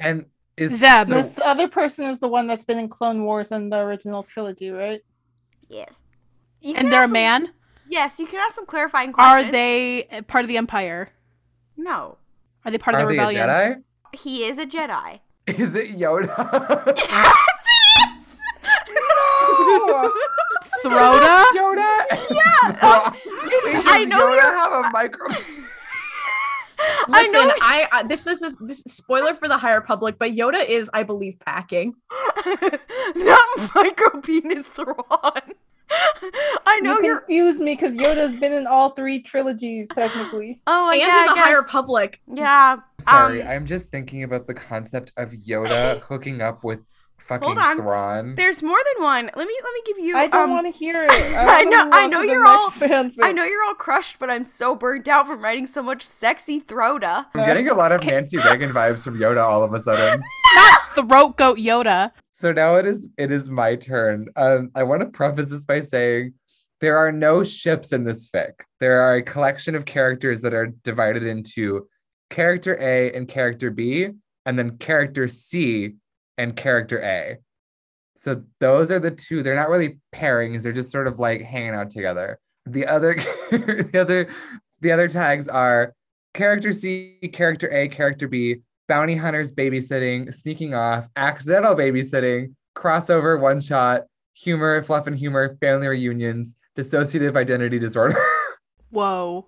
And 0.00 0.26
is 0.56 0.78
Zeb. 0.78 1.06
so- 1.06 1.14
This 1.14 1.38
other 1.38 1.68
person 1.68 2.06
is 2.06 2.18
the 2.18 2.28
one 2.28 2.46
that's 2.46 2.64
been 2.64 2.78
in 2.78 2.88
Clone 2.88 3.24
Wars 3.24 3.52
and 3.52 3.72
the 3.72 3.80
original 3.80 4.22
trilogy, 4.22 4.70
right? 4.70 5.00
Yes. 5.68 6.02
You 6.60 6.74
And 6.76 6.92
they're 6.92 7.04
a 7.04 7.08
man? 7.08 7.50
Yes, 7.88 8.18
you 8.18 8.26
can 8.26 8.40
ask 8.40 8.54
some 8.54 8.66
clarifying 8.66 9.12
questions. 9.12 9.48
Are 9.48 9.52
they 9.52 10.08
part 10.28 10.44
of 10.44 10.48
the 10.48 10.56
Empire? 10.56 11.10
No, 11.76 12.16
Are 12.64 12.70
they 12.70 12.78
part 12.78 12.96
of 12.96 13.02
the 13.02 13.06
they 13.08 13.18
a 13.18 13.26
rebellion? 13.26 13.48
Jedi? 13.48 13.82
he 14.18 14.44
is 14.44 14.58
a 14.58 14.66
Jedi. 14.66 15.20
Is 15.46 15.74
it 15.76 15.90
Yoda? 15.96 16.26
yes, 20.14 20.84
it 20.84 20.88
is. 20.88 20.90
No! 20.90 20.90
Throda? 20.90 21.44
Yoda? 21.54 22.30
Yeah, 22.30 22.68
um, 22.70 23.14
I 23.86 24.04
know 24.04 24.18
Yoda 24.20 24.30
you're- 24.30 24.40
have 24.56 24.72
a 24.72 24.90
micro. 24.92 25.28
I 26.78 27.22
Listen, 27.22 27.48
know. 27.48 27.54
I, 27.62 27.88
uh, 27.92 28.02
this 28.02 28.26
is 28.26 28.42
a, 28.42 28.64
this 28.64 28.82
is 28.84 28.92
spoiler 28.92 29.34
for 29.34 29.48
the 29.48 29.56
High 29.56 29.74
Republic, 29.74 30.16
but 30.18 30.32
Yoda 30.32 30.64
is, 30.66 30.90
I 30.92 31.02
believe, 31.04 31.38
packing. 31.40 31.94
Not 33.16 33.48
micro 33.74 34.20
penis 34.20 34.68
Thrawn. 34.68 34.96
I 36.66 36.80
know 36.82 36.98
you 36.98 37.04
you're. 37.06 37.18
confused 37.20 37.60
me 37.60 37.74
because 37.76 37.94
Yoda's 37.94 38.38
been 38.38 38.52
in 38.52 38.66
all 38.66 38.90
three 38.90 39.22
trilogies, 39.22 39.88
technically. 39.94 40.60
Oh, 40.66 40.90
and 40.90 41.00
yeah, 41.00 41.20
in 41.20 41.26
the 41.26 41.32
I 41.32 41.44
High 41.44 41.52
Republic. 41.54 42.20
Yeah. 42.26 42.76
Sorry, 43.00 43.42
um, 43.42 43.48
I'm 43.48 43.66
just 43.66 43.90
thinking 43.90 44.22
about 44.24 44.46
the 44.46 44.54
concept 44.54 45.12
of 45.16 45.30
Yoda 45.30 46.00
hooking 46.02 46.40
up 46.42 46.62
with 46.64 46.80
fucking 47.26 47.58
on. 47.58 47.76
Thrawn. 47.76 48.34
There's 48.34 48.62
more 48.62 48.78
than 48.94 49.04
one. 49.04 49.24
Let 49.34 49.46
me 49.46 49.54
let 49.62 49.74
me 49.74 49.82
give 49.86 49.98
you. 49.98 50.16
I 50.16 50.26
don't 50.28 50.44
um, 50.44 50.50
want 50.50 50.66
to 50.66 50.76
hear 50.76 51.02
it. 51.08 51.10
I 51.10 51.64
wanna 51.64 51.70
know- 51.70 51.90
I 51.92 52.06
know 52.06 52.22
you're 52.22 52.46
all- 52.46 52.70
fanfic. 52.70 53.18
I 53.22 53.32
know 53.32 53.44
you're 53.44 53.64
all 53.64 53.74
crushed, 53.74 54.18
but 54.18 54.30
I'm 54.30 54.44
so 54.44 54.74
burnt 54.74 55.08
out 55.08 55.26
from 55.26 55.42
writing 55.42 55.66
so 55.66 55.82
much 55.82 56.02
sexy 56.02 56.60
Throda. 56.60 57.26
I'm 57.34 57.46
getting 57.46 57.68
a 57.68 57.74
lot 57.74 57.92
of 57.92 58.04
Nancy 58.04 58.36
Reagan 58.44 58.72
vibes 58.72 59.02
from 59.02 59.18
Yoda 59.18 59.42
all 59.42 59.62
of 59.62 59.74
a 59.74 59.80
sudden. 59.80 60.22
Not 60.54 60.80
Throat 60.94 61.36
goat 61.36 61.58
Yoda. 61.58 62.12
So 62.32 62.52
now 62.52 62.76
it 62.76 62.86
is 62.86 63.08
it 63.18 63.32
is 63.32 63.48
my 63.48 63.76
turn. 63.76 64.28
Um, 64.36 64.70
I 64.74 64.82
want 64.82 65.00
to 65.00 65.06
preface 65.06 65.50
this 65.50 65.64
by 65.64 65.80
saying 65.80 66.34
there 66.80 66.98
are 66.98 67.10
no 67.10 67.42
ships 67.42 67.92
in 67.92 68.04
this 68.04 68.28
fic. 68.28 68.52
There 68.80 69.00
are 69.00 69.16
a 69.16 69.22
collection 69.22 69.74
of 69.74 69.86
characters 69.86 70.42
that 70.42 70.52
are 70.52 70.66
divided 70.84 71.22
into 71.24 71.88
character 72.28 72.76
A 72.80 73.10
and 73.12 73.26
character 73.26 73.70
B, 73.70 74.08
and 74.44 74.58
then 74.58 74.76
character 74.78 75.28
C 75.28 75.94
and 76.38 76.56
character 76.56 77.02
A. 77.02 77.38
So 78.16 78.42
those 78.60 78.90
are 78.90 78.98
the 78.98 79.10
two. 79.10 79.42
They're 79.42 79.54
not 79.54 79.68
really 79.68 79.98
pairings. 80.14 80.62
They're 80.62 80.72
just 80.72 80.90
sort 80.90 81.06
of 81.06 81.18
like 81.18 81.42
hanging 81.42 81.74
out 81.74 81.90
together. 81.90 82.38
The 82.64 82.86
other, 82.86 83.14
the 83.50 83.98
other, 84.00 84.28
the 84.80 84.92
other 84.92 85.08
tags 85.08 85.48
are 85.48 85.94
character 86.34 86.72
C, 86.72 87.18
character 87.32 87.72
A, 87.72 87.88
character 87.88 88.28
B, 88.28 88.56
bounty 88.88 89.14
hunters 89.14 89.52
babysitting, 89.52 90.32
sneaking 90.32 90.74
off, 90.74 91.08
accidental 91.16 91.74
babysitting, 91.74 92.54
crossover, 92.76 93.40
one 93.40 93.60
shot, 93.60 94.04
humor, 94.34 94.82
fluff 94.82 95.06
and 95.06 95.16
humor, 95.16 95.56
family 95.60 95.88
reunions, 95.88 96.56
dissociative 96.76 97.36
identity 97.36 97.78
disorder. 97.78 98.16
Whoa. 98.90 99.46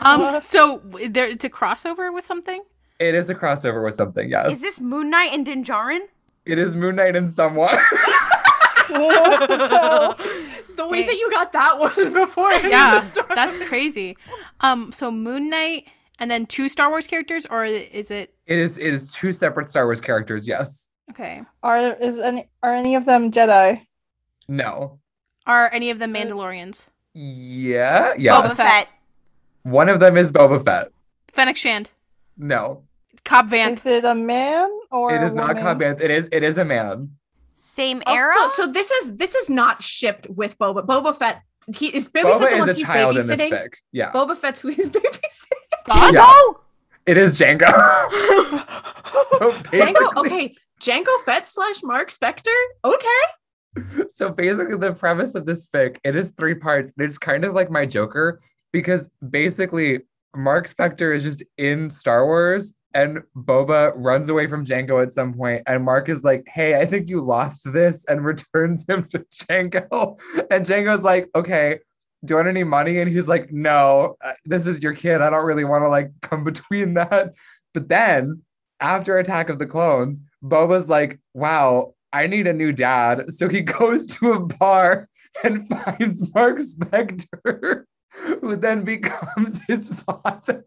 Um. 0.00 0.20
What? 0.20 0.44
So 0.44 0.80
there, 1.08 1.28
it's 1.28 1.44
a 1.44 1.50
crossover 1.50 2.12
with 2.12 2.26
something. 2.26 2.62
It 2.98 3.14
is 3.14 3.30
a 3.30 3.34
crossover 3.34 3.84
with 3.84 3.94
something. 3.94 4.28
Yes, 4.30 4.52
Is 4.52 4.60
this 4.60 4.80
Moon 4.80 5.10
Knight 5.10 5.30
and 5.32 5.46
Din 5.46 5.62
Djarin? 5.64 6.00
it 6.44 6.58
is 6.58 6.74
Moon 6.74 6.96
Knight 6.96 7.14
and 7.16 7.30
someone. 7.30 7.76
the 8.88 10.86
way 10.88 11.02
Hey. 11.02 11.06
that 11.06 11.16
you 11.18 11.30
got 11.30 11.52
that 11.52 11.78
one 11.78 12.12
before. 12.12 12.52
Yeah, 12.54 13.04
that's 13.34 13.58
crazy. 13.68 14.16
Um. 14.60 14.92
So 14.92 15.10
Moon 15.10 15.50
Knight 15.50 15.86
and 16.18 16.30
then 16.30 16.46
two 16.46 16.68
Star 16.68 16.88
Wars 16.90 17.06
characters, 17.06 17.46
or 17.50 17.64
is 17.64 18.10
it 18.10 18.34
it 18.46 18.58
is. 18.58 18.78
It 18.78 18.92
is 18.94 19.12
two 19.12 19.32
separate 19.32 19.68
Star 19.68 19.84
Wars 19.84 20.00
characters. 20.00 20.48
Yes. 20.48 20.88
okay? 21.10 21.42
Are 21.62 21.76
is 21.94 22.18
any 22.18 22.48
are 22.62 22.72
any 22.74 22.94
of 22.94 23.04
them 23.04 23.30
Jedi? 23.30 23.84
No. 24.48 24.98
Are 25.46 25.70
any 25.72 25.90
of 25.90 25.98
them 25.98 26.14
Mandalorians? 26.14 26.86
Yeah. 27.14 28.12
Boba 28.14 28.18
Yes. 28.18 28.52
Boba 28.52 28.56
Fett. 28.56 28.88
One 29.62 29.88
of 29.88 30.00
them 30.00 30.16
is 30.16 30.32
Boba 30.32 30.64
Fett. 30.64 30.88
Fennec 31.32 31.56
Shand, 31.56 31.90
No, 32.38 32.82
Cobb 33.28 33.50
Vanth. 33.50 33.72
Is 33.72 33.86
it 33.86 34.04
a 34.06 34.14
man 34.14 34.70
or 34.90 35.14
it 35.14 35.22
is 35.22 35.32
a 35.32 35.36
not? 35.36 35.58
Cobb 35.58 35.80
Vanth. 35.80 36.00
It 36.00 36.10
is. 36.10 36.30
It 36.32 36.42
is 36.42 36.56
a 36.56 36.64
man. 36.64 37.10
Same 37.54 38.02
Also, 38.06 38.22
era? 38.22 38.34
so 38.54 38.66
this 38.66 38.90
is 38.90 39.16
this 39.16 39.34
is 39.34 39.50
not 39.50 39.82
shipped 39.82 40.26
with 40.30 40.58
Boba. 40.58 40.86
Boba 40.86 41.14
Fett. 41.14 41.42
He 41.76 41.94
is 41.94 42.08
babysitting 42.08 42.22
Boba 42.22 42.38
the 42.38 42.48
is 42.48 42.58
ones 42.58 42.70
a 42.70 42.74
he's 42.76 42.86
child 42.86 43.18
in 43.18 43.26
this 43.26 43.38
babysitting. 43.38 43.52
fic. 43.52 43.68
Yeah. 43.92 44.12
Boba 44.12 44.34
Fett's 44.34 44.60
who 44.60 44.68
he's 44.76 44.88
babysitting. 44.88 45.90
Jango? 45.90 46.54
It 47.04 47.18
is 47.18 47.38
Jango. 47.38 47.66
so, 49.38 49.50
Jango, 49.72 50.16
okay. 50.16 50.54
Jango 50.80 51.24
Fett 51.26 51.46
slash 51.46 51.82
Mark 51.82 52.08
Spector. 52.10 52.56
Okay. 52.84 54.06
so 54.08 54.30
basically, 54.30 54.78
the 54.78 54.94
premise 54.94 55.34
of 55.34 55.44
this 55.44 55.66
fic 55.66 55.98
it 56.02 56.16
is 56.16 56.30
three 56.30 56.54
parts. 56.54 56.94
And 56.96 57.06
it's 57.06 57.18
kind 57.18 57.44
of 57.44 57.52
like 57.54 57.70
my 57.70 57.84
Joker 57.84 58.40
because 58.72 59.10
basically 59.28 60.00
Mark 60.34 60.66
Spector 60.66 61.14
is 61.14 61.24
just 61.24 61.42
in 61.58 61.90
Star 61.90 62.24
Wars. 62.24 62.72
And 62.94 63.22
Boba 63.36 63.92
runs 63.96 64.28
away 64.28 64.46
from 64.46 64.64
Jango 64.64 65.02
at 65.02 65.12
some 65.12 65.34
point, 65.34 65.62
and 65.66 65.84
Mark 65.84 66.08
is 66.08 66.24
like, 66.24 66.44
"Hey, 66.48 66.80
I 66.80 66.86
think 66.86 67.08
you 67.08 67.20
lost 67.20 67.70
this," 67.72 68.04
and 68.06 68.24
returns 68.24 68.88
him 68.88 69.04
to 69.10 69.18
Jango. 69.30 70.18
And 70.50 70.64
Jango's 70.64 71.02
like, 71.02 71.28
"Okay, 71.34 71.80
do 72.24 72.32
you 72.32 72.36
want 72.36 72.48
any 72.48 72.64
money?" 72.64 72.98
And 72.98 73.10
he's 73.10 73.28
like, 73.28 73.52
"No, 73.52 74.16
uh, 74.24 74.32
this 74.44 74.66
is 74.66 74.82
your 74.82 74.94
kid. 74.94 75.20
I 75.20 75.30
don't 75.30 75.44
really 75.44 75.64
want 75.64 75.84
to 75.84 75.88
like 75.88 76.10
come 76.22 76.44
between 76.52 76.94
that." 76.94 77.34
But 77.74 77.88
then 77.88 78.42
after 78.80 79.18
Attack 79.18 79.50
of 79.50 79.58
the 79.58 79.66
Clones, 79.66 80.22
Boba's 80.42 80.88
like, 80.88 81.20
"Wow, 81.34 81.94
I 82.12 82.26
need 82.26 82.46
a 82.46 82.54
new 82.54 82.72
dad." 82.72 83.30
So 83.32 83.48
he 83.48 83.60
goes 83.78 84.06
to 84.06 84.32
a 84.32 84.40
bar 84.40 85.08
and 85.44 85.68
finds 85.68 86.34
Mark 86.34 86.58
Spector, 86.60 87.84
who 88.40 88.56
then 88.56 88.84
becomes 88.84 89.60
his 89.68 89.90
father. 89.90 90.64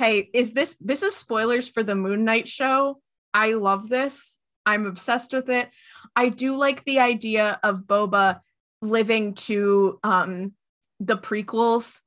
Okay. 0.00 0.30
Is 0.32 0.52
this 0.52 0.76
this 0.80 1.02
is 1.02 1.14
spoilers 1.14 1.68
for 1.68 1.82
the 1.82 1.94
Moon 1.94 2.24
Knight 2.24 2.48
show? 2.48 3.00
I 3.34 3.52
love 3.52 3.88
this. 3.88 4.38
I'm 4.64 4.86
obsessed 4.86 5.32
with 5.34 5.50
it. 5.50 5.68
I 6.16 6.30
do 6.30 6.56
like 6.56 6.82
the 6.84 7.00
idea 7.00 7.60
of 7.62 7.82
Boba 7.82 8.40
living 8.80 9.34
to 9.34 9.98
um 10.02 10.52
the 11.00 11.18
prequels 11.18 12.00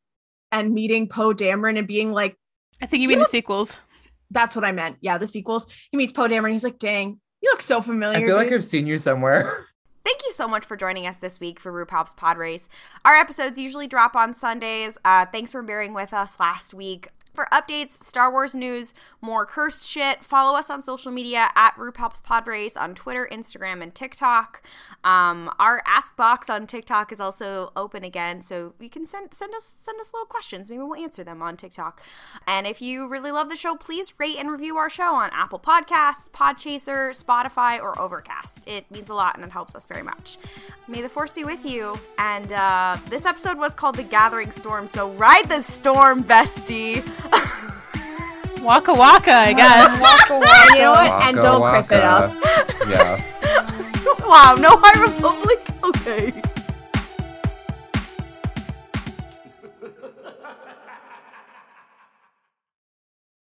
and 0.52 0.74
meeting 0.74 1.08
Poe 1.08 1.34
Dameron 1.34 1.78
and 1.78 1.88
being 1.88 2.12
like, 2.12 2.36
I 2.82 2.88
think 2.88 3.02
you 3.02 3.08
mean 3.08 3.20
the 3.20 3.26
sequels. 3.26 3.72
that's 4.32 4.56
what 4.56 4.66
I 4.66 4.72
meant. 4.72 4.98
Yeah, 5.02 5.20
the 5.20 5.28
sequels. 5.28 5.68
He 5.92 5.98
meets 5.98 6.14
Poe 6.14 6.28
Dameron. 6.28 6.52
He's 6.52 6.64
like, 6.64 6.80
dang, 6.80 7.20
you 7.42 7.52
look 7.52 7.62
so 7.62 7.80
familiar. 7.80 8.18
I 8.18 8.24
feel 8.24 8.36
like. 8.36 8.52
I've 8.52 8.64
seen 8.64 8.88
you 8.88 8.98
somewhere. 8.98 9.68
Thank 10.04 10.24
you 10.26 10.32
so 10.32 10.48
much 10.48 10.66
for 10.66 10.76
joining 10.76 11.08
us 11.08 11.20
this 11.20 11.40
week 11.40 11.60
for 11.60 11.72
RuPaul's 11.72 12.14
Pod 12.14 12.38
Race. 12.38 12.68
Our 13.06 13.14
episodes 13.16 13.58
usually 13.58 13.88
drop 13.88 14.16
on 14.18 14.34
Sundays. 14.34 14.98
Uh, 15.06 15.26
thanks 15.28 15.54
for 15.54 15.62
bearing 15.62 15.94
with 15.94 16.14
us 16.14 16.38
last 16.42 16.74
week. 16.74 17.08
For 17.34 17.48
updates, 17.52 18.04
Star 18.04 18.32
Wars 18.32 18.54
news, 18.54 18.94
more 19.20 19.46
cursed 19.48 19.88
shit, 19.88 20.24
follow 20.24 20.56
us 20.56 20.70
on 20.70 20.84
social 20.84 21.12
media 21.12 21.50
at 21.56 21.76
RuPaul's 21.78 22.22
Pod 22.22 22.46
Race 22.46 22.78
on 22.78 22.94
Twitter, 22.94 23.28
Instagram, 23.32 23.82
and 23.82 23.94
TikTok. 23.96 24.62
Um, 25.04 25.52
our 25.58 25.82
Ask 25.88 26.16
Box 26.16 26.48
on 26.48 26.68
TikTok 26.68 27.12
is 27.12 27.20
also 27.20 27.72
open 27.76 28.04
again, 28.04 28.44
so 28.44 28.76
you 28.80 28.90
can 28.90 29.08
send 29.08 29.34
send 29.34 29.56
us 29.56 29.64
send 29.64 30.00
us 30.00 30.14
little 30.14 30.28
questions. 30.28 30.70
Maybe 30.70 30.84
we'll 30.84 31.02
answer 31.02 31.24
them 31.24 31.42
on 31.42 31.58
TikTok. 31.58 32.04
And 32.46 32.68
if 32.68 32.84
you 32.84 33.08
really 33.08 33.32
love 33.32 33.50
the 33.50 33.56
show, 33.56 33.76
please 33.76 34.14
rate 34.20 34.38
and 34.38 34.52
review 34.52 34.78
our 34.78 34.90
show 34.90 35.16
on 35.16 35.32
Apple 35.34 35.60
Podcasts, 35.60 36.30
Podchaser, 36.30 37.20
Spotify, 37.20 37.82
or 37.82 38.00
Overcast. 38.00 38.68
It 38.68 38.90
means 38.92 39.10
a 39.10 39.16
lot 39.16 39.36
and 39.36 39.44
it 39.44 39.52
helps 39.52 39.74
us 39.74 39.86
very 39.86 40.04
much. 40.04 40.38
May 40.88 41.02
the 41.02 41.10
force 41.10 41.32
be 41.32 41.46
with 41.46 41.66
you. 41.66 41.96
And 42.20 42.54
uh, 42.54 42.98
this 43.10 43.26
episode 43.26 43.58
was 43.58 43.74
called 43.74 43.96
The 43.96 44.04
Gathering 44.04 44.52
Storm, 44.52 44.86
so 44.86 45.10
ride 45.12 45.50
the 45.50 45.62
storm, 45.62 46.24
bestie. 46.24 47.04
Waka 48.64 48.94
waka, 48.94 49.32
I 49.32 49.54
guess. 49.54 50.02
Waka 50.08 50.40
waka. 50.40 50.76
You 50.76 50.82
know 50.84 50.92
what? 50.92 51.24
and 51.24 51.36
don't 51.38 51.62
criff 51.62 51.92
it 51.92 52.04
up. 52.04 52.32
Yeah. 52.88 53.20
wow, 54.26 54.56
no 54.58 54.78
High 54.80 55.02
Republic? 55.02 55.60
Okay. 55.84 56.32